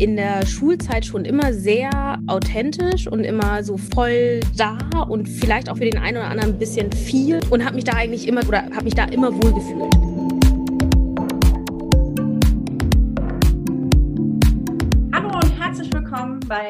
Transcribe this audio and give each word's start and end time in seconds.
in 0.00 0.16
der 0.16 0.46
Schulzeit 0.46 1.04
schon 1.04 1.26
immer 1.26 1.52
sehr 1.52 2.18
authentisch 2.26 3.06
und 3.06 3.20
immer 3.20 3.62
so 3.62 3.76
voll 3.76 4.40
da 4.56 4.78
und 5.08 5.28
vielleicht 5.28 5.68
auch 5.68 5.76
für 5.76 5.84
den 5.84 5.98
einen 5.98 6.16
oder 6.16 6.28
anderen 6.28 6.54
ein 6.54 6.58
bisschen 6.58 6.90
viel 6.90 7.40
und 7.50 7.64
habe 7.64 7.74
mich 7.74 7.84
da 7.84 7.92
eigentlich 7.92 8.26
immer 8.26 8.40
oder 8.48 8.62
habe 8.74 8.84
mich 8.84 8.94
da 8.94 9.04
immer 9.04 9.30
wohl 9.30 9.52
gefühlt. 9.52 10.09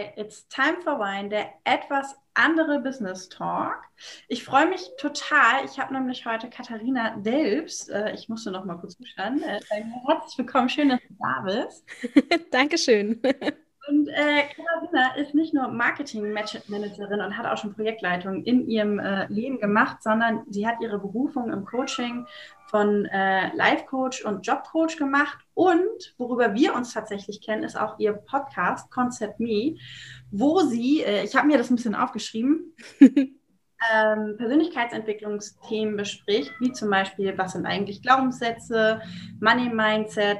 Bei 0.00 0.12
It's 0.16 0.46
Time 0.48 0.80
for 0.82 0.98
Wine, 0.98 1.28
der 1.28 1.50
etwas 1.64 2.16
andere 2.34 2.80
Business 2.80 3.28
Talk. 3.28 3.82
Ich 4.28 4.44
freue 4.44 4.66
mich 4.66 4.88
total. 4.98 5.64
Ich 5.64 5.78
habe 5.78 5.92
nämlich 5.92 6.24
heute 6.24 6.48
Katharina 6.48 7.16
Delbs. 7.16 7.88
Äh, 7.88 8.12
ich 8.14 8.28
musste 8.28 8.50
noch 8.50 8.64
mal 8.64 8.76
kurz 8.76 8.96
zuschauen. 8.96 9.42
Äh, 9.42 9.60
herzlich 10.06 10.38
willkommen. 10.38 10.68
Schön, 10.68 10.88
dass 10.88 11.00
du 11.00 11.14
da 11.18 11.42
bist. 11.42 11.84
Dankeschön. 12.50 13.20
Und 13.88 14.08
äh, 14.08 14.44
Katharina 14.54 15.16
ist 15.16 15.34
nicht 15.34 15.52
nur 15.52 15.66
Marketing-Managerin 15.68 17.20
und 17.20 17.36
hat 17.36 17.46
auch 17.46 17.56
schon 17.56 17.74
Projektleitung 17.74 18.44
in 18.44 18.68
ihrem 18.68 19.00
äh, 19.00 19.26
Leben 19.26 19.58
gemacht, 19.58 20.02
sondern 20.02 20.44
sie 20.48 20.66
hat 20.66 20.76
ihre 20.80 20.98
Berufung 20.98 21.52
im 21.52 21.64
Coaching 21.64 22.24
von 22.70 23.04
äh, 23.06 23.54
Life 23.56 23.84
Coach 23.86 24.24
und 24.24 24.46
Job 24.46 24.62
Coach 24.70 24.96
gemacht. 24.96 25.38
Und 25.54 26.14
worüber 26.18 26.54
wir 26.54 26.74
uns 26.74 26.94
tatsächlich 26.94 27.42
kennen, 27.42 27.64
ist 27.64 27.76
auch 27.76 27.98
ihr 27.98 28.12
Podcast 28.12 28.90
Concept 28.90 29.40
Me, 29.40 29.76
wo 30.30 30.60
sie, 30.60 31.02
äh, 31.02 31.24
ich 31.24 31.34
habe 31.34 31.48
mir 31.48 31.58
das 31.58 31.70
ein 31.70 31.76
bisschen 31.76 31.96
aufgeschrieben, 31.96 32.76
ähm, 33.00 34.36
Persönlichkeitsentwicklungsthemen 34.38 35.96
bespricht, 35.96 36.52
wie 36.60 36.72
zum 36.72 36.90
Beispiel, 36.90 37.36
was 37.36 37.52
sind 37.52 37.66
eigentlich 37.66 38.02
Glaubenssätze, 38.02 39.00
Money 39.40 39.68
Mindset, 39.68 40.38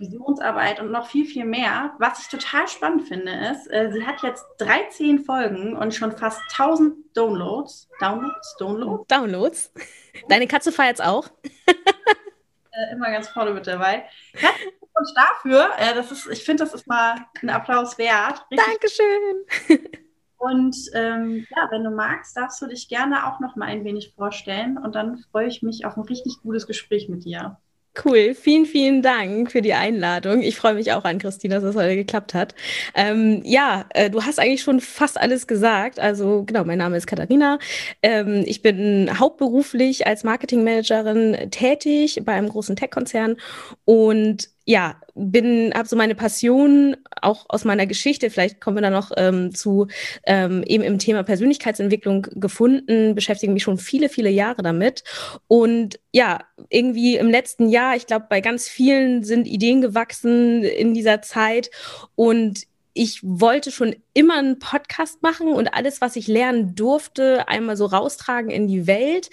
Visionsarbeit 0.00 0.80
und 0.80 0.90
noch 0.90 1.06
viel, 1.06 1.26
viel 1.26 1.44
mehr. 1.44 1.94
Was 1.98 2.20
ich 2.20 2.28
total 2.28 2.66
spannend 2.66 3.06
finde, 3.06 3.32
ist, 3.52 3.66
äh, 3.70 3.90
sie 3.92 4.04
hat 4.06 4.22
jetzt 4.22 4.44
13 4.58 5.20
Folgen 5.20 5.76
und 5.76 5.94
schon 5.94 6.12
fast 6.12 6.40
1000 6.50 7.16
Downloads. 7.16 7.88
Downloads? 8.00 8.56
Downloads? 8.58 9.06
Downloads. 9.08 9.72
Deine 10.28 10.46
Katze 10.46 10.72
feiert 10.72 10.94
es 10.94 11.00
auch. 11.00 11.28
äh, 11.66 12.92
immer 12.92 13.10
ganz 13.10 13.28
vorne 13.28 13.52
mit 13.52 13.66
dabei. 13.66 14.06
Herzlichen 14.32 14.72
Glückwunsch 14.80 15.14
dafür. 15.14 15.70
Äh, 15.78 15.94
das 15.94 16.10
ist, 16.10 16.26
ich 16.26 16.42
finde, 16.44 16.64
das 16.64 16.74
ist 16.74 16.86
mal 16.86 17.26
ein 17.42 17.50
Applaus 17.50 17.98
wert. 17.98 18.44
Richtig 18.50 18.66
Dankeschön. 18.66 19.90
Und 20.40 20.74
ähm, 20.94 21.46
ja, 21.54 21.68
wenn 21.70 21.84
du 21.84 21.90
magst, 21.90 22.34
darfst 22.34 22.62
du 22.62 22.66
dich 22.66 22.88
gerne 22.88 23.26
auch 23.26 23.40
noch 23.40 23.56
mal 23.56 23.66
ein 23.66 23.84
wenig 23.84 24.14
vorstellen 24.16 24.78
und 24.78 24.94
dann 24.94 25.18
freue 25.30 25.48
ich 25.48 25.60
mich 25.60 25.84
auf 25.84 25.98
ein 25.98 26.04
richtig 26.04 26.38
gutes 26.42 26.66
Gespräch 26.66 27.10
mit 27.10 27.26
dir. 27.26 27.58
Cool, 28.04 28.34
vielen, 28.34 28.66
vielen 28.66 29.02
Dank 29.02 29.50
für 29.50 29.62
die 29.62 29.74
Einladung. 29.74 30.42
Ich 30.42 30.56
freue 30.56 30.74
mich 30.74 30.92
auch 30.92 31.04
an, 31.04 31.18
Christina, 31.18 31.56
dass 31.56 31.64
es 31.64 31.74
heute 31.76 31.96
geklappt 31.96 32.34
hat. 32.34 32.54
Ähm, 32.94 33.42
ja, 33.44 33.84
äh, 33.90 34.08
du 34.08 34.22
hast 34.22 34.38
eigentlich 34.38 34.62
schon 34.62 34.80
fast 34.80 35.20
alles 35.20 35.48
gesagt. 35.48 35.98
Also 35.98 36.44
genau, 36.44 36.64
mein 36.64 36.78
Name 36.78 36.96
ist 36.96 37.08
Katharina. 37.08 37.58
Ähm, 38.00 38.44
ich 38.46 38.62
bin 38.62 39.10
hauptberuflich 39.18 40.06
als 40.06 40.22
Marketingmanagerin 40.22 41.50
tätig 41.50 42.22
bei 42.24 42.34
einem 42.34 42.48
großen 42.48 42.76
Tech-Konzern 42.76 43.36
und 43.84 44.48
ja, 44.64 45.00
bin, 45.14 45.72
habe 45.74 45.88
so 45.88 45.96
meine 45.96 46.14
Passion 46.14 46.96
auch 47.22 47.46
aus 47.48 47.64
meiner 47.64 47.86
Geschichte, 47.86 48.30
vielleicht 48.30 48.60
kommen 48.60 48.76
wir 48.76 48.82
da 48.82 48.90
noch 48.90 49.10
ähm, 49.16 49.54
zu, 49.54 49.88
ähm, 50.24 50.62
eben 50.64 50.84
im 50.84 50.98
Thema 50.98 51.22
Persönlichkeitsentwicklung 51.22 52.22
gefunden, 52.34 53.14
beschäftige 53.14 53.52
mich 53.52 53.62
schon 53.62 53.78
viele, 53.78 54.08
viele 54.08 54.30
Jahre 54.30 54.62
damit. 54.62 55.02
Und 55.48 55.98
ja, 56.12 56.40
irgendwie 56.68 57.16
im 57.16 57.30
letzten 57.30 57.68
Jahr, 57.68 57.96
ich 57.96 58.06
glaube, 58.06 58.26
bei 58.28 58.40
ganz 58.40 58.68
vielen 58.68 59.24
sind 59.24 59.46
Ideen 59.46 59.80
gewachsen 59.80 60.62
in 60.62 60.94
dieser 60.94 61.22
Zeit. 61.22 61.70
Und 62.14 62.64
ich 62.92 63.20
wollte 63.22 63.70
schon 63.70 63.94
immer 64.14 64.38
einen 64.38 64.58
Podcast 64.58 65.22
machen 65.22 65.48
und 65.52 65.74
alles, 65.74 66.00
was 66.00 66.16
ich 66.16 66.26
lernen 66.26 66.74
durfte, 66.74 67.48
einmal 67.48 67.76
so 67.76 67.86
raustragen 67.86 68.50
in 68.50 68.66
die 68.66 68.86
Welt. 68.86 69.30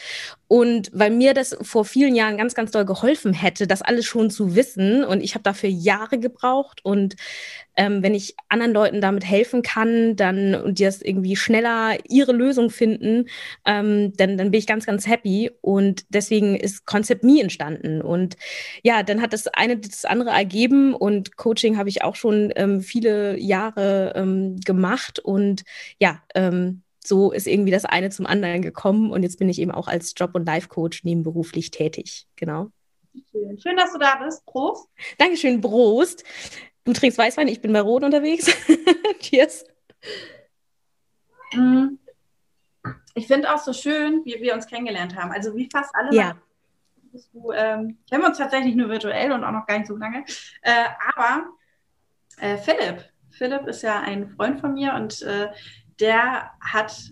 Und 0.48 0.90
weil 0.94 1.12
mir 1.12 1.34
das 1.34 1.58
vor 1.62 1.84
vielen 1.84 2.16
Jahren 2.16 2.38
ganz, 2.38 2.56
ganz 2.56 2.72
doll 2.72 2.86
geholfen 2.86 3.34
hätte, 3.34 3.68
das 3.68 3.82
alles 3.82 4.06
schon 4.06 4.30
zu 4.30 4.56
wissen. 4.56 5.04
Und 5.04 5.22
ich 5.22 5.34
habe 5.34 5.44
dafür 5.44 5.70
Jahre 5.70 6.20
gebraucht. 6.20 6.80
Und 6.84 7.16
ähm, 7.76 8.02
wenn 8.02 8.16
ich 8.16 8.36
anderen 8.48 8.74
Leuten 8.74 9.02
damit 9.02 9.26
helfen 9.26 9.62
kann, 9.62 10.16
dann 10.16 10.56
und 10.56 10.80
die 10.80 10.86
das 10.86 11.02
irgendwie 11.02 11.36
schneller 11.36 11.98
ihre 12.08 12.32
Lösung 12.32 12.70
finden, 12.70 13.26
ähm, 13.66 14.14
dann, 14.16 14.38
dann 14.38 14.52
bin 14.52 14.60
ich 14.60 14.68
ganz, 14.68 14.86
ganz 14.86 15.06
happy. 15.06 15.52
Und 15.62 16.06
deswegen 16.10 16.56
ist 16.56 16.86
Concept 16.86 17.24
Me 17.24 17.42
entstanden. 17.42 18.02
Und 18.02 18.38
ja, 18.84 19.04
dann 19.04 19.22
hat 19.22 19.34
das 19.34 19.48
eine 19.48 19.78
das 19.78 20.06
andere 20.06 20.30
ergeben. 20.30 20.94
Und 20.94 21.36
Coaching 21.36 21.78
habe 21.78 21.90
ich 21.90 22.04
auch 22.04 22.16
schon 22.16 22.54
ähm, 22.56 22.82
viele 22.82 23.38
Jahre 23.38 24.14
ähm, 24.16 24.58
gemacht. 24.62 25.20
Und 25.20 25.64
ja, 26.00 26.22
ähm, 26.36 26.84
so 27.08 27.32
ist 27.32 27.48
irgendwie 27.48 27.72
das 27.72 27.86
eine 27.86 28.10
zum 28.10 28.26
anderen 28.26 28.62
gekommen 28.62 29.12
und 29.12 29.24
jetzt 29.24 29.40
bin 29.40 29.50
ich 29.50 29.60
eben 29.60 29.72
auch 29.72 29.88
als 29.88 30.14
Job- 30.16 30.36
und 30.36 30.46
Life-Coach 30.46 31.04
nebenberuflich 31.04 31.72
tätig. 31.72 32.28
Genau. 32.36 32.72
Schön. 33.32 33.60
Schön, 33.60 33.78
dass 33.78 33.94
du 33.94 34.00
da 34.00 34.16
bist. 34.24 34.46
Prost. 34.46 34.90
Dankeschön, 35.18 35.62
Prost. 35.62 36.24
Du 36.84 36.94
trinkst 36.94 37.18
Weißwein, 37.18 37.48
ich 37.48 37.62
bin 37.62 37.74
bei 37.74 37.82
Rot 37.82 38.04
unterwegs. 38.04 38.46
Cheers. 39.20 39.66
Mm. 41.54 41.98
Ich 43.16 43.28
finde 43.28 43.54
auch 43.54 43.58
so 43.58 43.74
schön, 43.74 44.24
wie 44.26 44.40
wir 44.42 44.54
uns 44.54 44.68
kennengelernt 44.68 45.16
haben. 45.16 45.32
Also 45.32 45.56
wie 45.56 45.68
fast 45.72 45.94
alle. 45.96 46.16
Ja. 46.16 46.38
Du, 47.34 47.52
ähm, 47.52 47.98
kennen 48.10 48.22
wir 48.22 48.28
uns 48.28 48.38
tatsächlich 48.38 48.76
nur 48.76 48.90
virtuell 48.90 49.32
und 49.32 49.44
auch 49.44 49.52
noch 49.52 49.66
gar 49.66 49.80
nicht 49.80 49.88
so 49.88 49.98
lange. 49.98 50.24
Äh, 50.62 50.86
aber 51.16 51.48
äh, 52.38 52.58
Philipp, 52.58 53.04
Philipp 53.32 53.66
ist 53.68 53.82
ja 53.82 54.02
ein 54.02 54.30
Freund 54.30 54.60
von 54.60 54.74
mir 54.74 54.94
und 54.94 55.22
äh, 55.24 55.50
der 56.00 56.52
hat 56.60 57.12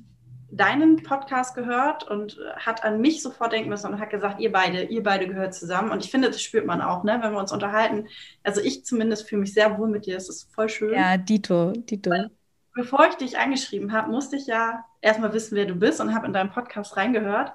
deinen 0.52 1.04
Podcast 1.04 1.56
gehört 1.56 2.04
und 2.04 2.40
hat 2.56 2.84
an 2.84 3.02
mich 3.02 3.22
sofort 3.22 3.52
denken 3.52 3.70
müssen 3.70 3.92
und 3.92 4.00
hat 4.00 4.10
gesagt, 4.10 4.40
ihr 4.40 4.52
beide, 4.52 4.84
ihr 4.84 5.04
beide 5.04 5.28
gehört 5.28 5.54
zusammen. 5.54 5.92
Und 5.92 6.04
ich 6.04 6.12
finde, 6.12 6.30
das 6.30 6.42
spürt 6.42 6.66
man 6.66 6.82
auch, 6.82 7.04
ne, 7.04 7.20
wenn 7.22 7.34
wir 7.34 7.40
uns 7.40 7.52
unterhalten. 7.52 8.08
Also 8.44 8.62
ich 8.62 8.86
zumindest 8.86 9.28
fühle 9.28 9.42
mich 9.42 9.54
sehr 9.54 9.78
wohl 9.78 9.90
mit 9.90 10.06
dir. 10.06 10.16
Das 10.16 10.30
ist 10.30 10.54
voll 10.54 10.70
schön. 10.70 10.94
Ja, 10.94 11.18
Dito, 11.18 11.72
Dito. 11.72 12.10
Und 12.10 12.32
bevor 12.74 13.08
ich 13.08 13.16
dich 13.16 13.38
angeschrieben 13.38 13.92
habe, 13.92 14.12
musste 14.12 14.38
ich 14.38 14.48
ja 14.48 14.86
erstmal 15.02 15.34
wissen, 15.34 15.56
wer 15.56 15.66
du 15.66 15.76
bist 15.76 16.00
und 16.00 16.14
habe 16.14 16.28
in 16.28 16.34
deinen 16.34 16.52
Podcast 16.52 16.96
reingehört. 16.96 17.52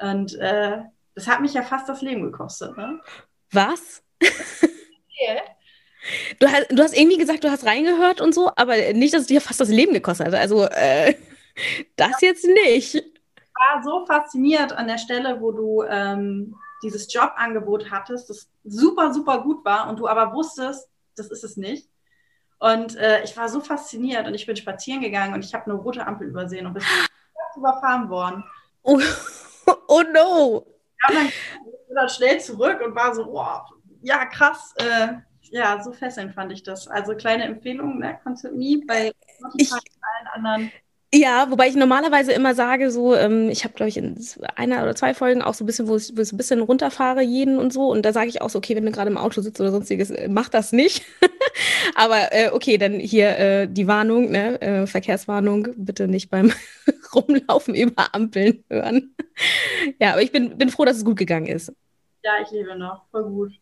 Und 0.00 0.34
äh, 0.36 0.82
das 1.14 1.26
hat 1.26 1.40
mich 1.40 1.54
ja 1.54 1.62
fast 1.62 1.88
das 1.88 2.02
Leben 2.02 2.22
gekostet. 2.22 2.76
Ne? 2.76 3.00
Was? 3.50 4.02
Du 6.38 6.46
hast, 6.46 6.66
du 6.70 6.82
hast 6.82 6.96
irgendwie 6.96 7.18
gesagt, 7.18 7.44
du 7.44 7.50
hast 7.50 7.64
reingehört 7.64 8.20
und 8.20 8.34
so, 8.34 8.50
aber 8.56 8.76
nicht, 8.92 9.14
dass 9.14 9.22
es 9.22 9.26
dir 9.26 9.40
fast 9.40 9.60
das 9.60 9.68
Leben 9.68 9.94
gekostet 9.94 10.26
hat. 10.28 10.34
Also 10.34 10.64
äh, 10.64 11.14
das 11.96 12.20
jetzt 12.20 12.44
nicht. 12.44 12.94
Ich 12.94 13.02
war 13.54 13.82
so 13.82 14.04
fasziniert 14.06 14.72
an 14.72 14.88
der 14.88 14.98
Stelle, 14.98 15.40
wo 15.40 15.52
du 15.52 15.82
ähm, 15.82 16.56
dieses 16.82 17.12
Jobangebot 17.12 17.90
hattest, 17.90 18.28
das 18.28 18.48
super, 18.64 19.12
super 19.12 19.42
gut 19.42 19.64
war 19.64 19.88
und 19.88 19.98
du 19.98 20.06
aber 20.06 20.32
wusstest, 20.34 20.88
das 21.16 21.28
ist 21.28 21.44
es 21.44 21.56
nicht. 21.56 21.88
Und 22.58 22.96
äh, 22.96 23.22
ich 23.22 23.36
war 23.36 23.48
so 23.48 23.60
fasziniert 23.60 24.26
und 24.26 24.34
ich 24.34 24.46
bin 24.46 24.56
spazieren 24.56 25.00
gegangen 25.00 25.34
und 25.34 25.44
ich 25.44 25.54
habe 25.54 25.64
eine 25.64 25.74
rote 25.74 26.06
Ampel 26.06 26.28
übersehen 26.28 26.66
und 26.66 26.74
bin 26.74 26.82
überfahren 27.56 28.08
worden. 28.08 28.44
Oh, 28.82 29.00
oh 29.88 30.02
no! 30.12 30.66
Ja, 31.02 31.14
dann, 31.14 31.32
dann 31.94 32.08
schnell 32.08 32.40
zurück 32.40 32.80
und 32.84 32.94
war 32.94 33.14
so, 33.14 33.26
wow, 33.26 33.70
ja, 34.02 34.24
krass. 34.26 34.74
Äh, 34.76 35.14
ja, 35.54 35.80
so 35.80 35.92
fesselnd 35.92 36.34
fand 36.34 36.50
ich 36.50 36.64
das. 36.64 36.88
Also 36.88 37.14
kleine 37.14 37.44
Empfehlung, 37.44 38.00
ne? 38.00 38.18
Concept 38.24 38.56
Me 38.56 38.80
bei 38.84 39.12
und 39.40 39.72
allen 39.72 40.26
anderen. 40.32 40.72
Ja, 41.14 41.48
wobei 41.48 41.68
ich 41.68 41.76
normalerweise 41.76 42.32
immer 42.32 42.56
sage, 42.56 42.90
so, 42.90 43.14
ähm, 43.14 43.48
ich 43.48 43.62
habe, 43.62 43.72
glaube 43.74 43.88
ich, 43.88 43.96
in 43.96 44.18
einer 44.56 44.82
oder 44.82 44.96
zwei 44.96 45.14
Folgen 45.14 45.42
auch 45.42 45.54
so 45.54 45.62
ein 45.62 45.66
bisschen, 45.68 45.86
wo 45.86 45.94
ich, 45.94 46.10
wo 46.16 46.20
ich 46.22 46.32
ein 46.32 46.36
bisschen 46.36 46.60
runterfahre, 46.60 47.22
jeden 47.22 47.56
und 47.56 47.72
so. 47.72 47.88
Und 47.88 48.02
da 48.04 48.12
sage 48.12 48.28
ich 48.30 48.42
auch 48.42 48.50
so, 48.50 48.58
okay, 48.58 48.74
wenn 48.74 48.84
du 48.84 48.90
gerade 48.90 49.10
im 49.10 49.16
Auto 49.16 49.42
sitzt 49.42 49.60
oder 49.60 49.70
sonstiges, 49.70 50.10
äh, 50.10 50.26
mach 50.28 50.48
das 50.48 50.72
nicht. 50.72 51.04
Aber 51.94 52.32
äh, 52.32 52.50
okay, 52.50 52.76
dann 52.76 52.98
hier 52.98 53.38
äh, 53.38 53.68
die 53.68 53.86
Warnung, 53.86 54.32
ne, 54.32 54.60
äh, 54.60 54.86
Verkehrswarnung, 54.88 55.68
bitte 55.76 56.08
nicht 56.08 56.30
beim 56.30 56.52
Rumlaufen 57.14 57.76
über 57.76 58.12
Ampeln 58.12 58.64
hören. 58.68 59.14
ja, 60.00 60.12
aber 60.12 60.22
ich 60.22 60.32
bin, 60.32 60.58
bin 60.58 60.68
froh, 60.68 60.84
dass 60.84 60.96
es 60.96 61.04
gut 61.04 61.16
gegangen 61.16 61.46
ist. 61.46 61.72
Ja, 62.24 62.32
ich 62.42 62.50
lebe 62.50 62.76
noch, 62.76 63.04
voll 63.12 63.24
gut. 63.30 63.52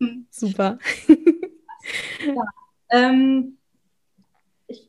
Hm. 0.00 0.26
Super. 0.30 0.78
Ähm, 2.90 3.58
ich 4.68 4.88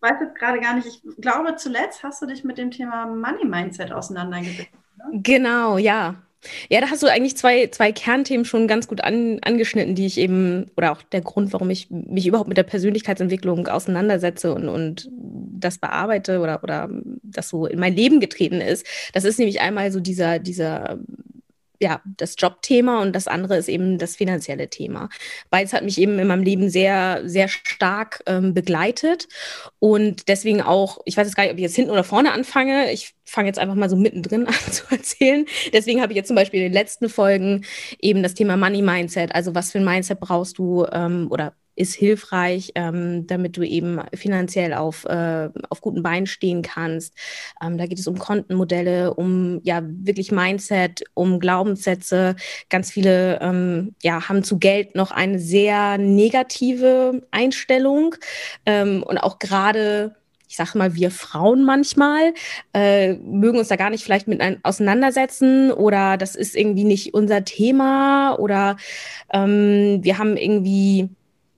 weiß 0.00 0.16
jetzt 0.20 0.36
gerade 0.36 0.60
gar 0.60 0.74
nicht, 0.74 0.86
ich 0.86 1.02
glaube, 1.20 1.56
zuletzt 1.56 2.02
hast 2.02 2.22
du 2.22 2.26
dich 2.26 2.44
mit 2.44 2.58
dem 2.58 2.70
Thema 2.70 3.06
Money 3.06 3.44
Mindset 3.44 3.92
auseinandergesetzt. 3.92 4.70
Ne? 4.98 5.20
Genau, 5.22 5.78
ja. 5.78 6.16
Ja, 6.68 6.82
da 6.82 6.90
hast 6.90 7.02
du 7.02 7.06
eigentlich 7.06 7.36
zwei, 7.38 7.68
zwei 7.68 7.90
Kernthemen 7.90 8.44
schon 8.44 8.68
ganz 8.68 8.86
gut 8.86 9.02
an, 9.02 9.38
angeschnitten, 9.42 9.94
die 9.94 10.04
ich 10.04 10.18
eben, 10.18 10.70
oder 10.76 10.92
auch 10.92 11.02
der 11.02 11.22
Grund, 11.22 11.54
warum 11.54 11.70
ich 11.70 11.90
mich 11.90 12.26
überhaupt 12.26 12.48
mit 12.48 12.58
der 12.58 12.64
Persönlichkeitsentwicklung 12.64 13.66
auseinandersetze 13.66 14.54
und, 14.54 14.68
und 14.68 15.08
das 15.10 15.78
bearbeite 15.78 16.40
oder, 16.40 16.62
oder 16.62 16.90
das 17.22 17.48
so 17.48 17.66
in 17.66 17.80
mein 17.80 17.96
Leben 17.96 18.20
getreten 18.20 18.60
ist. 18.60 18.86
Das 19.14 19.24
ist 19.24 19.38
nämlich 19.38 19.62
einmal 19.62 19.90
so 19.90 20.00
dieser, 20.00 20.38
dieser 20.38 20.98
ja, 21.80 22.00
das 22.04 22.36
Jobthema 22.38 23.02
und 23.02 23.14
das 23.14 23.28
andere 23.28 23.56
ist 23.56 23.68
eben 23.68 23.98
das 23.98 24.16
finanzielle 24.16 24.68
Thema. 24.68 25.08
Beides 25.50 25.72
hat 25.72 25.84
mich 25.84 25.98
eben 25.98 26.18
in 26.18 26.26
meinem 26.26 26.42
Leben 26.42 26.70
sehr, 26.70 27.22
sehr 27.24 27.48
stark 27.48 28.22
ähm, 28.26 28.54
begleitet 28.54 29.28
und 29.78 30.28
deswegen 30.28 30.62
auch, 30.62 30.98
ich 31.04 31.16
weiß 31.16 31.26
jetzt 31.26 31.36
gar 31.36 31.44
nicht, 31.44 31.52
ob 31.52 31.58
ich 31.58 31.64
jetzt 31.64 31.76
hinten 31.76 31.90
oder 31.90 32.04
vorne 32.04 32.32
anfange. 32.32 32.92
Ich 32.92 33.14
fange 33.24 33.48
jetzt 33.48 33.58
einfach 33.58 33.74
mal 33.74 33.90
so 33.90 33.96
mittendrin 33.96 34.46
an 34.46 34.54
zu 34.72 34.84
erzählen. 34.90 35.46
Deswegen 35.72 36.00
habe 36.00 36.12
ich 36.12 36.16
jetzt 36.16 36.28
zum 36.28 36.36
Beispiel 36.36 36.60
in 36.60 36.66
den 36.66 36.72
letzten 36.72 37.08
Folgen 37.08 37.64
eben 38.00 38.22
das 38.22 38.34
Thema 38.34 38.56
Money 38.56 38.82
Mindset, 38.82 39.34
also 39.34 39.54
was 39.54 39.72
für 39.72 39.78
ein 39.78 39.84
Mindset 39.84 40.20
brauchst 40.20 40.58
du 40.58 40.86
ähm, 40.92 41.28
oder 41.30 41.54
ist 41.76 41.94
hilfreich, 41.94 42.72
ähm, 42.74 43.26
damit 43.26 43.56
du 43.56 43.62
eben 43.62 44.00
finanziell 44.14 44.74
auf, 44.74 45.04
äh, 45.04 45.48
auf 45.68 45.80
guten 45.80 46.02
Beinen 46.02 46.26
stehen 46.26 46.62
kannst. 46.62 47.14
Ähm, 47.62 47.78
da 47.78 47.86
geht 47.86 47.98
es 47.98 48.06
um 48.06 48.18
Kontenmodelle, 48.18 49.14
um 49.14 49.60
ja 49.62 49.82
wirklich 49.84 50.32
Mindset, 50.32 51.04
um 51.14 51.40
Glaubenssätze. 51.40 52.36
Ganz 52.70 52.90
viele 52.90 53.40
ähm, 53.40 53.94
ja, 54.02 54.28
haben 54.28 54.44
zu 54.44 54.58
Geld 54.58 54.94
noch 54.94 55.10
eine 55.10 55.38
sehr 55.38 55.98
negative 55.98 57.22
Einstellung 57.30 58.14
ähm, 58.66 59.02
und 59.02 59.18
auch 59.18 59.38
gerade 59.38 60.14
ich 60.46 60.56
sage 60.56 60.78
mal, 60.78 60.94
wir 60.94 61.10
Frauen 61.10 61.64
manchmal 61.64 62.32
äh, 62.74 63.14
mögen 63.14 63.58
uns 63.58 63.66
da 63.66 63.74
gar 63.74 63.90
nicht 63.90 64.04
vielleicht 64.04 64.28
mit 64.28 64.40
ein, 64.40 64.60
auseinandersetzen 64.62 65.72
oder 65.72 66.16
das 66.16 66.36
ist 66.36 66.54
irgendwie 66.54 66.84
nicht 66.84 67.12
unser 67.12 67.44
Thema 67.44 68.36
oder 68.38 68.76
ähm, 69.32 69.98
wir 70.02 70.16
haben 70.16 70.36
irgendwie 70.36 71.08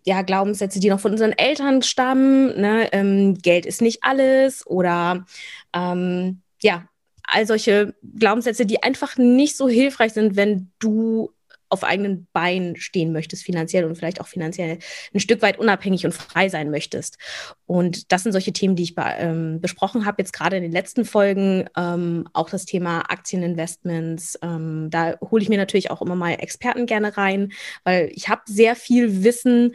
ja, 0.06 0.22
Glaubenssätze, 0.22 0.78
die 0.78 0.88
noch 0.88 1.00
von 1.00 1.12
unseren 1.12 1.32
Eltern 1.32 1.82
stammen. 1.82 2.58
Ne? 2.60 2.88
Ähm, 2.92 3.34
Geld 3.34 3.66
ist 3.66 3.82
nicht 3.82 3.98
alles 4.02 4.64
oder 4.66 5.26
ähm, 5.74 6.42
ja, 6.62 6.88
all 7.24 7.44
solche 7.44 7.94
Glaubenssätze, 8.16 8.66
die 8.66 8.84
einfach 8.84 9.16
nicht 9.18 9.56
so 9.56 9.68
hilfreich 9.68 10.12
sind, 10.12 10.36
wenn 10.36 10.70
du 10.78 11.32
auf 11.68 11.84
eigenen 11.84 12.26
Beinen 12.32 12.76
stehen 12.76 13.12
möchtest, 13.12 13.44
finanziell 13.44 13.84
und 13.84 13.96
vielleicht 13.96 14.20
auch 14.20 14.26
finanziell 14.26 14.78
ein 15.12 15.20
Stück 15.20 15.42
weit 15.42 15.58
unabhängig 15.58 16.04
und 16.04 16.12
frei 16.12 16.48
sein 16.48 16.70
möchtest. 16.70 17.18
Und 17.66 18.12
das 18.12 18.22
sind 18.22 18.32
solche 18.32 18.52
Themen, 18.52 18.76
die 18.76 18.84
ich 18.84 18.94
ähm, 18.96 19.60
besprochen 19.60 20.06
habe, 20.06 20.22
jetzt 20.22 20.32
gerade 20.32 20.56
in 20.56 20.62
den 20.62 20.72
letzten 20.72 21.04
Folgen. 21.04 21.68
Ähm, 21.76 22.28
auch 22.32 22.50
das 22.50 22.64
Thema 22.64 23.00
Aktieninvestments. 23.10 24.38
Ähm, 24.42 24.88
da 24.90 25.18
hole 25.20 25.42
ich 25.42 25.48
mir 25.48 25.58
natürlich 25.58 25.90
auch 25.90 26.02
immer 26.02 26.16
mal 26.16 26.32
Experten 26.32 26.86
gerne 26.86 27.16
rein, 27.16 27.52
weil 27.84 28.10
ich 28.14 28.28
habe 28.28 28.42
sehr 28.46 28.76
viel 28.76 29.24
Wissen, 29.24 29.74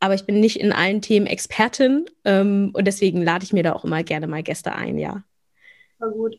aber 0.00 0.14
ich 0.14 0.24
bin 0.24 0.40
nicht 0.40 0.58
in 0.58 0.72
allen 0.72 1.02
Themen 1.02 1.26
Expertin. 1.26 2.06
Ähm, 2.24 2.70
und 2.72 2.86
deswegen 2.86 3.22
lade 3.22 3.44
ich 3.44 3.52
mir 3.52 3.62
da 3.62 3.72
auch 3.74 3.84
immer 3.84 4.02
gerne 4.02 4.26
mal 4.26 4.42
Gäste 4.42 4.74
ein, 4.74 4.98
ja. 4.98 5.22
Voll 5.98 6.12
gut. 6.12 6.36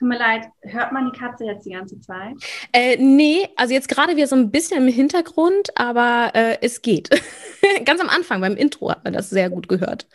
Tut 0.00 0.08
mir 0.08 0.18
leid, 0.18 0.48
hört 0.62 0.92
man 0.92 1.12
die 1.12 1.18
Katze 1.18 1.44
jetzt 1.44 1.66
die 1.66 1.72
ganze 1.72 2.00
Zeit? 2.00 2.32
Äh, 2.72 2.96
nee, 2.96 3.46
also 3.56 3.74
jetzt 3.74 3.86
gerade 3.86 4.16
wieder 4.16 4.26
so 4.26 4.34
ein 4.34 4.50
bisschen 4.50 4.78
im 4.78 4.90
Hintergrund, 4.90 5.68
aber 5.74 6.30
äh, 6.34 6.56
es 6.62 6.80
geht. 6.80 7.10
Ganz 7.84 8.00
am 8.00 8.08
Anfang, 8.08 8.40
beim 8.40 8.56
Intro 8.56 8.90
hat 8.90 9.04
man 9.04 9.12
das 9.12 9.28
sehr 9.28 9.50
gut 9.50 9.68
gehört. 9.68 10.08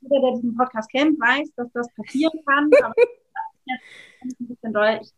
Jeder, 0.00 0.22
der 0.22 0.36
diesen 0.36 0.56
Podcast 0.56 0.90
kennt, 0.90 1.20
weiß, 1.20 1.50
dass 1.54 1.70
das 1.74 1.86
passieren 1.94 2.32
kann, 2.46 2.70
aber 2.82 2.94
jetzt 4.24 4.40
ein 4.40 4.48
bisschen 4.48 4.72
doll. 4.72 5.00
Ich 5.02 5.12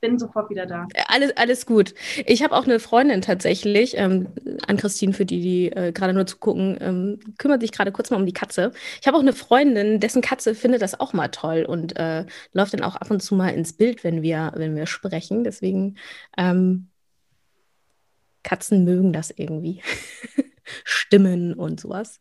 bin 0.00 0.18
sofort 0.18 0.50
wieder 0.50 0.66
da. 0.66 0.86
Äh, 0.94 1.02
alles, 1.08 1.36
alles 1.36 1.66
gut. 1.66 1.94
Ich 2.26 2.42
habe 2.42 2.54
auch 2.54 2.64
eine 2.64 2.80
Freundin 2.80 3.22
tatsächlich, 3.22 3.96
ähm, 3.96 4.28
an 4.66 4.76
Christine, 4.76 5.12
für 5.12 5.26
die, 5.26 5.40
die 5.40 5.72
äh, 5.72 5.92
gerade 5.92 6.12
nur 6.12 6.26
zugucken, 6.26 6.78
ähm, 6.80 7.20
kümmert 7.38 7.60
sich 7.60 7.72
gerade 7.72 7.92
kurz 7.92 8.10
mal 8.10 8.16
um 8.16 8.26
die 8.26 8.32
Katze. 8.32 8.72
Ich 9.00 9.06
habe 9.06 9.16
auch 9.16 9.22
eine 9.22 9.32
Freundin, 9.32 10.00
dessen 10.00 10.22
Katze 10.22 10.54
findet 10.54 10.82
das 10.82 10.98
auch 10.98 11.12
mal 11.12 11.28
toll 11.28 11.64
und 11.68 11.98
äh, 11.98 12.26
läuft 12.52 12.74
dann 12.74 12.82
auch 12.82 12.96
ab 12.96 13.10
und 13.10 13.20
zu 13.20 13.34
mal 13.34 13.50
ins 13.50 13.72
Bild, 13.72 14.04
wenn 14.04 14.22
wir, 14.22 14.52
wenn 14.56 14.76
wir 14.76 14.86
sprechen. 14.86 15.44
Deswegen, 15.44 15.96
ähm, 16.36 16.88
Katzen 18.42 18.84
mögen 18.84 19.12
das 19.12 19.30
irgendwie. 19.30 19.82
Stimmen 20.84 21.54
und 21.54 21.80
sowas. 21.80 22.20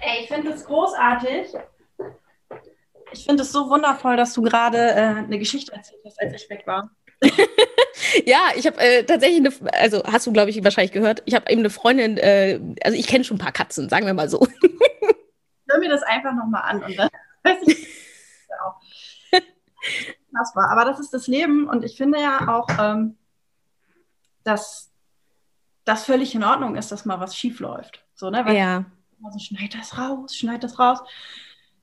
Ey, 0.00 0.22
ich 0.22 0.28
finde 0.28 0.50
das 0.50 0.64
großartig, 0.64 1.48
ich 3.12 3.24
finde 3.24 3.42
es 3.42 3.52
so 3.52 3.68
wundervoll, 3.68 4.16
dass 4.16 4.32
du 4.34 4.42
gerade 4.42 4.78
äh, 4.78 5.16
eine 5.16 5.38
Geschichte 5.38 5.72
erzählt 5.72 6.00
hast, 6.04 6.20
als 6.20 6.42
ich 6.42 6.50
weg 6.50 6.66
war. 6.66 6.90
ja, 8.26 8.50
ich 8.56 8.66
habe 8.66 8.78
äh, 8.78 9.04
tatsächlich 9.04 9.38
eine, 9.38 9.72
also 9.72 10.02
hast 10.04 10.26
du, 10.26 10.32
glaube 10.32 10.50
ich, 10.50 10.62
wahrscheinlich 10.64 10.92
gehört, 10.92 11.22
ich 11.26 11.34
habe 11.34 11.50
eben 11.50 11.60
eine 11.60 11.70
Freundin, 11.70 12.16
äh, 12.16 12.60
also 12.82 12.96
ich 12.96 13.06
kenne 13.06 13.24
schon 13.24 13.36
ein 13.36 13.40
paar 13.40 13.52
Katzen, 13.52 13.88
sagen 13.88 14.06
wir 14.06 14.14
mal 14.14 14.28
so. 14.28 14.40
Hör 15.68 15.78
mir 15.78 15.88
das 15.88 16.02
einfach 16.02 16.34
nochmal 16.34 16.62
an 16.62 16.82
und 16.82 16.98
dann 16.98 17.08
weiß 17.42 17.58
ich 17.66 17.86
auch. 18.64 18.80
Das 20.32 20.54
war, 20.54 20.70
aber 20.70 20.84
das 20.84 21.00
ist 21.00 21.12
das 21.12 21.26
Leben 21.26 21.68
und 21.68 21.84
ich 21.84 21.96
finde 21.96 22.20
ja 22.20 22.48
auch, 22.48 22.68
ähm, 22.78 23.16
dass 24.44 24.90
das 25.84 26.04
völlig 26.04 26.34
in 26.34 26.44
Ordnung 26.44 26.76
ist, 26.76 26.92
dass 26.92 27.04
mal 27.04 27.20
was 27.20 27.36
schief 27.36 27.60
läuft. 27.60 28.04
So, 28.14 28.30
ne? 28.30 28.44
Weil 28.44 28.56
ja. 28.56 28.84
Also 29.24 29.38
schneid 29.38 29.74
das 29.74 29.98
raus, 29.98 30.34
schneid 30.34 30.62
das 30.62 30.78
raus. 30.78 31.00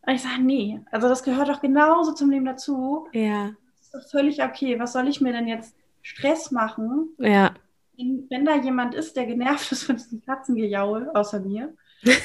Und 0.05 0.13
ich 0.13 0.21
sage, 0.21 0.41
nee, 0.41 0.79
also 0.91 1.09
das 1.09 1.23
gehört 1.23 1.49
doch 1.49 1.61
genauso 1.61 2.13
zum 2.13 2.29
Leben 2.29 2.45
dazu. 2.45 3.07
Ja. 3.11 3.51
Das 3.77 3.81
ist 3.81 3.93
doch 3.93 4.09
völlig 4.09 4.43
okay. 4.43 4.79
Was 4.79 4.93
soll 4.93 5.07
ich 5.07 5.21
mir 5.21 5.33
denn 5.33 5.47
jetzt 5.47 5.75
Stress 6.01 6.51
machen? 6.51 7.09
Ja. 7.17 7.53
Wenn, 7.97 8.27
wenn 8.29 8.45
da 8.45 8.55
jemand 8.55 8.95
ist, 8.95 9.17
der 9.17 9.25
genervt 9.25 9.71
ist 9.71 9.83
von 9.83 9.97
diesem 9.97 10.23
Katzengejaul, 10.23 11.09
außer 11.13 11.39
mir, 11.39 11.73
den 12.03 12.15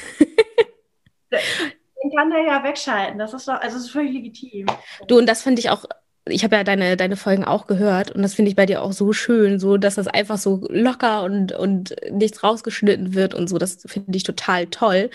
kann 2.15 2.29
der 2.29 2.43
ja 2.43 2.63
wegschalten. 2.63 3.19
Das 3.19 3.33
ist 3.33 3.47
doch, 3.47 3.55
also 3.55 3.75
das 3.75 3.85
ist 3.85 3.91
völlig 3.91 4.13
legitim. 4.13 4.67
Du, 5.07 5.17
und 5.17 5.25
das 5.25 5.41
finde 5.41 5.59
ich 5.59 5.69
auch 5.69 5.83
ich 6.25 6.43
habe 6.43 6.55
ja 6.55 6.63
deine, 6.63 6.95
deine 6.95 7.17
Folgen 7.17 7.43
auch 7.43 7.67
gehört 7.67 8.11
und 8.11 8.21
das 8.21 8.33
finde 8.33 8.49
ich 8.49 8.55
bei 8.55 8.65
dir 8.65 8.81
auch 8.81 8.93
so 8.93 9.11
schön, 9.11 9.59
so 9.59 9.77
dass 9.77 9.95
das 9.95 10.07
einfach 10.07 10.37
so 10.37 10.65
locker 10.69 11.23
und, 11.23 11.51
und 11.51 11.95
nichts 12.11 12.43
rausgeschnitten 12.43 13.13
wird 13.13 13.33
und 13.33 13.49
so. 13.49 13.57
Das 13.57 13.79
finde 13.85 14.15
ich 14.15 14.23
total 14.23 14.67
toll. 14.67 15.09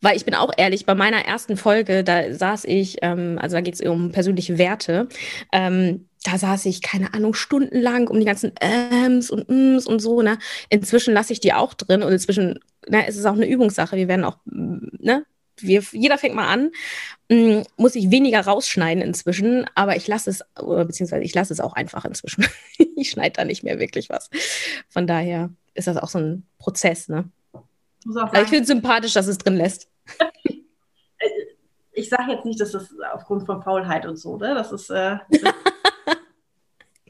Weil 0.00 0.16
ich 0.16 0.24
bin 0.24 0.34
auch 0.34 0.52
ehrlich, 0.56 0.84
bei 0.86 0.94
meiner 0.94 1.24
ersten 1.24 1.56
Folge, 1.56 2.02
da 2.02 2.32
saß 2.32 2.64
ich, 2.64 2.98
ähm, 3.02 3.38
also 3.40 3.56
da 3.56 3.60
geht 3.60 3.74
es 3.74 3.80
um 3.80 4.10
persönliche 4.10 4.58
Werte, 4.58 5.08
ähm, 5.52 6.08
da 6.24 6.38
saß 6.38 6.66
ich, 6.66 6.82
keine 6.82 7.14
Ahnung, 7.14 7.34
stundenlang 7.34 8.08
um 8.08 8.18
die 8.18 8.26
ganzen 8.26 8.52
Äms 8.56 9.30
und 9.30 9.48
Ms 9.48 9.86
und 9.86 10.00
so, 10.00 10.22
ne? 10.22 10.38
Inzwischen 10.68 11.14
lasse 11.14 11.32
ich 11.32 11.40
die 11.40 11.52
auch 11.52 11.74
drin 11.74 12.02
und 12.02 12.12
inzwischen, 12.12 12.58
ne, 12.88 13.06
es 13.06 13.16
ist 13.16 13.26
auch 13.26 13.34
eine 13.34 13.48
Übungssache. 13.48 13.96
Wir 13.96 14.08
werden 14.08 14.24
auch, 14.24 14.38
ne, 14.44 15.24
wir, 15.62 15.82
jeder 15.92 16.18
fängt 16.18 16.34
mal 16.34 16.48
an, 16.48 16.70
mm, 17.28 17.62
muss 17.76 17.94
ich 17.94 18.10
weniger 18.10 18.40
rausschneiden 18.40 19.02
inzwischen, 19.02 19.66
aber 19.74 19.96
ich 19.96 20.06
lasse 20.06 20.30
es, 20.30 20.44
oder 20.60 20.84
beziehungsweise 20.84 21.24
ich 21.24 21.34
lasse 21.34 21.52
es 21.52 21.60
auch 21.60 21.74
einfach 21.74 22.04
inzwischen. 22.04 22.46
ich 22.96 23.10
schneide 23.10 23.34
da 23.36 23.44
nicht 23.44 23.62
mehr 23.62 23.78
wirklich 23.78 24.08
was. 24.10 24.30
Von 24.88 25.06
daher 25.06 25.50
ist 25.74 25.88
das 25.88 25.96
auch 25.96 26.08
so 26.08 26.18
ein 26.18 26.46
Prozess, 26.58 27.08
ne? 27.08 27.30
Also 28.06 28.42
ich 28.42 28.48
finde 28.48 28.62
es 28.62 28.68
sympathisch, 28.68 29.12
dass 29.12 29.26
es 29.26 29.38
drin 29.38 29.56
lässt. 29.56 29.88
ich 31.92 32.08
sage 32.08 32.32
jetzt 32.32 32.44
nicht, 32.44 32.60
dass 32.60 32.72
das 32.72 32.88
aufgrund 33.12 33.44
von 33.44 33.62
Faulheit 33.62 34.06
und 34.06 34.16
so, 34.16 34.36
ne? 34.36 34.54
Das 34.54 34.72
ist. 34.72 34.90
Äh, 34.90 35.18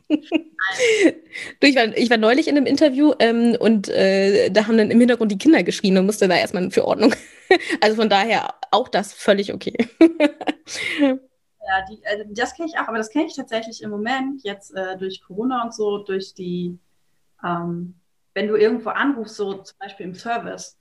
du, 0.08 1.66
ich, 1.66 1.76
war, 1.76 1.96
ich 1.96 2.10
war 2.10 2.16
neulich 2.16 2.48
in 2.48 2.56
einem 2.56 2.66
Interview 2.66 3.12
ähm, 3.18 3.56
und 3.58 3.88
äh, 3.88 4.50
da 4.50 4.66
haben 4.66 4.78
dann 4.78 4.90
im 4.90 4.98
Hintergrund 4.98 5.30
die 5.32 5.38
Kinder 5.38 5.62
geschrien 5.62 5.98
und 5.98 6.06
musste 6.06 6.28
da 6.28 6.36
erstmal 6.36 6.70
für 6.70 6.86
Ordnung. 6.86 7.14
also 7.80 7.96
von 7.96 8.08
daher 8.08 8.54
auch 8.70 8.88
das 8.88 9.12
völlig 9.12 9.52
okay. 9.52 9.76
ja, 11.00 11.18
die, 11.90 12.00
also 12.06 12.24
das 12.30 12.54
kenne 12.54 12.68
ich 12.68 12.78
auch, 12.78 12.88
aber 12.88 12.98
das 12.98 13.10
kenne 13.10 13.26
ich 13.26 13.36
tatsächlich 13.36 13.82
im 13.82 13.90
Moment 13.90 14.42
jetzt 14.44 14.74
äh, 14.74 14.96
durch 14.96 15.22
Corona 15.22 15.62
und 15.64 15.74
so, 15.74 15.98
durch 15.98 16.34
die, 16.34 16.78
ähm, 17.44 17.94
wenn 18.34 18.48
du 18.48 18.56
irgendwo 18.56 18.90
anrufst, 18.90 19.36
so 19.36 19.54
zum 19.54 19.78
Beispiel 19.78 20.06
im 20.06 20.14
Service. 20.14 20.78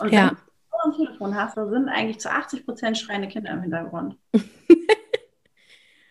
Und 0.00 0.12
ja. 0.12 0.28
wenn 0.28 0.92
du 0.92 0.98
ein 0.98 1.06
Telefon 1.06 1.34
hast, 1.34 1.56
da 1.56 1.66
sind 1.68 1.88
eigentlich 1.88 2.20
zu 2.20 2.30
80 2.30 2.64
Prozent 2.66 2.98
schreiende 2.98 3.28
Kinder 3.28 3.50
im 3.50 3.62
Hintergrund. 3.62 4.16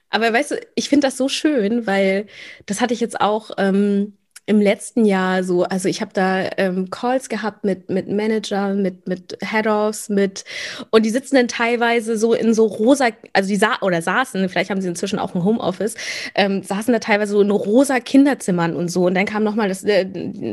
Aber 0.09 0.33
weißt 0.33 0.51
du, 0.51 0.55
ich 0.75 0.89
finde 0.89 1.07
das 1.07 1.17
so 1.17 1.29
schön, 1.29 1.85
weil 1.87 2.27
das 2.65 2.81
hatte 2.81 2.93
ich 2.93 2.99
jetzt 2.99 3.21
auch 3.21 3.51
ähm, 3.57 4.13
im 4.49 4.59
letzten 4.59 5.05
Jahr 5.05 5.43
so. 5.43 5.63
Also 5.63 5.87
ich 5.87 6.01
habe 6.01 6.11
da 6.13 6.49
ähm, 6.57 6.89
Calls 6.89 7.29
gehabt 7.29 7.63
mit, 7.63 7.89
mit 7.89 8.07
Managern, 8.07 8.81
mit, 8.81 9.07
mit 9.07 9.37
Head-Offs, 9.43 10.09
mit 10.09 10.43
und 10.89 11.05
die 11.05 11.11
sitzen 11.11 11.35
dann 11.35 11.47
teilweise 11.47 12.17
so 12.17 12.33
in 12.33 12.55
so 12.55 12.65
rosa, 12.65 13.09
also 13.33 13.47
die 13.47 13.57
sa 13.57 13.77
oder 13.81 14.01
saßen, 14.01 14.49
vielleicht 14.49 14.71
haben 14.71 14.81
sie 14.81 14.87
inzwischen 14.87 15.19
auch 15.19 15.35
ein 15.35 15.43
Homeoffice, 15.43 15.93
ähm, 16.33 16.63
saßen 16.63 16.91
da 16.91 16.99
teilweise 16.99 17.33
so 17.33 17.41
in 17.41 17.51
rosa 17.51 17.99
Kinderzimmern 17.99 18.75
und 18.75 18.89
so. 18.89 19.05
Und 19.05 19.13
dann 19.13 19.25
kam 19.25 19.43
nochmal 19.43 19.69
das, 19.69 19.83
äh, 19.83 20.07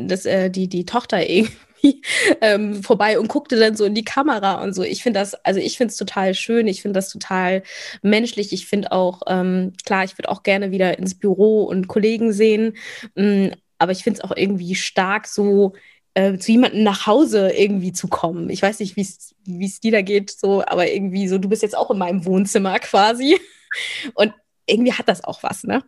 das, 0.06 0.26
äh, 0.26 0.50
die, 0.50 0.68
die 0.68 0.84
Tochter 0.84 1.26
irgendwie 1.28 1.56
ähm, 2.40 2.82
vorbei 2.82 3.18
und 3.18 3.28
guckte 3.28 3.58
dann 3.58 3.76
so 3.76 3.84
in 3.84 3.94
die 3.94 4.04
Kamera 4.04 4.62
und 4.62 4.74
so. 4.74 4.82
Ich 4.82 5.02
finde 5.02 5.20
das, 5.20 5.34
also 5.44 5.60
ich 5.60 5.76
finde 5.76 5.92
es 5.92 5.96
total 5.96 6.34
schön, 6.34 6.66
ich 6.66 6.82
finde 6.82 6.98
das 6.98 7.10
total 7.10 7.62
menschlich. 8.02 8.52
Ich 8.52 8.66
finde 8.66 8.92
auch, 8.92 9.22
ähm, 9.26 9.72
klar, 9.84 10.04
ich 10.04 10.18
würde 10.18 10.30
auch 10.30 10.42
gerne 10.42 10.70
wieder 10.70 10.98
ins 10.98 11.18
Büro 11.18 11.64
und 11.64 11.88
Kollegen 11.88 12.32
sehen, 12.32 12.76
ähm, 13.16 13.52
aber 13.78 13.92
ich 13.92 14.02
finde 14.02 14.20
es 14.20 14.24
auch 14.24 14.34
irgendwie 14.36 14.74
stark, 14.74 15.26
so 15.26 15.74
äh, 16.14 16.38
zu 16.38 16.52
jemandem 16.52 16.82
nach 16.82 17.06
Hause 17.06 17.50
irgendwie 17.50 17.92
zu 17.92 18.08
kommen. 18.08 18.48
Ich 18.48 18.62
weiß 18.62 18.80
nicht, 18.80 18.96
wie 18.96 19.02
es 19.02 19.80
dir 19.80 19.92
da 19.92 20.00
geht, 20.00 20.30
so, 20.30 20.64
aber 20.66 20.90
irgendwie 20.90 21.28
so, 21.28 21.36
du 21.36 21.48
bist 21.48 21.62
jetzt 21.62 21.76
auch 21.76 21.90
in 21.90 21.98
meinem 21.98 22.24
Wohnzimmer 22.24 22.78
quasi. 22.78 23.38
Und 24.14 24.32
irgendwie 24.64 24.94
hat 24.94 25.08
das 25.08 25.22
auch 25.24 25.42
was, 25.42 25.64
ne? 25.64 25.82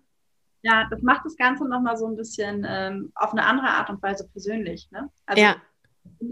Ja, 0.62 0.86
das 0.90 1.00
macht 1.02 1.24
das 1.24 1.36
Ganze 1.36 1.66
nochmal 1.66 1.96
so 1.96 2.06
ein 2.06 2.16
bisschen 2.16 2.66
ähm, 2.68 3.12
auf 3.14 3.32
eine 3.32 3.46
andere 3.46 3.68
Art 3.68 3.90
und 3.90 4.02
Weise 4.02 4.28
persönlich. 4.28 4.90
Ne? 4.90 5.08
Also 5.24 5.40
ja. 5.40 5.56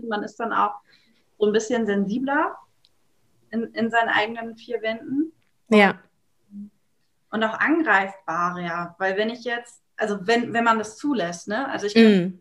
Man 0.09 0.23
ist 0.23 0.37
dann 0.37 0.53
auch 0.53 0.75
so 1.39 1.47
ein 1.47 1.53
bisschen 1.53 1.87
sensibler 1.87 2.57
in, 3.51 3.65
in 3.75 3.91
seinen 3.91 4.09
eigenen 4.09 4.57
vier 4.57 4.83
Wänden. 4.83 5.33
Ja. 5.69 6.01
Und 7.31 7.45
auch 7.45 7.59
angreifbar, 7.59 8.61
ja. 8.61 8.95
Weil 8.99 9.17
wenn 9.17 9.31
ich 9.31 9.45
jetzt, 9.45 9.83
also 9.97 10.27
wenn, 10.27 10.53
wenn 10.53 10.65
man 10.65 10.79
das 10.79 10.97
zulässt, 10.97 11.49
ne? 11.49 11.69
Also 11.69 11.87
ich 11.87 11.95
kann, 11.95 12.05
mm. 12.05 12.41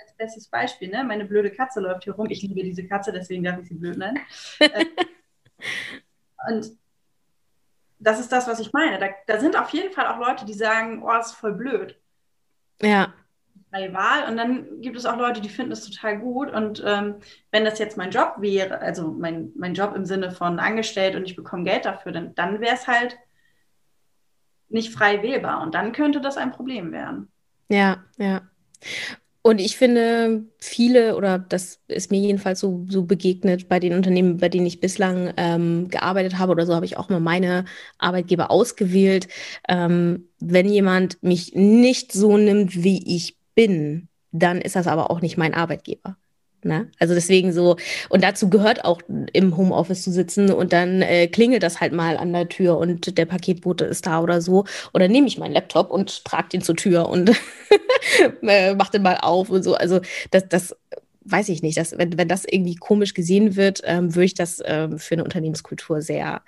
als 0.00 0.16
bestes 0.16 0.48
Beispiel, 0.48 0.90
ne? 0.90 1.04
Meine 1.04 1.24
blöde 1.24 1.50
Katze 1.50 1.80
läuft 1.80 2.04
hier 2.04 2.14
rum. 2.14 2.26
Ich 2.30 2.42
liebe 2.42 2.62
diese 2.62 2.86
Katze, 2.86 3.12
deswegen 3.12 3.44
darf 3.44 3.58
ich 3.60 3.68
sie 3.68 3.74
blöd 3.74 3.98
nennen. 3.98 4.18
Äh, 4.60 4.84
und 6.52 6.70
das 7.98 8.20
ist 8.20 8.30
das, 8.30 8.46
was 8.46 8.60
ich 8.60 8.72
meine. 8.72 8.98
Da, 8.98 9.08
da, 9.26 9.40
sind 9.40 9.58
auf 9.58 9.70
jeden 9.70 9.92
Fall 9.92 10.06
auch 10.06 10.18
Leute, 10.18 10.44
die 10.44 10.54
sagen, 10.54 11.02
oh, 11.02 11.08
das 11.08 11.32
ist 11.32 11.34
voll 11.34 11.54
blöd. 11.54 11.98
Ja. 12.80 13.12
Freie 13.70 13.92
Wahl. 13.92 14.28
Und 14.28 14.36
dann 14.36 14.80
gibt 14.80 14.96
es 14.96 15.06
auch 15.06 15.16
Leute, 15.16 15.40
die 15.40 15.48
finden 15.48 15.72
es 15.72 15.88
total 15.88 16.18
gut. 16.18 16.50
Und 16.52 16.82
ähm, 16.86 17.16
wenn 17.50 17.64
das 17.64 17.78
jetzt 17.78 17.96
mein 17.96 18.10
Job 18.10 18.36
wäre, 18.38 18.80
also 18.80 19.10
mein, 19.12 19.52
mein 19.56 19.74
Job 19.74 19.94
im 19.94 20.04
Sinne 20.04 20.30
von 20.30 20.58
angestellt 20.58 21.16
und 21.16 21.24
ich 21.24 21.36
bekomme 21.36 21.64
Geld 21.64 21.84
dafür, 21.84 22.12
dann, 22.12 22.34
dann 22.34 22.60
wäre 22.60 22.74
es 22.74 22.86
halt 22.86 23.18
nicht 24.68 24.92
frei 24.92 25.22
wählbar. 25.22 25.62
Und 25.62 25.74
dann 25.74 25.92
könnte 25.92 26.20
das 26.20 26.36
ein 26.36 26.52
Problem 26.52 26.92
werden. 26.92 27.28
Ja, 27.68 28.04
ja. 28.16 28.42
Und 29.48 29.60
ich 29.60 29.78
finde, 29.78 30.44
viele, 30.58 31.16
oder 31.16 31.38
das 31.38 31.80
ist 31.88 32.10
mir 32.10 32.20
jedenfalls 32.20 32.60
so, 32.60 32.84
so 32.88 33.04
begegnet 33.04 33.66
bei 33.68 33.80
den 33.80 33.94
Unternehmen, 33.94 34.36
bei 34.36 34.50
denen 34.50 34.66
ich 34.66 34.80
bislang 34.80 35.32
ähm, 35.38 35.88
gearbeitet 35.88 36.38
habe, 36.38 36.52
oder 36.52 36.66
so 36.66 36.74
habe 36.74 36.84
ich 36.84 36.98
auch 36.98 37.08
mal 37.08 37.20
meine 37.20 37.64
Arbeitgeber 37.96 38.50
ausgewählt. 38.50 39.28
Ähm, 39.66 40.28
wenn 40.38 40.68
jemand 40.68 41.22
mich 41.22 41.54
nicht 41.54 42.12
so 42.12 42.36
nimmt, 42.36 42.82
wie 42.82 43.16
ich 43.16 43.37
bin, 43.58 44.08
dann 44.30 44.60
ist 44.60 44.76
das 44.76 44.86
aber 44.86 45.10
auch 45.10 45.20
nicht 45.20 45.36
mein 45.36 45.52
Arbeitgeber. 45.52 46.16
Ne? 46.62 46.92
Also 47.00 47.14
deswegen 47.14 47.52
so, 47.52 47.76
und 48.08 48.22
dazu 48.22 48.48
gehört 48.48 48.84
auch 48.84 49.02
im 49.32 49.56
Homeoffice 49.56 50.04
zu 50.04 50.12
sitzen 50.12 50.52
und 50.52 50.72
dann 50.72 51.02
äh, 51.02 51.26
klingelt 51.26 51.64
das 51.64 51.80
halt 51.80 51.92
mal 51.92 52.16
an 52.16 52.32
der 52.32 52.48
Tür 52.48 52.78
und 52.78 53.18
der 53.18 53.26
Paketbote 53.26 53.84
ist 53.84 54.06
da 54.06 54.20
oder 54.20 54.40
so. 54.40 54.64
Oder 54.94 55.08
nehme 55.08 55.26
ich 55.26 55.38
meinen 55.38 55.54
Laptop 55.54 55.90
und 55.90 56.24
trage 56.24 56.50
den 56.50 56.62
zur 56.62 56.76
Tür 56.76 57.08
und 57.08 57.32
äh, 58.42 58.76
mach 58.76 58.90
den 58.90 59.02
mal 59.02 59.16
auf 59.16 59.50
und 59.50 59.64
so. 59.64 59.74
Also 59.74 60.02
das, 60.30 60.48
das 60.48 60.76
weiß 61.24 61.48
ich 61.48 61.62
nicht. 61.62 61.76
Das, 61.76 61.98
wenn, 61.98 62.16
wenn 62.16 62.28
das 62.28 62.44
irgendwie 62.44 62.76
komisch 62.76 63.12
gesehen 63.12 63.56
wird, 63.56 63.80
ähm, 63.84 64.14
würde 64.14 64.26
ich 64.26 64.34
das 64.34 64.62
ähm, 64.64 65.00
für 65.00 65.16
eine 65.16 65.24
Unternehmenskultur 65.24 66.00
sehr 66.00 66.42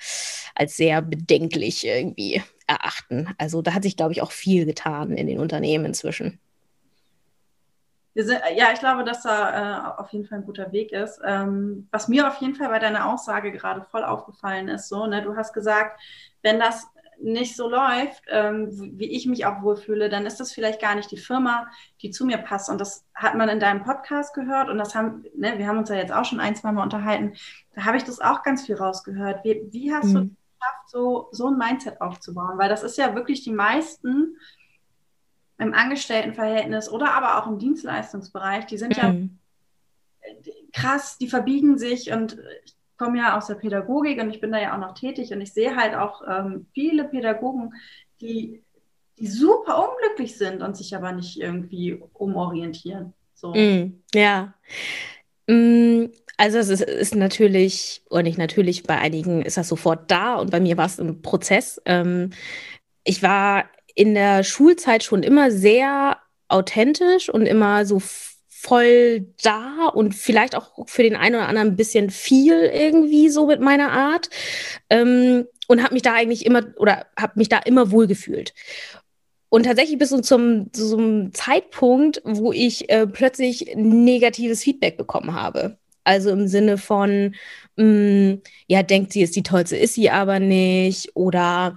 als 0.55 0.77
sehr 0.77 1.03
bedenklich 1.03 1.85
irgendwie 1.85 2.41
erachten. 2.69 3.29
Also 3.37 3.63
da 3.63 3.75
hat 3.75 3.83
sich, 3.83 3.97
glaube 3.97 4.13
ich, 4.13 4.23
auch 4.23 4.31
viel 4.31 4.65
getan 4.65 5.17
in 5.17 5.27
den 5.27 5.41
Unternehmen 5.41 5.87
inzwischen. 5.87 6.39
Sind, 8.15 8.41
ja, 8.57 8.73
ich 8.73 8.81
glaube, 8.81 9.05
dass 9.05 9.23
da 9.23 9.95
äh, 9.97 10.01
auf 10.01 10.13
jeden 10.13 10.27
Fall 10.27 10.39
ein 10.39 10.45
guter 10.45 10.73
Weg 10.73 10.93
ist. 10.93 11.21
Ähm, 11.25 11.89
was 11.93 12.09
mir 12.09 12.27
auf 12.27 12.41
jeden 12.41 12.57
Fall 12.57 12.69
bei 12.69 12.81
deiner 12.81 13.07
Aussage 13.07 13.53
gerade 13.53 13.87
voll 13.91 14.05
aufgefallen 14.05 14.69
ist, 14.69 14.89
so, 14.89 15.07
ne, 15.07 15.23
du 15.23 15.37
hast 15.37 15.53
gesagt, 15.53 16.01
wenn 16.43 16.59
das 16.59 16.89
nicht 17.23 17.57
so 17.57 17.69
läuft, 17.69 18.25
ähm, 18.29 18.69
wie 18.99 19.11
ich 19.11 19.27
mich 19.27 19.45
auch 19.47 19.63
wohlfühle, 19.63 20.09
dann 20.09 20.27
ist 20.27 20.41
das 20.41 20.53
vielleicht 20.53 20.81
gar 20.81 20.95
nicht 20.95 21.11
die 21.11 21.19
Firma, 21.19 21.67
die 22.03 22.11
zu 22.11 22.25
mir 22.25 22.39
passt. 22.39 22.69
Und 22.71 22.81
das 22.81 23.05
hat 23.15 23.35
man 23.35 23.49
in 23.49 23.61
deinem 23.61 23.85
Podcast 23.85 24.35
gehört 24.35 24.69
und 24.69 24.79
das 24.79 24.95
haben, 24.95 25.25
ne, 25.37 25.59
wir 25.59 25.67
haben 25.67 25.79
uns 25.79 25.91
ja 25.91 25.97
jetzt 25.97 26.13
auch 26.13 26.25
schon 26.25 26.41
ein, 26.41 26.57
zwei 26.57 26.73
Mal 26.73 26.83
unterhalten. 26.83 27.35
Da 27.75 27.85
habe 27.85 27.97
ich 27.97 28.05
das 28.05 28.21
auch 28.21 28.43
ganz 28.43 28.67
viel 28.67 28.77
rausgehört. 28.77 29.45
Wie, 29.45 29.63
wie 29.71 29.93
hast 29.93 30.07
mhm. 30.07 30.15
du 30.15 30.21
geschafft, 30.21 30.89
so, 30.89 31.29
so 31.33 31.49
ein 31.49 31.59
Mindset 31.59 32.01
aufzubauen? 32.01 32.59
Weil 32.59 32.69
das 32.69 32.83
ist 32.83 32.97
ja 32.97 33.15
wirklich 33.15 33.43
die 33.43 33.53
meisten 33.53 34.37
im 35.61 35.75
Angestelltenverhältnis 35.75 36.91
oder 36.91 37.13
aber 37.13 37.39
auch 37.39 37.51
im 37.51 37.59
Dienstleistungsbereich, 37.59 38.67
die 38.67 38.79
sind 38.79 38.97
mhm. 38.97 39.03
ja 39.03 39.15
krass, 40.73 41.19
die 41.19 41.29
verbiegen 41.29 41.79
sich 41.79 42.13
und 42.13 42.39
ich 42.65 42.75
komme 42.97 43.19
ja 43.19 43.37
aus 43.37 43.47
der 43.47 43.55
Pädagogik 43.55 44.21
und 44.21 44.31
ich 44.31 44.41
bin 44.41 44.53
da 44.53 44.61
ja 44.61 44.75
auch 44.75 44.81
noch 44.81 44.95
tätig 44.95 45.33
und 45.33 45.41
ich 45.41 45.53
sehe 45.53 45.77
halt 45.77 45.95
auch 45.95 46.23
ähm, 46.29 46.67
viele 46.73 47.05
Pädagogen, 47.05 47.73
die, 48.21 48.63
die 49.19 49.27
super 49.27 49.89
unglücklich 49.89 50.37
sind 50.37 50.63
und 50.63 50.77
sich 50.77 50.95
aber 50.95 51.13
nicht 51.13 51.41
irgendwie 51.41 52.03
umorientieren. 52.13 53.15
So. 53.35 53.55
Mhm. 53.55 54.03
Ja. 54.15 54.55
Mm, 55.47 56.07
also 56.37 56.59
es 56.59 56.69
ist, 56.69 56.83
ist, 56.83 57.15
natürlich, 57.15 58.03
oder 58.11 58.23
nicht 58.23 58.39
natürlich, 58.39 58.83
bei 58.83 58.99
einigen 58.99 59.43
ist 59.43 59.57
das 59.57 59.69
sofort 59.69 60.11
da 60.11 60.37
und 60.37 60.51
bei 60.51 60.61
mir 60.61 60.77
war 60.77 60.87
es 60.87 61.01
ein 61.01 61.23
Prozess. 61.23 61.81
Ähm, 61.87 62.31
ich 63.05 63.23
war 63.23 63.65
in 63.95 64.15
der 64.15 64.45
Schulzeit 64.45 65.03
schon 65.03 65.23
immer 65.23 65.51
sehr 65.51 66.19
authentisch 66.49 67.29
und 67.29 67.47
immer 67.47 67.87
so 67.87 68.01
voll 68.49 69.27
da 69.43 69.87
und 69.87 70.15
vielleicht 70.15 70.55
auch 70.55 70.87
für 70.87 71.03
den 71.03 71.17
einen 71.17 71.37
oder 71.37 71.49
anderen 71.49 71.69
ein 71.69 71.77
bisschen 71.77 72.11
viel 72.11 72.55
irgendwie 72.55 73.31
so 73.31 73.47
mit 73.47 73.61
meiner 73.61 73.91
Art 73.91 74.29
ähm, 74.91 75.47
und 75.67 75.83
habe 75.83 75.95
mich 75.95 76.03
da 76.03 76.13
eigentlich 76.13 76.45
immer 76.45 76.65
oder 76.77 77.07
habe 77.19 77.33
mich 77.37 77.49
da 77.49 77.59
immer 77.59 77.91
wohl 77.91 78.07
gefühlt. 78.07 78.53
Und 79.49 79.65
tatsächlich 79.65 79.99
bis 79.99 80.11
zum, 80.11 80.73
zum 80.73 81.33
Zeitpunkt, 81.33 82.23
wo 82.25 82.53
ich 82.53 82.91
äh, 82.91 83.07
plötzlich 83.07 83.73
negatives 83.75 84.63
Feedback 84.63 84.97
bekommen 84.97 85.35
habe. 85.35 85.79
Also 86.05 86.31
im 86.31 86.47
Sinne 86.47 86.79
von, 86.79 87.35
mh, 87.77 87.85
mm, 87.85 88.43
ja, 88.69 88.83
denkt 88.83 89.13
sie 89.13 89.23
ist 89.23 89.37
die 89.37 89.43
tollste, 89.43 89.77
ist 89.77 89.95
sie 89.95 90.11
aber 90.11 90.39
nicht. 90.39 91.17
Oder 91.17 91.77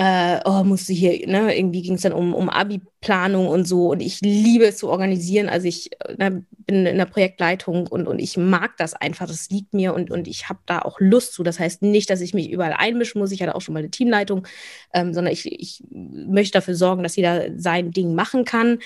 äh, 0.00 0.40
oh, 0.46 0.64
musste 0.64 0.94
hier, 0.94 1.26
ne, 1.26 1.54
irgendwie 1.54 1.82
ging 1.82 1.96
es 1.96 2.00
dann 2.00 2.14
um, 2.14 2.32
um 2.32 2.48
Abi-Planung 2.48 3.46
und 3.48 3.68
so. 3.68 3.90
Und 3.90 4.00
ich 4.00 4.22
liebe 4.22 4.64
es 4.64 4.78
zu 4.78 4.88
organisieren. 4.88 5.50
Also 5.50 5.68
ich 5.68 5.90
ne, 6.16 6.42
bin 6.50 6.86
in 6.86 6.96
der 6.96 7.04
Projektleitung 7.04 7.86
und, 7.86 8.08
und 8.08 8.18
ich 8.18 8.38
mag 8.38 8.78
das 8.78 8.94
einfach. 8.94 9.26
Das 9.26 9.50
liegt 9.50 9.74
mir 9.74 9.92
und, 9.92 10.10
und 10.10 10.26
ich 10.26 10.48
habe 10.48 10.60
da 10.64 10.78
auch 10.78 11.00
Lust 11.00 11.34
zu. 11.34 11.42
Das 11.42 11.60
heißt 11.60 11.82
nicht, 11.82 12.08
dass 12.08 12.22
ich 12.22 12.32
mich 12.32 12.50
überall 12.50 12.72
einmischen 12.72 13.20
muss. 13.20 13.30
Ich 13.30 13.42
hatte 13.42 13.54
auch 13.54 13.60
schon 13.60 13.74
mal 13.74 13.80
eine 13.80 13.90
Teamleitung, 13.90 14.46
ähm, 14.94 15.12
sondern 15.12 15.34
ich, 15.34 15.44
ich 15.44 15.84
möchte 15.90 16.52
dafür 16.52 16.76
sorgen, 16.76 17.02
dass 17.02 17.16
jeder 17.16 17.58
sein 17.58 17.90
Ding 17.90 18.14
machen 18.14 18.46
kann. 18.46 18.78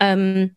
Ähm, 0.00 0.56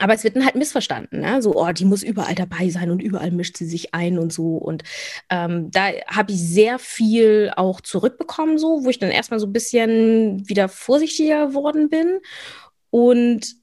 aber 0.00 0.14
es 0.14 0.24
wird 0.24 0.36
dann 0.36 0.44
halt 0.44 0.56
missverstanden, 0.56 1.20
ne? 1.20 1.40
so, 1.40 1.54
oh, 1.56 1.72
die 1.72 1.84
muss 1.84 2.02
überall 2.02 2.34
dabei 2.34 2.68
sein 2.68 2.90
und 2.90 3.02
überall 3.02 3.30
mischt 3.30 3.56
sie 3.56 3.64
sich 3.64 3.94
ein 3.94 4.18
und 4.18 4.32
so. 4.32 4.56
Und 4.56 4.82
ähm, 5.30 5.70
da 5.70 5.88
habe 6.06 6.32
ich 6.32 6.38
sehr 6.38 6.78
viel 6.78 7.50
auch 7.56 7.80
zurückbekommen, 7.80 8.58
so, 8.58 8.84
wo 8.84 8.90
ich 8.90 8.98
dann 8.98 9.10
erstmal 9.10 9.40
so 9.40 9.46
ein 9.46 9.52
bisschen 9.52 10.46
wieder 10.48 10.68
vorsichtiger 10.68 11.48
geworden 11.48 11.88
bin. 11.88 12.20
Und 12.90 13.56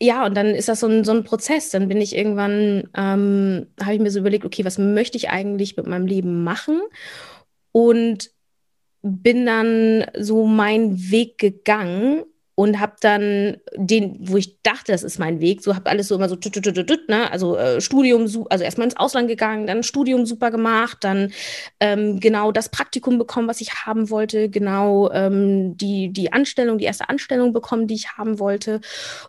ja, 0.00 0.26
und 0.26 0.34
dann 0.36 0.54
ist 0.54 0.68
das 0.68 0.80
so 0.80 0.86
ein, 0.86 1.04
so 1.04 1.12
ein 1.12 1.24
Prozess. 1.24 1.70
Dann 1.70 1.88
bin 1.88 2.00
ich 2.00 2.16
irgendwann, 2.16 2.88
ähm, 2.96 3.66
habe 3.80 3.94
ich 3.94 4.00
mir 4.00 4.10
so 4.10 4.20
überlegt, 4.20 4.44
okay, 4.44 4.64
was 4.64 4.78
möchte 4.78 5.18
ich 5.18 5.30
eigentlich 5.30 5.76
mit 5.76 5.86
meinem 5.86 6.06
Leben 6.06 6.44
machen? 6.44 6.80
Und 7.72 8.30
bin 9.02 9.44
dann 9.44 10.06
so 10.18 10.46
meinen 10.46 11.10
Weg 11.10 11.36
gegangen 11.36 12.24
und 12.56 12.78
habe 12.78 12.94
dann 13.00 13.56
den, 13.74 14.16
wo 14.20 14.36
ich 14.36 14.62
dachte, 14.62 14.92
das 14.92 15.02
ist 15.02 15.18
mein 15.18 15.40
Weg, 15.40 15.62
so 15.62 15.74
habe 15.74 15.90
alles 15.90 16.08
so 16.08 16.14
immer 16.14 16.28
so, 16.28 16.36
tut, 16.36 17.08
ne? 17.08 17.30
also 17.30 17.56
äh, 17.56 17.80
Studium, 17.80 18.22
also 18.48 18.64
erstmal 18.64 18.86
ins 18.86 18.96
Ausland 18.96 19.28
gegangen, 19.28 19.66
dann 19.66 19.82
Studium 19.82 20.24
super 20.24 20.50
gemacht, 20.50 20.98
dann 21.00 21.32
ähm, 21.80 22.20
genau 22.20 22.52
das 22.52 22.68
Praktikum 22.68 23.18
bekommen, 23.18 23.48
was 23.48 23.60
ich 23.60 23.74
haben 23.86 24.10
wollte, 24.10 24.48
genau 24.48 25.10
ähm, 25.10 25.76
die, 25.76 26.12
die 26.12 26.32
Anstellung, 26.32 26.78
die 26.78 26.84
erste 26.84 27.08
Anstellung 27.08 27.52
bekommen, 27.52 27.88
die 27.88 27.94
ich 27.94 28.16
haben 28.16 28.38
wollte 28.38 28.80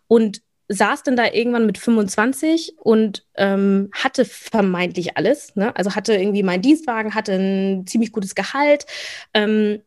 und 0.08 0.42
saß 0.68 1.04
dann 1.04 1.16
da 1.16 1.32
irgendwann 1.32 1.66
mit 1.66 1.78
25 1.78 2.76
und 2.80 3.26
ähm, 3.36 3.90
hatte 3.94 4.26
vermeintlich 4.26 5.18
alles, 5.18 5.56
ne? 5.56 5.76
also 5.76 5.96
hatte 5.96 6.16
irgendwie 6.16 6.44
meinen 6.44 6.62
Dienstwagen, 6.62 7.14
hatte 7.16 7.34
ein 7.34 7.88
ziemlich 7.88 8.12
gutes 8.12 8.36
Gehalt 8.36 8.86
ähm, 9.34 9.82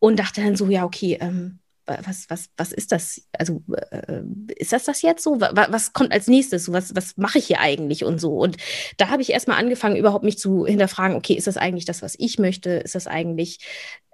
und 0.00 0.18
dachte 0.18 0.42
dann 0.42 0.56
so, 0.56 0.66
ja, 0.66 0.84
okay, 0.84 1.18
ähm, 1.20 1.59
was, 2.04 2.28
was, 2.28 2.50
was 2.56 2.72
ist 2.72 2.92
das? 2.92 3.22
Also, 3.38 3.62
äh, 3.90 4.22
ist 4.56 4.72
das 4.72 4.84
das 4.84 5.02
jetzt 5.02 5.22
so? 5.22 5.40
Was, 5.40 5.72
was 5.72 5.92
kommt 5.92 6.12
als 6.12 6.28
nächstes? 6.28 6.72
Was, 6.72 6.94
was 6.94 7.16
mache 7.16 7.38
ich 7.38 7.46
hier 7.46 7.60
eigentlich 7.60 8.04
und 8.04 8.20
so? 8.20 8.36
Und 8.36 8.56
da 8.96 9.08
habe 9.08 9.22
ich 9.22 9.30
erstmal 9.30 9.58
angefangen, 9.58 9.96
überhaupt 9.96 10.24
mich 10.24 10.38
zu 10.38 10.66
hinterfragen, 10.66 11.16
okay, 11.16 11.34
ist 11.34 11.46
das 11.46 11.56
eigentlich 11.56 11.84
das, 11.84 12.02
was 12.02 12.14
ich 12.18 12.38
möchte? 12.38 12.70
Ist 12.70 12.94
das 12.94 13.06
eigentlich 13.06 13.60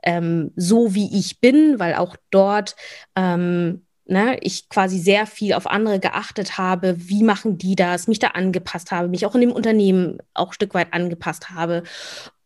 ähm, 0.02 0.52
so, 0.56 0.94
wie 0.94 1.18
ich 1.18 1.40
bin? 1.40 1.78
Weil 1.78 1.94
auch 1.94 2.16
dort 2.30 2.76
ähm, 3.16 3.86
ne, 4.06 4.38
ich 4.40 4.68
quasi 4.68 4.98
sehr 4.98 5.26
viel 5.26 5.54
auf 5.54 5.66
andere 5.66 6.00
geachtet 6.00 6.58
habe, 6.58 6.96
wie 6.98 7.22
machen 7.22 7.58
die 7.58 7.76
das, 7.76 8.08
mich 8.08 8.18
da 8.18 8.28
angepasst 8.28 8.90
habe, 8.92 9.08
mich 9.08 9.26
auch 9.26 9.34
in 9.34 9.40
dem 9.42 9.52
Unternehmen 9.52 10.18
auch 10.34 10.48
ein 10.48 10.54
Stück 10.54 10.74
weit 10.74 10.92
angepasst 10.92 11.50
habe 11.50 11.82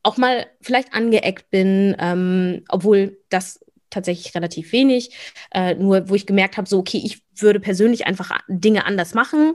auch 0.03 0.17
mal 0.17 0.47
vielleicht 0.61 0.95
angeeckt 0.95 1.51
bin, 1.51 1.97
ähm, 1.99 2.65
obwohl 2.69 3.19
das 3.29 3.61
tatsächlich 3.91 4.35
relativ 4.35 4.73
wenig. 4.73 5.15
Äh, 5.53 5.75
nur 5.75 6.09
wo 6.09 6.15
ich 6.15 6.27
gemerkt 6.27 6.57
habe, 6.57 6.69
so, 6.69 6.79
okay, 6.79 7.01
ich 7.05 7.23
würde 7.37 7.61
persönlich 7.61 8.07
einfach 8.07 8.31
Dinge 8.49 8.85
anders 8.87 9.15
machen 9.15 9.55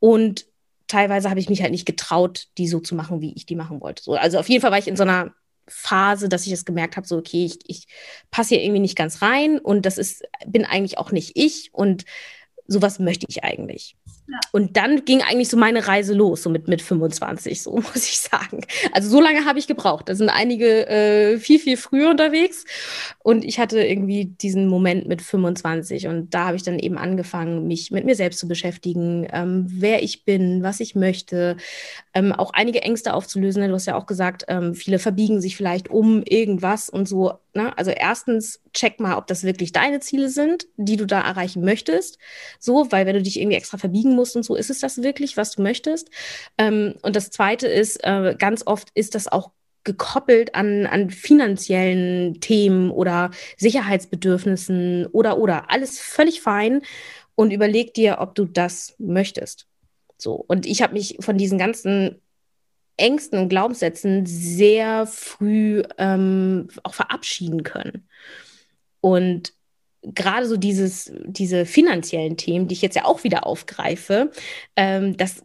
und 0.00 0.46
teilweise 0.86 1.30
habe 1.30 1.40
ich 1.40 1.48
mich 1.48 1.62
halt 1.62 1.70
nicht 1.70 1.86
getraut, 1.86 2.48
die 2.56 2.66
so 2.66 2.80
zu 2.80 2.94
machen, 2.94 3.20
wie 3.20 3.34
ich 3.34 3.46
die 3.46 3.56
machen 3.56 3.80
wollte. 3.80 4.02
So, 4.02 4.14
also 4.14 4.38
auf 4.38 4.48
jeden 4.48 4.62
Fall 4.62 4.70
war 4.70 4.78
ich 4.78 4.88
in 4.88 4.96
so 4.96 5.02
einer 5.02 5.34
Phase, 5.68 6.28
dass 6.28 6.46
ich 6.46 6.52
es 6.52 6.64
gemerkt 6.64 6.96
habe, 6.96 7.06
so, 7.06 7.18
okay, 7.18 7.44
ich, 7.44 7.58
ich 7.66 7.86
passe 8.30 8.54
hier 8.54 8.64
irgendwie 8.64 8.80
nicht 8.80 8.96
ganz 8.96 9.22
rein 9.22 9.58
und 9.58 9.84
das 9.84 9.98
ist, 9.98 10.24
bin 10.46 10.64
eigentlich 10.64 10.98
auch 10.98 11.12
nicht 11.12 11.32
ich 11.34 11.72
und 11.72 12.04
sowas 12.66 12.98
möchte 12.98 13.26
ich 13.28 13.44
eigentlich. 13.44 13.96
Und 14.52 14.76
dann 14.76 15.04
ging 15.04 15.22
eigentlich 15.22 15.48
so 15.48 15.56
meine 15.56 15.86
Reise 15.86 16.14
los, 16.14 16.42
so 16.42 16.50
mit, 16.50 16.68
mit 16.68 16.82
25, 16.82 17.62
so 17.62 17.72
muss 17.76 18.08
ich 18.08 18.18
sagen. 18.18 18.60
Also 18.92 19.08
so 19.08 19.20
lange 19.20 19.44
habe 19.44 19.58
ich 19.58 19.66
gebraucht. 19.66 20.08
Da 20.08 20.14
sind 20.14 20.28
einige 20.28 20.86
äh, 20.88 21.38
viel, 21.38 21.58
viel 21.58 21.76
früher 21.76 22.10
unterwegs. 22.10 22.64
Und 23.20 23.44
ich 23.44 23.58
hatte 23.58 23.82
irgendwie 23.82 24.26
diesen 24.26 24.68
Moment 24.68 25.08
mit 25.08 25.22
25. 25.22 26.08
Und 26.08 26.34
da 26.34 26.46
habe 26.46 26.56
ich 26.56 26.62
dann 26.62 26.78
eben 26.78 26.98
angefangen, 26.98 27.66
mich 27.66 27.90
mit 27.90 28.04
mir 28.04 28.14
selbst 28.14 28.38
zu 28.38 28.48
beschäftigen, 28.48 29.26
ähm, 29.32 29.66
wer 29.68 30.02
ich 30.02 30.24
bin, 30.24 30.62
was 30.62 30.80
ich 30.80 30.94
möchte, 30.94 31.56
ähm, 32.14 32.32
auch 32.32 32.52
einige 32.52 32.82
Ängste 32.82 33.14
aufzulösen. 33.14 33.66
Du 33.66 33.74
hast 33.74 33.86
ja 33.86 33.96
auch 33.96 34.06
gesagt, 34.06 34.44
ähm, 34.48 34.74
viele 34.74 34.98
verbiegen 34.98 35.40
sich 35.40 35.56
vielleicht 35.56 35.88
um 35.88 36.22
irgendwas 36.22 36.88
und 36.88 37.08
so. 37.08 37.34
Ne? 37.54 37.76
Also 37.76 37.90
erstens, 37.90 38.60
check 38.72 39.00
mal, 39.00 39.16
ob 39.16 39.26
das 39.26 39.44
wirklich 39.44 39.72
deine 39.72 40.00
Ziele 40.00 40.28
sind, 40.28 40.66
die 40.76 40.96
du 40.96 41.06
da 41.06 41.20
erreichen 41.20 41.64
möchtest. 41.64 42.18
So, 42.58 42.90
weil 42.92 43.06
wenn 43.06 43.16
du 43.16 43.22
dich 43.22 43.40
irgendwie 43.40 43.56
extra 43.56 43.78
verbiegen 43.78 44.14
musst 44.14 44.36
und 44.36 44.44
so, 44.44 44.54
ist 44.54 44.70
es 44.70 44.80
das 44.80 45.02
wirklich, 45.02 45.36
was 45.36 45.52
du 45.52 45.62
möchtest? 45.62 46.10
Ähm, 46.58 46.94
und 47.02 47.16
das 47.16 47.30
Zweite 47.30 47.66
ist, 47.66 48.04
äh, 48.04 48.34
ganz 48.38 48.66
oft 48.66 48.90
ist 48.94 49.14
das 49.14 49.28
auch 49.28 49.50
gekoppelt 49.84 50.54
an, 50.54 50.86
an 50.86 51.10
finanziellen 51.10 52.40
Themen 52.40 52.90
oder 52.90 53.30
Sicherheitsbedürfnissen 53.56 55.06
oder 55.06 55.38
oder 55.38 55.70
alles 55.70 55.98
völlig 55.98 56.42
fein 56.42 56.82
und 57.34 57.52
überleg 57.52 57.94
dir, 57.94 58.18
ob 58.20 58.34
du 58.34 58.44
das 58.44 58.94
möchtest. 58.98 59.66
So 60.18 60.44
und 60.46 60.66
ich 60.66 60.82
habe 60.82 60.92
mich 60.94 61.16
von 61.20 61.38
diesen 61.38 61.58
ganzen 61.58 62.20
Ängsten 62.98 63.38
und 63.38 63.48
Glaubenssätzen 63.48 64.26
sehr 64.26 65.06
früh 65.06 65.82
ähm, 65.98 66.68
auch 66.82 66.94
verabschieden 66.94 67.62
können. 67.62 68.08
Und 69.00 69.52
gerade 70.02 70.46
so 70.46 70.56
dieses, 70.56 71.10
diese 71.24 71.66
finanziellen 71.66 72.36
Themen, 72.36 72.68
die 72.68 72.74
ich 72.74 72.82
jetzt 72.82 72.96
ja 72.96 73.04
auch 73.04 73.24
wieder 73.24 73.46
aufgreife, 73.46 74.30
ähm, 74.76 75.16
das 75.16 75.42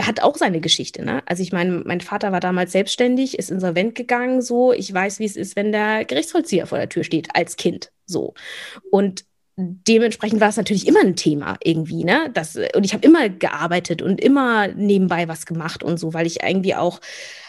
hat 0.00 0.22
auch 0.22 0.36
seine 0.36 0.60
Geschichte. 0.60 1.04
Ne? 1.04 1.22
Also 1.26 1.42
ich 1.42 1.52
meine, 1.52 1.82
mein 1.84 2.00
Vater 2.00 2.32
war 2.32 2.40
damals 2.40 2.72
selbstständig, 2.72 3.38
ist 3.38 3.50
insolvent 3.50 3.94
gegangen, 3.94 4.42
so. 4.42 4.72
Ich 4.72 4.92
weiß, 4.92 5.18
wie 5.18 5.26
es 5.26 5.36
ist, 5.36 5.56
wenn 5.56 5.72
der 5.72 6.04
Gerichtsvollzieher 6.04 6.66
vor 6.66 6.78
der 6.78 6.88
Tür 6.88 7.04
steht, 7.04 7.28
als 7.34 7.56
Kind, 7.56 7.92
so. 8.06 8.34
Und 8.90 9.24
dementsprechend 9.56 10.40
war 10.40 10.48
es 10.48 10.56
natürlich 10.56 10.86
immer 10.86 11.00
ein 11.00 11.16
Thema 11.16 11.56
irgendwie, 11.62 12.04
ne? 12.04 12.30
Das, 12.32 12.56
und 12.74 12.84
ich 12.84 12.94
habe 12.94 13.06
immer 13.06 13.28
gearbeitet 13.28 14.02
und 14.02 14.20
immer 14.20 14.68
nebenbei 14.68 15.28
was 15.28 15.46
gemacht 15.46 15.82
und 15.82 15.98
so, 15.98 16.14
weil 16.14 16.26
ich 16.26 16.42
irgendwie 16.42 16.74
auch 16.74 17.00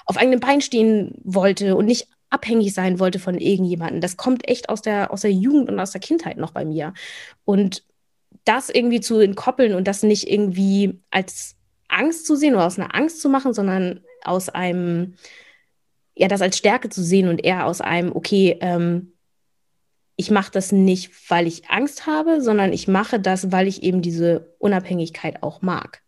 auf 0.05 0.17
eigenen 0.17 0.39
Beinen 0.39 0.61
stehen 0.61 1.15
wollte 1.23 1.75
und 1.75 1.85
nicht 1.85 2.07
abhängig 2.29 2.73
sein 2.73 2.99
wollte 2.99 3.19
von 3.19 3.37
irgendjemandem. 3.37 4.01
Das 4.01 4.17
kommt 4.17 4.47
echt 4.47 4.69
aus 4.69 4.81
der, 4.81 5.11
aus 5.11 5.21
der 5.21 5.31
Jugend 5.31 5.69
und 5.69 5.79
aus 5.79 5.91
der 5.91 6.01
Kindheit 6.01 6.37
noch 6.37 6.51
bei 6.51 6.65
mir. 6.65 6.93
Und 7.45 7.83
das 8.45 8.69
irgendwie 8.69 9.01
zu 9.01 9.19
entkoppeln 9.19 9.73
und 9.73 9.87
das 9.87 10.03
nicht 10.03 10.29
irgendwie 10.29 10.99
als 11.11 11.55
Angst 11.87 12.25
zu 12.25 12.35
sehen 12.35 12.55
oder 12.55 12.65
aus 12.65 12.79
einer 12.79 12.95
Angst 12.95 13.21
zu 13.21 13.29
machen, 13.29 13.53
sondern 13.53 14.01
aus 14.23 14.49
einem, 14.49 15.15
ja, 16.15 16.27
das 16.27 16.41
als 16.41 16.57
Stärke 16.57 16.89
zu 16.89 17.03
sehen 17.03 17.27
und 17.27 17.43
eher 17.43 17.65
aus 17.65 17.81
einem, 17.81 18.15
okay, 18.15 18.57
ähm, 18.61 19.13
ich 20.15 20.31
mache 20.31 20.51
das 20.51 20.71
nicht, 20.71 21.11
weil 21.29 21.47
ich 21.47 21.69
Angst 21.69 22.05
habe, 22.05 22.41
sondern 22.41 22.73
ich 22.73 22.87
mache 22.87 23.19
das, 23.19 23.51
weil 23.51 23.67
ich 23.67 23.83
eben 23.83 24.01
diese 24.01 24.53
Unabhängigkeit 24.59 25.41
auch 25.43 25.61
mag. 25.61 26.01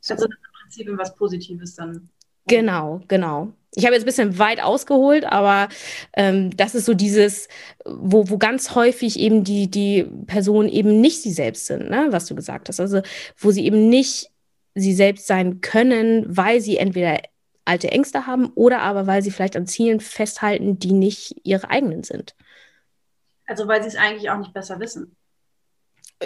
So. 0.00 0.14
Also 0.14 0.26
im 0.26 0.32
Prinzip 0.60 0.88
was 0.96 1.14
Positives 1.14 1.74
dann. 1.74 2.08
Genau, 2.48 3.00
genau. 3.08 3.52
Ich 3.74 3.84
habe 3.84 3.94
jetzt 3.94 4.04
ein 4.04 4.06
bisschen 4.06 4.38
weit 4.38 4.62
ausgeholt, 4.62 5.24
aber 5.24 5.68
ähm, 6.16 6.56
das 6.56 6.74
ist 6.74 6.86
so 6.86 6.94
dieses, 6.94 7.48
wo, 7.84 8.30
wo 8.30 8.38
ganz 8.38 8.74
häufig 8.74 9.18
eben 9.18 9.44
die, 9.44 9.70
die 9.70 10.04
Personen 10.26 10.68
eben 10.68 11.00
nicht 11.00 11.22
sie 11.22 11.32
selbst 11.32 11.66
sind, 11.66 11.90
ne? 11.90 12.06
was 12.10 12.26
du 12.26 12.34
gesagt 12.34 12.68
hast. 12.68 12.80
Also 12.80 13.02
wo 13.36 13.50
sie 13.50 13.66
eben 13.66 13.88
nicht 13.88 14.30
sie 14.74 14.94
selbst 14.94 15.26
sein 15.26 15.60
können, 15.60 16.24
weil 16.28 16.60
sie 16.60 16.78
entweder 16.78 17.20
alte 17.66 17.90
Ängste 17.90 18.26
haben 18.26 18.50
oder 18.54 18.80
aber 18.80 19.06
weil 19.06 19.22
sie 19.22 19.30
vielleicht 19.30 19.56
an 19.56 19.66
Zielen 19.66 20.00
festhalten, 20.00 20.78
die 20.78 20.92
nicht 20.92 21.36
ihre 21.42 21.68
eigenen 21.68 22.04
sind. 22.04 22.34
Also 23.46 23.68
weil 23.68 23.82
sie 23.82 23.88
es 23.88 23.96
eigentlich 23.96 24.30
auch 24.30 24.38
nicht 24.38 24.52
besser 24.52 24.80
wissen. 24.80 25.16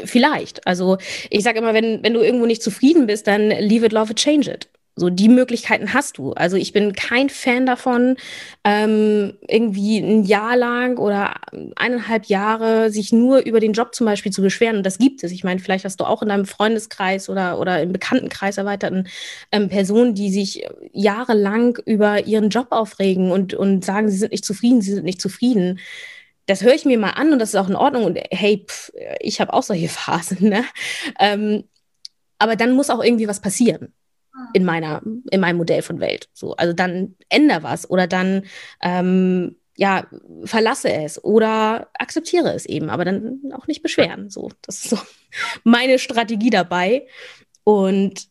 Vielleicht. 0.05 0.67
Also 0.67 0.99
ich 1.31 1.43
sage 1.43 1.59
immer, 1.59 1.75
wenn, 1.75 2.03
wenn 2.03 2.15
du 2.15 2.21
irgendwo 2.21 2.47
nicht 2.47 2.63
zufrieden 2.63 3.07
bist, 3.07 3.27
dann 3.27 3.49
leave 3.51 3.87
it, 3.87 3.93
love 3.93 4.13
it, 4.13 4.19
change 4.19 4.51
it. 4.51 4.69
So, 4.97 5.09
die 5.09 5.29
Möglichkeiten 5.29 5.95
hast 5.95 6.19
du. 6.19 6.33
Also 6.33 6.57
ich 6.57 6.73
bin 6.73 6.93
kein 6.93 7.31
Fan 7.31 7.65
davon, 7.65 8.17
ähm, 8.65 9.39
irgendwie 9.49 9.99
ein 9.99 10.25
Jahr 10.25 10.57
lang 10.57 10.99
oder 10.99 11.37
eineinhalb 11.77 12.27
Jahre 12.27 12.91
sich 12.91 13.11
nur 13.11 13.39
über 13.39 13.61
den 13.61 13.73
Job 13.73 13.95
zum 13.95 14.05
Beispiel 14.05 14.31
zu 14.31 14.43
beschweren. 14.43 14.77
Und 14.77 14.85
das 14.85 14.99
gibt 14.99 15.25
es. 15.25 15.33
Ich 15.33 15.43
meine, 15.43 15.59
vielleicht 15.59 15.87
hast 15.87 16.01
du 16.01 16.05
auch 16.05 16.23
in 16.23 16.29
deinem 16.29 16.45
Freundeskreis 16.45 17.31
oder, 17.31 17.59
oder 17.59 17.83
im 17.83 17.93
Bekanntenkreis 17.93 18.59
erweiterten 18.59 19.09
ähm, 19.53 19.69
Personen, 19.69 20.15
die 20.15 20.31
sich 20.31 20.67
jahrelang 20.93 21.79
über 21.87 22.27
ihren 22.27 22.51
Job 22.51 22.67
aufregen 22.71 23.31
und, 23.31 23.55
und 23.55 23.85
sagen, 23.85 24.11
sie 24.11 24.19
sind 24.19 24.33
nicht 24.33 24.45
zufrieden, 24.45 24.83
sie 24.83 24.93
sind 24.93 25.05
nicht 25.05 25.23
zufrieden 25.23 25.81
das 26.51 26.63
höre 26.63 26.75
ich 26.75 26.85
mir 26.85 26.99
mal 26.99 27.11
an 27.11 27.33
und 27.33 27.39
das 27.39 27.51
ist 27.51 27.55
auch 27.55 27.69
in 27.69 27.77
Ordnung. 27.77 28.05
Und 28.05 28.19
hey, 28.31 28.65
pff, 28.69 28.93
ich 29.21 29.41
habe 29.41 29.53
auch 29.53 29.63
solche 29.63 29.89
Phasen. 29.89 30.49
Ne? 30.49 30.65
Ähm, 31.19 31.65
aber 32.39 32.57
dann 32.57 32.73
muss 32.73 32.91
auch 32.91 33.03
irgendwie 33.03 33.29
was 33.29 33.41
passieren 33.41 33.95
in 34.53 34.65
meiner, 34.65 35.01
in 35.31 35.41
meinem 35.41 35.59
Modell 35.59 35.83
von 35.83 36.01
Welt. 36.01 36.29
So, 36.33 36.57
also 36.57 36.73
dann 36.73 37.15
ändere 37.29 37.63
was 37.63 37.89
oder 37.89 38.07
dann 38.07 38.47
ähm, 38.83 39.57
ja, 39.77 40.07
verlasse 40.45 40.93
es 40.93 41.23
oder 41.23 41.89
akzeptiere 41.95 42.53
es 42.53 42.67
eben, 42.67 42.91
aber 42.91 43.05
dann 43.05 43.41
auch 43.55 43.67
nicht 43.67 43.83
beschweren. 43.83 44.29
So, 44.29 44.51
das 44.63 44.85
ist 44.85 44.91
so 44.91 44.99
meine 45.65 45.99
Strategie 45.99 46.51
dabei. 46.51 47.07
Und 47.63 48.29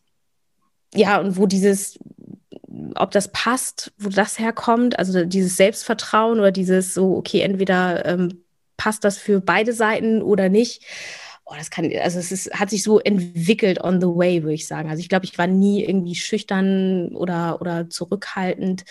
ja, 0.94 1.18
und 1.20 1.36
wo 1.38 1.46
dieses, 1.46 1.98
ob 2.96 3.10
das 3.10 3.32
passt, 3.32 3.92
wo 3.98 4.08
das 4.08 4.38
herkommt, 4.38 4.98
also 4.98 5.24
dieses 5.24 5.56
Selbstvertrauen 5.56 6.38
oder 6.38 6.52
dieses 6.52 6.94
so, 6.94 7.16
okay, 7.16 7.40
entweder 7.40 8.04
ähm, 8.06 8.44
passt 8.76 9.04
das 9.04 9.18
für 9.18 9.40
beide 9.40 9.72
Seiten 9.72 10.22
oder 10.22 10.48
nicht 10.48 10.82
oh, 11.50 11.54
das 11.56 11.70
kann, 11.70 11.90
also 12.00 12.18
es 12.18 12.30
ist, 12.30 12.52
hat 12.52 12.70
sich 12.70 12.82
so 12.84 13.00
entwickelt 13.00 13.82
on 13.82 14.00
the 14.00 14.06
way, 14.06 14.42
würde 14.42 14.54
ich 14.54 14.68
sagen. 14.68 14.88
Also 14.88 15.00
ich 15.00 15.08
glaube, 15.08 15.24
ich 15.24 15.36
war 15.36 15.48
nie 15.48 15.84
irgendwie 15.84 16.14
schüchtern 16.14 17.14
oder, 17.16 17.60
oder 17.60 17.90
zurückhaltend, 17.90 18.84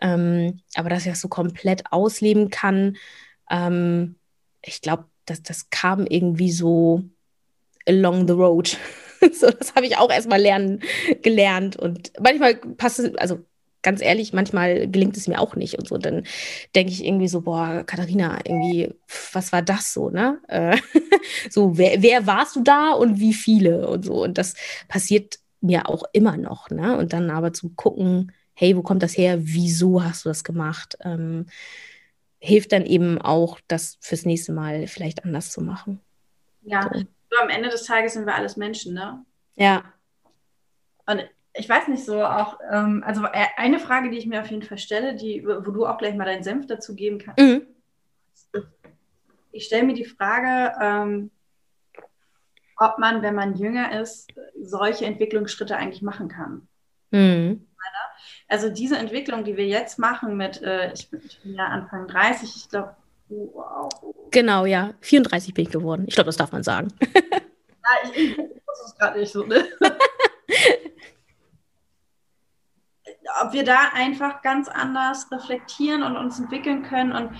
ähm, 0.00 0.60
aber 0.74 0.88
dass 0.88 1.04
ich 1.04 1.10
das 1.10 1.20
so 1.20 1.28
komplett 1.28 1.82
ausleben 1.90 2.50
kann, 2.50 2.96
ähm, 3.50 4.14
ich 4.62 4.80
glaube, 4.80 5.06
das, 5.26 5.42
das 5.42 5.70
kam 5.70 6.06
irgendwie 6.06 6.52
so 6.52 7.02
along 7.86 8.28
the 8.28 8.34
road. 8.34 8.78
so, 9.32 9.50
das 9.50 9.74
habe 9.74 9.86
ich 9.86 9.96
auch 9.96 10.10
erstmal 10.10 10.40
lernen 10.40 10.80
gelernt 11.22 11.76
und 11.76 12.12
manchmal 12.20 12.56
passt 12.56 12.98
es, 12.98 13.14
also 13.16 13.40
ganz 13.84 14.02
ehrlich, 14.02 14.32
manchmal 14.32 14.88
gelingt 14.88 15.16
es 15.16 15.28
mir 15.28 15.38
auch 15.38 15.54
nicht 15.54 15.78
und 15.78 15.86
so. 15.86 15.98
Dann 15.98 16.24
denke 16.74 16.90
ich 16.90 17.04
irgendwie 17.04 17.28
so, 17.28 17.42
boah, 17.42 17.84
Katharina, 17.86 18.38
irgendwie, 18.44 18.92
was 19.32 19.52
war 19.52 19.62
das 19.62 19.92
so, 19.92 20.10
ne? 20.10 20.40
Äh, 20.48 20.78
so, 21.50 21.78
wer, 21.78 22.02
wer 22.02 22.26
warst 22.26 22.56
du 22.56 22.62
da 22.62 22.92
und 22.92 23.20
wie 23.20 23.34
viele 23.34 23.86
und 23.86 24.04
so. 24.04 24.24
Und 24.24 24.38
das 24.38 24.54
passiert 24.88 25.38
mir 25.60 25.88
auch 25.88 26.04
immer 26.12 26.36
noch, 26.36 26.70
ne? 26.70 26.96
Und 26.96 27.12
dann 27.12 27.30
aber 27.30 27.52
zu 27.52 27.68
gucken, 27.70 28.32
hey, 28.54 28.76
wo 28.76 28.82
kommt 28.82 29.02
das 29.02 29.16
her? 29.16 29.38
Wieso 29.40 30.02
hast 30.02 30.24
du 30.24 30.30
das 30.30 30.44
gemacht? 30.44 30.96
Ähm, 31.04 31.46
hilft 32.38 32.72
dann 32.72 32.86
eben 32.86 33.20
auch, 33.20 33.60
das 33.68 33.98
fürs 34.00 34.24
nächste 34.24 34.52
Mal 34.52 34.86
vielleicht 34.86 35.24
anders 35.24 35.50
zu 35.50 35.60
machen. 35.60 36.00
Ja, 36.62 36.90
so. 36.92 37.02
Am 37.40 37.48
Ende 37.48 37.68
des 37.68 37.84
Tages 37.84 38.14
sind 38.14 38.26
wir 38.26 38.34
alles 38.34 38.56
Menschen, 38.56 38.94
ne? 38.94 39.24
Ja. 39.56 39.84
Und 41.06 41.24
ich 41.52 41.68
weiß 41.68 41.88
nicht 41.88 42.04
so 42.04 42.24
auch, 42.24 42.58
ähm, 42.70 43.02
also 43.06 43.24
äh, 43.26 43.46
eine 43.56 43.78
Frage, 43.78 44.10
die 44.10 44.18
ich 44.18 44.26
mir 44.26 44.40
auf 44.40 44.50
jeden 44.50 44.62
Fall 44.62 44.78
stelle, 44.78 45.14
die, 45.14 45.46
wo 45.46 45.70
du 45.70 45.86
auch 45.86 45.98
gleich 45.98 46.14
mal 46.14 46.24
deinen 46.24 46.42
Senf 46.42 46.66
dazu 46.66 46.94
geben 46.94 47.18
kannst. 47.18 47.40
Mhm. 47.40 47.66
Ich 49.52 49.66
stelle 49.66 49.84
mir 49.84 49.94
die 49.94 50.04
Frage, 50.04 50.74
ähm, 50.82 51.30
ob 52.76 52.98
man, 52.98 53.22
wenn 53.22 53.36
man 53.36 53.56
jünger 53.56 54.00
ist, 54.00 54.32
solche 54.60 55.04
Entwicklungsschritte 55.06 55.76
eigentlich 55.76 56.02
machen 56.02 56.28
kann. 56.28 56.68
Mhm. 57.12 57.68
Also 58.48 58.68
diese 58.68 58.98
Entwicklung, 58.98 59.44
die 59.44 59.56
wir 59.56 59.66
jetzt 59.66 59.98
machen 59.98 60.36
mit, 60.36 60.60
äh, 60.62 60.92
ich, 60.92 61.08
bin, 61.08 61.20
ich 61.24 61.40
bin 61.42 61.54
ja 61.54 61.66
Anfang 61.66 62.08
30, 62.08 62.56
ich 62.56 62.68
glaube, 62.68 62.96
auch. 63.30 63.90
Genau, 64.30 64.66
ja. 64.66 64.94
34 65.00 65.54
bin 65.54 65.66
ich 65.66 65.72
geworden. 65.72 66.04
Ich 66.06 66.14
glaube, 66.14 66.26
das 66.26 66.36
darf 66.36 66.52
man 66.52 66.62
sagen. 66.62 66.88
ja, 67.00 68.10
ich, 68.10 68.16
ich 68.16 68.38
wusste 68.38 68.84
es 68.86 68.94
gerade 68.98 69.18
nicht 69.18 69.32
so, 69.32 69.44
ne? 69.44 69.64
ob 73.42 73.52
wir 73.52 73.64
da 73.64 73.90
einfach 73.94 74.42
ganz 74.42 74.68
anders 74.68 75.30
reflektieren 75.30 76.02
und 76.02 76.16
uns 76.16 76.38
entwickeln 76.38 76.82
können. 76.82 77.12
Und 77.12 77.30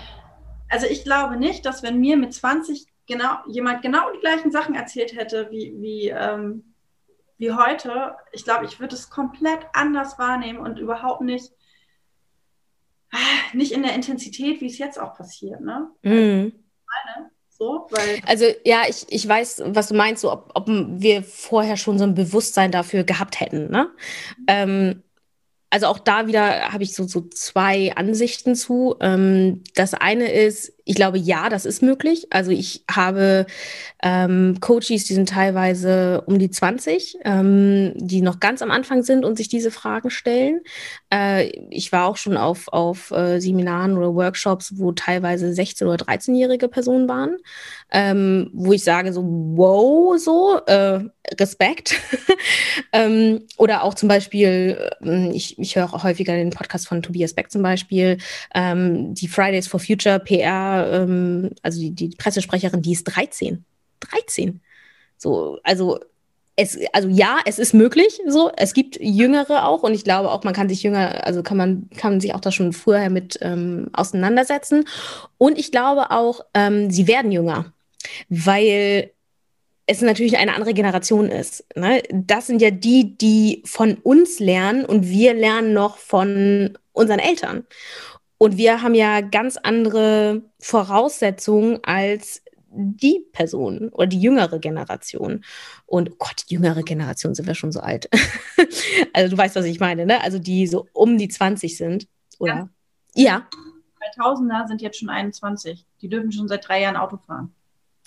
also 0.69 0.87
ich 0.87 1.05
glaube 1.05 1.37
nicht, 1.37 1.65
dass 1.67 1.83
wenn 1.83 2.01
mir 2.01 2.17
mit 2.17 2.35
20 2.35 2.87
genau 3.07 3.37
jemand 3.47 3.83
genau 3.83 4.11
die 4.13 4.21
gleichen 4.21 4.51
Sachen 4.51 4.75
erzählt 4.75 5.15
hätte 5.15 5.51
wie, 5.51 5.75
wie, 5.79 6.09
ähm, 6.09 6.75
wie 7.39 7.53
heute, 7.53 8.17
ich 8.33 8.45
glaube, 8.45 8.65
ich 8.65 8.81
würde 8.81 8.95
es 8.95 9.11
komplett 9.11 9.67
anders 9.73 10.19
wahrnehmen 10.19 10.59
und 10.59 10.79
überhaupt 10.79 11.21
nicht 11.21 11.53
nicht 13.53 13.73
in 13.73 13.83
der 13.83 13.95
Intensität, 13.95 14.61
wie 14.61 14.67
es 14.67 14.79
jetzt 14.79 14.99
auch 14.99 15.15
passiert. 15.17 15.61
Ne? 15.61 15.89
Mhm. 16.03 16.53
So, 17.57 17.87
also 18.27 18.47
ja, 18.65 18.83
ich, 18.89 19.07
ich 19.09 19.29
weiß, 19.29 19.63
was 19.67 19.89
du 19.89 19.95
meinst, 19.95 20.23
so, 20.23 20.33
ob, 20.33 20.51
ob 20.55 20.67
wir 20.67 21.23
vorher 21.23 21.77
schon 21.77 21.99
so 21.99 22.05
ein 22.05 22.15
Bewusstsein 22.15 22.73
dafür 22.73 23.05
gehabt 23.05 23.39
hätten. 23.39 23.71
Ne? 23.71 23.91
Mhm. 24.37 24.45
Ähm, 24.49 25.03
also 25.75 25.87
auch 25.89 25.99
da 25.99 26.29
wieder 26.29 26.73
habe 26.73 26.85
ich 26.85 26.95
so, 26.95 27.05
so 27.05 27.23
zwei 27.23 27.97
Ansichten 27.97 28.55
zu. 28.55 28.95
Ähm, 29.01 29.65
das 29.75 29.93
eine 29.93 30.31
ist, 30.31 30.73
ich 30.85 30.95
glaube, 30.95 31.19
ja, 31.19 31.49
das 31.49 31.65
ist 31.65 31.83
möglich. 31.83 32.29
Also 32.31 32.53
ich 32.53 32.85
habe 32.89 33.47
ähm, 34.01 34.59
Coaches, 34.61 35.05
die 35.05 35.15
sind 35.15 35.31
teilweise 35.31 36.23
um 36.27 36.39
die 36.39 36.49
20, 36.49 37.17
ähm, 37.25 37.93
die 37.97 38.21
noch 38.21 38.39
ganz 38.39 38.63
am 38.63 38.71
Anfang 38.71 39.03
sind 39.03 39.25
und 39.25 39.37
sich 39.37 39.49
diese 39.49 39.73
Fragen 39.73 40.11
stellen. 40.11 40.61
Äh, 41.15 41.53
ich 41.71 41.93
war 41.93 42.07
auch 42.07 42.17
schon 42.17 42.37
auf, 42.37 42.67
auf 42.73 43.13
äh, 43.13 43.39
Seminaren 43.39 43.97
oder 43.97 44.15
Workshops, 44.15 44.73
wo 44.77 44.91
teilweise 44.91 45.47
16- 45.47 45.85
oder 45.85 46.05
13-jährige 46.05 46.69
Personen 46.69 47.09
waren, 47.09 47.37
ähm, 47.93 48.51
wo 48.53 48.73
ich 48.73 48.83
sage 48.83 49.13
so, 49.13 49.23
wow, 49.23 50.19
so, 50.19 50.59
äh, 50.67 51.05
Respekt. 51.39 51.95
ähm, 52.93 53.47
oder 53.59 53.85
auch 53.85 53.95
zum 53.95 54.09
Beispiel, 54.09 54.91
äh, 55.05 55.31
ich, 55.31 55.57
ich 55.57 55.77
höre 55.77 55.95
auch 55.95 56.03
häufiger 56.03 56.35
den 56.35 56.51
Podcast 56.51 56.89
von 56.89 57.01
Tobias 57.01 57.33
Beck 57.33 57.51
zum 57.53 57.63
Beispiel, 57.63 58.19
ähm, 58.53 59.15
die 59.15 59.29
Fridays 59.29 59.69
for 59.69 59.79
Future 59.79 60.19
PR, 60.19 61.03
ähm, 61.05 61.51
also 61.63 61.81
die, 61.81 61.93
die 61.93 62.17
Pressesprecherin, 62.17 62.83
die 62.83 62.93
ist 62.93 63.05
13. 63.05 63.65
13. 64.01 64.61
So, 65.17 65.61
also 65.63 66.01
es, 66.57 66.79
also 66.93 67.09
ja, 67.09 67.39
es 67.45 67.59
ist 67.59 67.75
möglich 67.75 68.21
so. 68.27 68.51
Es 68.57 68.75
gibt 68.75 68.99
Jüngere 69.01 69.67
auch 69.67 69.83
und 69.83 69.95
ich 69.95 70.05
glaube 70.05 70.31
auch, 70.31 70.45
man 70.45 70.55
kann 70.55 70.69
sich 70.69 70.83
jünger, 70.83 71.27
also 71.27 71.43
kann 71.43 71.57
man, 71.57 71.89
kann 71.97 72.21
sich 72.21 72.35
auch 72.35 72.41
da 72.41 72.53
schon 72.53 72.73
vorher 72.73 73.11
mit 73.11 73.39
ähm, 73.43 73.89
auseinandersetzen. 73.93 74.85
Und 75.39 75.59
ich 75.59 75.73
glaube 75.73 76.11
auch, 76.11 76.41
ähm, 76.55 76.91
sie 76.91 77.09
werden 77.09 77.33
jünger, 77.33 77.73
weil 78.29 79.11
es 79.87 80.01
natürlich 80.01 80.39
eine 80.39 80.55
andere 80.55 80.75
Generation 80.75 81.29
ist. 81.29 81.65
Ne? 81.77 82.03
Das 82.11 82.47
sind 82.47 82.63
ja 82.63 82.71
die, 82.71 83.19
die 83.19 83.63
von 83.67 83.97
uns 83.97 84.39
lernen 84.39 84.85
und 84.85 85.09
wir 85.09 85.35
lernen 85.35 85.73
noch 85.73 85.99
von 85.99 86.79
unseren 86.93 87.19
Eltern. 87.19 87.67
Und 88.39 88.57
wir 88.57 88.83
haben 88.83 88.95
ja 88.95 89.21
ganz 89.21 89.57
andere 89.57 90.43
Voraussetzungen 90.59 91.81
als 91.83 92.43
die 92.77 93.25
Person 93.33 93.89
oder 93.91 94.07
die 94.07 94.21
jüngere 94.21 94.59
Generation. 94.59 95.45
Und 95.87 96.11
oh 96.13 96.17
Gott, 96.19 96.45
die 96.49 96.55
jüngere 96.55 96.83
Generation 96.83 97.35
sind 97.35 97.47
wir 97.47 97.55
schon 97.55 97.73
so 97.73 97.81
alt. 97.81 98.09
also 99.13 99.35
du 99.35 99.39
weißt, 99.39 99.57
was 99.57 99.65
ich 99.65 99.81
meine, 99.81 100.07
ne? 100.07 100.23
Also 100.23 100.39
die 100.39 100.67
so 100.67 100.87
um 100.93 101.19
die 101.19 101.29
20 101.29 101.77
sind, 101.77 102.09
oder? 102.39 102.71
Ja. 103.15 103.25
ja. 103.25 103.49
2000er 104.19 104.69
sind 104.69 104.83
jetzt 104.83 104.99
schon 104.99 105.09
21. 105.09 105.87
Die 106.01 106.09
dürfen 106.09 106.33
schon 106.33 106.49
seit 106.49 106.67
drei 106.69 106.83
Jahren 106.83 106.97
Auto 106.97 107.17
fahren. 107.17 107.55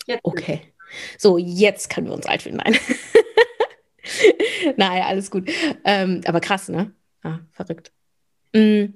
Jetzt 0.06 0.20
okay. 0.24 0.62
So, 1.18 1.38
jetzt 1.38 1.90
können 1.90 2.08
wir 2.08 2.14
uns 2.14 2.26
alt 2.26 2.44
fühlen. 2.44 2.58
Nein. 2.58 2.78
naja, 4.78 5.06
alles 5.06 5.32
gut. 5.32 5.50
Ähm, 5.84 6.22
aber 6.26 6.40
krass, 6.40 6.70
ne? 6.70 6.94
Ah, 7.24 7.40
verrückt. 7.52 7.92
Mm. 8.54 8.94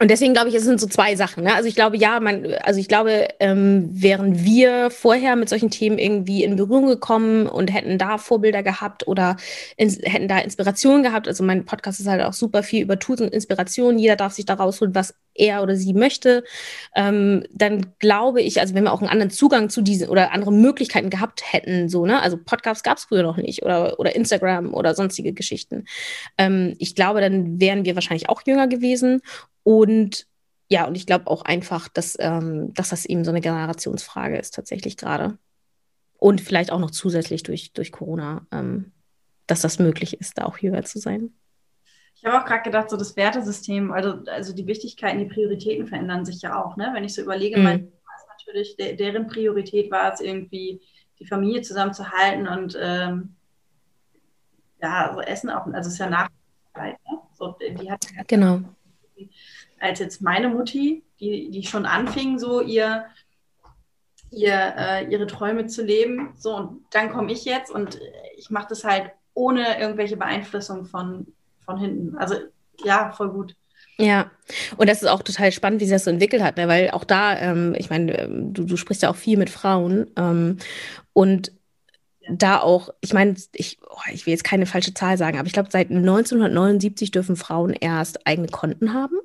Und 0.00 0.10
deswegen 0.10 0.32
glaube 0.32 0.48
ich, 0.48 0.54
es 0.54 0.64
sind 0.64 0.80
so 0.80 0.86
zwei 0.86 1.16
Sachen. 1.16 1.44
Ne? 1.44 1.54
Also 1.54 1.68
ich 1.68 1.74
glaube, 1.74 1.96
ja, 1.96 2.20
man, 2.20 2.54
also 2.62 2.78
ich 2.78 2.88
glaube, 2.88 3.28
ähm, 3.40 3.88
wären 3.92 4.44
wir 4.44 4.90
vorher 4.90 5.34
mit 5.36 5.48
solchen 5.48 5.70
Themen 5.70 5.98
irgendwie 5.98 6.44
in 6.44 6.56
Berührung 6.56 6.86
gekommen 6.86 7.46
und 7.46 7.72
hätten 7.72 7.98
da 7.98 8.18
Vorbilder 8.18 8.62
gehabt 8.62 9.08
oder 9.08 9.36
ins, 9.76 9.98
hätten 10.02 10.28
da 10.28 10.38
Inspiration 10.38 11.02
gehabt. 11.02 11.26
Also 11.26 11.42
mein 11.42 11.64
Podcast 11.64 12.00
ist 12.00 12.06
halt 12.06 12.22
auch 12.22 12.32
super 12.32 12.62
viel 12.62 12.82
über 12.82 12.98
Tools 12.98 13.20
und 13.20 13.32
Inspiration. 13.32 13.98
Jeder 13.98 14.16
darf 14.16 14.32
sich 14.32 14.46
da 14.46 14.54
rausholen, 14.54 14.94
was 14.94 15.14
er 15.34 15.62
oder 15.62 15.76
sie 15.76 15.94
möchte. 15.94 16.44
Ähm, 16.94 17.44
dann 17.52 17.94
glaube 17.98 18.42
ich, 18.42 18.60
also 18.60 18.74
wenn 18.74 18.84
wir 18.84 18.92
auch 18.92 19.00
einen 19.00 19.10
anderen 19.10 19.30
Zugang 19.30 19.70
zu 19.70 19.82
diesen 19.82 20.08
oder 20.08 20.32
andere 20.32 20.52
Möglichkeiten 20.52 21.10
gehabt 21.10 21.42
hätten, 21.52 21.88
so, 21.88 22.06
ne, 22.06 22.20
also 22.20 22.36
Podcasts 22.36 22.82
gab 22.82 22.98
es 22.98 23.04
früher 23.04 23.22
noch 23.22 23.36
nicht 23.36 23.62
oder, 23.62 23.98
oder 23.98 24.14
Instagram 24.14 24.74
oder 24.74 24.94
sonstige 24.94 25.32
Geschichten. 25.32 25.86
Ähm, 26.36 26.74
ich 26.78 26.94
glaube, 26.94 27.20
dann 27.20 27.60
wären 27.60 27.84
wir 27.84 27.94
wahrscheinlich 27.94 28.28
auch 28.28 28.42
jünger 28.46 28.68
gewesen 28.68 29.22
und 29.68 30.26
ja, 30.70 30.86
und 30.86 30.94
ich 30.94 31.04
glaube 31.04 31.26
auch 31.26 31.42
einfach, 31.42 31.88
dass, 31.88 32.16
ähm, 32.18 32.72
dass 32.72 32.88
das 32.88 33.04
eben 33.04 33.22
so 33.22 33.30
eine 33.30 33.42
Generationsfrage 33.42 34.38
ist 34.38 34.54
tatsächlich 34.54 34.96
gerade. 34.96 35.36
Und 36.16 36.40
vielleicht 36.40 36.72
auch 36.72 36.78
noch 36.78 36.90
zusätzlich 36.90 37.42
durch, 37.42 37.74
durch 37.74 37.92
Corona, 37.92 38.46
ähm, 38.50 38.92
dass 39.46 39.60
das 39.60 39.78
möglich 39.78 40.18
ist, 40.22 40.38
da 40.38 40.46
auch 40.46 40.56
jünger 40.56 40.84
zu 40.84 40.98
sein. 40.98 41.34
Ich 42.14 42.24
habe 42.24 42.40
auch 42.40 42.46
gerade 42.46 42.62
gedacht, 42.62 42.88
so 42.88 42.96
das 42.96 43.14
Wertesystem, 43.16 43.92
also, 43.92 44.24
also 44.30 44.54
die 44.54 44.66
Wichtigkeiten, 44.66 45.18
die 45.18 45.26
Prioritäten 45.26 45.86
verändern 45.86 46.24
sich 46.24 46.40
ja 46.40 46.64
auch. 46.64 46.78
Ne? 46.78 46.88
Wenn 46.94 47.04
ich 47.04 47.12
so 47.12 47.20
überlege, 47.20 47.58
mhm. 47.58 47.64
mein 47.64 47.92
natürlich, 48.38 48.74
de 48.76 48.96
deren 48.96 49.26
Priorität 49.26 49.90
war 49.90 50.14
es 50.14 50.22
irgendwie, 50.22 50.80
die 51.20 51.26
Familie 51.26 51.60
zusammenzuhalten 51.60 52.48
und 52.48 52.74
ähm, 52.80 53.36
ja, 54.80 55.12
so 55.14 55.20
Essen 55.20 55.50
auch, 55.50 55.66
also 55.66 55.88
es 55.88 55.94
ist 55.94 55.98
ja 55.98 56.08
Nachhaltigkeit. 56.08 56.96
Ne? 57.04 57.18
So, 57.34 57.54
die 57.78 57.90
hat 57.90 58.06
genau 58.26 58.60
als 59.80 59.98
jetzt 59.98 60.22
meine 60.22 60.48
Mutti, 60.48 61.02
die, 61.20 61.50
die 61.50 61.62
schon 61.64 61.86
anfing, 61.86 62.38
so 62.38 62.60
ihr, 62.60 63.06
ihr 64.30 64.74
äh, 64.76 65.10
ihre 65.10 65.26
Träume 65.26 65.66
zu 65.66 65.84
leben. 65.84 66.34
So, 66.36 66.56
und 66.56 66.84
dann 66.90 67.10
komme 67.10 67.32
ich 67.32 67.44
jetzt 67.44 67.70
und 67.70 67.98
ich 68.36 68.50
mache 68.50 68.68
das 68.68 68.84
halt 68.84 69.10
ohne 69.34 69.78
irgendwelche 69.78 70.16
Beeinflussung 70.16 70.84
von, 70.84 71.26
von 71.64 71.78
hinten. 71.78 72.16
Also 72.16 72.36
ja, 72.84 73.12
voll 73.12 73.30
gut. 73.30 73.54
Ja, 74.00 74.30
und 74.76 74.88
das 74.88 75.02
ist 75.02 75.08
auch 75.08 75.22
total 75.22 75.50
spannend, 75.50 75.80
wie 75.80 75.84
sich 75.84 75.94
das 75.94 76.04
so 76.04 76.10
entwickelt 76.10 76.42
hat, 76.42 76.56
ne? 76.56 76.68
weil 76.68 76.90
auch 76.90 77.02
da, 77.02 77.36
ähm, 77.36 77.74
ich 77.76 77.90
meine, 77.90 78.16
ähm, 78.16 78.52
du, 78.52 78.64
du 78.64 78.76
sprichst 78.76 79.02
ja 79.02 79.10
auch 79.10 79.16
viel 79.16 79.36
mit 79.36 79.50
Frauen 79.50 80.08
ähm, 80.16 80.58
und 81.12 81.52
da 82.30 82.60
auch, 82.60 82.90
ich 83.00 83.12
meine, 83.12 83.34
ich, 83.54 83.78
oh, 83.88 83.96
ich 84.12 84.26
will 84.26 84.32
jetzt 84.32 84.44
keine 84.44 84.66
falsche 84.66 84.94
Zahl 84.94 85.18
sagen, 85.18 85.38
aber 85.38 85.46
ich 85.46 85.52
glaube, 85.52 85.70
seit 85.72 85.90
1979 85.90 87.10
dürfen 87.10 87.36
Frauen 87.36 87.72
erst 87.72 88.26
eigene 88.26 88.48
Konten 88.48 88.92
haben. 88.92 89.16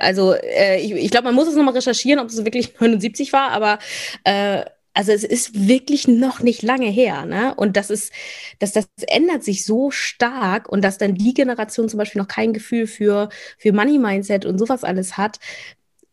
Also 0.00 0.34
äh, 0.34 0.80
ich, 0.80 0.92
ich 0.92 1.10
glaube, 1.10 1.26
man 1.26 1.34
muss 1.34 1.48
es 1.48 1.54
nochmal 1.54 1.74
recherchieren, 1.74 2.20
ob 2.20 2.28
es 2.28 2.44
wirklich 2.44 2.74
79 2.80 3.32
war, 3.32 3.50
aber 3.50 3.78
äh, 4.24 4.64
also 4.94 5.12
es 5.12 5.24
ist 5.24 5.66
wirklich 5.66 6.06
noch 6.06 6.40
nicht 6.40 6.62
lange 6.62 6.88
her, 6.88 7.24
ne? 7.24 7.54
Und 7.54 7.76
das 7.76 7.90
ist, 7.90 8.12
dass 8.58 8.72
das 8.72 8.86
ändert 9.06 9.42
sich 9.42 9.64
so 9.64 9.90
stark 9.90 10.68
und 10.68 10.82
dass 10.82 10.98
dann 10.98 11.14
die 11.14 11.32
Generation 11.32 11.88
zum 11.88 11.98
Beispiel 11.98 12.20
noch 12.20 12.28
kein 12.28 12.52
Gefühl 12.52 12.86
für, 12.86 13.30
für 13.56 13.72
Money 13.72 13.98
Mindset 13.98 14.44
und 14.44 14.58
sowas 14.58 14.84
alles 14.84 15.16
hat, 15.16 15.38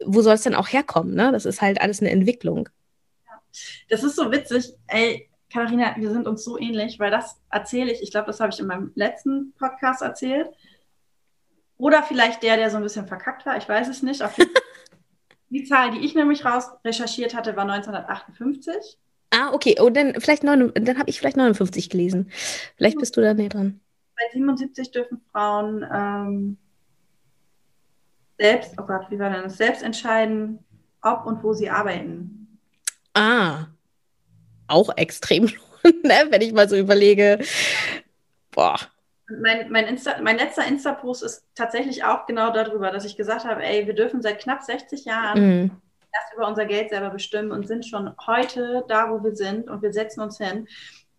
wo 0.06 0.22
soll 0.22 0.36
es 0.36 0.44
denn 0.44 0.56
auch 0.56 0.70
herkommen, 0.70 1.14
ne? 1.14 1.32
Das 1.32 1.46
ist 1.46 1.62
halt 1.62 1.82
alles 1.82 2.00
eine 2.00 2.12
Entwicklung. 2.12 2.70
Das 3.90 4.04
ist 4.04 4.16
so 4.16 4.32
witzig, 4.32 4.74
ey, 4.88 5.30
Katharina, 5.52 5.96
wir 5.98 6.12
sind 6.12 6.28
uns 6.28 6.44
so 6.44 6.60
ähnlich, 6.60 7.00
weil 7.00 7.12
das 7.12 7.42
erzähle 7.50 7.92
ich, 7.92 8.02
ich 8.02 8.12
glaube, 8.12 8.28
das 8.28 8.40
habe 8.40 8.52
ich 8.54 8.60
in 8.60 8.68
meinem 8.68 8.92
letzten 8.96 9.54
Podcast 9.58 10.02
erzählt. 10.02 10.48
Oder 11.80 12.04
vielleicht 12.04 12.44
der, 12.44 12.58
der 12.58 12.70
so 12.70 12.78
ein 12.78 12.84
bisschen 12.84 13.08
verkackt 13.08 13.46
war, 13.46 13.58
ich 13.58 13.68
weiß 13.68 13.88
es 13.88 14.04
nicht. 14.04 14.22
die 15.50 15.64
Zahl, 15.64 15.92
die 15.92 16.06
ich 16.06 16.14
nämlich 16.14 16.46
raus 16.46 16.66
recherchiert 16.84 17.34
hatte, 17.34 17.56
war 17.56 17.64
1958. 17.64 19.00
Ah, 19.32 19.54
okay. 19.54 19.78
Oh, 19.80 19.90
dann 19.90 20.20
vielleicht 20.20 20.44
neun, 20.44 20.74
dann 20.76 21.00
habe 21.00 21.10
ich 21.10 21.18
vielleicht 21.18 21.38
59 21.38 21.90
gelesen. 21.90 22.30
Vielleicht 22.76 22.98
bist 22.98 23.16
du 23.16 23.22
da 23.22 23.34
näher 23.34 23.50
dran. 23.50 23.80
Bei 24.16 24.24
77 24.34 24.92
dürfen 24.92 25.22
Frauen 25.32 25.86
ähm, 25.92 26.58
selbst, 28.38 28.74
oh 28.78 28.84
Gott, 28.86 29.10
wie 29.10 29.18
war 29.18 29.30
das? 29.30 29.56
Selbst 29.56 29.82
entscheiden, 29.82 30.60
ob 31.02 31.26
und 31.26 31.42
wo 31.44 31.54
sie 31.54 31.70
arbeiten. 31.70 32.60
Ah, 33.14 33.68
auch 34.68 34.90
extrem, 34.98 35.46
ne? 35.84 36.28
wenn 36.30 36.42
ich 36.42 36.52
mal 36.52 36.68
so 36.68 36.76
überlege. 36.76 37.40
Boah, 38.52 38.80
mein, 39.30 39.72
mein, 39.72 39.86
Insta, 39.86 40.22
mein 40.22 40.38
letzter 40.38 40.66
Insta-Post 40.66 41.24
ist 41.24 41.46
tatsächlich 41.56 42.04
auch 42.04 42.26
genau 42.26 42.52
darüber, 42.52 42.92
dass 42.92 43.06
ich 43.06 43.18
gesagt 43.18 43.46
habe, 43.46 43.64
ey, 43.64 43.86
wir 43.88 43.96
dürfen 43.96 44.22
seit 44.22 44.40
knapp 44.40 44.64
60 44.64 45.06
Jahren 45.06 45.40
mm. 45.66 45.72
erst 46.14 46.34
über 46.36 46.48
unser 46.48 46.66
Geld 46.66 46.90
selber 46.90 47.10
bestimmen 47.10 47.52
und 47.52 47.68
sind 47.68 47.86
schon 47.86 48.16
heute 48.26 48.84
da, 48.88 49.10
wo 49.10 49.24
wir 49.24 49.36
sind 49.36 49.70
und 49.70 49.82
wir 49.82 49.94
setzen 49.94 50.22
uns 50.22 50.38
hin 50.38 50.68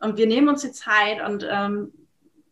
und 0.00 0.16
wir 0.16 0.26
nehmen 0.26 0.48
uns 0.48 0.62
die 0.62 0.72
Zeit 0.72 1.22
und 1.22 1.46
ähm, 1.48 1.92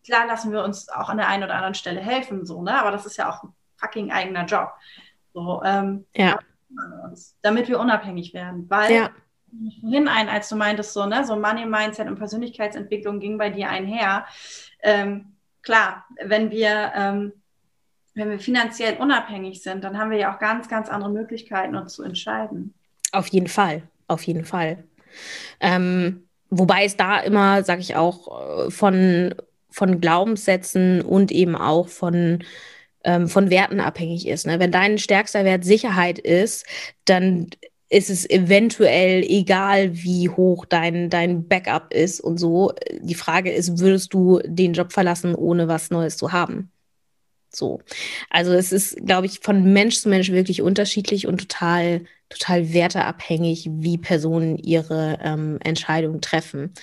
klar 0.04 0.26
lassen 0.26 0.52
wir 0.52 0.62
uns 0.62 0.88
auch 0.88 1.08
an 1.08 1.16
der 1.16 1.28
einen 1.28 1.44
oder 1.44 1.54
anderen 1.54 1.74
Stelle 1.74 2.00
helfen, 2.00 2.46
so, 2.46 2.62
ne? 2.62 2.78
Aber 2.78 2.90
das 2.90 3.06
ist 3.06 3.16
ja 3.16 3.30
auch 3.30 3.42
ein 3.42 3.52
fucking 3.76 4.10
eigener 4.10 4.44
Job. 4.44 4.72
So, 5.34 5.62
ähm, 5.64 6.06
ja. 6.14 6.38
Damit 7.42 7.68
wir 7.68 7.80
unabhängig 7.80 8.34
werden. 8.34 8.68
Weil 8.68 8.94
ja. 8.94 9.10
vorhin 9.80 10.08
ein, 10.08 10.28
als 10.28 10.48
du 10.48 10.56
meintest, 10.56 10.92
so, 10.92 11.06
ne, 11.06 11.24
so 11.24 11.36
Money 11.36 11.66
Mindset 11.66 12.08
und 12.08 12.18
Persönlichkeitsentwicklung 12.18 13.20
ging 13.20 13.38
bei 13.38 13.50
dir 13.50 13.68
einher. 13.68 14.26
Ähm, 14.82 15.37
klar, 15.68 16.06
wenn 16.24 16.50
wir, 16.50 16.92
ähm, 16.96 17.32
wenn 18.14 18.30
wir 18.30 18.38
finanziell 18.38 18.96
unabhängig 18.96 19.62
sind, 19.62 19.84
dann 19.84 19.98
haben 19.98 20.10
wir 20.10 20.16
ja 20.16 20.34
auch 20.34 20.38
ganz, 20.38 20.66
ganz 20.66 20.88
andere 20.88 21.10
Möglichkeiten, 21.10 21.76
uns 21.76 21.92
zu 21.92 22.02
entscheiden. 22.02 22.72
Auf 23.12 23.26
jeden 23.26 23.48
Fall, 23.48 23.82
auf 24.06 24.22
jeden 24.22 24.46
Fall. 24.46 24.84
Ähm, 25.60 26.26
wobei 26.48 26.86
es 26.86 26.96
da 26.96 27.20
immer, 27.20 27.64
sage 27.64 27.82
ich 27.82 27.96
auch, 27.96 28.66
äh, 28.66 28.70
von, 28.70 29.34
von 29.68 30.00
Glaubenssätzen 30.00 31.02
und 31.02 31.30
eben 31.32 31.54
auch 31.54 31.88
von 31.88 32.42
ähm, 33.04 33.28
von 33.28 33.50
Werten 33.50 33.78
abhängig 33.78 34.26
ist. 34.26 34.46
Ne? 34.46 34.58
Wenn 34.58 34.72
dein 34.72 34.96
stärkster 34.96 35.44
Wert 35.44 35.64
Sicherheit 35.64 36.18
ist, 36.18 36.66
dann 37.04 37.48
ist 37.90 38.10
es 38.10 38.28
eventuell 38.28 39.22
egal, 39.22 39.96
wie 39.96 40.28
hoch 40.28 40.66
dein, 40.66 41.08
dein 41.08 41.48
Backup 41.48 41.92
ist 41.92 42.20
und 42.20 42.38
so. 42.38 42.72
Die 43.00 43.14
Frage 43.14 43.50
ist, 43.50 43.78
würdest 43.78 44.12
du 44.12 44.40
den 44.44 44.74
Job 44.74 44.92
verlassen, 44.92 45.34
ohne 45.34 45.68
was 45.68 45.90
Neues 45.90 46.16
zu 46.16 46.32
haben? 46.32 46.70
So. 47.50 47.80
Also 48.28 48.52
es 48.52 48.72
ist, 48.72 49.06
glaube 49.06 49.26
ich, 49.26 49.40
von 49.40 49.72
Mensch 49.72 49.98
zu 49.98 50.10
Mensch 50.10 50.30
wirklich 50.30 50.60
unterschiedlich 50.60 51.26
und 51.26 51.38
total, 51.38 52.04
total 52.28 52.74
werteabhängig, 52.74 53.68
wie 53.72 53.96
Personen 53.96 54.58
ihre 54.58 55.18
ähm, 55.22 55.58
Entscheidungen 55.64 56.20
treffen. 56.20 56.74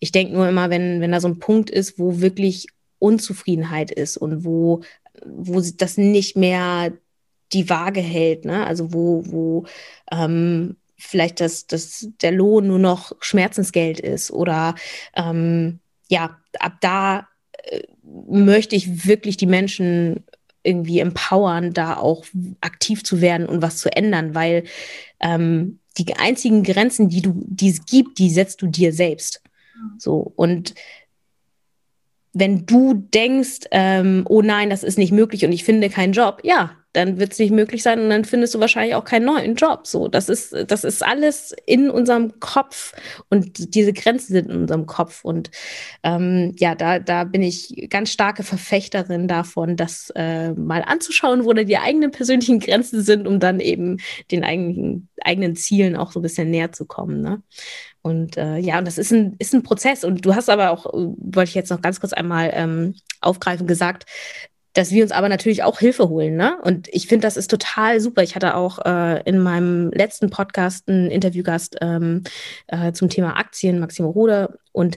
Ich 0.00 0.10
denke 0.10 0.34
nur 0.34 0.48
immer, 0.48 0.70
wenn, 0.70 1.00
wenn 1.00 1.12
da 1.12 1.20
so 1.20 1.28
ein 1.28 1.38
Punkt 1.38 1.70
ist, 1.70 2.00
wo 2.00 2.20
wirklich 2.20 2.66
Unzufriedenheit 2.98 3.92
ist 3.92 4.16
und 4.16 4.44
wo, 4.44 4.82
wo 5.24 5.60
das 5.60 5.98
nicht 5.98 6.36
mehr 6.36 6.92
die 7.52 7.70
Waage 7.70 8.00
hält, 8.00 8.44
ne? 8.44 8.66
Also 8.66 8.92
wo, 8.92 9.22
wo 9.26 9.64
ähm, 10.10 10.76
vielleicht 10.96 11.40
das, 11.40 11.66
das, 11.66 12.08
der 12.20 12.32
Lohn 12.32 12.66
nur 12.66 12.78
noch 12.78 13.12
Schmerzensgeld 13.20 14.00
ist 14.00 14.30
oder 14.30 14.74
ähm, 15.14 15.78
ja, 16.08 16.38
ab 16.58 16.74
da 16.80 17.28
äh, 17.64 17.82
möchte 18.02 18.76
ich 18.76 19.06
wirklich 19.06 19.36
die 19.36 19.46
Menschen 19.46 20.24
irgendwie 20.62 20.98
empowern, 20.98 21.72
da 21.72 21.96
auch 21.96 22.26
aktiv 22.60 23.04
zu 23.04 23.20
werden 23.20 23.46
und 23.46 23.62
was 23.62 23.78
zu 23.78 23.94
ändern, 23.94 24.34
weil 24.34 24.64
ähm, 25.20 25.78
die 25.96 26.14
einzigen 26.14 26.62
Grenzen, 26.62 27.08
die 27.08 27.22
du, 27.22 27.32
die 27.46 27.70
es 27.70 27.86
gibt, 27.86 28.18
die 28.18 28.30
setzt 28.30 28.60
du 28.62 28.66
dir 28.66 28.92
selbst. 28.92 29.42
So 29.98 30.32
und 30.36 30.74
wenn 32.32 32.66
du 32.66 32.94
denkst, 32.94 33.60
ähm, 33.70 34.24
oh 34.28 34.42
nein, 34.42 34.70
das 34.70 34.82
ist 34.82 34.98
nicht 34.98 35.12
möglich 35.12 35.44
und 35.44 35.52
ich 35.52 35.64
finde 35.64 35.88
keinen 35.90 36.12
Job, 36.12 36.40
ja, 36.42 36.76
dann 36.92 37.18
wird 37.18 37.32
es 37.32 37.38
nicht 37.38 37.52
möglich 37.52 37.82
sein 37.82 38.00
und 38.00 38.10
dann 38.10 38.24
findest 38.24 38.54
du 38.54 38.60
wahrscheinlich 38.60 38.94
auch 38.94 39.04
keinen 39.04 39.26
neuen 39.26 39.54
Job. 39.54 39.86
So, 39.86 40.08
das 40.08 40.28
ist, 40.28 40.54
das 40.66 40.84
ist 40.84 41.04
alles 41.04 41.54
in 41.66 41.90
unserem 41.90 42.40
Kopf 42.40 42.94
und 43.28 43.74
diese 43.74 43.92
Grenzen 43.92 44.32
sind 44.32 44.50
in 44.50 44.62
unserem 44.62 44.86
Kopf. 44.86 45.24
Und 45.24 45.50
ähm, 46.02 46.54
ja, 46.58 46.74
da, 46.74 46.98
da 46.98 47.24
bin 47.24 47.42
ich 47.42 47.88
ganz 47.90 48.10
starke 48.10 48.42
Verfechterin 48.42 49.28
davon, 49.28 49.76
das 49.76 50.10
äh, 50.16 50.52
mal 50.52 50.82
anzuschauen, 50.82 51.44
wo 51.44 51.52
da 51.52 51.64
die 51.64 51.78
eigenen 51.78 52.10
persönlichen 52.10 52.58
Grenzen 52.58 53.02
sind, 53.02 53.26
um 53.26 53.38
dann 53.38 53.60
eben 53.60 53.98
den 54.30 54.42
eigenen, 54.42 55.08
eigenen 55.22 55.56
Zielen 55.56 55.94
auch 55.94 56.12
so 56.12 56.20
ein 56.20 56.22
bisschen 56.22 56.50
näher 56.50 56.72
zu 56.72 56.86
kommen. 56.86 57.20
Ne? 57.20 57.42
Und 58.00 58.38
äh, 58.38 58.56
ja, 58.56 58.78
und 58.78 58.86
das 58.86 58.96
ist 58.96 59.12
ein, 59.12 59.36
ist 59.38 59.54
ein 59.54 59.62
Prozess. 59.62 60.04
Und 60.04 60.24
du 60.24 60.34
hast 60.34 60.48
aber 60.48 60.70
auch, 60.70 60.86
äh, 60.86 61.14
wollte 61.18 61.50
ich 61.50 61.54
jetzt 61.54 61.70
noch 61.70 61.82
ganz 61.82 62.00
kurz 62.00 62.12
einmal 62.12 62.50
ähm, 62.54 62.94
aufgreifen, 63.20 63.66
gesagt, 63.66 64.06
dass 64.78 64.92
wir 64.92 65.02
uns 65.02 65.10
aber 65.10 65.28
natürlich 65.28 65.64
auch 65.64 65.80
Hilfe 65.80 66.08
holen. 66.08 66.36
Ne? 66.36 66.56
Und 66.62 66.86
ich 66.92 67.08
finde, 67.08 67.26
das 67.26 67.36
ist 67.36 67.50
total 67.50 67.98
super. 68.00 68.22
Ich 68.22 68.36
hatte 68.36 68.54
auch 68.54 68.78
äh, 68.86 69.20
in 69.24 69.40
meinem 69.40 69.90
letzten 69.90 70.30
Podcast 70.30 70.88
einen 70.88 71.10
Interviewgast 71.10 71.78
ähm, 71.80 72.22
äh, 72.68 72.92
zum 72.92 73.08
Thema 73.08 73.36
Aktien, 73.36 73.80
Maximo 73.80 74.10
Rode, 74.10 74.56
und 74.70 74.96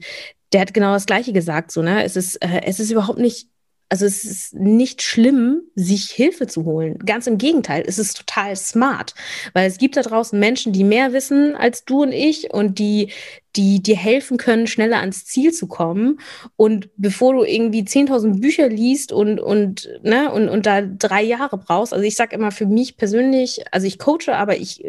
der 0.54 0.62
hat 0.62 0.76
genau 0.76 0.94
das 0.94 1.08
Gleiche 1.08 1.34
gesagt. 1.34 1.72
So, 1.72 1.82
ne? 1.82 2.04
es, 2.04 2.16
ist, 2.16 2.36
äh, 2.44 2.62
es 2.66 2.80
ist 2.80 2.92
überhaupt 2.92 3.18
nicht 3.18 3.50
also 3.92 4.06
es 4.06 4.24
ist 4.24 4.54
nicht 4.54 5.02
schlimm, 5.02 5.64
sich 5.76 6.12
Hilfe 6.12 6.48
zu 6.48 6.64
holen. 6.64 6.98
Ganz 7.00 7.28
im 7.28 7.38
Gegenteil, 7.38 7.84
es 7.86 8.00
ist 8.00 8.16
total 8.16 8.56
smart, 8.56 9.14
weil 9.52 9.68
es 9.68 9.78
gibt 9.78 9.98
da 9.98 10.02
draußen 10.02 10.40
Menschen, 10.40 10.72
die 10.72 10.86
mehr 10.86 11.12
wissen 11.12 11.58
als 11.58 11.84
du 11.84 12.04
und 12.04 12.14
ich 12.14 12.54
und 12.54 12.80
die, 12.80 13.12
die 13.58 13.84
dir 13.84 13.98
helfen 13.98 14.38
können, 14.38 14.68
schneller 14.68 15.02
ans 15.02 15.26
Ziel 15.26 15.52
zu 15.52 15.68
kommen. 15.68 16.22
Und 16.56 16.90
bevor 16.96 17.34
du 17.34 17.44
irgendwie 17.44 17.82
10.000 17.82 18.40
Bücher 18.40 18.70
liest 18.70 19.12
und, 19.12 19.42
und, 19.42 19.90
ne, 20.04 20.32
und, 20.32 20.48
und 20.48 20.66
da 20.66 20.82
drei 20.82 21.22
Jahre 21.22 21.58
brauchst, 21.58 21.94
also 21.94 22.06
ich 22.06 22.16
sage 22.16 22.34
immer 22.34 22.52
für 22.52 22.68
mich 22.68 22.96
persönlich, 22.96 23.62
also 23.72 23.88
ich 23.88 24.00
coache, 24.00 24.30
aber 24.34 24.56
ich, 24.56 24.86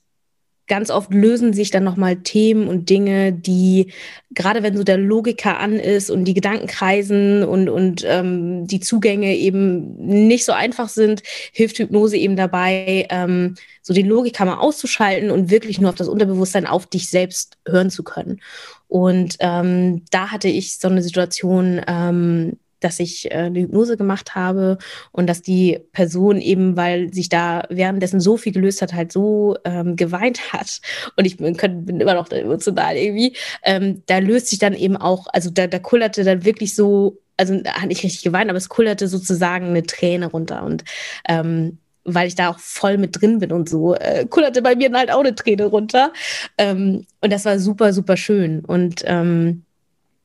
ganz 0.71 0.89
oft 0.89 1.13
lösen 1.13 1.53
sich 1.53 1.73
dann 1.73 1.83
nochmal 1.83 2.17
Themen 2.17 2.69
und 2.69 2.89
Dinge, 2.89 3.33
die, 3.33 3.93
gerade 4.31 4.63
wenn 4.63 4.77
so 4.77 4.85
der 4.85 4.99
Logiker 4.99 5.59
an 5.59 5.75
ist 5.75 6.11
und 6.11 6.25
die 6.25 6.33
Gedanken 6.33 6.69
kreisen 6.69 7.43
und, 7.43 7.69
und 7.69 8.05
ähm, 8.07 8.69
die 8.69 8.79
Zugänge 8.79 9.37
eben 9.37 9.97
nicht 9.97 10.45
so 10.45 10.53
einfach 10.53 10.89
sind, 10.89 11.25
hilft 11.53 11.81
Hypnose 11.81 12.17
eben 12.17 12.37
dabei, 12.37 13.09
ähm, 13.11 13.57
so 13.83 13.93
den 13.93 14.07
Logiker 14.07 14.45
mal 14.45 14.59
auszuschalten 14.59 15.33
und 15.33 15.51
wirklich 15.51 15.81
nur 15.81 15.91
auf 15.91 15.97
das 15.97 16.09
Unterbewusstsein, 16.09 16.67
auf 16.67 16.87
dich 16.87 17.11
selbst 17.11 17.59
hören 17.67 17.91
zu 17.91 18.05
können. 18.05 18.41
Und 18.87 19.39
ähm, 19.41 20.05
da 20.13 20.31
hatte 20.31 20.49
ich 20.49 20.79
so 20.79 20.87
eine 20.87 21.03
Situation, 21.03 21.81
ähm, 21.89 22.59
dass 22.81 22.99
ich 22.99 23.31
äh, 23.31 23.35
eine 23.35 23.61
Hypnose 23.61 23.97
gemacht 23.97 24.35
habe 24.35 24.79
und 25.13 25.27
dass 25.27 25.43
die 25.43 25.79
Person 25.93 26.41
eben, 26.41 26.77
weil 26.77 27.13
sich 27.13 27.29
da 27.29 27.63
währenddessen 27.69 28.21
so 28.21 28.37
viel 28.37 28.53
gelöst 28.53 28.83
hat, 28.83 28.95
halt 28.95 29.13
so 29.13 29.57
ähm, 29.65 29.97
geweint 29.97 30.41
hat. 30.53 30.81
Und 31.17 31.25
ich 31.25 31.37
bin, 31.37 31.57
bin 31.57 32.01
immer 32.01 32.15
noch 32.15 32.31
emotional 32.31 32.97
irgendwie. 32.97 33.37
Ähm, 33.63 34.03
da 34.07 34.19
löst 34.19 34.49
sich 34.49 34.59
dann 34.59 34.75
eben 34.75 34.97
auch, 34.97 35.27
also 35.33 35.51
da, 35.51 35.67
da 35.67 35.79
kullerte 35.79 36.25
dann 36.25 36.45
wirklich 36.45 36.75
so, 36.75 37.19
also 37.37 37.55
hat 37.55 37.87
nicht 37.87 38.03
richtig 38.03 38.23
geweint, 38.23 38.51
aber 38.51 38.59
es 38.59 38.69
kullerte 38.69 39.09
sozusagen 39.09 39.67
eine 39.67 39.85
Träne 39.85 40.27
runter. 40.27 40.63
Und 40.63 40.85
ähm, 41.29 41.79
weil 42.05 42.29
ich 42.29 42.35
da 42.35 42.51
auch 42.51 42.59
voll 42.59 42.99
mit 42.99 43.21
drin 43.21 43.39
bin 43.39 43.53
und 43.53 43.69
so, 43.69 43.95
äh, 43.95 44.27
kullerte 44.27 44.63
bei 44.63 44.75
mir 44.75 44.89
dann 44.89 44.99
halt 44.99 45.11
auch 45.11 45.21
eine 45.21 45.35
Träne 45.35 45.67
runter. 45.67 46.13
Ähm, 46.59 47.07
und 47.21 47.33
das 47.33 47.45
war 47.45 47.59
super, 47.59 47.93
super 47.93 48.17
schön. 48.17 48.65
Und 48.65 49.03
ähm, 49.07 49.65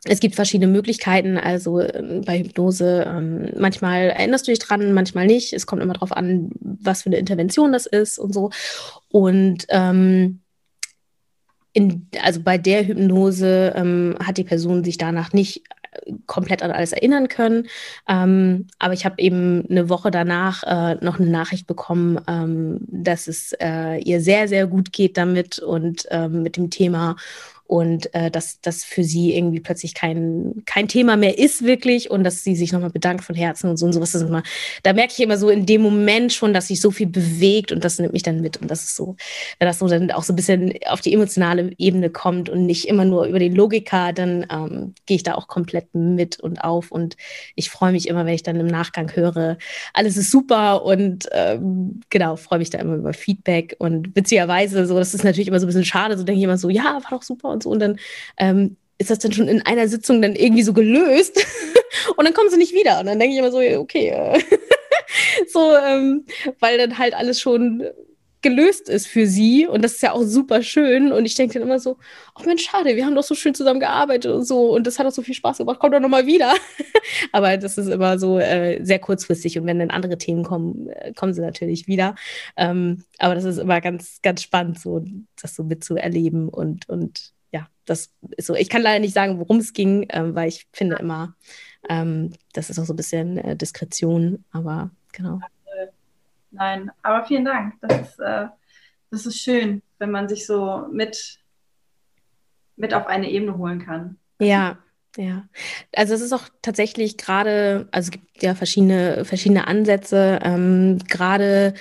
es 0.05 0.19
gibt 0.19 0.35
verschiedene 0.35 0.71
Möglichkeiten, 0.71 1.37
also 1.37 1.79
äh, 1.79 2.21
bei 2.25 2.39
Hypnose. 2.39 3.05
Ähm, 3.07 3.49
manchmal 3.57 4.09
erinnerst 4.09 4.47
du 4.47 4.51
dich 4.51 4.59
dran, 4.59 4.93
manchmal 4.93 5.25
nicht. 5.25 5.53
Es 5.53 5.65
kommt 5.65 5.81
immer 5.81 5.93
darauf 5.93 6.11
an, 6.11 6.51
was 6.59 7.03
für 7.03 7.07
eine 7.07 7.17
Intervention 7.17 7.71
das 7.71 7.85
ist 7.85 8.19
und 8.19 8.33
so. 8.33 8.51
Und 9.09 9.65
ähm, 9.69 10.41
in, 11.73 12.07
also 12.21 12.41
bei 12.41 12.57
der 12.57 12.87
Hypnose 12.87 13.73
ähm, 13.75 14.15
hat 14.23 14.37
die 14.37 14.43
Person 14.43 14.83
sich 14.83 14.97
danach 14.97 15.33
nicht 15.33 15.63
komplett 16.25 16.63
an 16.63 16.71
alles 16.71 16.91
erinnern 16.91 17.27
können. 17.27 17.67
Ähm, 18.07 18.67
aber 18.79 18.93
ich 18.93 19.05
habe 19.05 19.15
eben 19.19 19.65
eine 19.69 19.89
Woche 19.89 20.11
danach 20.11 20.63
äh, 20.63 20.95
noch 21.03 21.19
eine 21.19 21.29
Nachricht 21.29 21.67
bekommen, 21.67 22.19
ähm, 22.27 22.79
dass 22.87 23.27
es 23.27 23.53
äh, 23.59 23.99
ihr 24.01 24.21
sehr, 24.21 24.47
sehr 24.47 24.67
gut 24.67 24.91
geht 24.91 25.17
damit 25.17 25.59
und 25.59 26.05
ähm, 26.11 26.43
mit 26.43 26.57
dem 26.57 26.69
Thema. 26.69 27.15
Und 27.67 28.13
äh, 28.13 28.29
dass 28.29 28.61
das 28.61 28.83
für 28.83 29.03
sie 29.03 29.35
irgendwie 29.35 29.59
plötzlich 29.59 29.95
kein, 29.95 30.61
kein 30.65 30.87
Thema 30.87 31.17
mehr 31.17 31.39
ist 31.39 31.63
wirklich 31.63 32.11
und 32.11 32.23
dass 32.23 32.43
sie 32.43 32.55
sich 32.55 32.71
nochmal 32.71 32.91
bedankt 32.91 33.23
von 33.23 33.35
Herzen 33.35 33.69
und 33.69 33.77
so 33.77 33.87
und 33.87 33.93
sowas. 33.93 34.11
Das 34.11 34.21
immer, 34.21 34.43
da 34.83 34.93
merke 34.93 35.13
ich 35.13 35.19
immer 35.19 35.37
so 35.37 35.49
in 35.49 35.65
dem 35.65 35.81
Moment 35.81 36.31
schon, 36.31 36.53
dass 36.53 36.67
sich 36.67 36.79
so 36.79 36.91
viel 36.91 37.07
bewegt 37.07 37.71
und 37.71 37.83
das 37.83 37.97
nimmt 37.97 38.13
mich 38.13 38.21
dann 38.21 38.41
mit 38.41 38.57
und 38.57 38.69
das 38.69 38.83
ist 38.83 38.95
so, 38.95 39.15
wenn 39.57 39.67
das 39.67 39.79
so 39.79 39.87
dann 39.87 40.11
auch 40.11 40.21
so 40.23 40.33
ein 40.33 40.35
bisschen 40.35 40.73
auf 40.87 41.01
die 41.01 41.13
emotionale 41.13 41.71
Ebene 41.77 42.11
kommt 42.11 42.49
und 42.49 42.67
nicht 42.67 42.87
immer 42.87 43.03
nur 43.03 43.25
über 43.25 43.39
die 43.39 43.49
Logika, 43.49 44.11
dann 44.11 44.45
ähm, 44.51 44.93
gehe 45.07 45.15
ich 45.15 45.23
da 45.23 45.33
auch 45.33 45.47
komplett 45.47 45.95
mit 45.95 46.39
und 46.39 46.63
auf 46.63 46.91
und 46.91 47.17
ich 47.55 47.71
freue 47.71 47.91
mich 47.91 48.07
immer, 48.07 48.25
wenn 48.27 48.35
ich 48.35 48.43
dann 48.43 48.59
im 48.59 48.67
Nachgang 48.67 49.15
höre, 49.15 49.57
alles 49.93 50.17
ist 50.17 50.29
super 50.29 50.85
und 50.85 51.27
ähm, 51.31 52.01
genau, 52.11 52.35
freue 52.35 52.59
mich 52.59 52.69
da 52.69 52.77
immer 52.77 52.95
über 52.95 53.13
Feedback 53.13 53.75
und 53.79 54.15
witzigerweise 54.15 54.85
so, 54.85 54.99
das 54.99 55.15
ist 55.15 55.23
natürlich 55.23 55.47
immer 55.47 55.59
so 55.59 55.65
ein 55.65 55.69
bisschen 55.69 55.85
schade, 55.85 56.15
so 56.15 56.23
denke 56.23 56.37
ich 56.37 56.43
immer 56.43 56.59
so, 56.59 56.69
ja, 56.69 56.99
war 57.01 57.09
doch 57.09 57.23
super 57.23 57.54
und 57.55 57.63
so. 57.63 57.69
Und 57.69 57.79
dann 57.79 57.99
ähm, 58.37 58.77
ist 58.97 59.09
das 59.09 59.19
dann 59.19 59.31
schon 59.31 59.47
in 59.47 59.61
einer 59.65 59.87
Sitzung 59.87 60.21
dann 60.21 60.35
irgendwie 60.35 60.63
so 60.63 60.73
gelöst. 60.73 61.45
Und 62.17 62.25
dann 62.25 62.33
kommen 62.33 62.49
sie 62.49 62.57
nicht 62.57 62.73
wieder. 62.73 62.99
Und 62.99 63.07
dann 63.07 63.19
denke 63.19 63.33
ich 63.33 63.39
immer 63.39 63.51
so, 63.51 63.59
okay, 63.79 64.09
äh, 64.09 64.39
so, 65.47 65.75
ähm, 65.75 66.25
weil 66.59 66.77
dann 66.77 66.97
halt 66.97 67.13
alles 67.13 67.39
schon 67.39 67.83
gelöst 68.41 68.89
ist 68.89 69.07
für 69.07 69.25
sie. 69.25 69.65
Und 69.65 69.81
das 69.83 69.93
ist 69.93 70.03
ja 70.03 70.11
auch 70.11 70.21
super 70.21 70.61
schön. 70.61 71.11
Und 71.11 71.25
ich 71.25 71.33
denke 71.33 71.55
dann 71.55 71.63
immer 71.63 71.79
so, 71.79 71.97
oh 72.39 72.43
Mensch, 72.45 72.63
schade, 72.63 72.95
wir 72.95 73.03
haben 73.03 73.15
doch 73.15 73.23
so 73.23 73.33
schön 73.33 73.55
zusammen 73.55 73.79
gearbeitet 73.79 74.31
und 74.31 74.45
so. 74.45 74.71
Und 74.71 74.85
das 74.85 74.99
hat 74.99 75.07
auch 75.07 75.11
so 75.11 75.23
viel 75.23 75.33
Spaß 75.33 75.57
gemacht, 75.57 75.79
komm 75.79 75.91
doch 75.91 75.99
nochmal 75.99 76.27
wieder. 76.27 76.53
Aber 77.31 77.57
das 77.57 77.79
ist 77.79 77.87
immer 77.87 78.19
so 78.19 78.37
äh, 78.37 78.83
sehr 78.83 78.99
kurzfristig. 78.99 79.57
Und 79.57 79.65
wenn 79.65 79.79
dann 79.79 79.89
andere 79.89 80.17
Themen 80.19 80.43
kommen, 80.43 80.89
äh, 80.89 81.11
kommen 81.13 81.33
sie 81.33 81.41
natürlich 81.41 81.87
wieder. 81.87 82.13
Ähm, 82.55 83.03
aber 83.17 83.33
das 83.33 83.45
ist 83.45 83.57
immer 83.57 83.81
ganz, 83.81 84.19
ganz 84.21 84.43
spannend, 84.43 84.79
so 84.79 85.03
das 85.41 85.55
so 85.55 85.63
mitzuerleben 85.63 86.49
und, 86.49 86.87
und 86.87 87.34
das 87.85 88.11
ist 88.37 88.47
so. 88.47 88.55
Ich 88.55 88.69
kann 88.69 88.81
leider 88.81 88.99
nicht 88.99 89.13
sagen, 89.13 89.39
worum 89.39 89.57
es 89.57 89.73
ging, 89.73 90.07
ähm, 90.09 90.35
weil 90.35 90.47
ich 90.47 90.67
finde 90.73 90.97
immer, 90.97 91.35
ähm, 91.89 92.33
das 92.53 92.69
ist 92.69 92.79
auch 92.79 92.85
so 92.85 92.93
ein 92.93 92.97
bisschen 92.97 93.37
äh, 93.37 93.55
Diskretion, 93.55 94.43
aber 94.51 94.91
genau. 95.11 95.39
Nein, 96.51 96.91
aber 97.03 97.25
vielen 97.25 97.45
Dank. 97.45 97.75
Das 97.81 98.01
ist, 98.01 98.19
äh, 98.19 98.47
das 99.11 99.25
ist 99.25 99.39
schön, 99.39 99.81
wenn 99.99 100.11
man 100.11 100.29
sich 100.29 100.45
so 100.45 100.87
mit, 100.91 101.39
mit 102.77 102.93
auf 102.93 103.07
eine 103.07 103.29
Ebene 103.29 103.57
holen 103.57 103.85
kann. 103.85 104.17
Ja, 104.39 104.77
ja. 105.17 105.47
Also 105.93 106.13
es 106.13 106.21
ist 106.21 106.33
auch 106.33 106.47
tatsächlich 106.61 107.17
gerade, 107.17 107.87
also 107.91 108.07
es 108.07 108.11
gibt 108.11 108.41
ja 108.41 108.55
verschiedene, 108.55 109.25
verschiedene 109.25 109.67
Ansätze, 109.67 110.39
ähm, 110.41 110.99
gerade 111.09 111.73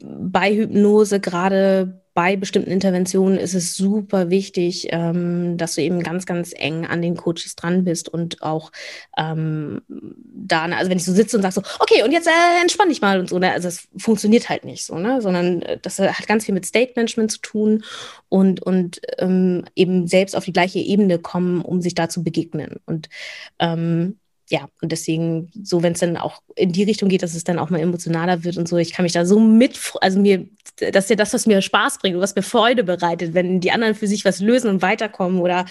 bei 0.00 0.54
Hypnose, 0.54 1.18
gerade 1.18 2.03
bei 2.14 2.36
bestimmten 2.36 2.70
Interventionen 2.70 3.38
ist 3.38 3.54
es 3.54 3.76
super 3.76 4.30
wichtig, 4.30 4.86
ähm, 4.90 5.56
dass 5.56 5.74
du 5.74 5.82
eben 5.82 6.00
ganz, 6.00 6.26
ganz 6.26 6.52
eng 6.56 6.86
an 6.86 7.02
den 7.02 7.16
Coaches 7.16 7.56
dran 7.56 7.84
bist 7.84 8.08
und 8.08 8.40
auch 8.40 8.70
ähm, 9.18 9.82
da, 9.88 10.64
also 10.66 10.90
wenn 10.90 10.98
ich 10.98 11.04
so 11.04 11.12
sitze 11.12 11.36
und 11.36 11.42
sage 11.42 11.54
so, 11.54 11.62
okay, 11.80 12.04
und 12.04 12.12
jetzt 12.12 12.28
äh, 12.28 12.62
entspann 12.62 12.88
dich 12.88 13.00
mal 13.00 13.18
und 13.18 13.28
so, 13.28 13.38
ne? 13.40 13.50
also 13.50 13.66
es 13.66 13.88
funktioniert 13.98 14.48
halt 14.48 14.64
nicht 14.64 14.84
so, 14.84 14.96
ne? 14.96 15.20
sondern 15.20 15.62
äh, 15.62 15.78
das 15.82 15.98
hat 15.98 16.28
ganz 16.28 16.44
viel 16.44 16.54
mit 16.54 16.66
State 16.66 16.92
Management 16.94 17.32
zu 17.32 17.40
tun 17.40 17.84
und, 18.28 18.62
und 18.62 19.00
ähm, 19.18 19.64
eben 19.74 20.06
selbst 20.06 20.36
auf 20.36 20.44
die 20.44 20.52
gleiche 20.52 20.78
Ebene 20.78 21.18
kommen, 21.18 21.62
um 21.62 21.80
sich 21.82 21.96
da 21.96 22.08
zu 22.08 22.22
begegnen. 22.22 22.76
Und 22.86 23.08
ähm, 23.58 24.18
ja, 24.50 24.68
und 24.82 24.92
deswegen, 24.92 25.50
so 25.62 25.82
wenn 25.82 25.94
es 25.94 26.00
dann 26.00 26.16
auch 26.18 26.42
in 26.54 26.72
die 26.72 26.82
Richtung 26.82 27.08
geht, 27.08 27.22
dass 27.22 27.34
es 27.34 27.44
dann 27.44 27.58
auch 27.58 27.70
mal 27.70 27.80
emotionaler 27.80 28.44
wird 28.44 28.58
und 28.58 28.68
so, 28.68 28.76
ich 28.76 28.92
kann 28.92 29.04
mich 29.04 29.12
da 29.12 29.24
so 29.24 29.40
mit, 29.40 29.80
also 30.02 30.20
mir, 30.20 30.46
das 30.76 31.04
ist 31.04 31.10
ja 31.10 31.16
das, 31.16 31.32
was 31.32 31.46
mir 31.46 31.62
Spaß 31.62 31.98
bringt 31.98 32.16
und 32.16 32.20
was 32.20 32.34
mir 32.34 32.42
Freude 32.42 32.84
bereitet, 32.84 33.32
wenn 33.32 33.60
die 33.60 33.70
anderen 33.70 33.94
für 33.94 34.06
sich 34.06 34.24
was 34.24 34.40
lösen 34.40 34.68
und 34.68 34.82
weiterkommen 34.82 35.40
oder 35.40 35.64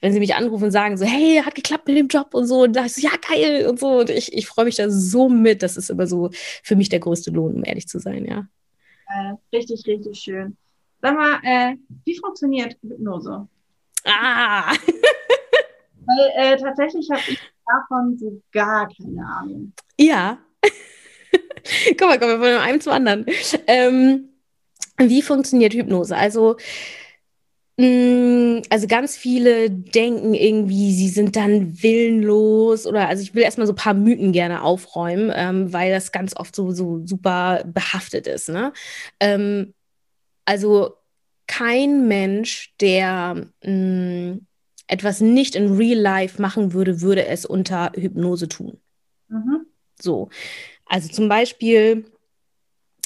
wenn 0.00 0.12
sie 0.12 0.18
mich 0.18 0.34
anrufen 0.34 0.64
und 0.64 0.70
sagen 0.72 0.96
so, 0.96 1.04
hey, 1.04 1.40
hat 1.44 1.54
geklappt 1.54 1.86
mit 1.86 1.96
dem 1.96 2.08
Job 2.08 2.34
und 2.34 2.46
so, 2.46 2.62
und 2.64 2.74
da 2.74 2.86
ist 2.86 3.00
ja, 3.00 3.10
geil 3.28 3.66
und 3.68 3.78
so 3.78 4.00
und 4.00 4.10
ich, 4.10 4.32
ich 4.32 4.46
freue 4.46 4.64
mich 4.64 4.74
da 4.74 4.90
so 4.90 5.28
mit, 5.28 5.62
das 5.62 5.76
ist 5.76 5.90
immer 5.90 6.08
so 6.08 6.30
für 6.62 6.74
mich 6.74 6.88
der 6.88 7.00
größte 7.00 7.30
Lohn, 7.30 7.54
um 7.54 7.64
ehrlich 7.64 7.86
zu 7.86 8.00
sein, 8.00 8.24
ja. 8.24 8.48
Äh, 9.08 9.34
richtig, 9.56 9.86
richtig 9.86 10.18
schön. 10.18 10.56
Sag 11.00 11.14
mal, 11.14 11.38
äh, 11.44 11.76
wie 12.04 12.18
funktioniert 12.18 12.76
Hypnose? 12.82 13.46
Ah! 14.04 14.72
Weil 16.06 16.30
äh, 16.36 16.56
tatsächlich 16.56 17.08
habe 17.10 17.22
ich 17.28 17.38
davon 17.66 18.16
so 18.18 18.40
gar 18.52 18.88
keine 18.88 19.26
Ahnung. 19.26 19.72
Ja. 19.98 20.38
Guck 21.98 22.08
mal, 22.08 22.18
kommen 22.18 22.40
wir 22.40 22.54
von 22.54 22.62
einem 22.62 22.80
zum 22.80 22.92
anderen. 22.92 23.26
Ähm, 23.66 24.28
wie 24.98 25.22
funktioniert 25.22 25.74
Hypnose? 25.74 26.16
Also, 26.16 26.56
mm, 27.76 28.62
also 28.70 28.86
ganz 28.86 29.16
viele 29.16 29.70
denken 29.70 30.34
irgendwie, 30.34 30.92
sie 30.92 31.08
sind 31.08 31.36
dann 31.36 31.82
willenlos 31.82 32.86
oder 32.86 33.08
also 33.08 33.22
ich 33.22 33.34
will 33.34 33.42
erstmal 33.42 33.66
so 33.66 33.72
ein 33.72 33.76
paar 33.76 33.94
Mythen 33.94 34.32
gerne 34.32 34.62
aufräumen, 34.62 35.32
ähm, 35.34 35.72
weil 35.72 35.90
das 35.92 36.12
ganz 36.12 36.36
oft 36.36 36.54
so, 36.56 36.70
so 36.72 37.04
super 37.04 37.64
behaftet 37.66 38.26
ist. 38.26 38.48
Ne? 38.48 38.72
Ähm, 39.20 39.74
also 40.44 40.94
kein 41.46 42.08
Mensch, 42.08 42.74
der 42.80 43.48
mh, 43.62 43.70
mm, 43.70 44.46
etwas 44.86 45.20
nicht 45.20 45.56
in 45.56 45.76
Real 45.76 45.98
Life 45.98 46.40
machen 46.40 46.72
würde, 46.72 47.00
würde 47.00 47.26
es 47.26 47.44
unter 47.44 47.92
Hypnose 47.94 48.48
tun. 48.48 48.78
Mhm. 49.28 49.66
So. 50.00 50.28
Also 50.84 51.08
zum 51.08 51.28
Beispiel, 51.28 52.04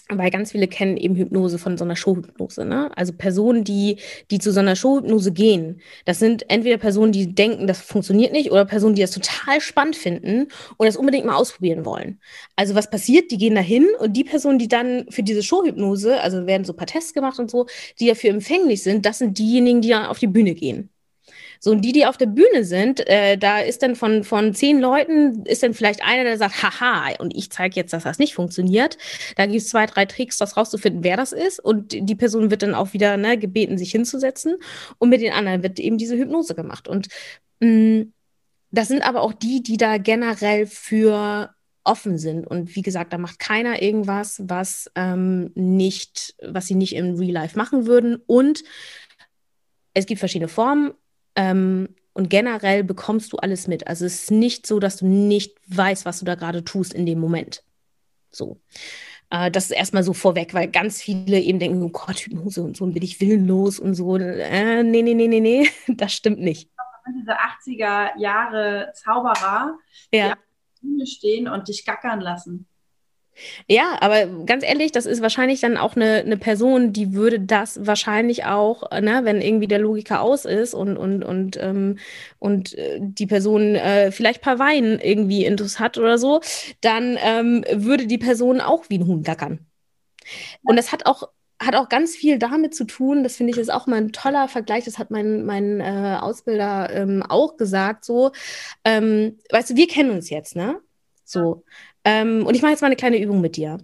weil 0.08 0.30
ganz 0.30 0.52
viele 0.52 0.68
kennen 0.68 0.96
eben 0.96 1.14
Hypnose 1.14 1.58
von 1.58 1.78
so 1.78 1.84
einer 1.84 1.96
Showhypnose, 1.96 2.64
ne? 2.64 2.90
Also 2.96 3.12
Personen, 3.12 3.64
die, 3.64 3.96
die 4.30 4.38
zu 4.38 4.52
so 4.52 4.60
einer 4.60 4.76
Showhypnose 4.76 5.32
gehen, 5.32 5.80
das 6.04 6.18
sind 6.18 6.50
entweder 6.50 6.78
Personen, 6.78 7.12
die 7.12 7.34
denken, 7.34 7.66
das 7.66 7.80
funktioniert 7.80 8.32
nicht, 8.32 8.50
oder 8.50 8.64
Personen, 8.64 8.94
die 8.94 9.02
das 9.02 9.12
total 9.12 9.60
spannend 9.60 9.96
finden 9.96 10.48
und 10.76 10.86
das 10.86 10.96
unbedingt 10.96 11.26
mal 11.26 11.36
ausprobieren 11.36 11.84
wollen. 11.84 12.20
Also 12.56 12.74
was 12.74 12.90
passiert? 12.90 13.30
Die 13.30 13.38
gehen 13.38 13.54
dahin 13.54 13.86
und 14.00 14.14
die 14.14 14.24
Personen, 14.24 14.58
die 14.58 14.68
dann 14.68 15.06
für 15.10 15.22
diese 15.22 15.42
Showhypnose, 15.42 16.20
also 16.20 16.46
werden 16.46 16.64
so 16.64 16.72
ein 16.72 16.76
paar 16.76 16.86
Tests 16.86 17.14
gemacht 17.14 17.38
und 17.38 17.50
so, 17.50 17.66
die 17.98 18.08
dafür 18.08 18.30
empfänglich 18.30 18.82
sind, 18.82 19.06
das 19.06 19.18
sind 19.18 19.38
diejenigen, 19.38 19.80
die 19.80 19.90
dann 19.90 20.06
auf 20.06 20.18
die 20.18 20.26
Bühne 20.26 20.54
gehen. 20.54 20.90
So, 21.62 21.70
und 21.72 21.82
die, 21.82 21.92
die 21.92 22.06
auf 22.06 22.16
der 22.16 22.26
Bühne 22.26 22.64
sind, 22.64 23.06
äh, 23.06 23.36
da 23.36 23.60
ist 23.60 23.82
dann 23.82 23.94
von, 23.94 24.24
von 24.24 24.54
zehn 24.54 24.80
Leuten, 24.80 25.44
ist 25.44 25.62
dann 25.62 25.74
vielleicht 25.74 26.02
einer, 26.02 26.24
der 26.24 26.38
sagt, 26.38 26.62
haha, 26.62 27.12
und 27.18 27.36
ich 27.36 27.50
zeige 27.50 27.76
jetzt, 27.76 27.92
dass 27.92 28.04
das 28.04 28.18
nicht 28.18 28.34
funktioniert. 28.34 28.96
Da 29.36 29.44
gibt 29.44 29.58
es 29.58 29.68
zwei, 29.68 29.84
drei 29.84 30.06
Tricks, 30.06 30.38
das 30.38 30.56
rauszufinden, 30.56 31.04
wer 31.04 31.18
das 31.18 31.32
ist. 31.32 31.60
Und 31.60 31.92
die 31.92 32.14
Person 32.14 32.50
wird 32.50 32.62
dann 32.62 32.74
auch 32.74 32.94
wieder 32.94 33.18
ne, 33.18 33.36
gebeten, 33.36 33.76
sich 33.76 33.90
hinzusetzen. 33.92 34.56
Und 34.96 35.10
mit 35.10 35.20
den 35.20 35.34
anderen 35.34 35.62
wird 35.62 35.78
eben 35.78 35.98
diese 35.98 36.16
Hypnose 36.16 36.54
gemacht. 36.54 36.88
Und 36.88 37.08
mh, 37.60 37.68
mm, 37.68 38.12
das 38.72 38.88
sind 38.88 39.02
aber 39.02 39.22
auch 39.22 39.34
die, 39.34 39.62
die 39.62 39.76
da 39.76 39.98
generell 39.98 40.66
für 40.66 41.54
offen 41.84 42.18
sind. 42.18 42.46
Und 42.46 42.74
wie 42.76 42.82
gesagt, 42.82 43.12
da 43.12 43.18
macht 43.18 43.38
keiner 43.38 43.82
irgendwas, 43.82 44.40
was 44.44 44.90
ähm, 44.94 45.50
nicht, 45.54 46.34
was 46.42 46.66
sie 46.66 46.74
nicht 46.74 46.94
im 46.94 47.16
Real 47.16 47.32
Life 47.32 47.58
machen 47.58 47.86
würden. 47.86 48.16
Und 48.26 48.62
es 49.92 50.06
gibt 50.06 50.20
verschiedene 50.20 50.48
Formen. 50.48 50.92
Ähm, 51.36 51.88
und 52.12 52.28
generell 52.28 52.84
bekommst 52.84 53.32
du 53.32 53.36
alles 53.36 53.68
mit. 53.68 53.86
Also 53.86 54.04
es 54.04 54.22
ist 54.22 54.30
nicht 54.30 54.66
so, 54.66 54.80
dass 54.80 54.98
du 54.98 55.06
nicht 55.06 55.56
weißt, 55.68 56.04
was 56.04 56.18
du 56.18 56.24
da 56.24 56.34
gerade 56.34 56.64
tust 56.64 56.92
in 56.92 57.06
dem 57.06 57.20
Moment. 57.20 57.62
So. 58.30 58.60
Äh, 59.30 59.50
das 59.50 59.64
ist 59.64 59.70
erstmal 59.70 60.02
so 60.02 60.12
vorweg, 60.12 60.52
weil 60.54 60.68
ganz 60.68 61.00
viele 61.00 61.38
eben 61.38 61.58
denken, 61.58 61.82
oh 61.82 61.88
Gott, 61.88 62.18
Hypnose 62.18 62.62
und 62.62 62.76
so, 62.76 62.84
und 62.84 62.92
bin 62.92 63.02
ich 63.02 63.20
willenlos 63.20 63.78
und 63.78 63.94
so. 63.94 64.16
Äh, 64.16 64.82
nee, 64.82 65.02
nee, 65.02 65.14
nee, 65.14 65.28
nee, 65.28 65.40
nee, 65.40 65.68
das 65.88 66.12
stimmt 66.12 66.40
nicht. 66.40 66.70
Diese 67.20 67.32
80er 67.32 68.18
Jahre 68.18 68.92
Zauberer, 68.94 69.78
ja. 70.12 70.36
die 70.82 71.06
stehen 71.06 71.48
und 71.48 71.66
dich 71.66 71.84
gackern 71.84 72.20
lassen. 72.20 72.66
Ja, 73.68 73.96
aber 74.00 74.26
ganz 74.44 74.64
ehrlich, 74.64 74.92
das 74.92 75.06
ist 75.06 75.22
wahrscheinlich 75.22 75.60
dann 75.60 75.76
auch 75.76 75.96
eine, 75.96 76.16
eine 76.16 76.36
Person, 76.36 76.92
die 76.92 77.14
würde 77.14 77.40
das 77.40 77.86
wahrscheinlich 77.86 78.44
auch, 78.44 78.90
ne, 79.00 79.20
wenn 79.24 79.40
irgendwie 79.40 79.68
der 79.68 79.78
Logiker 79.78 80.20
aus 80.20 80.44
ist 80.44 80.74
und, 80.74 80.96
und, 80.96 81.22
und, 81.24 81.56
ähm, 81.60 81.98
und 82.38 82.74
äh, 82.76 82.98
die 83.00 83.26
Person 83.26 83.74
äh, 83.76 84.12
vielleicht 84.12 84.40
ein 84.40 84.44
paar 84.44 84.58
Wein 84.58 84.98
irgendwie 85.02 85.44
intus 85.44 85.78
hat 85.80 85.98
oder 85.98 86.18
so, 86.18 86.40
dann 86.80 87.18
ähm, 87.22 87.64
würde 87.72 88.06
die 88.06 88.18
Person 88.18 88.60
auch 88.60 88.84
wie 88.88 88.98
ein 88.98 89.06
Huhn 89.06 89.22
gackern. 89.22 89.66
Und 90.62 90.76
das 90.76 90.92
hat 90.92 91.06
auch 91.06 91.28
hat 91.62 91.76
auch 91.76 91.90
ganz 91.90 92.16
viel 92.16 92.38
damit 92.38 92.74
zu 92.74 92.84
tun, 92.84 93.22
das 93.22 93.36
finde 93.36 93.52
ich 93.52 93.58
ist 93.58 93.70
auch 93.70 93.86
mal 93.86 93.96
ein 93.96 94.12
toller 94.12 94.48
Vergleich, 94.48 94.84
das 94.86 94.98
hat 94.98 95.10
mein, 95.10 95.44
mein 95.44 95.80
äh, 95.80 96.16
Ausbilder 96.18 96.88
ähm, 96.90 97.22
auch 97.22 97.58
gesagt, 97.58 98.04
so, 98.06 98.32
ähm, 98.84 99.38
weißt 99.50 99.70
du, 99.70 99.76
wir 99.76 99.86
kennen 99.86 100.10
uns 100.10 100.30
jetzt, 100.30 100.56
ne? 100.56 100.80
So. 101.24 101.64
Ähm, 102.04 102.46
und 102.46 102.54
ich 102.54 102.62
mache 102.62 102.72
jetzt 102.72 102.80
mal 102.80 102.86
eine 102.86 102.96
kleine 102.96 103.20
Übung 103.20 103.40
mit 103.40 103.56
dir. 103.56 103.78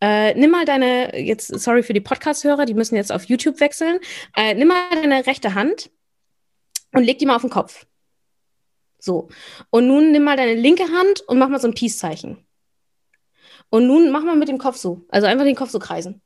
Äh, 0.00 0.34
nimm 0.34 0.50
mal 0.50 0.64
deine, 0.64 1.18
jetzt 1.20 1.48
sorry 1.48 1.82
für 1.82 1.92
die 1.92 2.00
Podcast-Hörer, 2.00 2.64
die 2.64 2.74
müssen 2.74 2.96
jetzt 2.96 3.12
auf 3.12 3.24
YouTube 3.24 3.60
wechseln. 3.60 3.98
Äh, 4.36 4.54
nimm 4.54 4.68
mal 4.68 4.88
deine 4.92 5.26
rechte 5.26 5.54
Hand 5.54 5.90
und 6.92 7.04
leg 7.04 7.18
die 7.18 7.26
mal 7.26 7.36
auf 7.36 7.42
den 7.42 7.50
Kopf. 7.50 7.86
So. 8.98 9.28
Und 9.70 9.86
nun 9.86 10.12
nimm 10.12 10.24
mal 10.24 10.36
deine 10.36 10.54
linke 10.54 10.84
Hand 10.84 11.20
und 11.22 11.38
mach 11.38 11.48
mal 11.48 11.60
so 11.60 11.68
ein 11.68 11.74
Peace-Zeichen. 11.74 12.44
Und 13.70 13.86
nun 13.86 14.10
mach 14.10 14.24
mal 14.24 14.36
mit 14.36 14.48
dem 14.48 14.58
Kopf 14.58 14.76
so. 14.76 15.04
Also 15.08 15.26
einfach 15.26 15.44
den 15.44 15.56
Kopf 15.56 15.70
so 15.70 15.78
kreisen. 15.78 16.20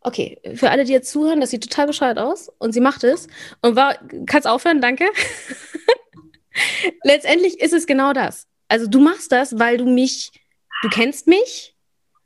Okay, 0.00 0.38
für 0.54 0.70
alle, 0.70 0.84
die 0.84 0.92
jetzt 0.92 1.10
zuhören, 1.10 1.40
das 1.40 1.50
sieht 1.50 1.62
total 1.62 1.86
bescheuert 1.86 2.18
aus 2.18 2.50
und 2.58 2.72
sie 2.72 2.80
macht 2.80 3.04
es 3.04 3.26
und 3.62 3.74
war, 3.74 3.96
kannst 4.26 4.46
aufhören, 4.46 4.82
danke. 4.82 5.06
Letztendlich 7.02 7.58
ist 7.60 7.72
es 7.72 7.86
genau 7.86 8.12
das. 8.12 8.46
Also 8.68 8.86
du 8.86 9.00
machst 9.00 9.32
das, 9.32 9.58
weil 9.58 9.78
du 9.78 9.86
mich, 9.86 10.30
du 10.84 10.90
kennst 10.90 11.26
mich, 11.26 11.74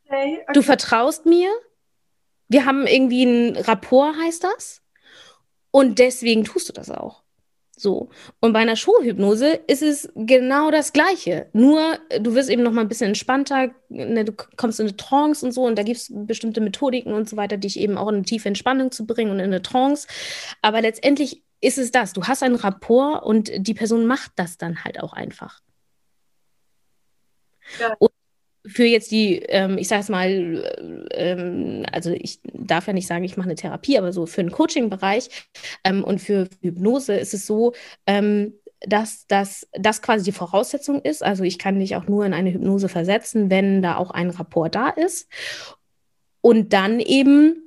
okay, 0.06 0.40
okay. 0.42 0.52
du 0.52 0.62
vertraust 0.62 1.26
mir, 1.26 1.48
wir 2.48 2.64
haben 2.64 2.86
irgendwie 2.86 3.24
ein 3.24 3.56
Rapport, 3.56 4.16
heißt 4.16 4.44
das, 4.44 4.82
und 5.70 5.98
deswegen 5.98 6.44
tust 6.44 6.68
du 6.68 6.72
das 6.72 6.90
auch. 6.90 7.22
So. 7.76 8.08
Und 8.40 8.52
bei 8.52 8.58
einer 8.58 8.74
Showhypnose 8.74 9.60
ist 9.68 9.82
es 9.82 10.10
genau 10.16 10.72
das 10.72 10.92
Gleiche. 10.92 11.48
Nur 11.52 11.98
du 12.20 12.34
wirst 12.34 12.50
eben 12.50 12.64
noch 12.64 12.72
mal 12.72 12.80
ein 12.80 12.88
bisschen 12.88 13.08
entspannter, 13.08 13.70
ne, 13.88 14.24
du 14.24 14.32
kommst 14.32 14.80
in 14.80 14.88
eine 14.88 14.96
Trance 14.96 15.46
und 15.46 15.52
so 15.52 15.64
und 15.64 15.78
da 15.78 15.84
gibt 15.84 15.98
es 15.98 16.10
bestimmte 16.12 16.60
Methodiken 16.60 17.12
und 17.12 17.28
so 17.28 17.36
weiter, 17.36 17.56
dich 17.56 17.78
eben 17.78 17.96
auch 17.96 18.08
in 18.08 18.16
eine 18.16 18.24
tiefe 18.24 18.48
Entspannung 18.48 18.90
zu 18.90 19.06
bringen 19.06 19.30
und 19.30 19.38
in 19.38 19.46
eine 19.46 19.62
Trance. 19.62 20.08
Aber 20.60 20.80
letztendlich 20.80 21.44
ist 21.60 21.78
es 21.78 21.92
das. 21.92 22.12
Du 22.12 22.24
hast 22.24 22.42
einen 22.42 22.56
Rapport 22.56 23.24
und 23.24 23.50
die 23.56 23.74
Person 23.74 24.06
macht 24.06 24.32
das 24.34 24.58
dann 24.58 24.82
halt 24.82 25.00
auch 25.00 25.12
einfach. 25.12 25.60
Ja. 27.78 27.94
Für 28.68 28.84
jetzt 28.84 29.10
die, 29.10 29.36
ähm, 29.36 29.78
ich 29.78 29.88
sage 29.88 30.02
es 30.02 30.08
mal, 30.08 31.08
ähm, 31.12 31.84
also 31.92 32.10
ich 32.10 32.40
darf 32.44 32.86
ja 32.86 32.92
nicht 32.92 33.06
sagen, 33.06 33.24
ich 33.24 33.36
mache 33.36 33.48
eine 33.48 33.56
Therapie, 33.56 33.98
aber 33.98 34.12
so 34.12 34.26
für 34.26 34.42
den 34.42 34.52
Coaching-Bereich 34.52 35.28
ähm, 35.84 36.04
und 36.04 36.20
für 36.20 36.48
Hypnose 36.60 37.14
ist 37.14 37.34
es 37.34 37.46
so, 37.46 37.72
ähm, 38.06 38.54
dass 38.80 39.26
das, 39.26 39.66
das 39.72 40.02
quasi 40.02 40.24
die 40.24 40.32
Voraussetzung 40.32 41.02
ist. 41.02 41.22
Also 41.22 41.42
ich 41.42 41.58
kann 41.58 41.80
dich 41.80 41.96
auch 41.96 42.06
nur 42.06 42.24
in 42.24 42.34
eine 42.34 42.52
Hypnose 42.52 42.88
versetzen, 42.88 43.50
wenn 43.50 43.82
da 43.82 43.96
auch 43.96 44.10
ein 44.10 44.30
Rapport 44.30 44.74
da 44.74 44.88
ist. 44.90 45.28
Und 46.40 46.72
dann 46.72 47.00
eben 47.00 47.62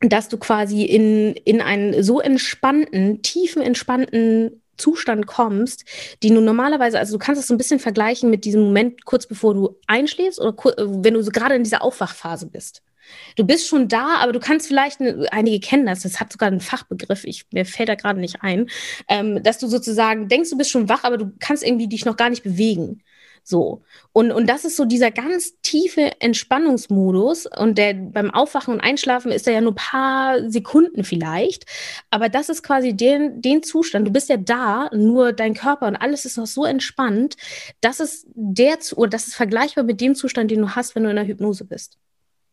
dass 0.00 0.28
du 0.28 0.38
quasi 0.38 0.84
in, 0.84 1.34
in 1.34 1.60
einen 1.60 2.02
so 2.02 2.20
entspannten, 2.20 3.22
tiefen, 3.22 3.62
entspannten 3.62 4.62
Zustand 4.78 5.26
kommst, 5.26 5.84
die 6.22 6.30
du 6.30 6.40
normalerweise, 6.40 6.98
also 6.98 7.12
du 7.12 7.18
kannst 7.18 7.40
es 7.40 7.48
so 7.48 7.54
ein 7.54 7.58
bisschen 7.58 7.80
vergleichen 7.80 8.30
mit 8.30 8.44
diesem 8.44 8.62
Moment 8.62 9.04
kurz 9.04 9.26
bevor 9.26 9.54
du 9.54 9.76
einschläfst 9.86 10.40
oder 10.40 10.54
wenn 10.56 11.14
du 11.14 11.22
so 11.22 11.30
gerade 11.30 11.54
in 11.54 11.64
dieser 11.64 11.82
Aufwachphase 11.82 12.46
bist. 12.46 12.82
Du 13.36 13.44
bist 13.44 13.66
schon 13.66 13.88
da, 13.88 14.16
aber 14.16 14.32
du 14.32 14.40
kannst 14.40 14.66
vielleicht, 14.66 15.00
einige 15.30 15.60
kennen 15.60 15.86
das, 15.86 16.02
das 16.02 16.20
hat 16.20 16.32
sogar 16.32 16.48
einen 16.48 16.60
Fachbegriff, 16.60 17.24
ich, 17.24 17.46
mir 17.52 17.64
fällt 17.64 17.88
da 17.88 17.94
gerade 17.94 18.20
nicht 18.20 18.42
ein, 18.42 18.68
ähm, 19.08 19.42
dass 19.42 19.58
du 19.58 19.66
sozusagen 19.66 20.28
denkst, 20.28 20.50
du 20.50 20.58
bist 20.58 20.70
schon 20.70 20.88
wach, 20.88 21.04
aber 21.04 21.16
du 21.16 21.32
kannst 21.38 21.64
irgendwie 21.64 21.88
dich 21.88 22.04
noch 22.04 22.16
gar 22.16 22.30
nicht 22.30 22.42
bewegen. 22.42 23.02
So. 23.48 23.82
Und, 24.12 24.30
und 24.30 24.46
das 24.46 24.66
ist 24.66 24.76
so 24.76 24.84
dieser 24.84 25.10
ganz 25.10 25.58
tiefe 25.62 26.20
Entspannungsmodus. 26.20 27.46
Und 27.46 27.78
der 27.78 27.94
beim 27.94 28.30
Aufwachen 28.30 28.74
und 28.74 28.80
Einschlafen 28.80 29.32
ist 29.32 29.46
er 29.46 29.54
ja 29.54 29.62
nur 29.62 29.72
ein 29.72 29.76
paar 29.76 30.50
Sekunden 30.50 31.02
vielleicht. 31.02 31.64
Aber 32.10 32.28
das 32.28 32.50
ist 32.50 32.62
quasi 32.62 32.92
den, 32.92 33.40
den 33.40 33.62
Zustand. 33.62 34.06
Du 34.06 34.12
bist 34.12 34.28
ja 34.28 34.36
da, 34.36 34.90
nur 34.92 35.32
dein 35.32 35.54
Körper 35.54 35.86
und 35.86 35.96
alles 35.96 36.26
ist 36.26 36.36
noch 36.36 36.46
so 36.46 36.66
entspannt. 36.66 37.36
Das 37.80 38.00
ist 38.00 38.26
der, 38.34 38.76
oder 38.96 39.08
das 39.08 39.28
ist 39.28 39.34
vergleichbar 39.34 39.84
mit 39.84 40.02
dem 40.02 40.14
Zustand, 40.14 40.50
den 40.50 40.60
du 40.60 40.74
hast, 40.76 40.94
wenn 40.94 41.04
du 41.04 41.08
in 41.10 41.16
der 41.16 41.26
Hypnose 41.26 41.64
bist. 41.64 41.96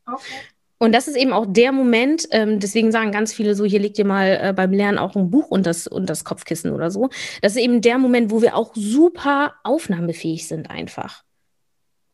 Okay. 0.08 0.55
Und 0.78 0.94
das 0.94 1.08
ist 1.08 1.16
eben 1.16 1.32
auch 1.32 1.46
der 1.48 1.72
Moment, 1.72 2.28
ähm, 2.32 2.60
deswegen 2.60 2.92
sagen 2.92 3.12
ganz 3.12 3.34
viele 3.34 3.56
so, 3.56 3.64
hier 3.64 3.80
legt 3.80 3.98
ihr 3.98 4.06
mal 4.06 4.40
äh, 4.42 4.54
beim 4.54 4.72
Lernen 4.74 4.98
auch 4.98 5.16
ein 5.16 5.30
Buch 5.30 5.48
und 5.48 5.66
das, 5.66 5.88
und 5.88 6.10
das 6.10 6.26
Kopfkissen 6.26 6.72
oder 6.72 6.92
so. 6.92 7.10
Das 7.42 7.54
ist 7.54 7.62
eben 7.62 7.82
der 7.82 7.98
Moment, 7.98 8.30
wo 8.30 8.42
wir 8.42 8.56
auch 8.56 8.72
super 8.76 9.56
aufnahmefähig 9.64 10.48
sind 10.48 10.70
einfach. 10.70 11.24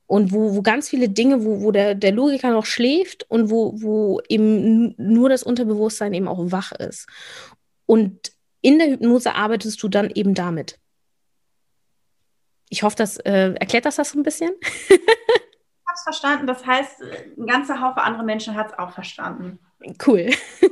Und 0.06 0.32
wo, 0.32 0.56
wo 0.56 0.62
ganz 0.62 0.90
viele 0.90 1.10
Dinge, 1.10 1.44
wo, 1.44 1.62
wo 1.62 1.72
der, 1.72 1.96
der 1.96 2.12
Logiker 2.12 2.52
noch 2.52 2.66
schläft 2.66 3.26
und 3.30 3.50
wo, 3.50 3.82
wo 3.82 4.22
eben 4.30 4.94
nur 4.98 5.30
das 5.30 5.42
Unterbewusstsein 5.42 6.14
eben 6.14 6.28
auch 6.28 6.52
wach 6.52 6.72
ist. 6.74 7.08
Und 7.88 8.32
in 8.62 8.78
der 8.78 8.90
Hypnose 8.90 9.34
arbeitest 9.34 9.82
du 9.82 9.88
dann 9.88 10.12
eben 10.12 10.36
damit. 10.36 10.78
Ich 12.70 12.84
hoffe, 12.84 12.96
das 12.96 13.18
äh, 13.18 13.54
erklärt 13.54 13.86
das 13.86 13.96
das 13.96 14.12
so 14.12 14.20
ein 14.20 14.24
bisschen. 14.24 14.52
es 16.02 16.04
verstanden. 16.04 16.48
Das 16.48 16.66
heißt, 16.66 17.02
ein 17.38 17.46
ganzer 17.46 17.82
Haufen 17.82 18.00
andere 18.00 18.24
Menschen 18.24 18.56
hat 18.56 18.72
es 18.72 18.80
auch 18.80 18.92
verstanden. 18.92 19.60
Cool. 20.06 20.30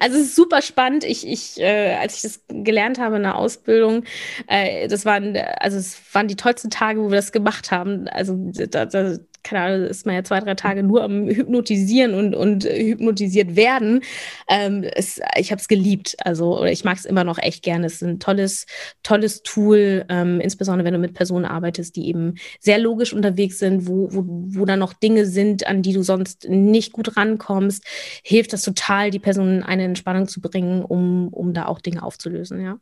Also 0.00 0.18
es 0.18 0.24
ist 0.24 0.36
super 0.36 0.60
spannend. 0.60 1.02
Ich, 1.02 1.26
ich, 1.26 1.58
äh, 1.58 1.94
als 1.94 2.16
ich 2.16 2.22
das 2.22 2.44
gelernt 2.48 2.98
habe 2.98 3.16
in 3.16 3.22
der 3.22 3.36
Ausbildung, 3.36 4.04
äh, 4.46 4.86
das 4.86 5.06
waren, 5.06 5.34
also 5.34 5.78
es 5.78 5.98
waren 6.14 6.28
die 6.28 6.36
tollsten 6.36 6.68
Tage, 6.68 7.00
wo 7.00 7.08
wir 7.08 7.16
das 7.16 7.32
gemacht 7.32 7.70
haben. 7.70 8.06
Also 8.08 8.36
da, 8.52 8.84
da 8.84 9.16
keine 9.42 9.64
Ahnung, 9.64 9.86
ist 9.88 10.06
man 10.06 10.14
ja 10.14 10.24
zwei, 10.24 10.40
drei 10.40 10.54
Tage 10.54 10.82
nur 10.82 11.02
am 11.02 11.28
Hypnotisieren 11.28 12.14
und, 12.14 12.34
und 12.34 12.64
hypnotisiert 12.64 13.56
werden. 13.56 14.02
Ähm, 14.48 14.84
es, 14.84 15.20
ich 15.36 15.50
habe 15.50 15.60
es 15.60 15.68
geliebt. 15.68 16.16
Also, 16.24 16.64
ich 16.64 16.84
mag 16.84 16.96
es 16.96 17.04
immer 17.04 17.24
noch 17.24 17.38
echt 17.38 17.62
gerne. 17.62 17.86
Es 17.86 17.94
ist 17.94 18.02
ein 18.02 18.20
tolles, 18.20 18.66
tolles 19.02 19.42
Tool, 19.42 20.04
ähm, 20.08 20.40
insbesondere 20.40 20.84
wenn 20.84 20.94
du 20.94 21.00
mit 21.00 21.14
Personen 21.14 21.44
arbeitest, 21.44 21.96
die 21.96 22.08
eben 22.08 22.36
sehr 22.60 22.78
logisch 22.78 23.12
unterwegs 23.12 23.58
sind, 23.58 23.86
wo, 23.86 24.08
wo, 24.12 24.24
wo 24.26 24.64
da 24.64 24.76
noch 24.76 24.92
Dinge 24.92 25.26
sind, 25.26 25.66
an 25.66 25.82
die 25.82 25.92
du 25.92 26.02
sonst 26.02 26.48
nicht 26.48 26.92
gut 26.92 27.16
rankommst, 27.16 27.84
hilft 28.22 28.52
das 28.52 28.62
total, 28.62 29.10
die 29.10 29.18
Person 29.18 29.56
in 29.56 29.62
eine 29.62 29.84
Entspannung 29.84 30.28
zu 30.28 30.40
bringen, 30.40 30.84
um, 30.84 31.28
um 31.28 31.54
da 31.54 31.66
auch 31.66 31.80
Dinge 31.80 32.02
aufzulösen, 32.02 32.60
ja. 32.60 32.78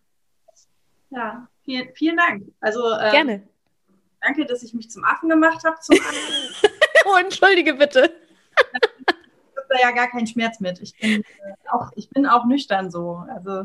Ja, 1.10 1.48
vielen, 1.64 1.88
vielen 1.94 2.16
Dank. 2.16 2.44
Also 2.60 2.80
ähm, 2.92 3.10
gerne. 3.12 3.42
Danke, 4.20 4.44
dass 4.44 4.62
ich 4.62 4.74
mich 4.74 4.90
zum 4.90 5.04
Affen 5.04 5.28
gemacht 5.28 5.64
habe. 5.64 5.76
oh, 7.06 7.16
entschuldige 7.16 7.74
bitte. 7.74 8.12
Ich 8.54 9.56
habe 9.56 9.66
da 9.68 9.76
ja 9.80 9.90
gar 9.92 10.08
keinen 10.08 10.26
Schmerz 10.26 10.60
mit. 10.60 10.80
Ich 10.80 10.96
bin, 10.98 11.22
äh, 11.22 11.54
auch, 11.70 11.90
ich 11.96 12.10
bin 12.10 12.26
auch 12.26 12.44
nüchtern 12.44 12.90
so. 12.90 13.24
Also 13.34 13.64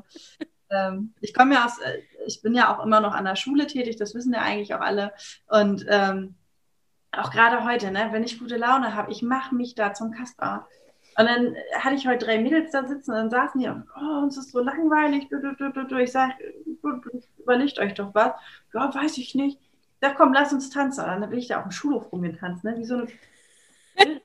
ähm, 0.70 1.14
ich 1.20 1.34
komme 1.34 1.56
ja 1.56 1.66
aus, 1.66 1.80
äh, 1.80 2.00
ich 2.26 2.42
bin 2.42 2.56
ja 2.56 2.74
auch 2.74 2.84
immer 2.84 3.02
noch 3.02 3.14
an 3.14 3.26
der 3.26 3.36
Schule 3.36 3.68
tätig, 3.68 3.98
das 3.98 4.16
wissen 4.16 4.34
ja 4.34 4.42
eigentlich 4.42 4.74
auch 4.74 4.80
alle. 4.80 5.14
Und 5.48 5.86
ähm, 5.90 6.36
auch 7.12 7.32
gerade 7.32 7.66
heute, 7.66 7.92
ne, 7.92 8.10
wenn 8.12 8.24
ich 8.24 8.40
gute 8.40 8.58
Laune 8.58 8.96
habe, 8.96 9.12
ich 9.12 9.22
mache 9.22 9.56
mich 9.56 9.76
da 9.76 9.94
zum 9.94 10.12
Kasper. 10.12 10.68
Und 11.18 11.26
dann 11.26 11.56
hatte 11.80 11.96
ich 11.96 12.08
heute 12.08 12.26
drei 12.26 12.40
Mädels 12.40 12.72
da 12.72 12.86
sitzen 12.86 13.12
und 13.12 13.18
dann 13.18 13.30
saßen 13.30 13.62
die 13.62 13.70
und, 13.70 13.88
oh, 13.96 14.24
uns 14.24 14.38
ist 14.38 14.52
so 14.52 14.60
langweilig. 14.60 15.30
Ich 16.02 16.12
sage, 16.12 16.34
überlegt 17.38 17.80
euch 17.80 17.94
doch 17.94 18.14
was. 18.14 18.34
Ja, 18.74 18.94
weiß 18.94 19.18
ich 19.18 19.34
nicht 19.34 19.60
ja 20.06 20.14
komm, 20.14 20.34
lass 20.34 20.54
uns 20.54 20.70
tanzen. 20.70 21.04
Und 21.04 21.22
dann 21.22 21.32
will 21.32 21.40
ich 21.40 21.48
da 21.48 21.58
auf 21.58 21.64
dem 21.64 21.72
Schulhof 21.72 22.12
rumgetanzt, 22.12 22.64
ne? 22.64 22.76
Wie 22.78 22.86
so 22.86 22.96
eine. 22.96 23.08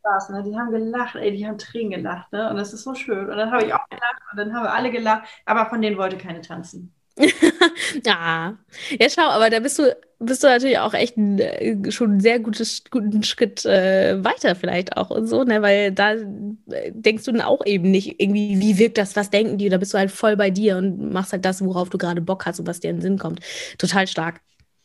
Spaß, 0.00 0.30
ne? 0.30 0.42
Die 0.44 0.56
haben 0.56 0.70
gelacht, 0.70 1.16
ey, 1.16 1.32
die 1.32 1.46
haben 1.46 1.58
Tränen 1.58 1.90
gelacht, 1.90 2.32
ne? 2.32 2.50
Und 2.50 2.56
das 2.56 2.72
ist 2.72 2.84
so 2.84 2.94
schön. 2.94 3.28
Und 3.28 3.36
dann 3.36 3.50
habe 3.50 3.64
ich 3.64 3.74
auch 3.74 3.88
gelacht 3.88 4.22
und 4.32 4.38
dann 4.38 4.54
haben 4.54 4.64
wir 4.64 4.72
alle 4.72 4.90
gelacht, 4.90 5.28
aber 5.44 5.66
von 5.66 5.82
denen 5.82 5.98
wollte 5.98 6.16
keine 6.16 6.40
tanzen. 6.40 6.94
ja. 8.04 8.56
ja, 8.90 9.10
schau, 9.10 9.22
aber 9.22 9.50
da 9.50 9.60
bist 9.60 9.78
du, 9.78 9.96
bist 10.18 10.42
du 10.42 10.46
natürlich 10.46 10.78
auch 10.78 10.94
echt 10.94 11.16
ein, 11.16 11.38
äh, 11.38 11.90
schon 11.90 12.16
ein 12.16 12.20
sehr 12.20 12.40
gutes, 12.40 12.84
guten 12.90 13.22
Schritt 13.22 13.64
äh, 13.66 14.22
weiter 14.24 14.54
vielleicht 14.54 14.96
auch 14.96 15.10
und 15.10 15.26
so, 15.26 15.44
ne? 15.44 15.60
Weil 15.62 15.92
da 15.92 16.12
äh, 16.12 16.92
denkst 16.92 17.24
du 17.24 17.32
dann 17.32 17.42
auch 17.42 17.64
eben 17.66 17.90
nicht 17.90 18.20
irgendwie, 18.20 18.60
wie 18.60 18.78
wirkt 18.78 18.98
das, 18.98 19.16
was 19.16 19.30
denken 19.30 19.58
die? 19.58 19.68
Da 19.68 19.76
bist 19.76 19.92
du 19.92 19.98
halt 19.98 20.10
voll 20.10 20.36
bei 20.36 20.50
dir 20.50 20.78
und 20.78 21.12
machst 21.12 21.32
halt 21.32 21.44
das, 21.44 21.64
worauf 21.64 21.90
du 21.90 21.98
gerade 21.98 22.20
Bock 22.20 22.46
hast 22.46 22.60
und 22.60 22.66
was 22.66 22.80
dir 22.80 22.90
in 22.90 22.96
den 22.96 23.02
Sinn 23.02 23.18
kommt. 23.18 23.40
Total 23.78 24.06
stark. 24.06 24.40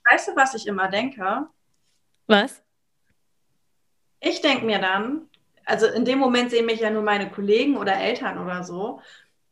Weißt 0.09 0.27
du, 0.27 0.36
was 0.36 0.53
ich 0.53 0.67
immer 0.67 0.89
denke? 0.89 1.47
Was? 2.27 2.61
Ich 4.19 4.41
denke 4.41 4.65
mir 4.65 4.79
dann, 4.79 5.29
also 5.65 5.88
in 5.88 6.05
dem 6.05 6.19
Moment 6.19 6.51
sehen 6.51 6.65
mich 6.65 6.82
ja 6.82 6.89
nur 6.89 7.03
meine 7.03 7.29
Kollegen 7.29 7.77
oder 7.77 7.95
Eltern 7.95 8.38
oder 8.38 8.63
so. 8.63 9.01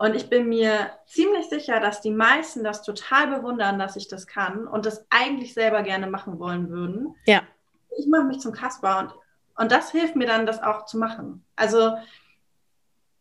Und 0.01 0.15
ich 0.15 0.29
bin 0.29 0.47
mir 0.47 0.91
ziemlich 1.05 1.49
sicher, 1.49 1.81
dass 1.81 1.99
die 1.99 2.09
meisten 2.09 2.63
das 2.63 2.83
total 2.83 3.27
bewundern, 3.27 3.77
dass 3.77 3.97
ich 3.97 4.07
das 4.07 4.27
kann 4.27 4.65
und 4.65 4.85
das 4.85 5.05
eigentlich 5.09 5.53
selber 5.53 5.83
gerne 5.83 6.07
machen 6.07 6.39
wollen 6.39 6.69
würden. 6.69 7.15
Ja. 7.25 7.43
Ich 7.97 8.07
mache 8.07 8.23
mich 8.23 8.39
zum 8.39 8.53
Kasper 8.53 8.99
und, 8.99 9.13
und 9.61 9.71
das 9.73 9.91
hilft 9.91 10.15
mir 10.15 10.25
dann, 10.25 10.45
das 10.45 10.63
auch 10.63 10.85
zu 10.85 10.97
machen. 10.97 11.43
Also 11.57 11.97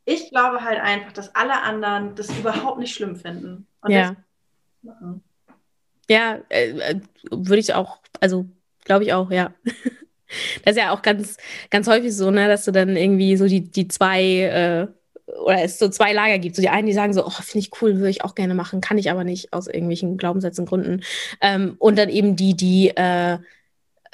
ich 0.04 0.30
glaube 0.30 0.62
halt 0.62 0.78
einfach, 0.78 1.12
dass 1.12 1.34
alle 1.34 1.62
anderen 1.62 2.14
das 2.14 2.30
überhaupt 2.38 2.78
nicht 2.78 2.94
schlimm 2.94 3.16
finden. 3.16 3.66
Und 3.80 3.90
ja. 3.90 4.14
Ja, 6.08 6.38
äh, 6.48 6.70
äh, 6.78 7.00
würde 7.28 7.58
ich 7.58 7.74
auch, 7.74 7.98
also 8.20 8.46
glaube 8.84 9.02
ich 9.02 9.12
auch, 9.12 9.30
ja. 9.32 9.52
Das 10.62 10.76
ist 10.76 10.82
ja 10.82 10.92
auch 10.92 11.00
ganz, 11.00 11.38
ganz 11.70 11.88
häufig 11.88 12.14
so, 12.14 12.30
ne, 12.30 12.48
dass 12.48 12.66
du 12.66 12.70
dann 12.70 12.98
irgendwie 12.98 13.34
so 13.38 13.46
die, 13.46 13.62
die 13.62 13.88
zwei 13.88 14.22
äh, 14.22 14.86
oder 15.44 15.62
es 15.62 15.78
so 15.78 15.88
zwei 15.88 16.12
Lager 16.12 16.38
gibt. 16.38 16.56
So 16.56 16.62
die 16.62 16.68
einen, 16.68 16.86
die 16.86 16.92
sagen 16.92 17.12
so, 17.12 17.26
oh, 17.26 17.30
finde 17.30 17.66
ich 17.66 17.82
cool, 17.82 17.96
würde 17.96 18.10
ich 18.10 18.24
auch 18.24 18.34
gerne 18.34 18.54
machen, 18.54 18.80
kann 18.80 18.98
ich 18.98 19.10
aber 19.10 19.24
nicht 19.24 19.52
aus 19.52 19.66
irgendwelchen 19.66 20.16
Glaubenssätzen, 20.16 20.66
Gründen. 20.66 21.02
Ähm, 21.40 21.76
und 21.78 21.98
dann 21.98 22.08
eben 22.08 22.36
die, 22.36 22.54
die 22.54 22.90
äh, 22.90 23.38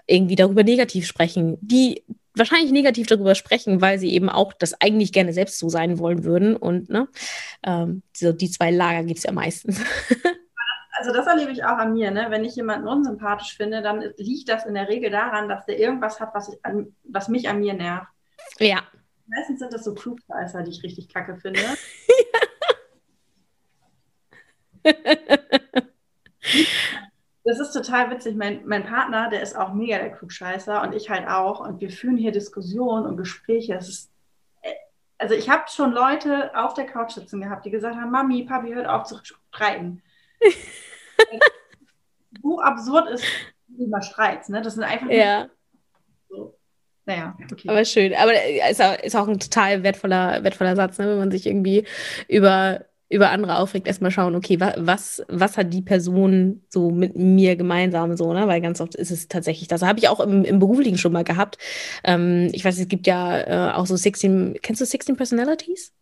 irgendwie 0.07 0.37
darüber 0.37 0.65
negativ 0.65 1.07
sprechen, 1.07 1.59
die 1.61 2.05
wahrscheinlich 2.37 2.73
negativ 2.73 3.07
darüber 3.07 3.35
sprechen, 3.35 3.81
weil 3.81 3.99
sie 3.99 4.12
eben 4.12 4.29
auch 4.29 4.53
das 4.53 4.81
eigentlich 4.81 5.12
gerne 5.12 5.33
selbst 5.33 5.59
so 5.59 5.69
sein 5.69 5.99
wollen 5.99 6.25
würden. 6.25 6.57
Und 6.57 6.91
ne, 6.91 7.09
ähm, 7.62 8.03
so 8.12 8.33
die 8.33 8.51
zwei 8.51 8.71
Lager 8.71 9.05
gibt 9.05 9.19
es 9.19 9.25
ja 9.25 9.33
meistens. 9.33 9.81
also 10.99 11.12
das 11.12 11.27
erlebe 11.27 11.53
ich 11.53 11.65
auch 11.65 11.79
an 11.79 11.95
mir, 11.95 12.11
ne? 12.11 12.27
Wenn 12.31 12.45
ich 12.45 12.57
jemanden 12.57 12.89
unsympathisch 12.89 13.57
finde, 13.57 13.83
dann 13.83 14.03
liegt 14.17 14.49
das 14.49 14.67
in 14.67 14.75
der 14.75 14.89
Regel 14.89 15.11
daran, 15.11 15.49
dass 15.49 15.65
der 15.67 15.79
irgendwas 15.79 16.19
hat, 16.19 16.35
was, 16.35 16.49
ich 16.49 16.59
an, 16.65 16.95
was 17.05 17.29
mich 17.29 17.49
an 17.49 17.61
mir 17.61 17.75
nervt. 17.75 18.09
Ja, 18.59 18.83
Meistens 19.27 19.61
sind 19.61 19.72
das 19.72 19.85
so 19.85 19.95
Klugscheißer, 19.95 20.62
die 20.62 20.70
ich 20.70 20.83
richtig 20.83 21.09
kacke 21.09 21.37
finde. 21.37 21.61
das 27.45 27.59
ist 27.59 27.72
total 27.72 28.11
witzig. 28.11 28.37
Mein, 28.37 28.66
mein 28.66 28.85
Partner, 28.85 29.31
der 29.31 29.43
ist 29.43 29.57
auch 29.57 29.72
mega 29.72 29.99
der 29.99 30.12
Klugscheißer 30.12 30.83
und 30.83 30.95
ich 30.95 31.11
halt 31.11 31.27
auch. 31.27 31.61
Und 31.61 31.81
wir 31.81 31.91
führen 31.91 32.16
hier 32.16 32.33
Diskussionen 32.33 33.07
und 33.07 33.16
Gespräche. 33.16 33.75
Ist, 33.75 34.11
äh, 34.62 34.72
also 35.18 35.35
ich 35.35 35.49
habe 35.49 35.64
schon 35.68 35.93
Leute 35.93 36.51
auf 36.55 36.75
der 36.75 36.87
Couch 36.87 37.12
sitzen 37.12 37.41
gehabt, 37.41 37.64
die 37.64 37.70
gesagt 37.70 37.97
haben, 37.97 38.11
Mami, 38.11 38.45
Papi, 38.45 38.75
hört 38.75 38.89
auf 38.89 39.05
zu 39.05 39.16
streiten. 39.16 40.03
so 42.43 42.61
absurd 42.61 43.09
ist 43.09 43.25
über 43.79 44.03
Streits, 44.03 44.51
ne? 44.51 44.61
Das 44.61 44.75
sind 44.75 44.85
einfach 44.85 45.09
ja. 45.09 45.49
Naja, 47.07 47.36
okay. 47.50 47.68
Aber 47.68 47.84
schön. 47.84 48.14
Aber 48.14 48.32
ist 48.70 48.82
auch, 48.82 48.98
ist 49.02 49.16
auch 49.16 49.28
ein 49.28 49.38
total 49.38 49.82
wertvoller, 49.82 50.42
wertvoller 50.42 50.74
Satz, 50.74 50.98
ne? 50.98 51.09
wenn 51.09 51.18
man 51.18 51.30
sich 51.30 51.46
irgendwie 51.46 51.84
über, 52.28 52.86
über 53.11 53.30
andere 53.30 53.59
aufregt, 53.59 53.86
erstmal 53.86 54.11
schauen, 54.11 54.34
okay, 54.34 54.59
was, 54.59 55.22
was 55.28 55.59
hat 55.59 55.72
die 55.72 55.82
Person 55.82 56.64
so 56.70 56.90
mit 56.90 57.14
mir 57.14 57.57
gemeinsam 57.57 58.16
so, 58.16 58.32
ne? 58.32 58.46
Weil 58.48 58.62
ganz 58.62 58.80
oft 58.80 58.94
ist 58.94 59.11
es 59.11 59.28
tatsächlich 59.28 59.68
das. 59.68 59.82
Habe 59.82 59.98
ich 59.98 60.09
auch 60.09 60.20
im, 60.20 60.44
im 60.44 60.59
Beruflichen 60.59 60.96
schon 60.96 61.12
mal 61.12 61.24
gehabt. 61.24 61.59
Ähm, 62.05 62.48
ich 62.52 62.64
weiß, 62.64 62.78
es 62.78 62.88
gibt 62.88 63.07
ja 63.07 63.70
äh, 63.70 63.74
auch 63.74 63.86
so 63.86 63.96
16, 63.96 64.59
kennst 64.62 64.80
du 64.80 64.86
16 64.86 65.16
Personalities? 65.16 65.92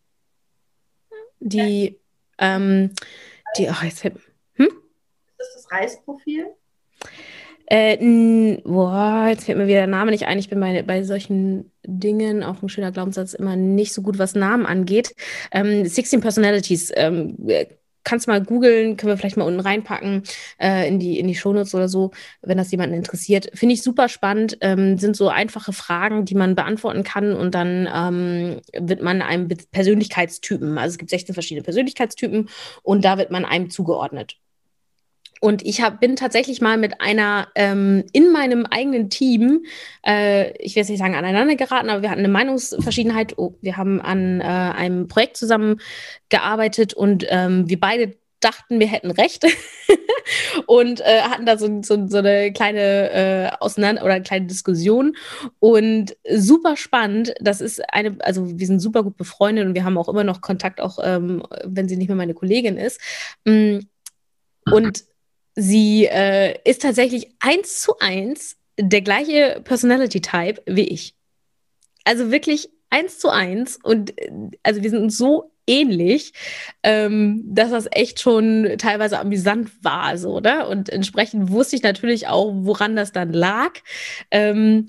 Die, 1.40 1.98
ja. 2.40 2.56
ähm, 2.56 2.90
die, 3.58 3.68
ach, 3.68 3.82
jetzt, 3.82 4.04
hm? 4.04 4.12
Ist 4.56 4.70
das 5.38 5.54
das 5.54 5.72
Reisprofil? 5.72 6.46
Äh, 7.66 8.58
boah, 8.64 9.26
jetzt 9.28 9.44
fällt 9.44 9.58
mir 9.58 9.66
wieder 9.66 9.78
der 9.78 9.86
Name 9.86 10.10
nicht 10.10 10.26
ein. 10.26 10.38
Ich 10.38 10.50
bin 10.50 10.60
bei, 10.60 10.82
bei 10.82 11.02
solchen 11.02 11.72
Dingen, 11.84 12.42
auch 12.42 12.62
ein 12.62 12.68
schöner 12.68 12.92
Glaubenssatz, 12.92 13.34
immer 13.34 13.56
nicht 13.56 13.92
so 13.92 14.02
gut, 14.02 14.18
was 14.18 14.34
Namen 14.34 14.66
angeht. 14.66 15.14
Ähm, 15.52 15.86
16 15.86 16.20
Personalities. 16.20 16.92
Ähm, 16.94 17.36
kannst 18.04 18.28
mal 18.28 18.42
googeln, 18.42 18.96
können 18.96 19.12
wir 19.12 19.16
vielleicht 19.16 19.36
mal 19.36 19.44
unten 19.44 19.60
reinpacken 19.60 20.22
äh, 20.58 20.88
in 20.88 20.98
die, 20.98 21.18
in 21.18 21.28
die 21.28 21.34
Shownotes 21.34 21.74
oder 21.74 21.88
so, 21.88 22.10
wenn 22.42 22.58
das 22.58 22.70
jemanden 22.70 22.96
interessiert. 22.96 23.50
Finde 23.54 23.74
ich 23.74 23.82
super 23.82 24.08
spannend. 24.08 24.58
Ähm, 24.60 24.98
sind 24.98 25.16
so 25.16 25.28
einfache 25.28 25.72
Fragen, 25.72 26.24
die 26.24 26.34
man 26.34 26.54
beantworten 26.54 27.04
kann 27.04 27.32
und 27.34 27.54
dann 27.54 27.88
ähm, 27.94 28.60
wird 28.78 29.02
man 29.02 29.22
einem 29.22 29.48
Persönlichkeitstypen, 29.70 30.78
also 30.78 30.94
es 30.94 30.98
gibt 30.98 31.10
16 31.10 31.34
verschiedene 31.34 31.64
Persönlichkeitstypen 31.64 32.48
und 32.82 33.04
da 33.04 33.18
wird 33.18 33.30
man 33.30 33.44
einem 33.44 33.70
zugeordnet. 33.70 34.36
Und 35.42 35.66
ich 35.66 35.82
hab, 35.82 35.98
bin 35.98 36.14
tatsächlich 36.14 36.60
mal 36.60 36.78
mit 36.78 37.00
einer 37.00 37.48
ähm, 37.56 38.04
in 38.12 38.30
meinem 38.30 38.64
eigenen 38.64 39.10
Team, 39.10 39.64
äh, 40.06 40.52
ich 40.58 40.76
will 40.76 40.82
jetzt 40.82 40.88
nicht 40.88 41.00
sagen 41.00 41.16
aneinander 41.16 41.56
geraten, 41.56 41.90
aber 41.90 42.00
wir 42.00 42.10
hatten 42.10 42.20
eine 42.20 42.28
Meinungsverschiedenheit. 42.28 43.36
Oh, 43.38 43.56
wir 43.60 43.76
haben 43.76 44.00
an 44.00 44.40
äh, 44.40 44.44
einem 44.44 45.08
Projekt 45.08 45.36
zusammengearbeitet 45.36 46.94
und 46.94 47.26
ähm, 47.28 47.68
wir 47.68 47.80
beide 47.80 48.14
dachten, 48.38 48.78
wir 48.78 48.86
hätten 48.86 49.10
Recht 49.10 49.44
und 50.68 51.00
äh, 51.00 51.22
hatten 51.22 51.44
da 51.44 51.58
so, 51.58 51.82
so, 51.82 52.06
so 52.06 52.18
eine 52.18 52.52
kleine 52.52 53.10
äh, 53.10 53.50
Auseinander 53.58 54.04
oder 54.04 54.14
eine 54.14 54.22
kleine 54.22 54.46
Diskussion 54.46 55.16
und 55.58 56.16
super 56.30 56.76
spannend. 56.76 57.34
Das 57.40 57.60
ist 57.60 57.82
eine, 57.92 58.16
also 58.20 58.60
wir 58.60 58.66
sind 58.68 58.78
super 58.78 59.02
gut 59.02 59.16
befreundet 59.16 59.66
und 59.66 59.74
wir 59.74 59.82
haben 59.82 59.98
auch 59.98 60.08
immer 60.08 60.22
noch 60.22 60.40
Kontakt, 60.40 60.80
auch 60.80 61.00
ähm, 61.02 61.42
wenn 61.64 61.88
sie 61.88 61.96
nicht 61.96 62.06
mehr 62.06 62.16
meine 62.16 62.34
Kollegin 62.34 62.76
ist. 62.76 63.00
Mm, 63.44 63.80
und 64.70 65.04
sie 65.54 66.06
äh, 66.06 66.58
ist 66.64 66.82
tatsächlich 66.82 67.28
eins 67.40 67.80
zu 67.80 67.98
eins 67.98 68.56
der 68.78 69.02
gleiche 69.02 69.60
Personality-Type 69.64 70.62
wie 70.66 70.88
ich. 70.88 71.14
Also 72.04 72.30
wirklich 72.30 72.70
eins 72.90 73.18
zu 73.18 73.30
eins. 73.30 73.78
Und 73.82 74.18
äh, 74.18 74.30
also 74.62 74.82
wir 74.82 74.90
sind 74.90 75.02
uns 75.02 75.18
so 75.18 75.52
ähnlich, 75.66 76.32
ähm, 76.82 77.42
dass 77.46 77.70
das 77.70 77.88
echt 77.90 78.20
schon 78.20 78.74
teilweise 78.78 79.18
amüsant 79.20 79.70
war, 79.82 80.18
so, 80.18 80.30
oder? 80.30 80.68
Und 80.68 80.88
entsprechend 80.88 81.50
wusste 81.50 81.76
ich 81.76 81.82
natürlich 81.82 82.26
auch, 82.26 82.52
woran 82.52 82.96
das 82.96 83.12
dann 83.12 83.32
lag. 83.32 83.72
Ähm, 84.30 84.88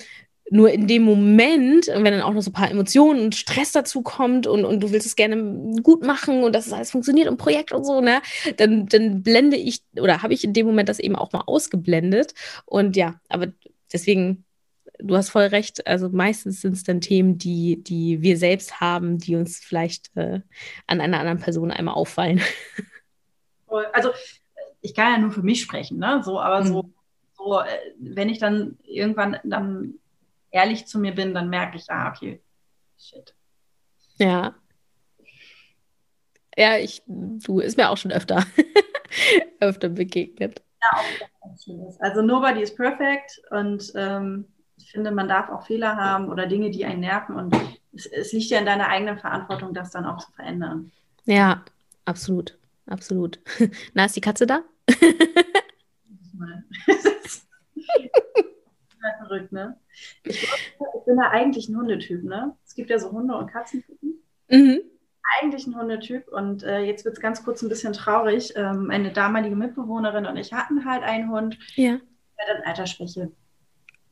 nur 0.49 0.71
in 0.71 0.87
dem 0.87 1.03
Moment, 1.03 1.87
wenn 1.87 2.03
dann 2.03 2.21
auch 2.21 2.33
noch 2.33 2.41
so 2.41 2.49
ein 2.49 2.53
paar 2.53 2.69
Emotionen 2.69 3.21
und 3.21 3.35
Stress 3.35 3.71
dazu 3.71 4.01
kommt 4.01 4.45
und, 4.45 4.65
und 4.65 4.81
du 4.81 4.91
willst 4.91 5.07
es 5.07 5.15
gerne 5.15 5.81
gut 5.81 6.05
machen 6.05 6.43
und 6.43 6.53
dass 6.53 6.67
es 6.67 6.73
alles 6.73 6.91
funktioniert 6.91 7.27
im 7.27 7.37
Projekt 7.37 7.71
und 7.71 7.85
so, 7.85 8.01
ne, 8.01 8.21
dann, 8.57 8.87
dann 8.87 9.23
blende 9.23 9.57
ich 9.57 9.81
oder 9.99 10.21
habe 10.21 10.33
ich 10.33 10.43
in 10.43 10.53
dem 10.53 10.65
Moment 10.65 10.89
das 10.89 10.99
eben 10.99 11.15
auch 11.15 11.31
mal 11.31 11.43
ausgeblendet. 11.45 12.33
Und 12.65 12.95
ja, 12.95 13.19
aber 13.29 13.47
deswegen, 13.91 14.45
du 14.99 15.15
hast 15.15 15.29
voll 15.29 15.45
recht. 15.45 15.87
Also 15.87 16.09
meistens 16.09 16.61
sind 16.61 16.73
es 16.73 16.83
dann 16.83 17.01
Themen, 17.01 17.37
die, 17.37 17.81
die 17.81 18.21
wir 18.21 18.37
selbst 18.37 18.81
haben, 18.81 19.17
die 19.19 19.35
uns 19.35 19.59
vielleicht 19.59 20.15
äh, 20.15 20.41
an 20.87 21.01
einer 21.01 21.19
anderen 21.19 21.39
Person 21.39 21.71
einmal 21.71 21.95
auffallen. 21.95 22.41
Also 23.91 24.11
ich 24.81 24.93
kann 24.93 25.13
ja 25.13 25.17
nur 25.17 25.31
für 25.31 25.41
mich 25.41 25.59
sprechen, 25.59 25.97
ne? 25.97 26.21
So, 26.23 26.39
aber 26.39 26.61
mhm. 26.61 26.67
so, 26.67 26.89
so, 27.35 27.59
äh, 27.61 27.65
wenn 27.97 28.29
ich 28.29 28.37
dann 28.37 28.77
irgendwann 28.83 29.39
dann 29.43 29.95
ehrlich 30.53 30.85
zu 30.87 30.99
mir 30.99 31.13
bin, 31.13 31.33
dann 31.33 31.49
merke 31.49 31.77
ich, 31.77 31.89
ah, 31.89 32.09
okay, 32.09 32.41
shit. 32.97 33.35
Ja. 34.17 34.55
Ja, 36.55 36.77
ich, 36.77 37.01
du, 37.07 37.59
ist 37.59 37.77
mir 37.77 37.89
auch 37.89 37.97
schon 37.97 38.11
öfter, 38.11 38.45
öfter 39.59 39.89
begegnet. 39.89 40.61
Ja, 40.81 40.99
auch 41.41 41.99
Also 41.99 42.21
nobody 42.21 42.61
is 42.61 42.73
perfect 42.73 43.41
und 43.49 43.91
ähm, 43.95 44.45
ich 44.77 44.91
finde, 44.91 45.11
man 45.11 45.27
darf 45.27 45.49
auch 45.49 45.65
Fehler 45.65 45.95
haben 45.95 46.29
oder 46.29 46.45
Dinge, 46.45 46.69
die 46.69 46.85
einen 46.85 46.99
nerven 46.99 47.35
und 47.35 47.55
es, 47.93 48.05
es 48.05 48.31
liegt 48.33 48.51
ja 48.51 48.59
in 48.59 48.65
deiner 48.65 48.87
eigenen 48.87 49.17
Verantwortung, 49.17 49.73
das 49.73 49.89
dann 49.91 50.05
auch 50.05 50.19
zu 50.19 50.31
verändern. 50.33 50.91
Ja, 51.25 51.63
absolut, 52.05 52.55
absolut. 52.85 53.39
Na, 53.93 54.05
ist 54.05 54.15
die 54.15 54.21
Katze 54.21 54.45
da? 54.45 54.61
verrückt, 59.19 59.51
ne? 59.51 59.77
Ich, 60.23 60.43
ich 60.43 61.05
bin 61.05 61.17
ja 61.17 61.29
eigentlich 61.29 61.69
ein 61.69 61.77
Hundetyp, 61.77 62.23
ne? 62.23 62.55
Es 62.65 62.75
gibt 62.75 62.89
ja 62.89 62.99
so 62.99 63.11
Hunde- 63.11 63.35
und 63.35 63.51
Katzentypen. 63.51 64.21
Mhm. 64.49 64.81
Eigentlich 65.39 65.65
ein 65.67 65.75
Hundetyp 65.75 66.27
und 66.27 66.63
äh, 66.63 66.81
jetzt 66.81 67.05
wird 67.05 67.15
es 67.15 67.21
ganz 67.21 67.43
kurz 67.43 67.61
ein 67.61 67.69
bisschen 67.69 67.93
traurig. 67.93 68.53
Ähm, 68.55 68.87
meine 68.87 69.11
damalige 69.11 69.55
Mitbewohnerin 69.55 70.25
und 70.25 70.37
ich 70.37 70.53
hatten 70.53 70.85
halt 70.85 71.03
einen 71.03 71.31
Hund. 71.31 71.57
Ja. 71.75 71.97
Der 72.37 72.47
hat 72.47 72.57
an 72.57 72.63
Altersschwäche 72.65 73.31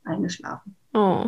eingeschlafen. 0.03 0.75
Oh. 0.93 1.25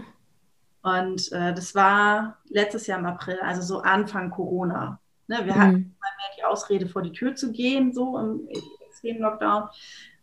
Und 0.83 1.31
äh, 1.31 1.53
das 1.53 1.75
war 1.75 2.37
letztes 2.49 2.87
Jahr 2.87 2.99
im 2.99 3.05
April, 3.05 3.39
also 3.41 3.61
so 3.61 3.81
Anfang 3.81 4.29
Corona. 4.29 4.99
Ne, 5.27 5.37
wir 5.45 5.53
mhm. 5.53 5.59
hatten 5.59 5.71
mal 5.71 6.11
mehr 6.17 6.35
die 6.37 6.43
Ausrede, 6.43 6.87
vor 6.87 7.01
die 7.01 7.13
Tür 7.13 7.35
zu 7.35 7.51
gehen, 7.51 7.93
so 7.93 8.17
im 8.17 8.47
extremen 8.85 9.21
Lockdown. 9.21 9.69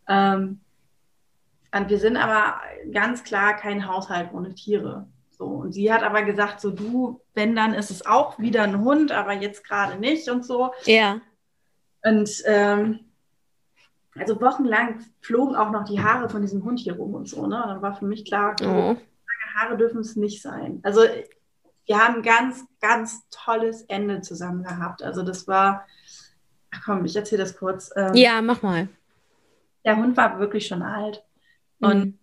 Ähm, 0.09 0.61
und 1.75 1.89
wir 1.89 1.99
sind 1.99 2.17
aber 2.17 2.61
ganz 2.93 3.25
klar 3.25 3.57
kein 3.57 3.87
Haushalt 3.87 4.33
ohne 4.33 4.55
Tiere. 4.55 5.07
So, 5.31 5.45
und 5.47 5.73
sie 5.73 5.93
hat 5.93 6.03
aber 6.03 6.23
gesagt, 6.23 6.61
so 6.61 6.71
du, 6.71 7.21
wenn 7.35 7.57
dann 7.57 7.75
ist 7.75 7.91
es 7.91 8.05
auch 8.05 8.39
wieder 8.39 8.63
ein 8.63 8.81
Hund, 8.81 9.13
aber 9.13 9.33
jetzt 9.33 9.65
gerade 9.67 9.99
nicht 9.99 10.29
und 10.29 10.45
so. 10.45 10.73
Ja. 10.85 11.21
Und 12.03 12.31
ähm, 12.45 13.01
also 14.19 14.41
wochenlang 14.41 15.01
flogen 15.21 15.55
auch 15.55 15.71
noch 15.71 15.85
die 15.85 16.03
Haare 16.03 16.29
von 16.29 16.43
diesem 16.43 16.65
Hund 16.65 16.81
hier 16.81 16.97
rum 16.97 17.15
und 17.15 17.29
so. 17.29 17.47
Ne? 17.47 17.63
Und 17.63 17.69
dann 17.69 17.83
war 17.83 17.95
für 17.95 18.05
mich 18.05 18.25
klar, 18.25 18.57
oh. 18.63 18.97
Haare 19.55 19.77
dürfen 19.77 20.01
es 20.01 20.17
nicht 20.17 20.43
sein. 20.43 20.81
Also 20.83 21.03
wir 21.87 21.99
haben 21.99 22.17
ein 22.17 22.23
ganz, 22.23 22.65
ganz 22.81 23.29
tolles 23.31 23.83
Ende 23.83 24.21
zusammen 24.21 24.63
gehabt. 24.63 25.03
Also 25.03 25.23
das 25.23 25.49
war, 25.49 25.87
ach 26.71 26.83
komm, 26.85 27.05
ich 27.05 27.17
erzähle 27.17 27.43
das 27.43 27.57
kurz. 27.57 27.91
Ähm, 27.97 28.15
ja, 28.15 28.41
mach 28.43 28.63
mal. 28.63 28.89
Der 29.85 29.97
Hund 29.97 30.17
war 30.17 30.39
wirklich 30.39 30.67
schon 30.67 30.83
alt. 30.83 31.25
Und 31.81 31.99
mhm. 31.99 32.19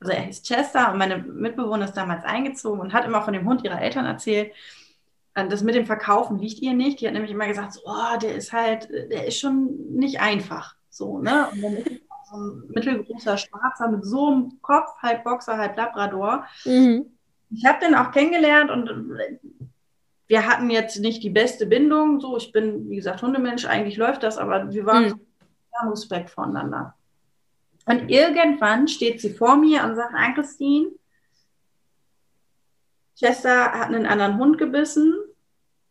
also 0.00 0.12
er 0.12 0.22
hieß 0.22 0.42
Chester 0.42 0.92
und 0.92 0.98
meine 0.98 1.18
Mitbewohner 1.18 1.84
ist 1.84 1.96
damals 1.96 2.24
eingezogen 2.24 2.80
und 2.80 2.92
hat 2.92 3.04
immer 3.04 3.22
von 3.22 3.32
dem 3.32 3.46
Hund 3.46 3.64
ihrer 3.64 3.80
Eltern 3.80 4.06
erzählt. 4.06 4.52
Und 5.38 5.52
das 5.52 5.62
mit 5.62 5.74
dem 5.74 5.86
Verkaufen 5.86 6.38
liegt 6.38 6.60
ihr 6.62 6.72
nicht. 6.72 7.00
Die 7.00 7.06
hat 7.06 7.12
nämlich 7.12 7.30
immer 7.30 7.46
gesagt, 7.46 7.74
so, 7.74 7.80
oh, 7.84 8.18
der 8.20 8.34
ist 8.34 8.52
halt, 8.52 8.88
der 8.90 9.26
ist 9.26 9.38
schon 9.38 9.92
nicht 9.92 10.20
einfach. 10.20 10.74
So, 10.88 11.18
ne? 11.18 11.48
Und 11.52 11.62
dann 11.62 11.74
ist 11.74 12.00
so 12.30 12.36
ein 12.36 12.62
mittelgroßer 12.68 13.36
Schwarzer 13.36 13.88
mit 13.88 14.04
so 14.04 14.28
einem 14.28 14.62
Kopf, 14.62 14.96
halb 15.02 15.24
Boxer, 15.24 15.58
halb 15.58 15.76
Labrador. 15.76 16.46
Mhm. 16.64 17.06
Ich 17.50 17.64
habe 17.66 17.84
den 17.84 17.94
auch 17.94 18.10
kennengelernt 18.12 18.70
und 18.70 18.90
wir 20.26 20.46
hatten 20.46 20.70
jetzt 20.70 20.98
nicht 20.98 21.22
die 21.22 21.30
beste 21.30 21.66
Bindung. 21.66 22.20
So, 22.20 22.36
ich 22.36 22.50
bin, 22.50 22.88
wie 22.88 22.96
gesagt, 22.96 23.22
Hundemensch, 23.22 23.66
eigentlich 23.66 23.96
läuft 23.96 24.22
das, 24.22 24.38
aber 24.38 24.72
wir 24.72 24.86
waren 24.86 25.04
mhm. 25.04 25.90
Respekt 25.90 26.30
voneinander. 26.30 26.94
Und 27.86 28.08
irgendwann 28.08 28.88
steht 28.88 29.20
sie 29.20 29.32
vor 29.32 29.56
mir 29.56 29.84
und 29.84 29.94
sagt, 29.94 30.12
Ann 30.14 30.34
Christine, 30.34 30.88
Chester 33.18 33.72
hat 33.72 33.86
einen 33.86 34.06
anderen 34.06 34.38
Hund 34.38 34.58
gebissen 34.58 35.14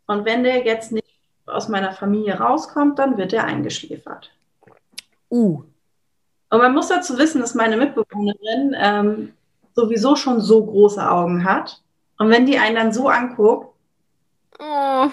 und 0.05 0.25
wenn 0.25 0.43
der 0.43 0.63
jetzt 0.65 0.91
nicht 0.91 1.05
aus 1.45 1.69
meiner 1.69 1.93
Familie 1.93 2.35
rauskommt, 2.35 2.99
dann 2.99 3.17
wird 3.17 3.33
er 3.33 3.45
eingeschläfert. 3.45 4.31
Uh. 5.31 5.63
Und 6.49 6.59
man 6.61 6.73
muss 6.73 6.89
dazu 6.89 7.17
wissen, 7.17 7.41
dass 7.41 7.55
meine 7.55 7.77
Mitbewohnerin 7.77 8.75
ähm, 8.77 9.33
sowieso 9.73 10.15
schon 10.15 10.41
so 10.41 10.65
große 10.65 11.09
Augen 11.09 11.43
hat. 11.43 11.81
Und 12.17 12.29
wenn 12.29 12.45
die 12.45 12.57
einen 12.57 12.75
dann 12.75 12.93
so 12.93 13.09
anguckt, 13.09 13.75
oh. 14.59 15.09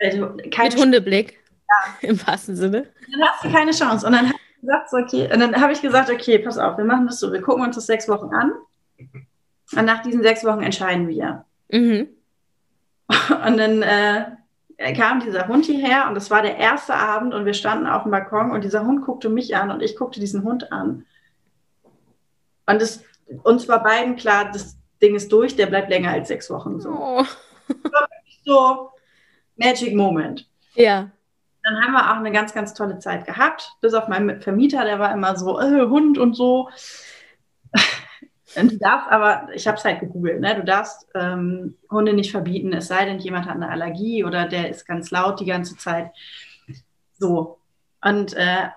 also 0.00 0.26
mit 0.36 0.76
Hundeblick, 0.76 1.38
ja. 1.68 1.94
im 2.08 2.26
wahrsten 2.26 2.56
Sinne, 2.56 2.88
dann 3.10 3.28
hast 3.28 3.44
du 3.44 3.52
keine 3.52 3.72
Chance. 3.72 4.06
Und 4.06 4.12
dann 4.12 4.26
ich 4.26 4.32
gesagt, 4.62 4.90
so, 4.90 4.96
okay, 4.96 5.30
und 5.32 5.40
dann 5.40 5.60
habe 5.60 5.72
ich 5.72 5.82
gesagt, 5.82 6.10
okay, 6.10 6.38
pass 6.38 6.56
auf, 6.56 6.78
wir 6.78 6.84
machen 6.84 7.06
das 7.06 7.20
so, 7.20 7.32
wir 7.32 7.42
gucken 7.42 7.64
uns 7.64 7.76
das 7.76 7.86
sechs 7.86 8.08
Wochen 8.08 8.34
an. 8.34 8.52
Und 9.76 9.84
nach 9.84 10.02
diesen 10.02 10.22
sechs 10.22 10.44
Wochen 10.44 10.62
entscheiden 10.62 11.08
wir. 11.08 11.44
Mhm. 11.70 12.08
Und 13.46 13.56
dann 13.58 13.82
äh, 13.82 14.94
kam 14.94 15.20
dieser 15.20 15.48
Hund 15.48 15.66
hierher 15.66 16.08
und 16.08 16.16
es 16.16 16.30
war 16.30 16.42
der 16.42 16.56
erste 16.56 16.94
Abend 16.94 17.34
und 17.34 17.44
wir 17.44 17.54
standen 17.54 17.86
auf 17.86 18.02
dem 18.02 18.10
Balkon 18.10 18.52
und 18.52 18.64
dieser 18.64 18.86
Hund 18.86 19.04
guckte 19.04 19.28
mich 19.28 19.54
an 19.56 19.70
und 19.70 19.82
ich 19.82 19.96
guckte 19.96 20.20
diesen 20.20 20.44
Hund 20.44 20.72
an. 20.72 21.04
Und 22.66 22.80
es, 22.80 23.04
uns 23.42 23.68
war 23.68 23.82
beiden 23.82 24.16
klar, 24.16 24.50
das 24.52 24.76
Ding 25.02 25.14
ist 25.14 25.32
durch, 25.32 25.56
der 25.56 25.66
bleibt 25.66 25.90
länger 25.90 26.12
als 26.12 26.28
sechs 26.28 26.48
Wochen 26.50 26.80
so. 26.80 26.90
Oh. 26.90 27.24
so 28.44 28.90
Magic 29.56 29.94
Moment. 29.94 30.48
Ja. 30.74 31.10
Dann 31.64 31.80
haben 31.80 31.92
wir 31.92 32.10
auch 32.10 32.16
eine 32.16 32.32
ganz, 32.32 32.54
ganz 32.54 32.74
tolle 32.74 32.98
Zeit 32.98 33.26
gehabt. 33.26 33.76
Bis 33.80 33.94
auf 33.94 34.08
meinen 34.08 34.40
Vermieter, 34.40 34.84
der 34.84 34.98
war 34.98 35.12
immer 35.12 35.36
so, 35.36 35.60
äh, 35.60 35.86
Hund 35.86 36.18
und 36.18 36.34
so. 36.34 36.68
Du 38.54 38.76
darfst 38.76 39.10
aber, 39.10 39.48
ich 39.54 39.66
habe 39.66 39.78
es 39.78 39.84
halt 39.86 40.00
gegoogelt, 40.00 40.38
ne? 40.40 40.54
du 40.54 40.62
darfst 40.62 41.08
ähm, 41.14 41.78
Hunde 41.90 42.12
nicht 42.12 42.32
verbieten, 42.32 42.74
es 42.74 42.88
sei 42.88 43.06
denn, 43.06 43.18
jemand 43.18 43.46
hat 43.46 43.54
eine 43.54 43.70
Allergie 43.70 44.24
oder 44.24 44.46
der 44.46 44.68
ist 44.68 44.86
ganz 44.86 45.10
laut 45.10 45.40
die 45.40 45.46
ganze 45.46 45.78
Zeit. 45.78 46.10
So. 47.18 47.60
Und 48.02 48.34
äh, 48.34 48.68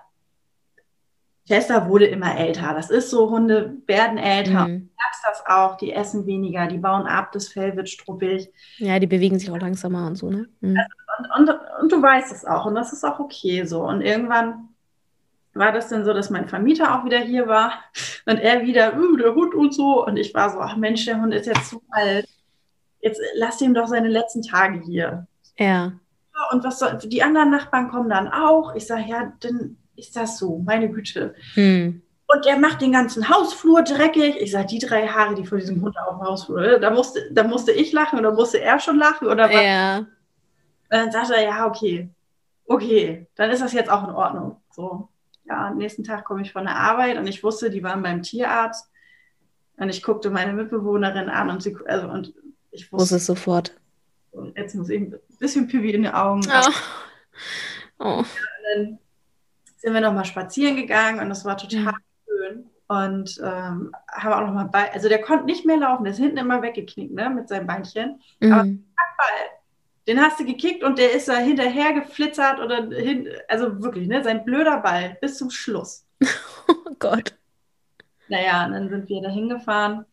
Chester 1.46 1.88
wurde 1.88 2.06
immer 2.06 2.36
älter. 2.36 2.74
Das 2.74 2.90
ist 2.90 3.10
so, 3.10 3.30
Hunde 3.30 3.76
werden 3.86 4.18
älter. 4.18 4.66
Mhm. 4.66 4.88
Du 4.88 4.94
merkst 4.96 5.24
das 5.24 5.46
auch, 5.46 5.76
die 5.76 5.92
essen 5.92 6.26
weniger, 6.26 6.66
die 6.66 6.78
bauen 6.78 7.06
ab, 7.06 7.32
das 7.32 7.48
Fell 7.48 7.76
wird 7.76 7.88
struppig. 7.88 8.52
Ja, 8.78 8.98
die 8.98 9.06
bewegen 9.06 9.38
sich 9.38 9.50
auch 9.50 9.58
langsamer 9.58 10.06
und 10.06 10.16
so, 10.16 10.30
ne? 10.30 10.48
Mhm. 10.60 10.78
und, 11.36 11.48
und, 11.48 11.60
und 11.80 11.92
du 11.92 12.00
weißt 12.00 12.32
es 12.32 12.44
auch 12.44 12.66
und 12.66 12.74
das 12.74 12.92
ist 12.92 13.04
auch 13.04 13.18
okay 13.18 13.64
so. 13.64 13.82
Und 13.82 14.00
irgendwann 14.00 14.68
war 15.58 15.72
das 15.72 15.88
dann 15.88 16.04
so, 16.04 16.12
dass 16.12 16.30
mein 16.30 16.48
Vermieter 16.48 16.94
auch 16.94 17.04
wieder 17.04 17.18
hier 17.18 17.48
war 17.48 17.72
und 18.26 18.38
er 18.38 18.62
wieder, 18.62 18.96
uh, 18.96 19.16
der 19.16 19.34
Hund 19.34 19.54
und 19.54 19.74
so. 19.74 20.04
Und 20.04 20.16
ich 20.16 20.34
war 20.34 20.50
so, 20.50 20.60
ach 20.60 20.76
Mensch, 20.76 21.04
der 21.04 21.20
Hund 21.20 21.34
ist 21.34 21.46
jetzt 21.46 21.70
zu 21.70 21.82
alt. 21.90 22.28
Jetzt 23.00 23.20
lass 23.34 23.60
ihm 23.60 23.74
doch 23.74 23.86
seine 23.86 24.08
letzten 24.08 24.42
Tage 24.42 24.80
hier. 24.80 25.26
Ja. 25.58 25.92
Und 26.52 26.64
was 26.64 26.78
soll, 26.78 26.98
die 27.04 27.22
anderen 27.22 27.50
Nachbarn 27.50 27.90
kommen 27.90 28.10
dann 28.10 28.28
auch. 28.28 28.74
Ich 28.74 28.86
sage, 28.86 29.04
ja, 29.08 29.32
dann 29.40 29.78
ist 29.96 30.16
das 30.16 30.38
so, 30.38 30.58
meine 30.58 30.90
Güte. 30.90 31.34
Hm. 31.54 32.02
Und 32.28 32.44
der 32.44 32.58
macht 32.58 32.82
den 32.82 32.92
ganzen 32.92 33.28
Hausflur 33.28 33.82
dreckig. 33.82 34.36
Ich 34.40 34.50
sage, 34.50 34.66
die 34.66 34.80
drei 34.80 35.06
Haare, 35.06 35.36
die 35.36 35.46
vor 35.46 35.58
diesem 35.58 35.80
Hund 35.80 35.96
auf 35.96 36.18
dem 36.18 36.26
Hausflur, 36.26 36.78
da 36.78 36.90
musste, 36.90 37.30
da 37.32 37.44
musste 37.44 37.72
ich 37.72 37.92
lachen 37.92 38.18
oder 38.18 38.32
musste 38.32 38.60
er 38.60 38.80
schon 38.80 38.98
lachen 38.98 39.28
oder 39.28 39.44
was? 39.44 39.62
Ja. 39.62 40.06
Und 40.90 40.98
dann 40.98 41.10
sagt 41.10 41.30
er, 41.30 41.42
ja, 41.42 41.66
okay, 41.66 42.08
okay, 42.66 43.26
dann 43.34 43.50
ist 43.50 43.62
das 43.62 43.72
jetzt 43.72 43.90
auch 43.90 44.06
in 44.08 44.14
Ordnung. 44.14 44.60
So 44.70 45.08
ja, 45.48 45.68
am 45.68 45.78
nächsten 45.78 46.04
Tag 46.04 46.24
komme 46.24 46.42
ich 46.42 46.52
von 46.52 46.64
der 46.64 46.76
Arbeit 46.76 47.18
und 47.18 47.26
ich 47.26 47.42
wusste, 47.42 47.70
die 47.70 47.82
waren 47.82 48.02
beim 48.02 48.22
Tierarzt. 48.22 48.90
Und 49.76 49.90
ich 49.90 50.02
guckte 50.02 50.30
meine 50.30 50.52
Mitbewohnerin 50.52 51.28
an 51.28 51.50
und 51.50 51.62
sie, 51.62 51.76
also, 51.86 52.08
und 52.08 52.34
ich 52.70 52.90
wusste. 52.90 53.02
Wusste 53.02 53.16
es 53.16 53.26
sofort. 53.26 53.76
Jetzt 54.54 54.74
muss 54.74 54.88
ich 54.88 55.00
ein 55.00 55.14
bisschen 55.38 55.68
Pipi 55.68 55.90
in 55.92 56.02
die 56.02 56.08
Augen. 56.08 56.42
Oh. 57.98 58.20
oh. 58.20 58.24
dann 58.74 58.98
sind 59.76 59.92
wir 59.94 60.00
nochmal 60.00 60.24
spazieren 60.24 60.76
gegangen 60.76 61.20
und 61.20 61.28
das 61.28 61.44
war 61.44 61.56
total 61.56 61.92
mhm. 61.92 61.96
schön. 62.26 62.70
Und 62.88 63.40
ähm, 63.42 63.94
haben 64.12 64.32
auch 64.32 64.46
nochmal 64.46 64.68
bei, 64.70 64.92
also 64.92 65.08
der 65.08 65.20
konnte 65.20 65.44
nicht 65.44 65.66
mehr 65.66 65.76
laufen, 65.76 66.04
der 66.04 66.12
ist 66.12 66.18
hinten 66.18 66.38
immer 66.38 66.62
weggeknickt, 66.62 67.12
ne, 67.12 67.30
mit 67.30 67.48
seinem 67.48 67.66
Beinchen. 67.66 68.20
Mhm. 68.40 68.52
Aber 68.52 68.64
Ball, 68.64 69.55
den 70.06 70.20
hast 70.20 70.38
du 70.38 70.44
gekickt 70.44 70.84
und 70.84 70.98
der 70.98 71.12
ist 71.12 71.28
da 71.28 71.36
hinterher 71.36 71.92
geflitzert 71.92 72.60
oder 72.60 72.88
hin, 72.96 73.28
also 73.48 73.82
wirklich, 73.82 74.06
ne, 74.06 74.22
sein 74.22 74.44
blöder 74.44 74.78
Ball 74.80 75.18
bis 75.20 75.38
zum 75.38 75.50
Schluss. 75.50 76.06
oh 76.68 76.94
Gott. 76.98 77.36
Naja, 78.28 78.66
und 78.66 78.72
dann 78.72 78.88
sind 78.88 79.08
wir 79.08 79.22
da 79.22 79.28
hingefahren 79.28 80.04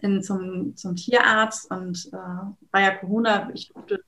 in, 0.00 0.22
zum, 0.22 0.76
zum 0.76 0.96
Tierarzt 0.96 1.70
und 1.70 2.08
äh, 2.12 2.16
war 2.16 2.80
ja 2.80 2.94
Corona, 2.96 3.50
ich 3.54 3.68
durfte 3.72 4.02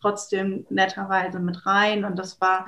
trotzdem 0.00 0.66
netterweise 0.70 1.38
mit 1.38 1.64
rein 1.66 2.04
und 2.04 2.18
das 2.18 2.40
war, 2.40 2.66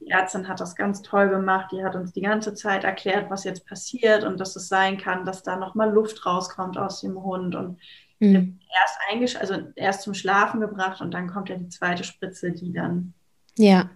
die 0.00 0.10
Ärztin 0.10 0.48
hat 0.48 0.60
das 0.60 0.76
ganz 0.76 1.02
toll 1.02 1.28
gemacht, 1.28 1.70
die 1.72 1.84
hat 1.84 1.96
uns 1.96 2.12
die 2.12 2.22
ganze 2.22 2.54
Zeit 2.54 2.84
erklärt, 2.84 3.30
was 3.30 3.44
jetzt 3.44 3.66
passiert 3.66 4.24
und 4.24 4.38
dass 4.38 4.56
es 4.56 4.68
sein 4.68 4.96
kann, 4.96 5.24
dass 5.24 5.42
da 5.42 5.56
nochmal 5.56 5.90
Luft 5.90 6.24
rauskommt 6.24 6.78
aus 6.78 7.00
dem 7.00 7.22
Hund 7.22 7.54
und 7.54 7.78
Mhm. 8.20 8.58
Erst 8.80 8.98
eingesch 9.10 9.36
also 9.36 9.72
erst 9.76 10.02
zum 10.02 10.14
Schlafen 10.14 10.60
gebracht 10.60 11.00
und 11.00 11.12
dann 11.12 11.28
kommt 11.28 11.48
ja 11.48 11.56
die 11.56 11.68
zweite 11.68 12.04
Spritze, 12.04 12.52
die 12.52 12.72
dann. 12.72 13.14
Ja. 13.56 13.90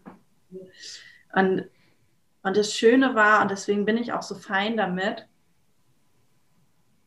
Und, 1.34 1.64
und 2.42 2.56
das 2.56 2.74
Schöne 2.74 3.14
war, 3.14 3.42
und 3.42 3.50
deswegen 3.50 3.84
bin 3.84 3.96
ich 3.96 4.12
auch 4.12 4.22
so 4.22 4.34
fein 4.34 4.76
damit, 4.76 5.26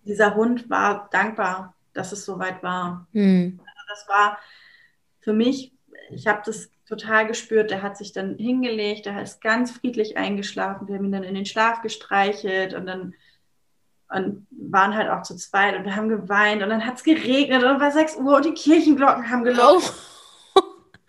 dieser 0.06 0.36
Hund 0.36 0.70
war 0.70 1.10
dankbar, 1.12 1.76
dass 1.94 2.12
es 2.12 2.26
soweit 2.26 2.62
war. 2.64 3.08
Mhm. 3.14 3.60
Also 3.60 3.82
das 3.90 4.08
war 4.08 4.38
für 5.20 5.34
mich, 5.34 5.74
ich 6.12 6.28
habe 6.28 6.42
das 6.46 6.70
total 6.88 7.26
gespürt, 7.28 7.72
der 7.72 7.82
hat 7.82 7.98
sich 7.98 8.14
dann 8.14 8.38
hingelegt, 8.38 9.08
der 9.08 9.22
ist 9.22 9.42
ganz 9.42 9.72
friedlich 9.72 10.18
eingeschlafen, 10.18 10.88
wir 10.88 10.96
haben 10.96 11.06
ihn 11.06 11.12
dann 11.12 11.24
in 11.24 11.34
den 11.34 11.48
Schlaf 11.48 11.82
gestreichelt 11.82 12.76
und 12.76 12.86
dann 12.86 13.16
und 14.10 14.48
waren 14.52 14.96
halt 14.96 15.10
auch 15.10 15.24
zu 15.24 15.36
zweit 15.36 15.76
und 15.76 15.86
wir 15.86 15.96
haben 15.96 16.10
geweint 16.10 16.62
und 16.62 16.70
dann 16.70 16.86
hat 16.86 16.96
es 16.96 17.04
geregnet 17.04 17.64
und 17.64 17.80
war 17.80 17.92
6 17.92 18.18
Uhr 18.18 18.36
und 18.36 18.46
die 18.46 18.54
Kirchenglocken 18.54 19.30
haben 19.30 19.44
gelaufen. 19.44 19.94
Oh. 20.56 20.62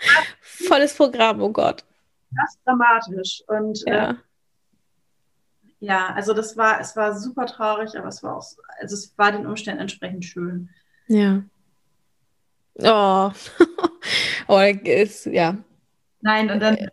Volles 0.40 0.94
Programm, 0.94 1.42
oh 1.42 1.50
Gott. 1.50 1.84
Das 2.30 2.54
ist 2.54 2.60
dramatisch. 2.64 3.42
Und 3.46 3.82
ja. 3.86 4.10
Äh, 4.10 4.14
ja, 5.78 6.12
also 6.14 6.32
das 6.32 6.56
war, 6.56 6.80
es 6.80 6.96
war 6.96 7.18
super 7.18 7.46
traurig, 7.46 7.96
aber 7.98 8.08
es 8.08 8.22
war 8.22 8.36
auch, 8.36 8.46
also 8.80 8.94
es 8.94 9.16
war 9.18 9.32
den 9.32 9.46
Umständen 9.46 9.80
entsprechend 9.80 10.24
schön. 10.24 10.70
Ja. 11.06 11.42
Oh. 12.78 13.30
oh, 14.48 14.58
ist, 14.58 15.26
ja. 15.26 15.56
Nein, 16.20 16.50
und 16.50 16.60
dann. 16.60 16.76
Äh, 16.76 16.88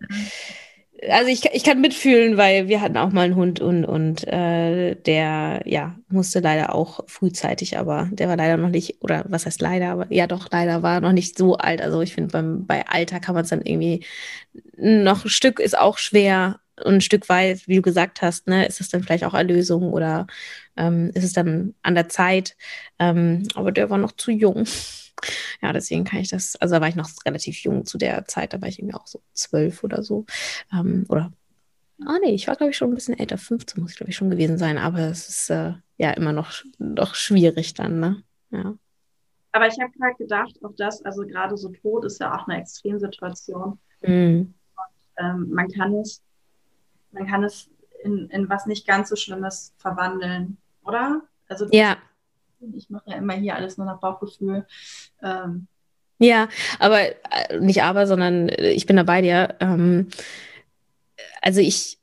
also 1.10 1.30
ich, 1.30 1.45
ich 1.54 1.64
kann 1.64 1.82
mitfühlen, 1.82 2.38
weil 2.38 2.68
wir 2.68 2.82
hatten 2.82 2.97
auch 2.97 3.12
mal 3.12 3.22
einen 3.26 3.36
Hund 3.36 3.60
und, 3.60 3.86
und 3.86 4.28
äh, 4.28 4.95
der 4.95 5.62
ja 5.66 5.95
musste 6.10 6.39
leider 6.39 6.74
auch 6.74 7.01
frühzeitig, 7.08 7.78
aber 7.78 8.10
der 8.12 8.30
war 8.30 8.38
leider 8.38 8.58
noch 8.58 8.70
nicht, 8.70 9.01
oder 9.01 9.26
was 9.28 9.45
heißt 9.45 9.62
leider, 9.62 9.91
aber 9.91 10.08
ja 10.12 10.28
doch, 10.28 10.47
leider 10.51 10.84
war 10.84 11.01
noch 11.01 11.12
nicht 11.12 11.38
so 11.38 11.58
alt. 11.58 11.82
Also 11.82 12.01
ich 12.01 12.14
finde, 12.14 12.64
bei 12.68 12.88
Alter 12.88 13.20
kann 13.20 13.36
man 13.36 13.43
es 13.43 13.49
dann 13.49 13.62
irgendwie 13.62 14.06
noch 14.78 15.26
ein 15.26 15.30
Stück 15.30 15.60
ist 15.60 15.78
auch 15.78 15.97
schwer 15.97 16.60
und 16.84 16.95
ein 16.95 17.01
Stück 17.01 17.30
weit, 17.30 17.68
wie 17.68 17.76
du 17.78 17.82
gesagt 17.82 18.22
hast, 18.22 18.47
ne, 18.47 18.66
ist 18.66 18.82
es 18.82 18.89
dann 18.89 19.04
vielleicht 19.04 19.24
auch 19.26 19.34
Erlösung 19.34 19.93
oder 19.93 20.28
ähm, 20.78 21.12
ist 21.14 21.24
es 21.24 21.34
dann 21.34 21.76
an 21.84 21.95
der 21.95 22.10
Zeit. 22.10 22.56
Ähm, 22.99 23.47
aber 23.56 23.72
der 23.72 23.89
war 23.89 23.97
noch 23.97 24.14
zu 24.14 24.32
jung 24.32 24.66
ja, 25.61 25.74
deswegen 25.74 26.03
kann 26.03 26.20
ich 26.20 26.30
das, 26.30 26.55
also 26.57 26.76
da 26.76 26.82
war 26.82 26.88
ich 26.88 26.95
noch 26.95 27.09
relativ 27.26 27.57
jung 27.59 27.86
zu 27.86 27.97
der 27.97 28.26
Zeit, 28.26 28.53
da 28.53 28.61
war 28.61 28.68
ich 28.68 28.80
irgendwie 28.80 28.95
auch 28.95 29.07
so 29.07 29.22
zwölf 29.34 29.84
oder 29.84 30.03
so. 30.03 30.26
Ähm, 30.72 31.05
oder, 31.09 31.32
ah 32.05 32.18
nee, 32.24 32.32
ich 32.32 32.47
war 32.47 32.55
glaube 32.55 32.72
ich 32.72 32.78
schon 32.78 32.91
ein 32.91 32.95
bisschen 32.95 33.18
älter, 33.18 33.38
15 33.38 33.82
muss 33.82 33.91
ich 33.91 33.97
glaube 33.97 34.11
ich 34.11 34.16
schon 34.16 34.30
gewesen 34.30 34.57
sein, 34.57 34.78
aber 34.78 34.99
es 34.99 35.30
ist 35.30 35.49
äh, 35.49 35.74
ja 35.97 36.11
immer 36.11 36.34
noch, 36.34 36.64
noch 36.78 37.16
schwierig 37.16 37.74
dann, 37.74 37.99
ne? 37.99 38.24
Ja. 38.51 38.76
Aber 39.53 39.68
ich 39.68 39.80
habe 39.80 39.91
gerade 39.91 40.16
gedacht, 40.16 40.59
auch 40.64 40.74
das, 40.76 41.03
also 41.05 41.26
gerade 41.26 41.55
so 41.57 41.70
Tod 41.70 42.05
ist 42.05 42.20
ja 42.20 42.36
auch 42.36 42.47
eine 42.47 42.59
Extremsituation. 42.59 43.80
Mhm. 44.01 44.53
Und, 44.76 45.24
ähm, 45.24 45.49
man 45.51 45.70
kann 45.70 45.93
es, 45.95 46.22
man 47.11 47.28
kann 47.28 47.43
es 47.43 47.70
in, 48.03 48.30
in 48.30 48.49
was 48.49 48.66
nicht 48.66 48.88
ganz 48.88 49.09
so 49.09 49.16
Schlimmes 49.16 49.74
verwandeln, 49.78 50.57
oder? 50.84 51.22
Also 51.47 51.68
ja. 51.72 51.97
Ich 52.76 52.89
mache 52.89 53.09
ja 53.09 53.18
immer 53.18 53.34
hier 53.34 53.55
alles 53.55 53.78
nur 53.78 53.86
nach 53.86 53.99
Bauchgefühl. 53.99 54.66
Ähm. 55.22 55.68
Ja, 56.20 56.47
aber 56.80 57.01
äh, 57.01 57.59
nicht 57.59 57.84
aber, 57.84 58.07
sondern 58.07 58.49
äh, 58.49 58.72
ich 58.72 58.86
bin 58.86 58.95
da 58.95 59.03
bei 59.03 59.22
dir. 59.22 59.55
Ähm, 59.59 60.07
also 61.41 61.59
ich, 61.59 61.97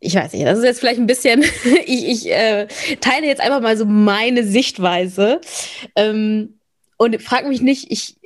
ich 0.00 0.14
weiß 0.14 0.32
nicht, 0.32 0.46
das 0.46 0.58
ist 0.58 0.64
jetzt 0.64 0.80
vielleicht 0.80 1.00
ein 1.00 1.06
bisschen, 1.06 1.42
ich, 1.86 2.08
ich 2.08 2.30
äh, 2.30 2.66
teile 3.00 3.26
jetzt 3.26 3.40
einfach 3.40 3.60
mal 3.60 3.76
so 3.76 3.84
meine 3.84 4.44
Sichtweise 4.44 5.40
ähm, 5.96 6.58
und 6.96 7.20
frage 7.22 7.48
mich 7.48 7.62
nicht, 7.62 7.90
ich, 7.90 8.16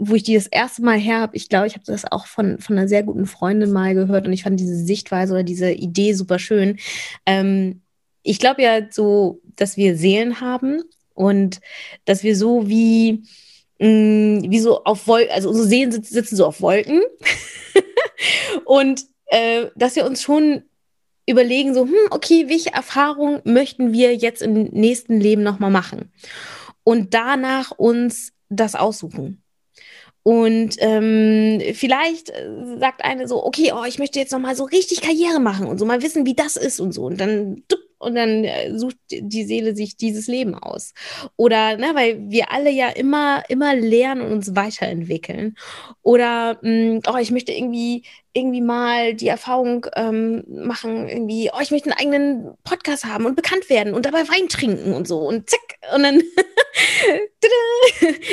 wo 0.00 0.14
ich 0.14 0.22
die 0.22 0.34
das 0.34 0.46
erste 0.46 0.82
Mal 0.82 0.98
her 0.98 1.20
habe, 1.20 1.36
ich 1.36 1.48
glaube, 1.48 1.66
ich 1.66 1.74
habe 1.74 1.84
das 1.86 2.10
auch 2.10 2.26
von, 2.26 2.58
von 2.58 2.78
einer 2.78 2.88
sehr 2.88 3.02
guten 3.02 3.26
Freundin 3.26 3.72
mal 3.72 3.94
gehört 3.94 4.26
und 4.26 4.32
ich 4.32 4.42
fand 4.42 4.60
diese 4.60 4.76
Sichtweise 4.76 5.32
oder 5.32 5.42
diese 5.42 5.70
Idee 5.70 6.12
super 6.12 6.38
schön. 6.38 6.78
Ähm, 7.26 7.82
ich 8.22 8.38
glaube 8.38 8.62
ja 8.62 8.80
so, 8.90 9.40
dass 9.56 9.76
wir 9.76 9.96
Seelen 9.96 10.40
haben 10.40 10.82
und 11.14 11.60
dass 12.04 12.22
wir 12.22 12.36
so 12.36 12.68
wie, 12.68 13.22
mh, 13.78 13.88
mm, 13.88 14.50
wie 14.50 14.60
so 14.60 14.84
auf 14.84 15.06
Wolken, 15.06 15.32
also 15.32 15.48
unsere 15.48 15.66
Seelen 15.66 15.92
sitzen, 15.92 16.12
sitzen 16.12 16.36
so 16.36 16.46
auf 16.46 16.60
Wolken 16.60 17.02
und 18.64 19.04
äh, 19.26 19.66
dass 19.76 19.96
wir 19.96 20.04
uns 20.06 20.22
schon 20.22 20.62
überlegen, 21.26 21.72
so, 21.72 21.86
hm, 21.86 21.94
okay, 22.10 22.46
welche 22.48 22.72
Erfahrung 22.72 23.40
möchten 23.44 23.92
wir 23.92 24.14
jetzt 24.14 24.42
im 24.42 24.52
nächsten 24.64 25.18
Leben 25.20 25.42
nochmal 25.42 25.70
machen? 25.70 26.12
und 26.84 27.14
danach 27.14 27.72
uns 27.72 28.32
das 28.50 28.76
aussuchen. 28.76 29.42
Und 30.22 30.76
ähm, 30.78 31.60
vielleicht 31.74 32.30
äh, 32.30 32.78
sagt 32.78 33.04
eine 33.04 33.28
so, 33.28 33.44
okay, 33.44 33.72
oh, 33.74 33.84
ich 33.84 33.98
möchte 33.98 34.18
jetzt 34.18 34.32
noch 34.32 34.38
mal 34.38 34.56
so 34.56 34.64
richtig 34.64 35.02
Karriere 35.02 35.40
machen 35.40 35.66
und 35.66 35.78
so 35.78 35.84
mal 35.84 36.02
wissen, 36.02 36.24
wie 36.24 36.34
das 36.34 36.56
ist 36.56 36.80
und 36.80 36.92
so. 36.92 37.04
Und 37.04 37.20
dann 37.20 37.62
und 38.04 38.14
dann 38.14 38.44
äh, 38.44 38.76
sucht 38.76 38.96
die 39.10 39.44
Seele 39.44 39.74
sich 39.74 39.96
dieses 39.96 40.26
Leben 40.26 40.54
aus. 40.54 40.92
Oder, 41.36 41.76
ne, 41.76 41.90
weil 41.94 42.30
wir 42.30 42.52
alle 42.52 42.70
ja 42.70 42.88
immer, 42.88 43.42
immer 43.48 43.74
lernen 43.74 44.22
und 44.22 44.32
uns 44.32 44.54
weiterentwickeln. 44.54 45.56
Oder, 46.02 46.58
mh, 46.62 46.70
mm, 46.70 47.00
oh, 47.08 47.18
ich 47.18 47.30
möchte 47.30 47.52
irgendwie, 47.52 48.04
irgendwie 48.34 48.60
mal 48.60 49.14
die 49.14 49.28
Erfahrung 49.28 49.86
ähm, 49.94 50.44
machen, 50.48 51.08
irgendwie, 51.08 51.50
oh, 51.52 51.60
ich 51.62 51.70
möchte 51.70 51.90
einen 51.90 51.98
eigenen 51.98 52.54
Podcast 52.64 53.04
haben 53.04 53.26
und 53.26 53.36
bekannt 53.36 53.70
werden 53.70 53.94
und 53.94 54.06
dabei 54.06 54.28
Wein 54.28 54.48
trinken 54.48 54.92
und 54.92 55.06
so. 55.06 55.20
Und 55.20 55.48
zack, 55.48 55.60
und 55.94 56.02
dann 56.02 56.16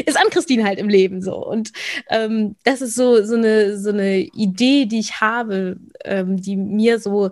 ist 0.05 0.17
an 0.17 0.30
Christine 0.32 0.63
halt 0.63 0.80
im 0.80 0.89
Leben 0.89 1.22
so. 1.22 1.36
Und 1.36 1.72
ähm, 2.09 2.55
das 2.63 2.82
ist 2.82 2.95
so, 2.95 3.24
so, 3.24 3.36
eine, 3.36 3.78
so 3.78 3.89
eine 3.89 4.19
Idee, 4.19 4.86
die 4.86 4.99
ich 4.99 5.22
habe, 5.22 5.78
ähm, 6.03 6.41
die 6.41 6.57
mir 6.57 6.99
so 6.99 7.30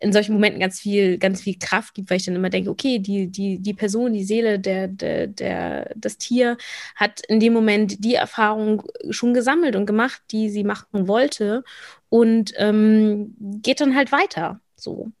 in 0.00 0.12
solchen 0.12 0.34
Momenten 0.34 0.60
ganz 0.60 0.80
viel, 0.80 1.18
ganz 1.18 1.40
viel 1.40 1.58
Kraft 1.58 1.94
gibt, 1.94 2.10
weil 2.10 2.18
ich 2.18 2.24
dann 2.26 2.34
immer 2.34 2.50
denke, 2.50 2.70
okay, 2.70 2.98
die, 2.98 3.28
die, 3.28 3.58
die 3.58 3.74
Person, 3.74 4.12
die 4.12 4.24
Seele, 4.24 4.58
der, 4.58 4.88
der, 4.88 5.26
der, 5.26 5.92
das 5.96 6.18
Tier 6.18 6.56
hat 6.94 7.20
in 7.28 7.40
dem 7.40 7.52
Moment 7.52 8.04
die 8.04 8.14
Erfahrung 8.14 8.82
schon 9.10 9.32
gesammelt 9.32 9.74
und 9.76 9.86
gemacht, 9.86 10.20
die 10.30 10.50
sie 10.50 10.64
machen 10.64 11.08
wollte 11.08 11.64
und 12.08 12.52
ähm, 12.56 13.34
geht 13.62 13.80
dann 13.80 13.96
halt 13.96 14.12
weiter. 14.12 14.60
So 14.76 15.12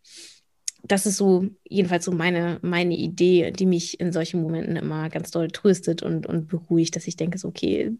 das 0.88 1.06
ist 1.06 1.16
so 1.16 1.46
jedenfalls 1.64 2.04
so 2.04 2.12
meine, 2.12 2.58
meine 2.62 2.96
Idee, 2.96 3.50
die 3.50 3.66
mich 3.66 3.98
in 4.00 4.12
solchen 4.12 4.40
Momenten 4.40 4.76
immer 4.76 5.08
ganz 5.08 5.30
doll 5.30 5.48
tröstet 5.48 6.02
und, 6.02 6.26
und 6.26 6.48
beruhigt, 6.48 6.96
dass 6.96 7.06
ich 7.06 7.16
denke, 7.16 7.38
so, 7.38 7.48
okay, 7.48 7.96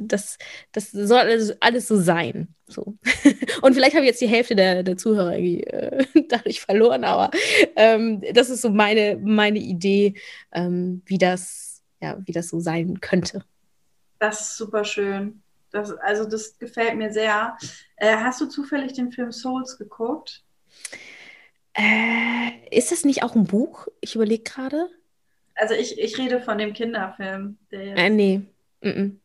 das, 0.00 0.38
das 0.72 0.90
soll 0.90 1.18
alles, 1.18 1.60
alles 1.60 1.88
so 1.88 1.96
sein. 2.00 2.48
So. 2.66 2.96
und 3.62 3.74
vielleicht 3.74 3.94
habe 3.94 4.04
ich 4.04 4.10
jetzt 4.10 4.20
die 4.20 4.28
Hälfte 4.28 4.56
der, 4.56 4.82
der 4.82 4.96
Zuhörer 4.96 5.36
äh, 5.36 6.06
dadurch 6.28 6.60
verloren, 6.60 7.04
aber 7.04 7.30
ähm, 7.76 8.22
das 8.32 8.50
ist 8.50 8.62
so 8.62 8.70
meine, 8.70 9.18
meine 9.22 9.58
Idee, 9.58 10.14
ähm, 10.52 11.02
wie, 11.06 11.18
das, 11.18 11.82
ja, 12.00 12.18
wie 12.24 12.32
das 12.32 12.48
so 12.48 12.60
sein 12.60 13.00
könnte. 13.00 13.44
Das 14.18 14.40
ist 14.40 14.56
super 14.56 14.84
schön. 14.84 15.42
Das, 15.70 15.90
also 15.90 16.24
das 16.24 16.56
gefällt 16.58 16.96
mir 16.96 17.12
sehr. 17.12 17.58
Äh, 17.96 18.16
hast 18.16 18.40
du 18.40 18.46
zufällig 18.46 18.92
den 18.92 19.10
Film 19.10 19.32
Souls 19.32 19.76
geguckt? 19.76 20.43
Äh, 21.74 22.76
ist 22.76 22.92
das 22.92 23.04
nicht 23.04 23.22
auch 23.22 23.34
ein 23.34 23.44
Buch? 23.44 23.88
Ich 24.00 24.14
überlege 24.14 24.42
gerade. 24.42 24.88
Also 25.56 25.74
ich, 25.74 25.98
ich 25.98 26.18
rede 26.18 26.40
von 26.40 26.58
dem 26.58 26.72
Kinderfilm. 26.72 27.58
Der 27.70 27.96
äh, 27.96 28.10
nee. 28.10 28.42
Mm 28.80 28.88
-mm. 28.88 29.16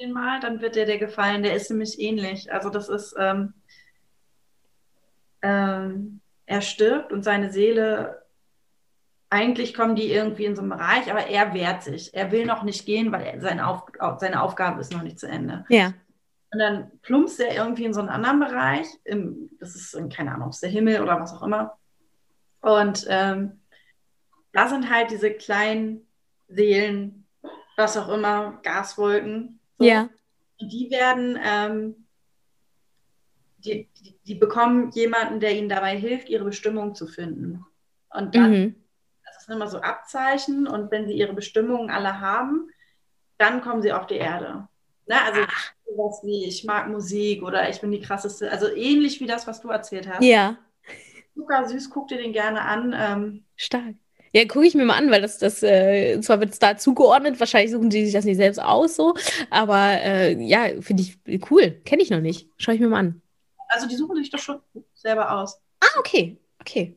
Den 0.00 0.12
mal, 0.12 0.40
dann 0.40 0.60
wird 0.60 0.76
dir 0.76 0.86
der 0.86 0.98
gefallen. 0.98 1.42
Der 1.42 1.54
ist 1.54 1.70
nämlich 1.70 2.00
ähnlich. 2.00 2.52
Also 2.52 2.70
das 2.70 2.88
ist, 2.88 3.14
ähm, 3.18 3.54
ähm, 5.42 6.20
er 6.46 6.60
stirbt 6.62 7.12
und 7.12 7.24
seine 7.24 7.50
Seele, 7.50 8.22
eigentlich 9.30 9.74
kommen 9.74 9.96
die 9.96 10.10
irgendwie 10.10 10.46
in 10.46 10.56
so 10.56 10.62
einem 10.62 10.70
Bereich, 10.70 11.10
aber 11.10 11.26
er 11.26 11.52
wehrt 11.52 11.82
sich. 11.82 12.14
Er 12.14 12.32
will 12.32 12.46
noch 12.46 12.62
nicht 12.62 12.86
gehen, 12.86 13.12
weil 13.12 13.22
er, 13.22 13.40
seine, 13.40 13.66
Auf, 13.66 13.82
seine 14.18 14.42
Aufgabe 14.42 14.80
ist 14.80 14.92
noch 14.92 15.02
nicht 15.02 15.18
zu 15.18 15.26
Ende. 15.26 15.66
Ja. 15.68 15.92
Und 16.50 16.58
dann 16.58 16.90
plumpst 17.02 17.38
er 17.40 17.54
irgendwie 17.54 17.84
in 17.84 17.92
so 17.92 18.00
einen 18.00 18.08
anderen 18.08 18.40
Bereich. 18.40 18.86
Im, 19.04 19.50
das 19.60 19.74
ist, 19.74 19.98
keine 20.14 20.34
Ahnung, 20.34 20.48
ist 20.50 20.62
der 20.62 20.70
Himmel 20.70 21.02
oder 21.02 21.20
was 21.20 21.34
auch 21.34 21.42
immer. 21.42 21.77
Und 22.60 23.06
ähm, 23.08 23.60
da 24.52 24.68
sind 24.68 24.90
halt 24.90 25.10
diese 25.10 25.32
kleinen 25.32 26.06
Seelen, 26.48 27.26
was 27.76 27.96
auch 27.96 28.08
immer, 28.08 28.58
Gaswolken. 28.62 29.60
So. 29.78 29.84
Ja. 29.84 30.08
Und 30.60 30.72
die 30.72 30.90
werden, 30.90 31.38
ähm, 31.42 32.06
die, 33.58 33.88
die, 34.00 34.18
die, 34.24 34.34
bekommen 34.34 34.90
jemanden, 34.90 35.40
der 35.40 35.56
ihnen 35.56 35.68
dabei 35.68 35.96
hilft, 35.96 36.28
ihre 36.28 36.44
Bestimmung 36.44 36.94
zu 36.94 37.06
finden. 37.06 37.64
Und 38.10 38.34
dann, 38.34 38.50
mhm. 38.50 38.74
das 39.24 39.44
sind 39.44 39.54
immer 39.54 39.68
so 39.68 39.80
Abzeichen, 39.80 40.66
und 40.66 40.90
wenn 40.90 41.06
sie 41.06 41.14
ihre 41.14 41.34
Bestimmungen 41.34 41.90
alle 41.90 42.20
haben, 42.20 42.70
dann 43.36 43.60
kommen 43.60 43.82
sie 43.82 43.92
auf 43.92 44.06
die 44.06 44.16
Erde. 44.16 44.66
Ne? 45.06 45.22
Also 45.22 45.42
Ach. 45.46 45.72
sowas 45.86 46.20
wie, 46.24 46.46
ich 46.46 46.64
mag 46.64 46.88
Musik 46.88 47.42
oder 47.42 47.68
ich 47.68 47.80
bin 47.80 47.92
die 47.92 48.00
krasseste, 48.00 48.50
also 48.50 48.68
ähnlich 48.68 49.20
wie 49.20 49.26
das, 49.26 49.46
was 49.46 49.60
du 49.60 49.68
erzählt 49.68 50.08
hast. 50.08 50.24
Ja 50.24 50.56
zuckersüß, 51.38 51.90
guck 51.90 52.08
dir 52.08 52.18
den 52.18 52.32
gerne 52.32 52.62
an. 52.62 52.94
Ähm, 52.96 53.44
Stark. 53.56 53.94
Ja, 54.32 54.44
gucke 54.46 54.66
ich 54.66 54.74
mir 54.74 54.84
mal 54.84 54.98
an, 54.98 55.10
weil 55.10 55.22
das, 55.22 55.38
das 55.38 55.62
äh, 55.62 56.20
zwar 56.20 56.40
wird 56.40 56.52
es 56.52 56.58
da 56.58 56.76
zugeordnet, 56.76 57.40
wahrscheinlich 57.40 57.72
suchen 57.72 57.88
die 57.88 58.04
sich 58.04 58.12
das 58.12 58.26
nicht 58.26 58.36
selbst 58.36 58.58
aus 58.58 58.94
so, 58.94 59.14
aber 59.48 60.02
äh, 60.02 60.38
ja, 60.42 60.80
finde 60.82 61.02
ich 61.02 61.50
cool. 61.50 61.80
Kenne 61.84 62.02
ich 62.02 62.10
noch 62.10 62.20
nicht. 62.20 62.50
Schaue 62.58 62.74
ich 62.74 62.80
mir 62.80 62.88
mal 62.88 62.98
an. 62.98 63.22
Also 63.68 63.88
die 63.88 63.96
suchen 63.96 64.16
sich 64.16 64.30
doch 64.30 64.38
schon 64.38 64.60
selber 64.94 65.32
aus. 65.32 65.60
Ah, 65.80 65.98
okay. 65.98 66.38
Okay. 66.60 66.96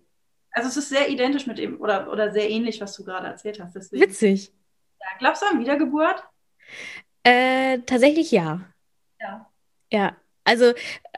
Also 0.51 0.67
es 0.67 0.77
ist 0.77 0.89
sehr 0.89 1.09
identisch 1.09 1.47
mit 1.47 1.57
dem 1.57 1.79
oder, 1.79 2.11
oder 2.11 2.31
sehr 2.31 2.49
ähnlich, 2.49 2.81
was 2.81 2.95
du 2.95 3.05
gerade 3.05 3.27
erzählt 3.27 3.61
hast. 3.61 3.75
Deswegen. 3.75 4.03
Witzig. 4.03 4.51
Ja, 4.99 5.07
glaubst 5.19 5.41
du 5.41 5.45
an 5.45 5.59
Wiedergeburt? 5.59 6.23
Äh, 7.23 7.79
tatsächlich 7.85 8.31
ja. 8.31 8.61
Ja. 9.19 9.49
Ja, 9.91 10.17
also, 10.43 10.73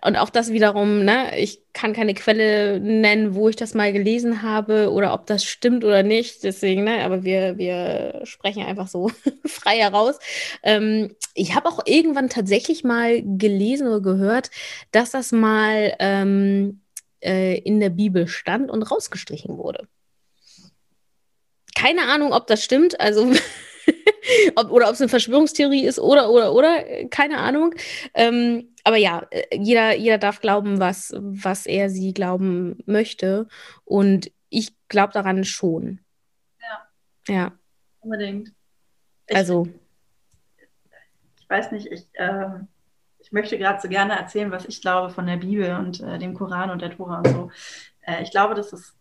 und 0.05 0.17
auch 0.17 0.29
das 0.29 0.51
wiederum, 0.51 1.05
ne, 1.05 1.37
ich 1.39 1.61
kann 1.73 1.93
keine 1.93 2.13
Quelle 2.13 2.79
nennen, 2.79 3.35
wo 3.35 3.47
ich 3.47 3.55
das 3.55 3.73
mal 3.73 3.93
gelesen 3.93 4.41
habe 4.41 4.91
oder 4.91 5.13
ob 5.13 5.25
das 5.27 5.45
stimmt 5.45 5.85
oder 5.85 6.03
nicht. 6.03 6.43
Deswegen, 6.43 6.83
ne, 6.83 7.03
aber 7.03 7.23
wir, 7.23 7.57
wir 7.57 8.21
sprechen 8.25 8.63
einfach 8.63 8.87
so 8.87 9.11
frei 9.45 9.77
heraus. 9.77 10.19
Ähm, 10.61 11.15
ich 11.33 11.55
habe 11.55 11.69
auch 11.69 11.79
irgendwann 11.85 12.29
tatsächlich 12.29 12.83
mal 12.83 13.21
gelesen 13.23 13.87
oder 13.87 14.01
gehört, 14.01 14.51
dass 14.91 15.11
das 15.11 15.31
mal 15.31 15.95
ähm, 15.99 16.81
äh, 17.21 17.57
in 17.59 17.79
der 17.79 17.89
Bibel 17.89 18.27
stand 18.27 18.69
und 18.69 18.83
rausgestrichen 18.83 19.57
wurde. 19.57 19.87
Keine 21.75 22.03
Ahnung, 22.03 22.33
ob 22.33 22.47
das 22.47 22.63
stimmt. 22.63 22.99
Also 22.99 23.31
ob, 24.55 24.71
oder 24.71 24.87
ob 24.87 24.93
es 24.93 25.01
eine 25.01 25.09
Verschwörungstheorie 25.09 25.85
ist 25.85 25.99
oder, 25.99 26.29
oder, 26.29 26.53
oder, 26.53 26.83
keine 27.09 27.37
Ahnung. 27.37 27.75
Ähm, 28.13 28.73
aber 28.83 28.97
ja, 28.97 29.25
äh, 29.31 29.57
jeder, 29.57 29.95
jeder 29.95 30.17
darf 30.17 30.41
glauben, 30.41 30.79
was, 30.79 31.13
was 31.17 31.65
er 31.65 31.89
sie 31.89 32.13
glauben 32.13 32.77
möchte. 32.85 33.47
Und 33.85 34.31
ich 34.49 34.73
glaube 34.87 35.13
daran 35.13 35.43
schon. 35.43 35.99
Ja. 37.27 37.33
Ja. 37.33 37.59
Unbedingt. 37.99 38.51
Ich, 39.27 39.35
also. 39.35 39.67
Ich 41.39 41.49
weiß 41.49 41.71
nicht, 41.71 41.87
ich, 41.87 42.07
äh, 42.13 42.49
ich 43.19 43.31
möchte 43.31 43.57
gerade 43.57 43.81
so 43.81 43.87
gerne 43.87 44.17
erzählen, 44.17 44.51
was 44.51 44.65
ich 44.65 44.81
glaube 44.81 45.09
von 45.09 45.27
der 45.27 45.37
Bibel 45.37 45.75
und 45.75 46.01
äh, 46.01 46.19
dem 46.19 46.33
Koran 46.33 46.69
und 46.69 46.81
der 46.81 46.95
Tora 46.95 47.19
und 47.19 47.27
so. 47.27 47.51
Äh, 48.01 48.23
ich 48.23 48.31
glaube, 48.31 48.53
dass 48.55 48.73
es 48.73 48.95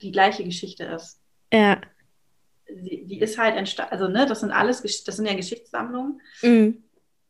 die 0.00 0.12
gleiche 0.12 0.44
Geschichte 0.44 0.84
ist. 0.84 1.20
Ja. 1.52 1.80
Die, 2.68 3.20
ist 3.20 3.38
halt 3.38 3.56
entstanden, 3.56 3.92
also 3.92 4.08
ne, 4.08 4.26
das 4.26 4.40
sind 4.40 4.50
alles, 4.50 4.82
das 4.82 5.16
sind 5.16 5.26
ja 5.26 5.34
Geschichtssammlungen. 5.34 6.20
Mhm 6.42 6.82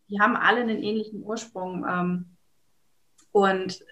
die 0.09 0.21
haben 0.21 0.37
alle 0.37 0.61
einen 0.61 0.83
ähnlichen 0.83 1.23
Ursprung. 1.23 1.85
Ähm, 1.89 2.37
und 3.33 3.85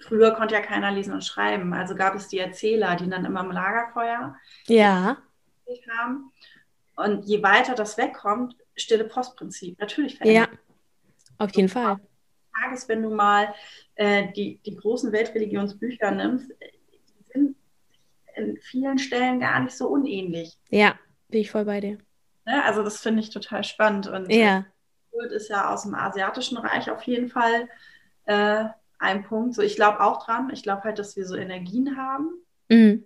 früher 0.00 0.32
konnte 0.32 0.54
ja 0.54 0.60
keiner 0.60 0.90
lesen 0.90 1.12
und 1.12 1.24
schreiben. 1.24 1.72
Also 1.72 1.94
gab 1.94 2.14
es 2.14 2.28
die 2.28 2.38
Erzähler, 2.38 2.96
die 2.96 3.08
dann 3.08 3.24
immer 3.24 3.40
im 3.40 3.52
Lagerfeuer 3.52 4.36
ja. 4.66 5.18
haben. 5.98 6.32
Und 6.96 7.24
je 7.26 7.42
weiter 7.42 7.74
das 7.74 7.96
wegkommt, 7.96 8.56
stille 8.76 9.04
Postprinzip. 9.04 9.78
Natürlich 9.78 10.16
verändert. 10.16 10.50
Ja, 10.52 10.58
auf 11.38 11.54
jeden 11.54 11.68
Fall. 11.68 12.00
Tages, 12.60 12.88
wenn 12.88 13.02
du 13.02 13.10
mal 13.10 13.54
äh, 13.94 14.32
die, 14.32 14.60
die 14.64 14.74
großen 14.74 15.12
Weltreligionsbücher 15.12 16.10
nimmst, 16.10 16.50
in 18.38 18.56
vielen 18.58 18.98
Stellen 18.98 19.40
gar 19.40 19.60
nicht 19.60 19.76
so 19.76 19.88
unähnlich. 19.88 20.58
Ja, 20.70 20.98
bin 21.28 21.40
ich 21.40 21.50
voll 21.50 21.64
bei 21.64 21.80
dir. 21.80 21.98
Ne? 22.46 22.64
Also 22.64 22.82
das 22.82 23.00
finde 23.00 23.20
ich 23.20 23.30
total 23.30 23.64
spannend. 23.64 24.06
Und 24.06 24.32
ja. 24.32 24.64
Kult 25.10 25.32
ist 25.32 25.48
ja 25.48 25.72
aus 25.72 25.82
dem 25.82 25.94
asiatischen 25.94 26.58
Reich 26.58 26.90
auf 26.90 27.02
jeden 27.02 27.28
Fall 27.28 27.68
äh, 28.24 28.64
ein 28.98 29.24
Punkt. 29.24 29.54
So, 29.54 29.62
ich 29.62 29.76
glaube 29.76 30.00
auch 30.00 30.24
dran. 30.24 30.50
Ich 30.52 30.62
glaube 30.62 30.84
halt, 30.84 30.98
dass 30.98 31.16
wir 31.16 31.26
so 31.26 31.36
Energien 31.36 31.96
haben, 31.96 32.30
mhm. 32.68 33.04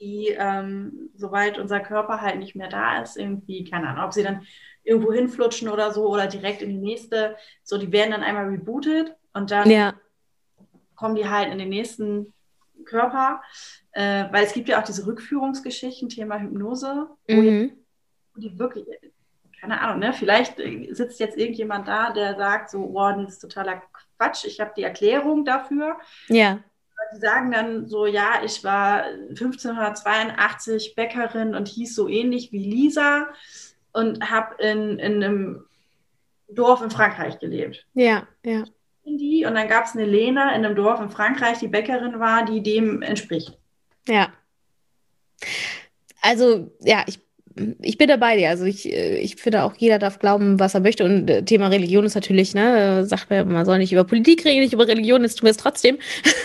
die, 0.00 0.28
ähm, 0.28 1.10
soweit 1.14 1.58
unser 1.58 1.80
Körper 1.80 2.20
halt 2.20 2.38
nicht 2.38 2.56
mehr 2.56 2.68
da 2.68 3.02
ist, 3.02 3.16
irgendwie, 3.16 3.64
keine 3.64 3.88
Ahnung, 3.88 4.04
ob 4.04 4.12
sie 4.12 4.22
dann 4.22 4.46
irgendwo 4.82 5.12
hinflutschen 5.12 5.68
oder 5.68 5.92
so 5.92 6.08
oder 6.08 6.26
direkt 6.26 6.62
in 6.62 6.70
die 6.70 6.78
nächste, 6.78 7.36
so, 7.62 7.78
die 7.78 7.92
werden 7.92 8.12
dann 8.12 8.22
einmal 8.22 8.48
rebootet 8.48 9.14
und 9.34 9.50
dann 9.50 9.70
ja. 9.70 9.94
kommen 10.94 11.14
die 11.14 11.28
halt 11.28 11.52
in 11.52 11.58
den 11.58 11.68
nächsten 11.68 12.32
Körper. 12.84 13.42
Äh, 13.92 14.26
weil 14.30 14.44
es 14.44 14.52
gibt 14.52 14.68
ja 14.68 14.80
auch 14.80 14.84
diese 14.84 15.06
Rückführungsgeschichten, 15.06 16.08
Thema 16.08 16.38
Hypnose, 16.38 17.08
mhm. 17.28 17.72
wo 18.34 18.40
die 18.40 18.58
wirklich, 18.58 18.86
keine 19.60 19.80
Ahnung, 19.80 19.98
ne? 19.98 20.12
vielleicht 20.12 20.56
sitzt 20.90 21.18
jetzt 21.18 21.36
irgendjemand 21.36 21.88
da, 21.88 22.12
der 22.12 22.36
sagt 22.36 22.70
so, 22.70 22.92
wow, 22.92 23.16
das 23.16 23.34
ist 23.34 23.38
totaler 23.40 23.82
Quatsch, 24.16 24.44
ich 24.44 24.60
habe 24.60 24.72
die 24.76 24.84
Erklärung 24.84 25.44
dafür. 25.44 25.98
Ja. 26.28 26.60
sie 27.12 27.20
sagen 27.20 27.50
dann 27.50 27.88
so, 27.88 28.06
ja, 28.06 28.42
ich 28.44 28.62
war 28.62 29.04
1582 29.30 30.94
Bäckerin 30.94 31.56
und 31.56 31.66
hieß 31.66 31.94
so 31.94 32.08
ähnlich 32.08 32.52
wie 32.52 32.64
Lisa 32.64 33.26
und 33.92 34.30
habe 34.30 34.62
in, 34.62 35.00
in 35.00 35.24
einem 35.24 35.64
Dorf 36.48 36.82
in 36.82 36.90
Frankreich 36.90 37.38
gelebt. 37.38 37.86
Ja, 37.94 38.28
ja. 38.44 38.64
Die, 39.04 39.44
und 39.44 39.54
dann 39.56 39.66
gab 39.66 39.86
es 39.86 39.96
eine 39.96 40.04
Lena 40.04 40.54
in 40.54 40.64
einem 40.64 40.76
Dorf 40.76 41.00
in 41.00 41.10
Frankreich, 41.10 41.58
die 41.58 41.66
Bäckerin 41.66 42.20
war, 42.20 42.44
die 42.44 42.62
dem 42.62 43.02
entspricht. 43.02 43.59
Ja. 44.08 44.32
Also, 46.22 46.70
ja, 46.80 47.04
ich 47.06 47.20
ich 47.82 47.98
bin 47.98 48.08
dabei 48.08 48.36
dir. 48.36 48.48
Also 48.48 48.64
ich, 48.64 48.90
äh, 48.90 49.18
ich 49.18 49.36
finde 49.36 49.64
auch, 49.64 49.74
jeder 49.76 49.98
darf 49.98 50.18
glauben, 50.18 50.58
was 50.60 50.74
er 50.74 50.80
möchte. 50.80 51.04
Und 51.04 51.28
äh, 51.28 51.44
Thema 51.44 51.68
Religion 51.68 52.04
ist 52.04 52.14
natürlich, 52.14 52.54
ne, 52.54 53.04
sagt 53.06 53.30
man, 53.30 53.48
man 53.52 53.64
soll 53.64 53.78
nicht 53.78 53.92
über 53.92 54.04
Politik 54.04 54.44
reden, 54.44 54.60
nicht 54.60 54.72
über 54.72 54.86
Religion, 54.86 55.22
jetzt 55.22 55.36
tun 55.36 55.46
wir 55.46 55.50
es 55.50 55.56
trotzdem. 55.56 55.98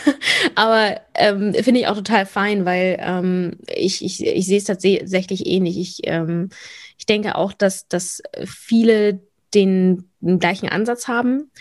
Aber 0.56 1.00
ähm, 1.14 1.54
finde 1.54 1.82
ich 1.82 1.88
auch 1.88 1.96
total 1.96 2.26
fein, 2.26 2.66
weil 2.66 2.98
ähm, 3.00 3.58
ich, 3.68 4.04
ich, 4.04 4.26
ich 4.26 4.46
sehe 4.46 4.58
es 4.58 4.66
tatsächlich 4.66 5.46
ähnlich. 5.46 5.78
Ich, 5.78 6.00
ähm, 6.04 6.50
ich 6.98 7.06
denke 7.06 7.36
auch, 7.36 7.54
dass, 7.54 7.88
dass 7.88 8.22
viele 8.46 9.22
den, 9.54 10.10
den 10.20 10.40
gleichen 10.40 10.70
Ansatz 10.70 11.08
haben 11.08 11.52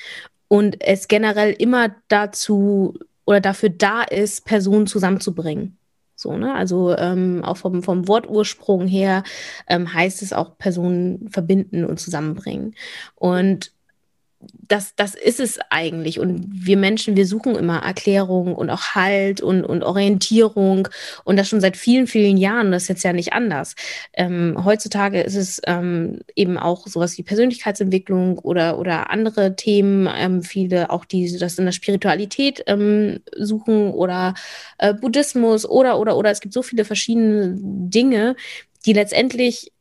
und 0.48 0.76
es 0.80 1.06
generell 1.08 1.52
immer 1.52 1.94
dazu 2.08 2.98
oder 3.24 3.40
dafür 3.40 3.70
da 3.70 4.02
ist, 4.02 4.44
Personen 4.44 4.86
zusammenzubringen. 4.86 5.78
So, 6.16 6.36
ne? 6.36 6.54
Also 6.54 6.96
ähm, 6.96 7.42
auch 7.44 7.56
vom, 7.56 7.82
vom 7.82 8.08
Wortursprung 8.08 8.86
her 8.86 9.24
ähm, 9.68 9.92
heißt 9.92 10.22
es 10.22 10.32
auch 10.32 10.56
Personen 10.58 11.28
verbinden 11.30 11.84
und 11.84 11.98
zusammenbringen. 12.00 12.74
Und 13.16 13.73
das, 14.52 14.94
das 14.96 15.14
ist 15.14 15.40
es 15.40 15.58
eigentlich. 15.70 16.20
Und 16.20 16.46
wir 16.48 16.76
Menschen, 16.76 17.16
wir 17.16 17.26
suchen 17.26 17.54
immer 17.54 17.78
Erklärung 17.78 18.54
und 18.54 18.70
auch 18.70 18.94
Halt 18.94 19.40
und, 19.40 19.64
und 19.64 19.82
Orientierung. 19.82 20.88
Und 21.24 21.36
das 21.36 21.48
schon 21.48 21.60
seit 21.60 21.76
vielen, 21.76 22.06
vielen 22.06 22.36
Jahren. 22.36 22.72
Das 22.72 22.84
ist 22.84 22.88
jetzt 22.88 23.04
ja 23.04 23.12
nicht 23.12 23.32
anders. 23.32 23.74
Ähm, 24.12 24.64
heutzutage 24.64 25.20
ist 25.20 25.36
es 25.36 25.60
ähm, 25.66 26.20
eben 26.34 26.58
auch 26.58 26.86
sowas 26.86 27.16
wie 27.18 27.22
Persönlichkeitsentwicklung 27.22 28.38
oder, 28.38 28.78
oder 28.78 29.10
andere 29.10 29.56
Themen. 29.56 30.08
Ähm, 30.14 30.42
viele 30.42 30.90
auch, 30.90 31.04
die 31.04 31.36
das 31.38 31.58
in 31.58 31.64
der 31.64 31.72
Spiritualität 31.72 32.62
ähm, 32.66 33.20
suchen 33.36 33.90
oder 33.90 34.34
äh, 34.78 34.94
Buddhismus 34.94 35.68
oder, 35.68 35.98
oder, 35.98 36.16
oder. 36.16 36.30
Es 36.30 36.40
gibt 36.40 36.54
so 36.54 36.62
viele 36.62 36.84
verschiedene 36.84 37.54
Dinge, 37.58 38.36
die 38.86 38.92
letztendlich 38.92 39.72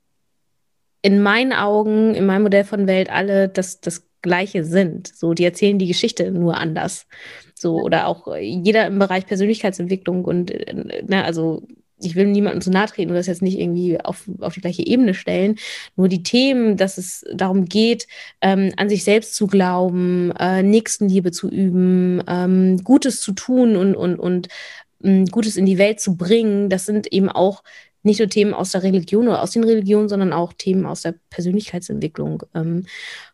in 1.03 1.21
meinen 1.21 1.53
Augen, 1.53 2.15
in 2.15 2.25
meinem 2.25 2.43
Modell 2.43 2.63
von 2.63 2.87
Welt 2.87 3.09
alle 3.09 3.49
das, 3.49 3.81
das 3.81 4.07
Gleiche 4.23 4.63
sind. 4.63 5.15
So, 5.15 5.35
die 5.35 5.43
erzählen 5.43 5.77
die 5.77 5.87
Geschichte 5.87 6.31
nur 6.31 6.57
anders. 6.57 7.05
So, 7.53 7.79
oder 7.79 8.07
auch 8.07 8.35
jeder 8.35 8.87
im 8.87 8.97
Bereich 8.97 9.27
Persönlichkeitsentwicklung 9.27 10.25
und, 10.25 10.49
äh, 10.49 11.03
ne, 11.05 11.23
also 11.23 11.61
ich 12.05 12.15
will 12.15 12.25
niemandem 12.27 12.61
zu 12.61 12.71
nahe 12.71 12.87
treten 12.87 13.11
und 13.11 13.15
das 13.15 13.27
jetzt 13.27 13.41
nicht 13.41 13.59
irgendwie 13.59 13.99
auf, 13.99 14.29
auf 14.39 14.53
die 14.55 14.61
gleiche 14.61 14.85
Ebene 14.85 15.13
stellen. 15.13 15.55
Nur 15.95 16.09
die 16.09 16.23
Themen, 16.23 16.75
dass 16.77 16.97
es 16.97 17.23
darum 17.33 17.65
geht, 17.65 18.07
ähm, 18.41 18.71
an 18.77 18.89
sich 18.89 19.03
selbst 19.03 19.35
zu 19.35 19.47
glauben, 19.47 20.31
äh, 20.39 20.63
Nächstenliebe 20.63 21.31
zu 21.31 21.49
üben, 21.49 22.21
ähm, 22.27 22.83
Gutes 22.83 23.21
zu 23.21 23.33
tun 23.33 23.75
und, 23.75 23.95
und, 23.95 24.19
und 24.19 24.47
ähm, 25.03 25.25
Gutes 25.27 25.55
in 25.55 25.65
die 25.65 25.77
Welt 25.77 25.99
zu 25.99 26.17
bringen, 26.17 26.69
das 26.69 26.85
sind 26.85 27.07
eben 27.07 27.29
auch 27.29 27.63
nicht 28.03 28.19
nur 28.19 28.29
Themen 28.29 28.53
aus 28.53 28.71
der 28.71 28.83
Religion 28.83 29.27
oder 29.27 29.41
aus 29.41 29.51
den 29.51 29.63
Religionen, 29.63 30.09
sondern 30.09 30.33
auch 30.33 30.53
Themen 30.53 30.85
aus 30.85 31.01
der 31.01 31.15
Persönlichkeitsentwicklung. 31.29 32.43
Ähm, 32.53 32.85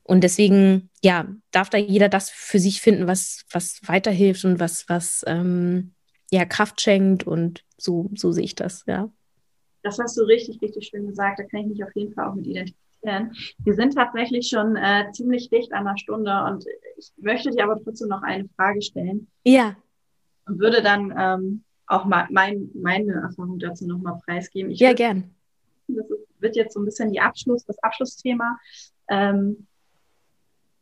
und 0.03 0.23
deswegen, 0.23 0.89
ja, 1.03 1.27
darf 1.51 1.69
da 1.69 1.77
jeder 1.77 2.07
das 2.07 2.29
für 2.29 2.59
sich 2.59 2.81
finden, 2.81 3.07
was, 3.07 3.45
was 3.51 3.81
weiterhilft 3.85 4.45
und 4.45 4.59
was, 4.59 4.87
was 4.87 5.23
ähm, 5.27 5.93
ja, 6.31 6.45
Kraft 6.45 6.81
schenkt. 6.81 7.25
Und 7.25 7.63
so, 7.77 8.09
so 8.15 8.31
sehe 8.31 8.45
ich 8.45 8.55
das, 8.55 8.83
ja. 8.87 9.11
Das 9.81 9.97
hast 9.97 10.17
du 10.17 10.23
richtig, 10.23 10.61
richtig 10.61 10.87
schön 10.87 11.07
gesagt. 11.07 11.39
Da 11.39 11.43
kann 11.43 11.61
ich 11.61 11.67
mich 11.67 11.83
auf 11.83 11.95
jeden 11.95 12.13
Fall 12.13 12.27
auch 12.27 12.35
mit 12.35 12.45
identifizieren. 12.45 13.33
Wir 13.63 13.73
sind 13.73 13.95
tatsächlich 13.95 14.49
schon 14.49 14.75
äh, 14.75 15.11
ziemlich 15.13 15.49
dicht 15.49 15.73
an 15.73 15.85
der 15.85 15.97
Stunde 15.97 16.43
und 16.43 16.65
ich 16.97 17.11
möchte 17.17 17.49
dir 17.49 17.63
aber 17.63 17.81
trotzdem 17.81 18.09
noch 18.09 18.21
eine 18.21 18.47
Frage 18.55 18.81
stellen. 18.81 19.27
Ja. 19.45 19.77
Und 20.45 20.59
würde 20.59 20.81
dann 20.81 21.13
ähm, 21.17 21.63
auch 21.89 22.05
mal 22.05 22.27
mein, 22.29 22.69
meine 22.73 23.13
Erfahrung 23.13 23.59
dazu 23.59 23.85
nochmal 23.85 24.19
preisgeben. 24.25 24.71
Ich 24.71 24.79
ja, 24.79 24.93
gern. 24.93 25.31
Das 25.87 26.05
wird 26.39 26.55
jetzt 26.55 26.73
so 26.73 26.79
ein 26.79 26.85
bisschen 26.85 27.11
die 27.11 27.19
Abschluss, 27.19 27.65
das 27.65 27.79
Abschlussthema. 27.79 28.57
Ähm, 29.09 29.67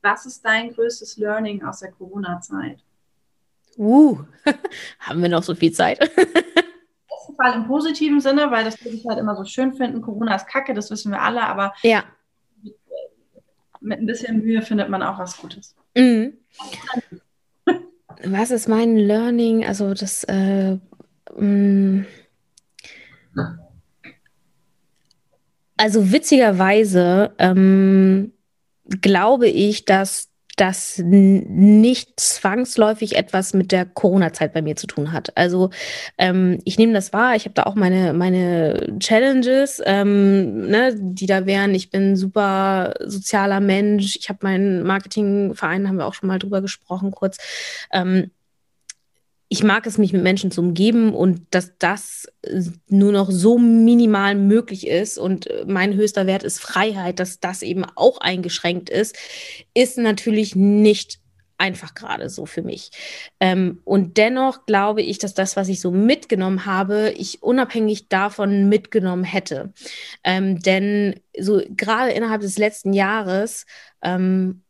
was 0.02 0.26
ist 0.26 0.46
dein 0.46 0.74
größtes 0.74 1.18
Learning 1.18 1.64
aus 1.64 1.80
der 1.80 1.92
Corona-Zeit? 1.92 2.84
Uh, 3.78 4.20
haben 5.00 5.22
wir 5.22 5.30
noch 5.30 5.44
so 5.44 5.56
viel 5.56 5.72
Zeit? 5.72 6.00
Im 7.30 7.36
Fall 7.36 7.54
im 7.54 7.68
positiven 7.68 8.20
Sinne, 8.20 8.52
weil 8.52 8.66
das 8.66 8.84
würde 8.84 8.98
ich 8.98 9.06
halt 9.06 9.20
immer 9.20 9.36
so 9.36 9.46
schön 9.46 9.74
finden. 9.74 10.02
Corona 10.02 10.36
ist 10.36 10.48
Kacke, 10.48 10.74
das 10.74 10.92
wissen 10.92 11.12
wir 11.12 11.22
alle, 11.22 11.44
aber 11.44 11.74
ja. 11.84 12.04
mit 13.80 14.00
ein 14.00 14.06
bisschen 14.06 14.40
Mühe 14.40 14.62
findet 14.62 14.90
man 14.90 15.04
auch 15.04 15.20
was 15.20 15.38
Gutes. 15.38 15.76
Mhm. 15.96 16.38
Was 18.26 18.52
ist 18.52 18.68
mein 18.68 18.98
Learning? 18.98 19.66
Also 19.66 19.94
das 19.94 20.24
äh. 20.26 20.80
Also 25.78 26.12
witzigerweise 26.12 27.34
ähm, 27.38 28.34
glaube 29.02 29.48
ich, 29.48 29.86
dass 29.86 30.30
das 30.58 31.00
nicht 31.04 32.20
zwangsläufig 32.20 33.16
etwas 33.16 33.54
mit 33.54 33.72
der 33.72 33.86
Corona-Zeit 33.86 34.54
bei 34.54 34.64
mir 34.64 34.76
zu 34.76 34.88
tun 34.88 35.12
hat. 35.12 35.38
Also 35.38 35.70
ähm, 36.18 36.60
ich 36.66 36.80
nehme 36.80 36.94
das 36.94 37.14
wahr, 37.14 37.36
ich 37.36 37.46
habe 37.46 37.54
da 37.54 37.64
auch 37.64 37.76
meine, 37.76 38.14
meine 38.14 38.98
Challenges, 39.00 39.80
ähm, 39.86 40.68
ne, 40.68 40.96
die 40.98 41.28
da 41.28 41.46
wären. 41.46 41.76
Ich 41.76 41.92
bin 41.92 42.16
super 42.16 42.96
sozialer 43.06 43.60
Mensch, 43.60 44.16
ich 44.16 44.30
habe 44.30 44.40
meinen 44.42 44.82
Marketingverein, 44.82 45.88
haben 45.88 45.98
wir 45.98 46.08
auch 46.08 46.16
schon 46.16 46.28
mal 46.28 46.40
drüber 46.40 46.62
gesprochen, 46.62 47.12
kurz. 47.12 47.38
Ähm, 47.94 48.32
ich 49.50 49.64
mag 49.64 49.88
es, 49.88 49.98
mich 49.98 50.12
mit 50.12 50.24
Menschen 50.24 50.52
zu 50.52 50.62
umgeben 50.62 51.14
und 51.14 51.42
dass 51.52 51.78
das 51.78 52.28
nur 52.88 53.12
noch 53.12 53.32
so 53.32 53.58
minimal 53.58 54.36
möglich 54.36 54.88
ist 54.88 55.18
und 55.18 55.48
mein 55.66 55.94
höchster 55.94 56.28
Wert 56.28 56.44
ist 56.44 56.60
Freiheit, 56.60 57.20
dass 57.20 57.40
das 57.40 57.62
eben 57.62 57.86
auch 57.96 58.20
eingeschränkt 58.20 58.90
ist, 58.90 59.16
ist 59.74 59.98
natürlich 59.98 60.56
nicht 60.56 61.20
einfach 61.58 61.96
gerade 61.96 62.30
so 62.30 62.46
für 62.46 62.62
mich. 62.62 62.92
Ähm, 63.40 63.82
und 63.84 64.18
dennoch 64.18 64.66
glaube 64.66 65.02
ich, 65.02 65.18
dass 65.18 65.34
das, 65.34 65.56
was 65.56 65.70
ich 65.70 65.82
so 65.82 65.92
mitgenommen 65.92 66.66
habe, 66.66 67.14
ich 67.18 67.42
unabhängig 67.42 68.10
davon 68.10 68.70
mitgenommen 68.70 69.24
hätte. 69.24 69.74
Ähm, 70.24 70.60
denn 70.60 71.20
so 71.40 71.62
gerade 71.70 72.12
innerhalb 72.12 72.42
des 72.42 72.58
letzten 72.58 72.94
Jahres 72.94 73.66
ähm, 74.04 74.62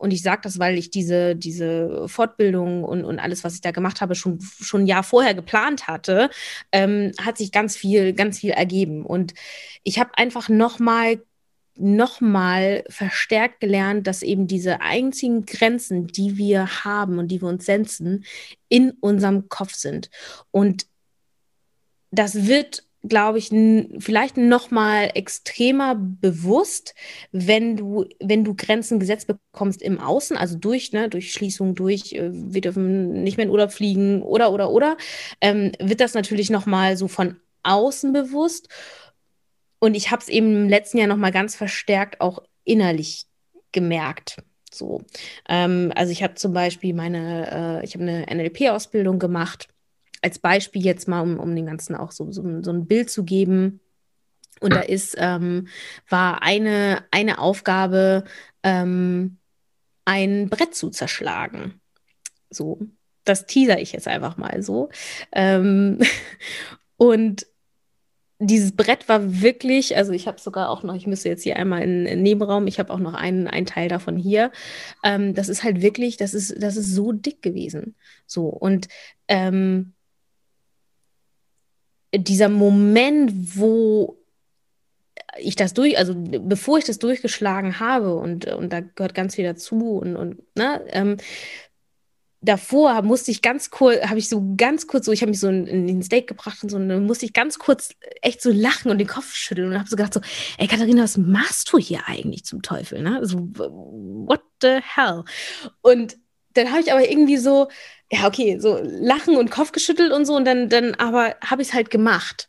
und 0.00 0.14
ich 0.14 0.22
sage 0.22 0.40
das, 0.44 0.58
weil 0.58 0.78
ich 0.78 0.90
diese, 0.90 1.36
diese 1.36 2.08
Fortbildung 2.08 2.84
und, 2.84 3.04
und 3.04 3.18
alles, 3.18 3.44
was 3.44 3.54
ich 3.56 3.60
da 3.60 3.70
gemacht 3.70 4.00
habe, 4.00 4.14
schon, 4.14 4.40
schon 4.40 4.82
ein 4.82 4.86
Jahr 4.86 5.02
vorher 5.02 5.34
geplant 5.34 5.88
hatte, 5.88 6.30
ähm, 6.72 7.12
hat 7.20 7.36
sich 7.36 7.52
ganz 7.52 7.76
viel, 7.76 8.14
ganz 8.14 8.38
viel 8.38 8.52
ergeben. 8.52 9.04
Und 9.04 9.34
ich 9.82 9.98
habe 9.98 10.16
einfach 10.16 10.48
nochmal 10.48 11.22
nochmal 11.76 12.84
verstärkt 12.88 13.60
gelernt, 13.60 14.06
dass 14.06 14.22
eben 14.22 14.46
diese 14.46 14.80
einzigen 14.80 15.44
Grenzen, 15.44 16.06
die 16.06 16.38
wir 16.38 16.84
haben 16.84 17.18
und 17.18 17.28
die 17.28 17.42
wir 17.42 17.48
uns 17.48 17.66
setzen, 17.66 18.24
in 18.68 18.92
unserem 19.00 19.50
Kopf 19.50 19.74
sind. 19.74 20.10
Und 20.50 20.86
das 22.10 22.46
wird 22.46 22.84
glaube 23.02 23.38
ich, 23.38 23.48
vielleicht 23.98 24.36
noch 24.36 24.70
mal 24.70 25.10
extremer 25.14 25.94
bewusst, 25.94 26.94
wenn 27.32 27.76
du, 27.76 28.04
wenn 28.20 28.44
du 28.44 28.54
Grenzen 28.54 29.00
gesetzt 29.00 29.26
bekommst 29.26 29.80
im 29.82 29.98
Außen, 29.98 30.36
also 30.36 30.58
durch, 30.58 30.92
ne, 30.92 31.08
durch 31.08 31.32
Schließung, 31.32 31.74
durch, 31.74 32.12
äh, 32.12 32.30
wir 32.32 32.60
dürfen 32.60 33.22
nicht 33.22 33.36
mehr 33.36 33.46
in 33.46 33.52
Urlaub 33.52 33.72
fliegen 33.72 34.22
oder, 34.22 34.52
oder, 34.52 34.70
oder, 34.70 34.96
ähm, 35.40 35.72
wird 35.80 36.00
das 36.00 36.14
natürlich 36.14 36.50
noch 36.50 36.66
mal 36.66 36.96
so 36.96 37.08
von 37.08 37.36
außen 37.62 38.12
bewusst. 38.12 38.68
Und 39.78 39.94
ich 39.94 40.10
habe 40.10 40.20
es 40.20 40.28
eben 40.28 40.54
im 40.54 40.68
letzten 40.68 40.98
Jahr 40.98 41.08
noch 41.08 41.16
mal 41.16 41.32
ganz 41.32 41.56
verstärkt 41.56 42.20
auch 42.20 42.42
innerlich 42.64 43.26
gemerkt. 43.72 44.42
So, 44.70 45.02
ähm, 45.48 45.90
also 45.96 46.12
ich 46.12 46.22
habe 46.22 46.34
zum 46.34 46.52
Beispiel 46.52 46.94
meine, 46.94 47.80
äh, 47.80 47.84
ich 47.84 47.94
habe 47.94 48.04
eine 48.04 48.26
NLP-Ausbildung 48.26 49.18
gemacht 49.18 49.68
als 50.22 50.38
Beispiel 50.38 50.84
jetzt 50.84 51.08
mal, 51.08 51.20
um, 51.20 51.38
um 51.38 51.54
den 51.54 51.66
Ganzen 51.66 51.94
auch 51.96 52.12
so, 52.12 52.30
so, 52.30 52.42
so 52.62 52.72
ein 52.72 52.86
Bild 52.86 53.10
zu 53.10 53.24
geben. 53.24 53.80
Und 54.60 54.74
da 54.74 54.80
ist, 54.80 55.16
ähm, 55.18 55.68
war 56.08 56.42
eine, 56.42 57.04
eine 57.10 57.38
Aufgabe, 57.38 58.24
ähm, 58.62 59.38
ein 60.04 60.50
Brett 60.50 60.74
zu 60.74 60.90
zerschlagen. 60.90 61.80
So, 62.50 62.80
das 63.24 63.46
teaser 63.46 63.80
ich 63.80 63.92
jetzt 63.92 64.08
einfach 64.08 64.36
mal 64.36 64.62
so. 64.62 64.90
Ähm, 65.32 65.98
und 66.96 67.46
dieses 68.38 68.74
Brett 68.74 69.08
war 69.08 69.42
wirklich, 69.42 69.96
also 69.96 70.12
ich 70.12 70.26
habe 70.26 70.40
sogar 70.40 70.70
auch 70.70 70.82
noch, 70.82 70.94
ich 70.94 71.06
müsste 71.06 71.28
jetzt 71.28 71.42
hier 71.42 71.56
einmal 71.56 71.82
in 71.82 72.06
den 72.06 72.22
Nebenraum, 72.22 72.66
ich 72.66 72.78
habe 72.78 72.92
auch 72.92 72.98
noch 72.98 73.12
einen, 73.12 73.46
einen 73.48 73.66
Teil 73.66 73.88
davon 73.88 74.16
hier. 74.16 74.50
Ähm, 75.04 75.34
das 75.34 75.50
ist 75.50 75.62
halt 75.62 75.82
wirklich, 75.82 76.16
das 76.16 76.32
ist, 76.32 76.62
das 76.62 76.76
ist 76.76 76.94
so 76.94 77.12
dick 77.12 77.42
gewesen. 77.42 77.96
So, 78.26 78.46
und 78.46 78.88
ähm, 79.28 79.92
dieser 82.14 82.48
Moment, 82.48 83.56
wo 83.56 84.18
ich 85.38 85.56
das 85.56 85.74
durch, 85.74 85.96
also 85.96 86.14
bevor 86.16 86.78
ich 86.78 86.84
das 86.84 86.98
durchgeschlagen 86.98 87.78
habe 87.78 88.14
und, 88.14 88.46
und 88.46 88.72
da 88.72 88.80
gehört 88.80 89.14
ganz 89.14 89.36
viel 89.36 89.44
dazu 89.44 89.98
und, 89.98 90.16
und 90.16 90.42
ne, 90.56 90.82
ähm, 90.88 91.16
davor 92.40 93.02
musste 93.02 93.30
ich 93.30 93.42
ganz 93.42 93.70
kurz, 93.70 94.02
habe 94.02 94.18
ich 94.18 94.28
so 94.28 94.54
ganz 94.56 94.86
kurz 94.86 95.06
so, 95.06 95.12
ich 95.12 95.20
habe 95.20 95.30
mich 95.30 95.40
so 95.40 95.48
in, 95.48 95.66
in, 95.66 95.86
den 95.86 96.02
Steak 96.02 96.26
gebracht 96.26 96.62
und 96.62 96.70
so, 96.70 96.76
und 96.76 96.88
dann 96.88 97.06
musste 97.06 97.26
ich 97.26 97.32
ganz 97.32 97.58
kurz 97.58 97.94
echt 98.22 98.42
so 98.42 98.50
lachen 98.50 98.90
und 98.90 98.98
den 98.98 99.06
Kopf 99.06 99.34
schütteln 99.34 99.68
und 99.68 99.78
habe 99.78 99.88
so 99.88 99.96
gedacht 99.96 100.14
so, 100.14 100.20
ey 100.58 100.66
Katharina, 100.66 101.02
was 101.02 101.16
machst 101.16 101.72
du 101.72 101.78
hier 101.78 102.00
eigentlich 102.06 102.44
zum 102.44 102.62
Teufel, 102.62 103.02
ne? 103.02 103.24
So, 103.26 103.38
what 103.38 104.42
the 104.62 104.80
hell? 104.82 105.24
Und 105.82 106.16
dann 106.54 106.70
habe 106.70 106.80
ich 106.80 106.92
aber 106.92 107.08
irgendwie 107.08 107.36
so, 107.36 107.68
ja, 108.10 108.26
okay, 108.26 108.58
so 108.58 108.80
lachen 108.82 109.36
und 109.36 109.50
Kopf 109.50 109.72
geschüttelt 109.72 110.12
und 110.12 110.24
so 110.26 110.34
und 110.34 110.44
dann, 110.44 110.68
dann 110.68 110.94
aber 110.94 111.36
habe 111.44 111.62
ich 111.62 111.68
es 111.68 111.74
halt 111.74 111.90
gemacht. 111.90 112.48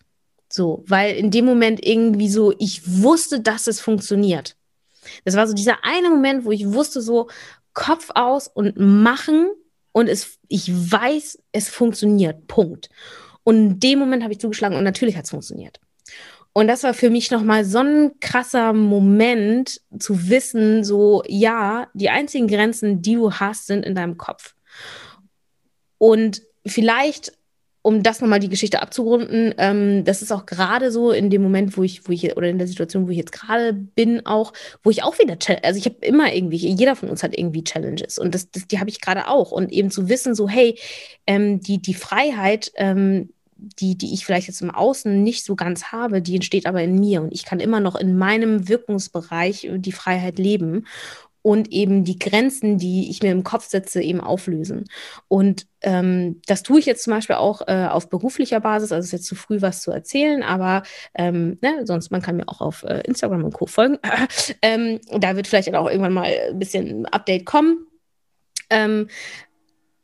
So, 0.52 0.84
weil 0.88 1.16
in 1.16 1.32
dem 1.32 1.46
Moment 1.46 1.86
irgendwie 1.86 2.30
so, 2.30 2.54
ich 2.60 2.82
wusste, 3.02 3.40
dass 3.40 3.68
es 3.68 3.80
funktioniert. 3.80 4.58
Das 5.24 5.36
war 5.36 5.48
so 5.48 5.54
dieser 5.54 5.84
eine 5.84 6.10
Moment, 6.10 6.46
wo 6.46 6.52
ich 6.52 6.74
wusste 6.74 7.02
so, 7.02 7.30
Kopf 7.74 8.10
aus 8.16 8.48
und 8.48 8.78
machen 8.78 9.50
und 9.94 10.10
es, 10.10 10.38
ich 10.48 10.70
weiß, 10.70 11.40
es 11.52 11.70
funktioniert. 11.70 12.48
Punkt. 12.48 12.90
Und 13.44 13.56
in 13.56 13.80
dem 13.80 14.00
Moment 14.00 14.24
habe 14.24 14.34
ich 14.34 14.40
zugeschlagen 14.40 14.78
und 14.78 14.84
natürlich 14.84 15.16
hat 15.16 15.26
es 15.26 15.32
funktioniert. 15.32 15.80
Und 16.54 16.68
das 16.68 16.84
war 16.84 16.94
für 16.94 17.10
mich 17.10 17.32
nochmal 17.32 17.64
so 17.64 17.80
ein 17.80 18.20
krasser 18.20 18.74
Moment 18.74 19.82
zu 19.98 20.30
wissen, 20.30 20.84
so, 20.84 21.24
ja, 21.28 21.88
die 21.94 22.10
einzigen 22.10 22.48
Grenzen, 22.48 23.02
die 23.02 23.16
du 23.16 23.32
hast, 23.32 23.68
sind 23.68 23.86
in 23.86 23.96
deinem 23.96 24.18
Kopf. 24.18 24.56
Und 25.98 26.42
vielleicht 26.66 27.32
um 27.84 28.04
das 28.04 28.22
nochmal 28.22 28.40
die 28.40 28.50
Geschichte 28.50 28.82
abzurunden, 28.82 29.56
ähm, 29.58 30.04
das 30.06 30.22
ist 30.22 30.32
auch 30.32 30.46
gerade 30.46 30.92
so 30.92 31.12
in 31.12 31.30
dem 31.30 31.42
Moment, 31.42 31.78
wo 31.78 31.84
ich, 31.84 32.08
wo 32.08 32.12
ich, 32.12 32.36
oder 32.38 32.48
in 32.48 32.60
der 32.60 32.68
Situation, 32.68 33.08
wo 33.08 33.12
ich 33.12 33.18
jetzt 33.18 33.32
gerade 33.32 33.74
bin, 33.74 34.26
auch, 34.26 34.54
wo 34.84 34.92
ich 34.92 35.04
auch 35.04 35.18
wieder, 35.18 35.38
also 35.64 35.80
ich 35.80 35.86
habe 35.86 35.98
immer 36.02 36.34
irgendwie, 36.34 36.58
jeder 36.58 36.96
von 36.96 37.10
uns 37.10 37.24
hat 37.24 37.36
irgendwie 37.36 37.64
Challenges 37.64 38.20
und 38.20 38.36
das, 38.36 38.52
das 38.52 38.68
die 38.68 38.80
habe 38.80 38.90
ich 38.90 39.02
gerade 39.02 39.28
auch. 39.28 39.52
Und 39.52 39.72
eben 39.72 39.90
zu 39.90 40.10
wissen, 40.10 40.36
so, 40.36 40.48
hey, 40.48 40.78
ähm, 41.26 41.60
die, 41.60 41.82
die 41.82 41.96
Freiheit, 41.96 42.72
ähm, 42.76 43.30
die, 43.62 43.98
die 43.98 44.14
ich 44.14 44.26
vielleicht 44.26 44.48
jetzt 44.48 44.62
im 44.62 44.72
Außen 44.72 45.22
nicht 45.22 45.46
so 45.46 45.56
ganz 45.56 45.86
habe, 45.86 46.22
die 46.22 46.36
entsteht 46.36 46.66
aber 46.66 46.82
in 46.82 47.00
mir 47.00 47.22
und 47.22 47.32
ich 47.32 47.46
kann 47.46 47.60
immer 47.60 47.80
noch 47.80 47.96
in 47.96 48.18
meinem 48.18 48.68
Wirkungsbereich 48.68 49.70
die 49.72 49.92
Freiheit 49.92 50.40
leben 50.40 50.86
und 51.44 51.72
eben 51.72 52.04
die 52.04 52.20
Grenzen, 52.20 52.78
die 52.78 53.10
ich 53.10 53.24
mir 53.24 53.32
im 53.32 53.44
Kopf 53.44 53.68
setze, 53.68 54.02
eben 54.02 54.22
auflösen. 54.22 54.86
Und 55.28 55.66
ähm, 55.82 56.42
das 56.46 56.62
tue 56.62 56.80
ich 56.80 56.86
jetzt 56.86 57.04
zum 57.04 57.14
Beispiel 57.14 57.38
auch 57.38 57.62
äh, 57.68 57.88
auf 57.90 58.10
beruflicher 58.10 58.60
Basis. 58.60 58.92
Also 58.92 59.06
ist 59.06 59.12
jetzt 59.12 59.26
zu 59.26 59.36
früh, 59.36 59.62
was 59.62 59.82
zu 59.82 59.92
erzählen, 59.92 60.44
aber 60.44 60.84
ähm, 61.16 61.58
ne, 61.62 61.86
sonst 61.86 62.12
man 62.12 62.22
kann 62.22 62.38
mir 62.38 62.48
auch 62.48 62.62
auf 62.62 62.84
äh, 62.84 63.02
Instagram 63.02 63.44
und 63.44 63.54
Co. 63.54 63.66
folgen. 63.66 63.98
ähm, 64.62 65.00
da 65.18 65.36
wird 65.36 65.48
vielleicht 65.48 65.74
auch 65.74 65.90
irgendwann 65.90 66.14
mal 66.14 66.32
ein 66.50 66.60
bisschen 66.60 67.08
Update 67.08 67.46
kommen. 67.46 67.88
Ähm, 68.70 69.08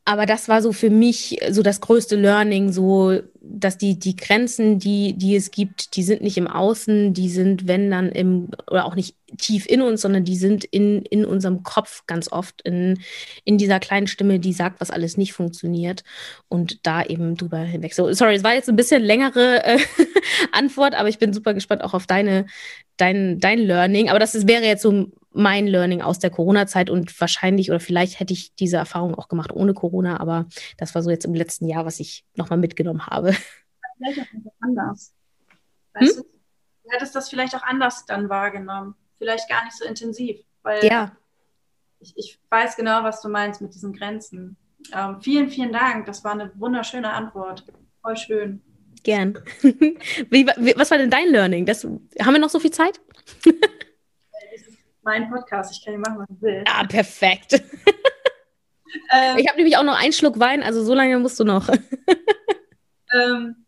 aber 0.08 0.26
das 0.26 0.48
war 0.48 0.62
so 0.62 0.72
für 0.72 0.90
mich 0.90 1.38
so 1.52 1.62
das 1.62 1.82
größte 1.82 2.16
Learning, 2.16 2.72
so 2.72 3.20
dass 3.42 3.78
die, 3.78 4.00
die 4.00 4.16
Grenzen, 4.16 4.80
die, 4.80 5.18
die 5.18 5.36
es 5.36 5.52
gibt, 5.52 5.98
die 5.98 6.04
sind 6.04 6.22
nicht 6.22 6.38
im 6.38 6.48
Außen, 6.48 7.14
die 7.14 7.28
sind, 7.30 7.68
wenn 7.68 7.92
dann 7.92 8.14
im, 8.14 8.52
oder 8.72 8.86
auch 8.86 8.96
nicht 8.96 9.18
tief 9.38 9.66
in 9.68 9.82
uns, 9.82 10.02
sondern 10.02 10.24
die 10.24 10.38
sind 10.38 10.64
in, 10.64 11.02
in 11.02 11.26
unserem 11.26 11.64
Kopf 11.64 12.06
ganz 12.08 12.32
oft, 12.32 12.62
in, 12.62 13.02
in 13.44 13.58
dieser 13.58 13.82
kleinen 13.82 14.08
Stimme, 14.08 14.40
die 14.40 14.54
sagt, 14.54 14.80
was 14.80 14.92
alles 14.92 15.18
nicht 15.18 15.34
funktioniert 15.34 16.06
und 16.48 16.88
da 16.88 17.04
eben 17.04 17.36
drüber 17.36 17.60
hinweg. 17.60 17.94
So, 17.94 18.10
sorry, 18.14 18.36
es 18.36 18.46
war 18.46 18.54
jetzt 18.54 18.70
ein 18.70 18.78
bisschen 18.78 19.04
längere 19.04 19.62
äh, 19.66 19.80
Antwort, 20.54 20.96
aber 20.96 21.10
ich 21.10 21.20
bin 21.20 21.34
super 21.34 21.54
gespannt 21.54 21.84
auch 21.84 21.94
auf 21.94 22.08
deine, 22.08 22.46
dein, 22.96 23.42
dein 23.42 23.60
Learning. 23.60 24.10
Aber 24.10 24.20
das 24.20 24.36
ist, 24.36 24.48
wäre 24.48 24.64
jetzt 24.64 24.84
so 24.84 25.12
mein 25.38 25.68
Learning 25.68 26.02
aus 26.02 26.20
der 26.20 26.30
Corona-Zeit 26.30 26.90
und 26.90 27.20
wahrscheinlich 27.22 27.70
oder 27.70 27.80
vielleicht 27.80 28.20
hätte 28.20 28.34
ich 28.34 28.56
diese 28.56 28.78
Erfahrung 28.78 29.16
auch 29.16 29.28
gemacht 29.28 29.52
ohne 29.54 29.74
Corona, 29.74 30.20
aber 30.20 30.48
das 30.78 30.96
war 30.96 31.04
so 31.04 31.10
jetzt 31.10 31.26
im 31.26 31.36
letzten 31.36 31.68
Jahr, 31.68 31.86
was 31.86 32.00
ich 32.00 32.26
nochmal 32.36 32.60
mitgenommen 32.60 33.06
habe. 33.06 33.36
Vielleicht 33.98 34.20
auch 34.22 34.52
anders. 34.62 35.14
Weißt 35.94 36.18
hm? 36.18 36.24
du, 36.24 36.30
du 36.84 36.92
hättest 36.92 37.16
das 37.16 37.30
vielleicht 37.30 37.56
auch 37.56 37.64
anders 37.64 38.06
dann 38.06 38.30
wahrgenommen. 38.30 38.96
Vielleicht 39.20 39.48
gar 39.50 39.64
nicht 39.64 39.78
so 39.78 39.86
intensiv. 39.86 40.40
Weil 40.64 40.84
ja. 40.84 41.12
Ich, 42.00 42.14
ich 42.16 42.40
weiß 42.50 42.76
genau, 42.76 43.04
was 43.04 43.22
du 43.22 43.30
meinst 43.30 43.62
mit 43.62 43.74
diesen 43.74 43.94
Grenzen. 43.94 44.58
Ähm, 44.94 45.22
vielen, 45.22 45.50
vielen 45.50 45.72
Dank. 45.72 46.06
Das 46.06 46.24
war 46.24 46.34
eine 46.34 46.52
wunderschöne 46.56 47.12
Antwort. 47.12 47.66
Voll 48.02 48.18
schön. 48.18 48.62
Gern. 49.04 49.40
wie, 49.62 50.46
was 50.76 50.92
war 50.92 50.98
denn 50.98 51.10
dein 51.10 51.30
Learning? 51.30 51.66
Das, 51.66 51.84
haben 51.84 52.34
wir 52.34 52.40
noch 52.40 52.50
so 52.50 52.60
viel 52.60 52.72
Zeit? 52.72 53.00
mein 55.08 55.30
Podcast. 55.30 55.72
Ich 55.72 55.84
kann 55.84 55.94
hier 55.94 56.00
machen, 56.00 56.20
was 56.20 56.30
ich 56.30 56.42
will. 56.42 56.64
Ah, 56.68 56.86
perfekt. 56.86 57.64
Ähm, 59.12 59.38
ich 59.38 59.48
habe 59.48 59.58
nämlich 59.58 59.76
auch 59.76 59.84
noch 59.84 60.00
einen 60.00 60.14
Schluck 60.14 60.40
Wein, 60.40 60.64
also 60.64 60.82
so 60.82 60.94
lange 60.94 61.20
musst 61.20 61.38
du 61.40 61.44
noch. 61.44 61.68
ähm, 63.14 63.66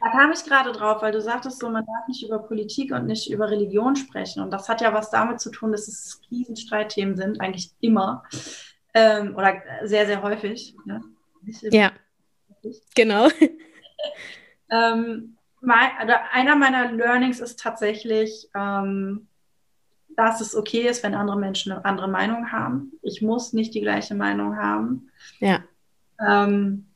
da 0.00 0.10
kam 0.10 0.30
ich 0.30 0.44
gerade 0.44 0.70
drauf, 0.70 1.02
weil 1.02 1.10
du 1.10 1.20
sagtest 1.20 1.58
so, 1.58 1.68
man 1.68 1.84
darf 1.84 2.06
nicht 2.06 2.24
über 2.24 2.38
Politik 2.38 2.92
und 2.92 3.06
nicht 3.06 3.30
über 3.30 3.50
Religion 3.50 3.96
sprechen. 3.96 4.40
Und 4.40 4.52
das 4.52 4.68
hat 4.68 4.80
ja 4.80 4.94
was 4.94 5.10
damit 5.10 5.40
zu 5.40 5.50
tun, 5.50 5.72
dass 5.72 5.88
es 5.88 6.20
Riesenstreitthemen 6.30 7.16
sind, 7.16 7.40
eigentlich 7.40 7.72
immer. 7.80 8.22
Ähm, 8.94 9.34
oder 9.36 9.60
sehr, 9.82 10.06
sehr 10.06 10.22
häufig. 10.22 10.76
Ne? 10.84 11.02
Ja, 11.70 11.90
genau. 12.94 13.28
ähm, 14.70 15.36
mein, 15.60 15.90
also 15.98 16.14
einer 16.32 16.54
meiner 16.54 16.92
Learnings 16.92 17.40
ist 17.40 17.58
tatsächlich, 17.58 18.48
ähm, 18.54 19.27
dass 20.18 20.40
es 20.40 20.56
okay 20.56 20.88
ist, 20.88 21.04
wenn 21.04 21.14
andere 21.14 21.38
Menschen 21.38 21.70
eine 21.70 21.84
andere 21.84 22.08
Meinung 22.08 22.50
haben. 22.50 22.90
Ich 23.02 23.22
muss 23.22 23.52
nicht 23.52 23.72
die 23.72 23.80
gleiche 23.80 24.16
Meinung 24.16 24.56
haben. 24.56 25.12
Ja. 25.38 25.62
Ähm, 26.20 26.86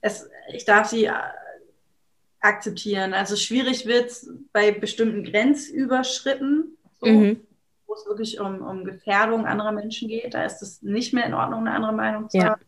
es, 0.00 0.30
ich 0.54 0.64
darf 0.64 0.86
sie 0.86 1.06
äh, 1.06 1.12
akzeptieren. 2.38 3.14
Also 3.14 3.34
schwierig 3.34 3.84
wird 3.84 4.12
es 4.12 4.30
bei 4.52 4.70
bestimmten 4.70 5.24
Grenzüberschritten, 5.24 6.78
so, 7.00 7.06
mhm. 7.06 7.40
wo 7.88 7.94
es 7.94 8.06
wirklich 8.06 8.38
um, 8.38 8.62
um 8.62 8.84
Gefährdung 8.84 9.44
anderer 9.44 9.72
Menschen 9.72 10.06
geht. 10.06 10.32
Da 10.32 10.44
ist 10.44 10.62
es 10.62 10.82
nicht 10.82 11.12
mehr 11.12 11.26
in 11.26 11.34
Ordnung, 11.34 11.66
eine 11.66 11.74
andere 11.74 11.92
Meinung 11.92 12.30
zu 12.30 12.38
ja. 12.38 12.50
haben. 12.50 12.62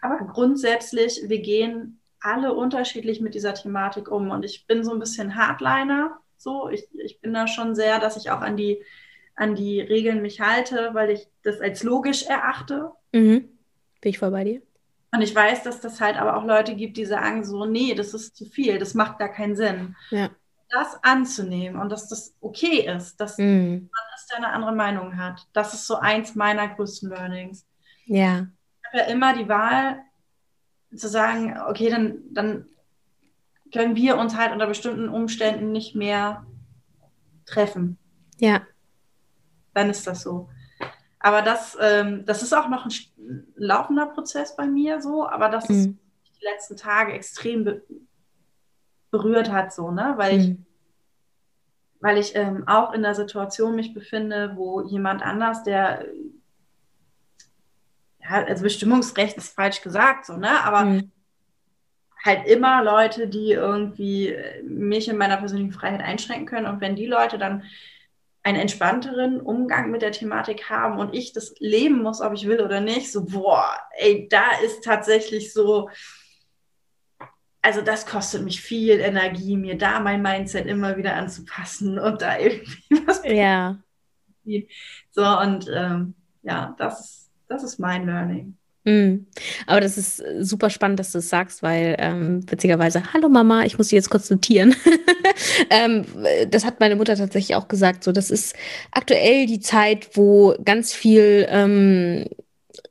Aber 0.00 0.32
grundsätzlich, 0.32 1.22
wir 1.24 1.40
gehen 1.40 1.98
alle 2.20 2.54
unterschiedlich 2.54 3.20
mit 3.20 3.34
dieser 3.34 3.54
Thematik 3.54 4.08
um. 4.08 4.30
Und 4.30 4.44
ich 4.44 4.68
bin 4.68 4.84
so 4.84 4.92
ein 4.92 5.00
bisschen 5.00 5.34
Hardliner. 5.34 6.20
So, 6.36 6.68
ich, 6.68 6.86
ich 6.94 7.20
bin 7.20 7.32
da 7.32 7.46
schon 7.46 7.74
sehr, 7.74 7.98
dass 7.98 8.16
ich 8.16 8.30
auch 8.30 8.40
an 8.40 8.56
die, 8.56 8.82
an 9.34 9.54
die 9.54 9.80
Regeln 9.80 10.22
mich 10.22 10.40
halte, 10.40 10.90
weil 10.92 11.10
ich 11.10 11.28
das 11.42 11.60
als 11.60 11.82
logisch 11.82 12.24
erachte. 12.24 12.92
Mhm. 13.12 13.48
Bin 14.00 14.10
ich 14.10 14.18
voll 14.18 14.30
bei 14.30 14.44
dir. 14.44 14.62
Und 15.12 15.22
ich 15.22 15.34
weiß, 15.34 15.62
dass 15.62 15.80
das 15.80 16.00
halt 16.00 16.16
aber 16.16 16.36
auch 16.36 16.44
Leute 16.44 16.74
gibt, 16.74 16.96
die 16.96 17.06
sagen 17.06 17.44
so, 17.44 17.64
nee, 17.64 17.94
das 17.94 18.12
ist 18.12 18.36
zu 18.36 18.44
viel, 18.44 18.78
das 18.78 18.94
macht 18.94 19.18
gar 19.18 19.30
keinen 19.30 19.56
Sinn. 19.56 19.96
Ja. 20.10 20.30
Das 20.68 21.02
anzunehmen 21.02 21.80
und 21.80 21.90
dass 21.90 22.08
das 22.08 22.34
okay 22.40 22.86
ist, 22.86 23.20
dass 23.20 23.38
mhm. 23.38 23.88
man 23.92 24.04
das 24.12 24.36
eine 24.36 24.48
andere 24.48 24.74
Meinung 24.74 25.16
hat. 25.16 25.46
Das 25.52 25.72
ist 25.74 25.86
so 25.86 25.96
eins 25.96 26.34
meiner 26.34 26.68
größten 26.68 27.08
Learnings. 27.08 27.64
Ja. 28.04 28.46
Ich 28.82 28.88
habe 28.88 28.98
ja 28.98 29.04
immer 29.04 29.34
die 29.34 29.48
Wahl 29.48 30.02
zu 30.94 31.08
sagen, 31.08 31.56
okay, 31.68 31.88
dann, 31.88 32.18
dann 32.30 32.68
können 33.72 33.96
wir 33.96 34.16
uns 34.16 34.36
halt 34.36 34.52
unter 34.52 34.66
bestimmten 34.66 35.08
Umständen 35.08 35.72
nicht 35.72 35.94
mehr 35.94 36.46
treffen. 37.44 37.98
Ja. 38.38 38.62
Dann 39.74 39.90
ist 39.90 40.06
das 40.06 40.22
so. 40.22 40.48
Aber 41.18 41.42
das, 41.42 41.76
ähm, 41.80 42.24
das 42.24 42.42
ist 42.42 42.52
auch 42.52 42.68
noch 42.68 42.86
ein 42.86 43.52
laufender 43.56 44.06
Prozess 44.06 44.54
bei 44.54 44.66
mir 44.66 45.00
so, 45.00 45.28
aber 45.28 45.48
das 45.48 45.68
mhm. 45.68 45.74
ist 45.76 45.86
die 45.86 46.44
letzten 46.44 46.76
Tage 46.76 47.12
extrem 47.12 47.64
be 47.64 47.82
berührt 49.12 49.50
hat, 49.50 49.72
so, 49.72 49.90
ne? 49.92 50.14
Weil 50.16 50.36
mhm. 50.36 50.40
ich, 50.40 50.56
weil 52.00 52.18
ich 52.18 52.34
ähm, 52.34 52.66
auch 52.66 52.92
in 52.92 53.02
der 53.02 53.14
Situation 53.14 53.76
mich 53.76 53.94
befinde, 53.94 54.52
wo 54.56 54.82
jemand 54.82 55.22
anders, 55.22 55.62
der 55.62 56.04
ja, 58.20 58.44
also 58.44 58.64
Bestimmungsrecht 58.64 59.36
ist 59.36 59.54
falsch 59.54 59.80
gesagt, 59.80 60.26
so, 60.26 60.36
ne? 60.36 60.62
Aber 60.64 60.84
mhm 60.84 61.12
halt 62.26 62.46
immer 62.46 62.82
Leute, 62.82 63.28
die 63.28 63.52
irgendwie 63.52 64.36
mich 64.64 65.08
in 65.08 65.16
meiner 65.16 65.36
persönlichen 65.36 65.72
Freiheit 65.72 66.02
einschränken 66.02 66.46
können. 66.46 66.66
Und 66.66 66.80
wenn 66.80 66.96
die 66.96 67.06
Leute 67.06 67.38
dann 67.38 67.62
einen 68.42 68.60
entspannteren 68.60 69.40
Umgang 69.40 69.90
mit 69.90 70.02
der 70.02 70.12
Thematik 70.12 70.70
haben 70.70 70.98
und 70.98 71.14
ich 71.14 71.32
das 71.32 71.54
leben 71.58 72.02
muss, 72.02 72.20
ob 72.20 72.32
ich 72.32 72.46
will 72.46 72.60
oder 72.60 72.80
nicht, 72.80 73.10
so, 73.10 73.24
boah, 73.24 73.66
ey, 73.96 74.28
da 74.28 74.44
ist 74.64 74.84
tatsächlich 74.84 75.52
so, 75.52 75.88
also 77.60 77.80
das 77.80 78.06
kostet 78.06 78.44
mich 78.44 78.60
viel 78.60 79.00
Energie, 79.00 79.56
mir 79.56 79.76
da 79.76 79.98
mein 79.98 80.22
Mindset 80.22 80.66
immer 80.66 80.96
wieder 80.96 81.16
anzupassen 81.16 81.98
und 81.98 82.22
da 82.22 82.38
irgendwie 82.38 82.84
was. 83.06 83.22
Ja. 83.24 83.78
So, 85.10 85.24
und 85.24 85.68
ähm, 85.74 86.14
ja, 86.42 86.76
das, 86.78 87.28
das 87.48 87.64
ist 87.64 87.80
mein 87.80 88.06
Learning. 88.06 88.56
Mm. 88.86 89.26
Aber 89.66 89.80
das 89.80 89.98
ist 89.98 90.22
super 90.38 90.70
spannend, 90.70 91.00
dass 91.00 91.10
du 91.10 91.18
es 91.18 91.28
sagst, 91.28 91.62
weil 91.62 91.96
ähm, 91.98 92.48
witzigerweise, 92.48 93.12
hallo 93.12 93.28
Mama, 93.28 93.64
ich 93.64 93.76
muss 93.78 93.88
sie 93.88 93.96
jetzt 93.96 94.10
kurz 94.10 94.30
notieren. 94.30 94.76
ähm, 95.70 96.06
das 96.48 96.64
hat 96.64 96.78
meine 96.78 96.94
Mutter 96.94 97.16
tatsächlich 97.16 97.56
auch 97.56 97.66
gesagt. 97.66 98.04
So, 98.04 98.12
das 98.12 98.30
ist 98.30 98.54
aktuell 98.92 99.46
die 99.46 99.58
Zeit, 99.58 100.10
wo 100.14 100.54
ganz 100.64 100.92
viel 100.92 101.46
ähm, 101.50 102.26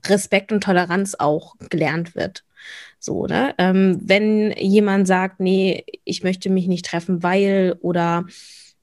Respekt 0.06 0.52
und 0.52 0.64
Toleranz 0.64 1.16
auch 1.18 1.56
gelernt 1.70 2.14
wird. 2.14 2.44
So, 3.00 3.26
ne? 3.26 3.56
Ähm, 3.58 4.00
wenn 4.04 4.52
jemand 4.52 5.08
sagt, 5.08 5.40
nee, 5.40 5.86
ich 6.04 6.24
möchte 6.24 6.50
mich 6.50 6.68
nicht 6.68 6.86
treffen, 6.86 7.24
weil 7.24 7.78
oder 7.80 8.26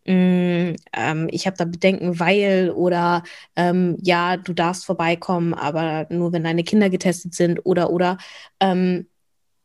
mm, 0.06 0.74
ähm, 0.92 1.28
ich 1.30 1.46
habe 1.46 1.56
da 1.56 1.64
Bedenken, 1.64 2.18
weil 2.20 2.70
oder 2.74 3.22
ähm, 3.56 3.96
ja, 4.00 4.36
du 4.36 4.52
darfst 4.52 4.84
vorbeikommen, 4.84 5.54
aber 5.54 6.06
nur 6.10 6.32
wenn 6.32 6.44
deine 6.44 6.64
Kinder 6.64 6.90
getestet 6.90 7.34
sind 7.34 7.60
oder 7.64 7.90
oder 7.90 8.18
ähm, 8.60 9.06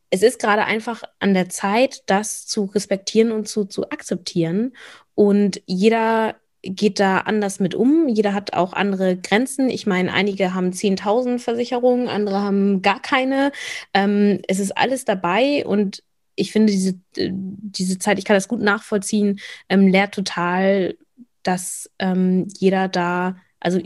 es 0.09 0.23
ist 0.23 0.39
gerade 0.39 0.65
einfach 0.65 1.03
an 1.19 1.33
der 1.33 1.49
Zeit, 1.49 2.03
das 2.07 2.45
zu 2.47 2.65
respektieren 2.65 3.31
und 3.31 3.47
zu, 3.47 3.65
zu 3.65 3.89
akzeptieren. 3.89 4.73
Und 5.15 5.61
jeder 5.65 6.35
geht 6.63 6.99
da 6.99 7.19
anders 7.19 7.59
mit 7.59 7.75
um. 7.75 8.07
Jeder 8.07 8.33
hat 8.33 8.53
auch 8.53 8.73
andere 8.73 9.17
Grenzen. 9.17 9.69
Ich 9.69 9.85
meine, 9.85 10.13
einige 10.13 10.53
haben 10.53 10.71
10.000 10.71 11.39
Versicherungen, 11.39 12.07
andere 12.07 12.41
haben 12.41 12.81
gar 12.81 13.01
keine. 13.01 13.51
Ähm, 13.93 14.41
es 14.47 14.59
ist 14.59 14.77
alles 14.77 15.05
dabei 15.05 15.65
und 15.65 16.03
ich 16.37 16.51
finde 16.53 16.71
diese, 16.71 16.91
äh, 17.17 17.31
diese 17.33 17.99
Zeit, 17.99 18.17
ich 18.17 18.25
kann 18.25 18.35
das 18.35 18.47
gut 18.47 18.61
nachvollziehen, 18.61 19.39
ähm, 19.67 19.87
lehrt 19.87 20.13
total, 20.13 20.95
dass 21.43 21.89
ähm, 21.99 22.47
jeder 22.57 22.87
da, 22.87 23.35
also 23.59 23.81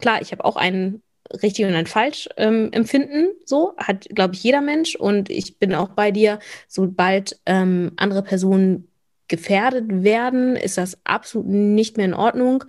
klar, 0.00 0.22
ich 0.22 0.32
habe 0.32 0.44
auch 0.44 0.56
einen 0.56 1.02
richtig 1.42 1.66
und 1.66 1.74
ein 1.74 1.86
falsch 1.86 2.28
ähm, 2.38 2.70
empfinden, 2.72 3.28
so 3.44 3.74
hat, 3.76 4.08
glaube 4.14 4.34
ich, 4.34 4.42
jeder 4.42 4.62
Mensch 4.62 4.94
und 4.94 5.28
ich 5.28 5.58
bin 5.58 5.74
auch 5.74 5.90
bei 5.90 6.10
dir, 6.10 6.38
sobald 6.68 7.38
ähm, 7.44 7.92
andere 7.96 8.22
Personen 8.22 8.88
gefährdet 9.26 10.02
werden, 10.02 10.56
ist 10.56 10.78
das 10.78 10.98
absolut 11.04 11.48
nicht 11.48 11.98
mehr 11.98 12.06
in 12.06 12.14
Ordnung. 12.14 12.64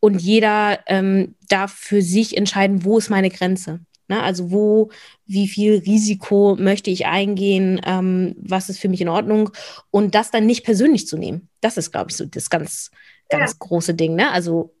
Und 0.00 0.20
jeder 0.20 0.80
ähm, 0.86 1.36
darf 1.48 1.72
für 1.72 2.02
sich 2.02 2.36
entscheiden, 2.36 2.84
wo 2.84 2.98
ist 2.98 3.10
meine 3.10 3.30
Grenze. 3.30 3.80
Ne? 4.08 4.22
Also 4.22 4.50
wo, 4.50 4.90
wie 5.26 5.48
viel 5.48 5.78
Risiko 5.78 6.56
möchte 6.58 6.90
ich 6.90 7.06
eingehen, 7.06 7.80
ähm, 7.84 8.34
was 8.38 8.68
ist 8.68 8.80
für 8.80 8.88
mich 8.88 9.00
in 9.00 9.08
Ordnung 9.08 9.50
und 9.90 10.14
das 10.14 10.30
dann 10.30 10.46
nicht 10.46 10.64
persönlich 10.64 11.06
zu 11.06 11.16
nehmen. 11.16 11.48
Das 11.60 11.76
ist, 11.76 11.92
glaube 11.92 12.10
ich, 12.10 12.16
so 12.16 12.24
das 12.24 12.50
ganz, 12.50 12.90
ganz 13.28 13.52
ja. 13.52 13.56
große 13.58 13.94
Ding. 13.94 14.14
Ne? 14.14 14.30
Also 14.30 14.74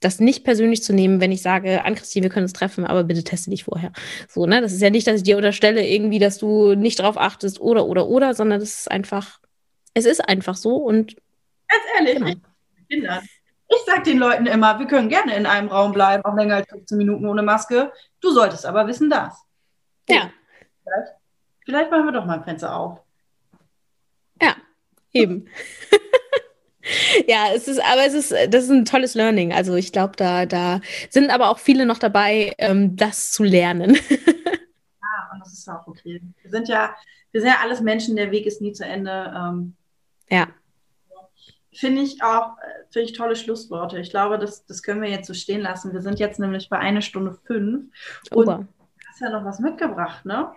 das 0.00 0.18
nicht 0.18 0.44
persönlich 0.44 0.82
zu 0.82 0.94
nehmen, 0.94 1.20
wenn 1.20 1.30
ich 1.30 1.42
sage, 1.42 1.84
an 1.84 1.94
Christine, 1.94 2.24
wir 2.24 2.30
können 2.30 2.44
uns 2.44 2.54
treffen, 2.54 2.86
aber 2.86 3.04
bitte 3.04 3.22
teste 3.22 3.50
dich 3.50 3.64
vorher. 3.64 3.92
So, 4.28 4.46
ne? 4.46 4.62
Das 4.62 4.72
ist 4.72 4.80
ja 4.80 4.88
nicht, 4.88 5.06
dass 5.06 5.18
ich 5.18 5.22
dir 5.24 5.36
unterstelle, 5.36 5.86
irgendwie, 5.86 6.18
dass 6.18 6.38
du 6.38 6.74
nicht 6.74 7.00
drauf 7.00 7.18
achtest 7.18 7.60
oder, 7.60 7.84
oder, 7.84 8.08
oder, 8.08 8.32
sondern 8.32 8.60
das 8.60 8.80
ist 8.80 8.90
einfach 8.90 9.40
es 9.94 10.06
ist 10.06 10.20
einfach 10.20 10.56
so 10.56 10.76
und. 10.76 11.16
Ganz 11.68 11.82
ehrlich, 11.96 12.14
genau. 12.14 12.32
Kindern. 12.88 13.28
Ich 13.72 13.84
sage 13.86 14.02
den 14.02 14.18
Leuten 14.18 14.46
immer, 14.46 14.80
wir 14.80 14.86
können 14.86 15.08
gerne 15.08 15.36
in 15.36 15.46
einem 15.46 15.68
Raum 15.68 15.92
bleiben, 15.92 16.24
auch 16.24 16.34
länger 16.34 16.56
als 16.56 16.68
15 16.68 16.98
Minuten 16.98 17.24
ohne 17.24 17.42
Maske. 17.42 17.92
Du 18.20 18.32
solltest 18.32 18.66
aber 18.66 18.86
wissen, 18.88 19.08
das. 19.08 19.44
Ja. 20.08 20.30
Vielleicht, 20.82 21.12
vielleicht 21.64 21.90
machen 21.92 22.06
wir 22.06 22.12
doch 22.12 22.24
mal 22.24 22.38
ein 22.38 22.44
Fenster 22.44 22.74
auf. 22.74 23.00
Ja, 24.42 24.56
eben. 25.12 25.48
ja, 27.28 27.52
es 27.54 27.68
ist, 27.68 27.80
aber 27.80 28.06
es 28.06 28.14
ist, 28.14 28.32
das 28.32 28.64
ist 28.64 28.70
ein 28.70 28.84
tolles 28.84 29.14
Learning. 29.14 29.52
Also 29.52 29.76
ich 29.76 29.92
glaube, 29.92 30.14
da, 30.16 30.46
da 30.46 30.80
sind 31.08 31.30
aber 31.30 31.48
auch 31.50 31.60
viele 31.60 31.86
noch 31.86 31.98
dabei, 31.98 32.52
ähm, 32.58 32.96
das 32.96 33.30
zu 33.30 33.44
lernen. 33.44 33.94
ja, 34.10 35.30
und 35.32 35.40
das 35.40 35.52
ist 35.52 35.68
auch 35.68 35.86
okay. 35.86 36.20
Wir 36.42 36.50
sind 36.50 36.68
ja, 36.68 36.96
wir 37.30 37.40
sind 37.40 37.50
ja 37.50 37.58
alles 37.62 37.80
Menschen, 37.80 38.16
der 38.16 38.32
Weg 38.32 38.46
ist 38.46 38.60
nie 38.60 38.72
zu 38.72 38.84
Ende. 38.84 39.32
Ähm, 39.36 39.76
ja. 40.28 40.48
Finde 41.72 42.02
ich 42.02 42.22
auch, 42.22 42.56
finde 42.90 43.10
ich 43.10 43.16
tolle 43.16 43.36
Schlussworte. 43.36 43.98
Ich 44.00 44.10
glaube, 44.10 44.38
das, 44.38 44.66
das 44.66 44.82
können 44.82 45.02
wir 45.02 45.08
jetzt 45.08 45.28
so 45.28 45.34
stehen 45.34 45.60
lassen. 45.60 45.92
Wir 45.92 46.02
sind 46.02 46.18
jetzt 46.18 46.40
nämlich 46.40 46.68
bei 46.68 46.78
einer 46.78 47.00
Stunde 47.00 47.38
fünf. 47.46 47.92
Und 48.32 48.66
hast 49.20 49.32
ja 49.32 49.38
noch 49.38 49.44
was 49.44 49.60
mitgebracht, 49.60 50.24
ne? 50.24 50.48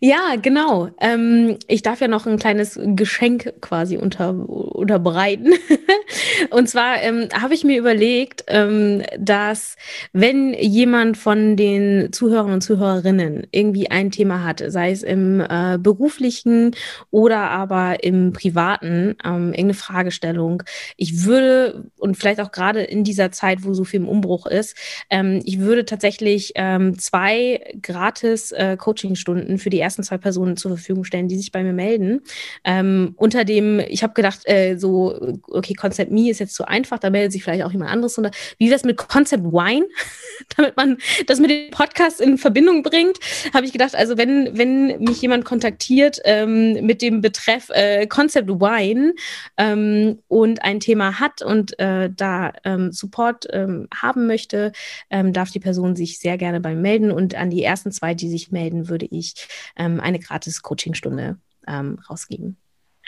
Ja, 0.00 0.34
genau. 0.40 0.90
Ähm, 1.00 1.56
ich 1.68 1.82
darf 1.82 2.00
ja 2.00 2.08
noch 2.08 2.26
ein 2.26 2.38
kleines 2.38 2.78
Geschenk 2.82 3.54
quasi 3.60 3.96
unter, 3.96 4.30
unterbreiten. 4.48 5.52
und 6.50 6.68
zwar 6.68 7.00
ähm, 7.02 7.28
habe 7.32 7.54
ich 7.54 7.64
mir 7.64 7.78
überlegt, 7.78 8.44
ähm, 8.48 9.02
dass 9.18 9.76
wenn 10.12 10.54
jemand 10.54 11.16
von 11.16 11.56
den 11.56 12.12
Zuhörern 12.12 12.52
und 12.52 12.60
Zuhörerinnen 12.62 13.46
irgendwie 13.50 13.90
ein 13.90 14.10
Thema 14.10 14.44
hat, 14.44 14.62
sei 14.66 14.90
es 14.90 15.02
im 15.02 15.40
äh, 15.40 15.78
beruflichen 15.78 16.72
oder 17.10 17.50
aber 17.50 18.02
im 18.02 18.32
privaten, 18.32 19.16
ähm, 19.24 19.48
irgendeine 19.48 19.74
Fragestellung, 19.74 20.62
ich 20.96 21.24
würde, 21.24 21.90
und 21.98 22.16
vielleicht 22.16 22.40
auch 22.40 22.52
gerade 22.52 22.82
in 22.82 23.04
dieser 23.04 23.30
Zeit, 23.30 23.64
wo 23.64 23.74
so 23.74 23.84
viel 23.84 24.00
im 24.00 24.08
Umbruch 24.08 24.46
ist, 24.46 24.76
ähm, 25.10 25.40
ich 25.44 25.60
würde 25.60 25.84
tatsächlich 25.84 26.52
ähm, 26.56 26.98
zwei 26.98 27.60
gerade 27.80 28.07
gratis 28.08 28.52
äh, 28.52 28.76
Coachingstunden 28.78 29.58
für 29.58 29.70
die 29.70 29.80
ersten 29.80 30.02
zwei 30.02 30.16
Personen 30.16 30.56
zur 30.56 30.70
Verfügung 30.76 31.04
stellen, 31.04 31.28
die 31.28 31.36
sich 31.36 31.52
bei 31.52 31.62
mir 31.62 31.74
melden. 31.74 32.20
Ähm, 32.64 33.14
unter 33.16 33.44
dem, 33.44 33.80
ich 33.80 34.02
habe 34.02 34.14
gedacht, 34.14 34.40
äh, 34.44 34.76
so, 34.76 35.38
okay, 35.48 35.74
Concept 35.74 36.10
Me 36.10 36.30
ist 36.30 36.40
jetzt 36.40 36.54
zu 36.54 36.66
einfach, 36.66 36.98
da 36.98 37.10
meldet 37.10 37.32
sich 37.32 37.44
vielleicht 37.44 37.64
auch 37.64 37.72
jemand 37.72 37.90
anderes. 37.90 38.16
Unter. 38.16 38.30
Wie 38.56 38.66
wäre 38.66 38.76
es 38.76 38.84
mit 38.84 38.96
Concept 38.96 39.44
Wine? 39.44 39.86
Damit 40.56 40.76
man 40.76 40.96
das 41.26 41.38
mit 41.38 41.50
dem 41.50 41.70
Podcast 41.70 42.20
in 42.20 42.38
Verbindung 42.38 42.82
bringt, 42.82 43.18
habe 43.52 43.66
ich 43.66 43.72
gedacht, 43.72 43.94
also 43.94 44.16
wenn, 44.16 44.56
wenn 44.56 45.00
mich 45.00 45.20
jemand 45.20 45.44
kontaktiert 45.44 46.20
ähm, 46.24 46.86
mit 46.86 47.02
dem 47.02 47.20
Betreff 47.20 47.68
äh, 47.70 48.06
Concept 48.06 48.48
Wine 48.48 49.14
ähm, 49.58 50.18
und 50.28 50.62
ein 50.62 50.80
Thema 50.80 51.20
hat 51.20 51.42
und 51.42 51.78
äh, 51.78 52.08
da 52.14 52.52
ähm, 52.64 52.92
Support 52.92 53.46
ähm, 53.50 53.88
haben 53.94 54.26
möchte, 54.26 54.72
ähm, 55.10 55.32
darf 55.34 55.50
die 55.50 55.60
Person 55.60 55.94
sich 55.94 56.18
sehr 56.18 56.38
gerne 56.38 56.60
bei 56.60 56.74
mir 56.74 56.88
melden 56.88 57.10
und 57.10 57.34
an 57.34 57.50
die 57.50 57.62
ersten 57.62 57.92
zwei, 57.98 58.14
die 58.14 58.28
sich 58.28 58.50
melden, 58.50 58.88
würde 58.88 59.06
ich 59.10 59.34
ähm, 59.76 60.00
eine 60.00 60.18
gratis 60.18 60.62
Coachingstunde 60.62 61.38
ähm, 61.66 61.98
rausgeben. 62.08 62.56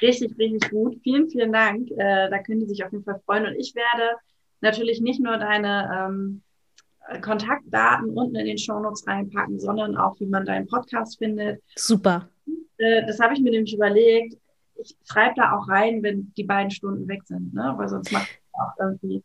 Richtig, 0.02 0.36
richtig 0.38 0.70
gut. 0.70 0.98
Vielen, 1.02 1.28
vielen 1.28 1.52
Dank. 1.52 1.90
Äh, 1.90 2.30
da 2.30 2.38
können 2.38 2.60
die 2.60 2.66
sich 2.66 2.84
auf 2.84 2.92
jeden 2.92 3.04
Fall 3.04 3.20
freuen. 3.24 3.46
Und 3.46 3.54
ich 3.54 3.74
werde 3.74 4.16
natürlich 4.60 5.00
nicht 5.00 5.20
nur 5.20 5.36
deine 5.36 6.08
ähm, 6.08 6.42
Kontaktdaten 7.20 8.10
unten 8.10 8.36
in 8.36 8.46
den 8.46 8.58
Shownotes 8.58 9.06
reinpacken, 9.06 9.60
sondern 9.60 9.96
auch, 9.96 10.18
wie 10.20 10.26
man 10.26 10.44
deinen 10.44 10.66
Podcast 10.66 11.18
findet. 11.18 11.62
Super. 11.76 12.28
Äh, 12.78 13.06
das 13.06 13.20
habe 13.20 13.34
ich 13.34 13.40
mir 13.40 13.50
nämlich 13.50 13.74
überlegt. 13.74 14.36
Ich 14.82 14.96
schreibe 15.04 15.34
da 15.36 15.52
auch 15.56 15.68
rein, 15.68 16.02
wenn 16.02 16.32
die 16.36 16.44
beiden 16.44 16.70
Stunden 16.70 17.06
weg 17.06 17.22
sind, 17.24 17.52
ne? 17.52 17.74
weil 17.76 17.88
sonst 17.88 18.10
macht 18.12 18.28
es 18.30 18.54
auch 18.54 18.72
irgendwie. 18.78 19.22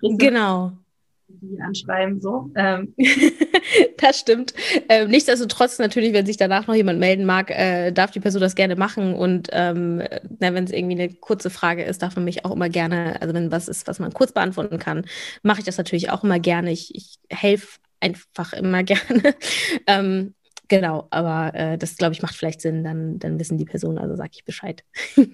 Genau 0.00 0.72
die 1.28 1.60
anschreiben, 1.60 2.20
so. 2.20 2.50
Ähm. 2.54 2.94
das 3.96 4.20
stimmt. 4.20 4.54
Ähm, 4.88 5.08
nichtsdestotrotz 5.08 5.78
natürlich, 5.78 6.12
wenn 6.12 6.26
sich 6.26 6.36
danach 6.36 6.66
noch 6.66 6.74
jemand 6.74 6.98
melden 6.98 7.24
mag, 7.24 7.50
äh, 7.50 7.92
darf 7.92 8.10
die 8.10 8.20
Person 8.20 8.40
das 8.40 8.54
gerne 8.54 8.76
machen. 8.76 9.14
Und 9.14 9.48
ähm, 9.52 10.02
wenn 10.38 10.64
es 10.64 10.72
irgendwie 10.72 11.00
eine 11.00 11.12
kurze 11.14 11.50
Frage 11.50 11.84
ist, 11.84 12.02
darf 12.02 12.16
man 12.16 12.24
mich 12.24 12.44
auch 12.44 12.52
immer 12.52 12.68
gerne, 12.68 13.20
also 13.20 13.34
wenn 13.34 13.50
was 13.50 13.68
ist, 13.68 13.86
was 13.86 13.98
man 13.98 14.12
kurz 14.12 14.32
beantworten 14.32 14.78
kann, 14.78 15.06
mache 15.42 15.60
ich 15.60 15.64
das 15.64 15.78
natürlich 15.78 16.10
auch 16.10 16.24
immer 16.24 16.38
gerne. 16.38 16.72
Ich, 16.72 16.94
ich 16.94 17.18
helfe 17.30 17.78
einfach 18.00 18.52
immer 18.52 18.82
gerne. 18.84 19.34
ähm, 19.86 20.34
genau, 20.68 21.06
aber 21.10 21.54
äh, 21.54 21.78
das, 21.78 21.96
glaube 21.96 22.14
ich, 22.14 22.22
macht 22.22 22.34
vielleicht 22.34 22.60
Sinn, 22.60 22.84
dann, 22.84 23.18
dann 23.18 23.38
wissen 23.38 23.58
die 23.58 23.64
Personen, 23.64 23.98
also 23.98 24.16
sage 24.16 24.30
ich 24.34 24.44
Bescheid. 24.44 24.84
schreibe 25.14 25.32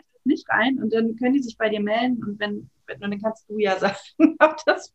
ich 0.00 0.12
das 0.12 0.24
nicht 0.24 0.48
rein 0.48 0.78
und 0.82 0.92
dann 0.92 1.16
können 1.16 1.34
die 1.34 1.42
sich 1.42 1.56
bei 1.56 1.68
dir 1.68 1.80
melden 1.80 2.22
und 2.24 2.40
wenn, 2.40 2.70
wenn 2.86 3.00
dann 3.00 3.20
kannst 3.20 3.48
du 3.48 3.58
ja 3.58 3.78
sagen, 3.78 3.96
ob 4.38 4.56
das 4.66 4.92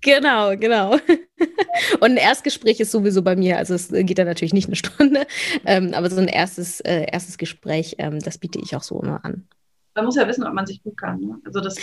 Genau, 0.00 0.56
genau. 0.56 0.92
Und 2.00 2.10
ein 2.12 2.16
Erstgespräch 2.16 2.80
ist 2.80 2.90
sowieso 2.90 3.22
bei 3.22 3.36
mir, 3.36 3.58
also 3.58 3.74
es 3.74 3.88
geht 3.88 4.18
da 4.18 4.24
natürlich 4.24 4.52
nicht 4.52 4.66
eine 4.66 4.76
Stunde, 4.76 5.26
ähm, 5.64 5.94
aber 5.94 6.10
so 6.10 6.20
ein 6.20 6.28
erstes, 6.28 6.80
äh, 6.80 7.06
erstes 7.10 7.38
Gespräch, 7.38 7.96
ähm, 7.98 8.18
das 8.18 8.38
biete 8.38 8.58
ich 8.62 8.76
auch 8.76 8.82
so 8.82 9.00
immer 9.00 9.24
an. 9.24 9.46
Man 9.94 10.04
muss 10.04 10.16
ja 10.16 10.26
wissen, 10.26 10.44
ob 10.44 10.54
man 10.54 10.66
sich 10.66 10.82
gut 10.82 10.96
kann. 10.96 11.20
Ne? 11.20 11.38
Also 11.44 11.60
das 11.60 11.76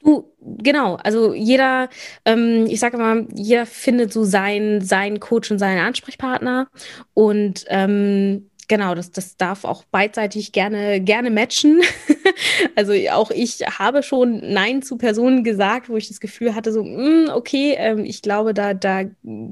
Du, 0.00 0.32
genau, 0.40 0.94
also 0.94 1.34
jeder, 1.34 1.88
ähm, 2.24 2.66
ich 2.68 2.78
sage 2.78 2.98
mal, 2.98 3.26
jeder 3.34 3.66
findet 3.66 4.12
so 4.12 4.22
seinen, 4.22 4.80
seinen 4.80 5.18
Coach 5.18 5.50
und 5.50 5.58
seinen 5.58 5.84
Ansprechpartner. 5.84 6.68
Und 7.14 7.64
ähm, 7.68 8.48
genau, 8.68 8.94
das, 8.94 9.10
das 9.10 9.36
darf 9.36 9.64
auch 9.64 9.84
beidseitig 9.84 10.52
gerne, 10.52 11.00
gerne 11.00 11.30
matchen. 11.30 11.80
also 12.76 12.92
auch 13.12 13.30
ich 13.30 13.60
habe 13.60 14.02
schon 14.02 14.40
Nein 14.52 14.82
zu 14.82 14.96
Personen 14.96 15.44
gesagt, 15.44 15.88
wo 15.88 15.96
ich 15.96 16.08
das 16.08 16.20
Gefühl 16.20 16.54
hatte, 16.54 16.72
so, 16.72 16.82
mh, 16.82 16.96
hm, 16.96 17.30
okay, 17.34 17.74
ähm, 17.76 18.04
ich 18.04 18.22
glaube, 18.22 18.54
da, 18.54 18.74
da 18.74 19.04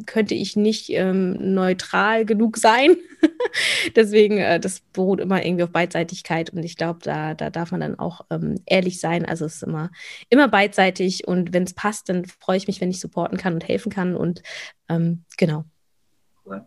könnte 0.07 0.35
ich 0.35 0.57
nicht 0.57 0.91
ähm, 0.91 1.55
neutral 1.55 2.25
genug 2.25 2.57
sein. 2.57 2.97
Deswegen, 3.97 4.39
äh, 4.39 4.61
das 4.61 4.81
beruht 4.93 5.21
immer 5.21 5.45
irgendwie 5.45 5.65
auf 5.65 5.71
Beidseitigkeit 5.71 6.51
und 6.51 6.63
ich 6.63 6.77
glaube, 6.77 7.01
da, 7.03 7.35
da 7.35 7.51
darf 7.51 7.71
man 7.71 7.81
dann 7.81 7.99
auch 7.99 8.23
ähm, 8.31 8.57
ehrlich 8.67 9.01
sein. 9.01 9.25
Also 9.25 9.45
es 9.45 9.57
ist 9.57 9.63
immer, 9.63 9.91
immer 10.29 10.49
beidseitig 10.49 11.27
und 11.27 11.53
wenn 11.53 11.65
es 11.65 11.75
passt, 11.75 12.09
dann 12.09 12.25
freue 12.25 12.57
ich 12.57 12.67
mich, 12.67 12.81
wenn 12.81 12.91
ich 12.91 13.01
supporten 13.01 13.39
kann 13.39 13.55
und 13.55 13.67
helfen 13.67 13.91
kann 13.91 14.17
und 14.17 14.43
ähm, 14.89 15.25
genau. 15.37 15.65
Cool. 16.45 16.67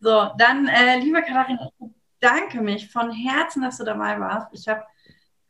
So, 0.00 0.30
dann, 0.36 0.66
äh, 0.68 0.98
liebe 0.98 1.22
Katharina, 1.22 1.70
ich 1.78 1.88
bedanke 2.20 2.60
mich 2.60 2.90
von 2.90 3.10
Herzen, 3.10 3.62
dass 3.62 3.78
du 3.78 3.84
dabei 3.84 4.18
warst. 4.18 4.48
Ich 4.52 4.68
habe, 4.68 4.82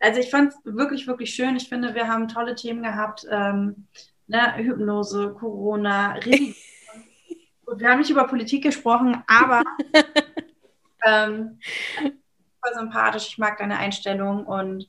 also 0.00 0.20
ich 0.20 0.30
fand 0.30 0.52
es 0.52 0.58
wirklich, 0.64 1.06
wirklich 1.06 1.34
schön. 1.34 1.56
Ich 1.56 1.68
finde, 1.68 1.94
wir 1.94 2.08
haben 2.08 2.28
tolle 2.28 2.54
Themen 2.54 2.82
gehabt. 2.82 3.26
Ähm, 3.30 3.86
ne, 4.26 4.56
Hypnose, 4.56 5.34
Corona, 5.38 6.12
Religion. 6.14 6.54
wir 7.76 7.88
haben 7.88 7.98
nicht 7.98 8.10
über 8.10 8.26
Politik 8.26 8.62
gesprochen, 8.62 9.22
aber 9.26 9.62
ähm, 11.04 11.58
voll 12.02 12.74
sympathisch. 12.74 13.28
Ich 13.28 13.38
mag 13.38 13.58
deine 13.58 13.78
Einstellung 13.78 14.46
und 14.46 14.88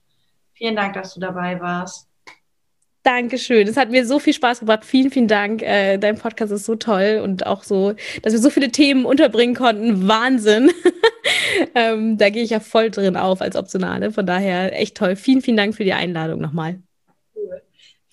vielen 0.54 0.76
Dank, 0.76 0.94
dass 0.94 1.14
du 1.14 1.20
dabei 1.20 1.60
warst. 1.60 2.10
Dankeschön. 3.06 3.68
Es 3.68 3.78
hat 3.78 3.92
mir 3.92 4.04
so 4.04 4.18
viel 4.18 4.34
Spaß 4.34 4.62
gebracht. 4.62 4.84
Vielen, 4.84 5.12
vielen 5.12 5.28
Dank. 5.28 5.62
Äh, 5.62 6.00
dein 6.00 6.18
Podcast 6.18 6.52
ist 6.52 6.66
so 6.66 6.76
toll 6.76 7.22
und 7.24 7.46
auch 7.46 7.62
so, 7.64 7.94
dass 8.24 8.34
wir 8.34 8.40
so 8.40 8.50
viele 8.50 8.72
Themen 8.72 9.06
unterbringen 9.06 9.54
konnten. 9.54 10.08
Wahnsinn. 10.08 10.72
ähm, 11.76 12.18
da 12.18 12.32
gehe 12.32 12.42
ich 12.42 12.50
ja 12.50 12.60
voll 12.60 12.90
drin 12.90 13.16
auf 13.16 13.42
als 13.42 13.56
Optionale. 13.56 14.12
Von 14.12 14.26
daher 14.26 14.80
echt 14.80 14.98
toll. 14.98 15.16
Vielen, 15.16 15.42
vielen 15.42 15.58
Dank 15.58 15.76
für 15.76 15.84
die 15.84 15.94
Einladung 15.94 16.42
nochmal. 16.42 16.80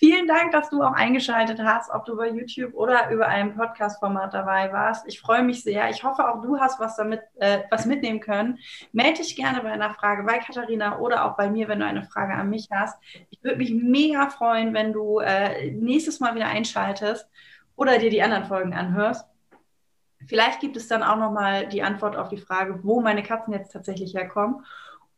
Vielen 0.04 0.26
Dank, 0.26 0.50
dass 0.50 0.68
du 0.68 0.82
auch 0.82 0.94
eingeschaltet 0.94 1.60
hast, 1.62 1.88
ob 1.92 2.04
du 2.04 2.16
bei 2.16 2.28
YouTube 2.28 2.74
oder 2.74 3.08
über 3.10 3.28
ein 3.28 3.54
Podcast-Format 3.54 4.34
dabei 4.34 4.72
warst. 4.72 5.06
Ich 5.06 5.20
freue 5.20 5.44
mich 5.44 5.62
sehr. 5.62 5.90
Ich 5.90 6.02
hoffe, 6.02 6.28
auch 6.28 6.42
du 6.42 6.58
hast 6.58 6.80
was 6.80 6.96
damit, 6.96 7.20
äh, 7.36 7.60
was 7.70 7.86
mitnehmen 7.86 8.18
können. 8.18 8.58
Melde 8.90 9.18
dich 9.18 9.36
gerne 9.36 9.60
bei 9.60 9.70
einer 9.70 9.94
Frage 9.94 10.24
bei 10.24 10.38
Katharina 10.38 10.98
oder 10.98 11.24
auch 11.24 11.36
bei 11.36 11.48
mir, 11.48 11.68
wenn 11.68 11.78
du 11.78 11.86
eine 11.86 12.02
Frage 12.02 12.34
an 12.34 12.50
mich 12.50 12.66
hast. 12.72 12.98
Ich 13.30 13.44
würde 13.44 13.58
mich 13.58 13.72
mega 13.72 14.28
freuen, 14.28 14.74
wenn 14.74 14.92
du 14.92 15.20
äh, 15.20 15.70
nächstes 15.70 16.18
Mal 16.18 16.34
wieder 16.34 16.48
einschaltest 16.48 17.30
oder 17.76 17.98
dir 17.98 18.10
die 18.10 18.22
anderen 18.22 18.46
Folgen 18.46 18.74
anhörst. 18.74 19.24
Vielleicht 20.26 20.58
gibt 20.58 20.76
es 20.76 20.88
dann 20.88 21.04
auch 21.04 21.16
nochmal 21.16 21.68
die 21.68 21.84
Antwort 21.84 22.16
auf 22.16 22.28
die 22.28 22.38
Frage, 22.38 22.80
wo 22.82 23.00
meine 23.00 23.22
Katzen 23.22 23.52
jetzt 23.52 23.72
tatsächlich 23.72 24.14
herkommen. 24.14 24.64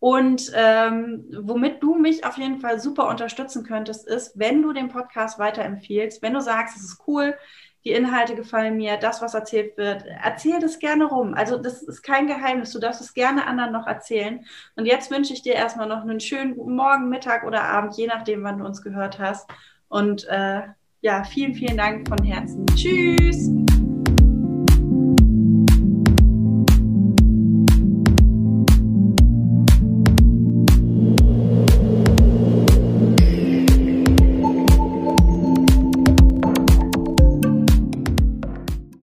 Und 0.05 0.53
ähm, 0.55 1.25
womit 1.45 1.83
du 1.83 1.95
mich 1.95 2.27
auf 2.27 2.37
jeden 2.37 2.61
Fall 2.61 2.79
super 2.79 3.09
unterstützen 3.09 3.65
könntest, 3.65 4.07
ist, 4.07 4.39
wenn 4.39 4.61
du 4.61 4.75
den 4.75 4.91
Podcast 4.91 5.39
weiterempfiehlst, 5.39 6.21
wenn 6.21 6.35
du 6.35 6.43
sagst, 6.43 6.77
es 6.77 6.85
ist 6.85 7.03
cool, 7.07 7.35
die 7.87 7.93
Inhalte 7.93 8.35
gefallen 8.35 8.77
mir, 8.77 8.99
das, 8.99 9.23
was 9.23 9.33
erzählt 9.33 9.79
wird, 9.79 10.05
erzähl 10.23 10.61
das 10.61 10.79
gerne 10.79 11.07
rum. 11.07 11.33
Also 11.33 11.57
das 11.57 11.83
ist 11.83 12.03
kein 12.03 12.27
Geheimnis, 12.27 12.73
du 12.73 12.81
darfst 12.81 13.01
es 13.01 13.15
gerne 13.15 13.47
anderen 13.47 13.73
noch 13.73 13.87
erzählen. 13.87 14.45
Und 14.77 14.85
jetzt 14.85 15.11
wünsche 15.11 15.33
ich 15.33 15.41
dir 15.41 15.55
erstmal 15.55 15.89
noch 15.89 16.03
einen 16.03 16.21
schönen 16.21 16.55
Morgen, 16.55 17.09
Mittag 17.09 17.45
oder 17.45 17.63
Abend, 17.63 17.97
je 17.97 18.07
nachdem, 18.07 18.45
wann 18.45 18.59
du 18.59 18.67
uns 18.67 18.83
gehört 18.83 19.19
hast. 19.19 19.49
Und 19.89 20.29
äh, 20.29 20.65
ja, 21.01 21.25
vielen, 21.25 21.55
vielen 21.55 21.79
Dank 21.79 22.07
von 22.07 22.23
Herzen. 22.23 22.67
Tschüss! 22.77 23.49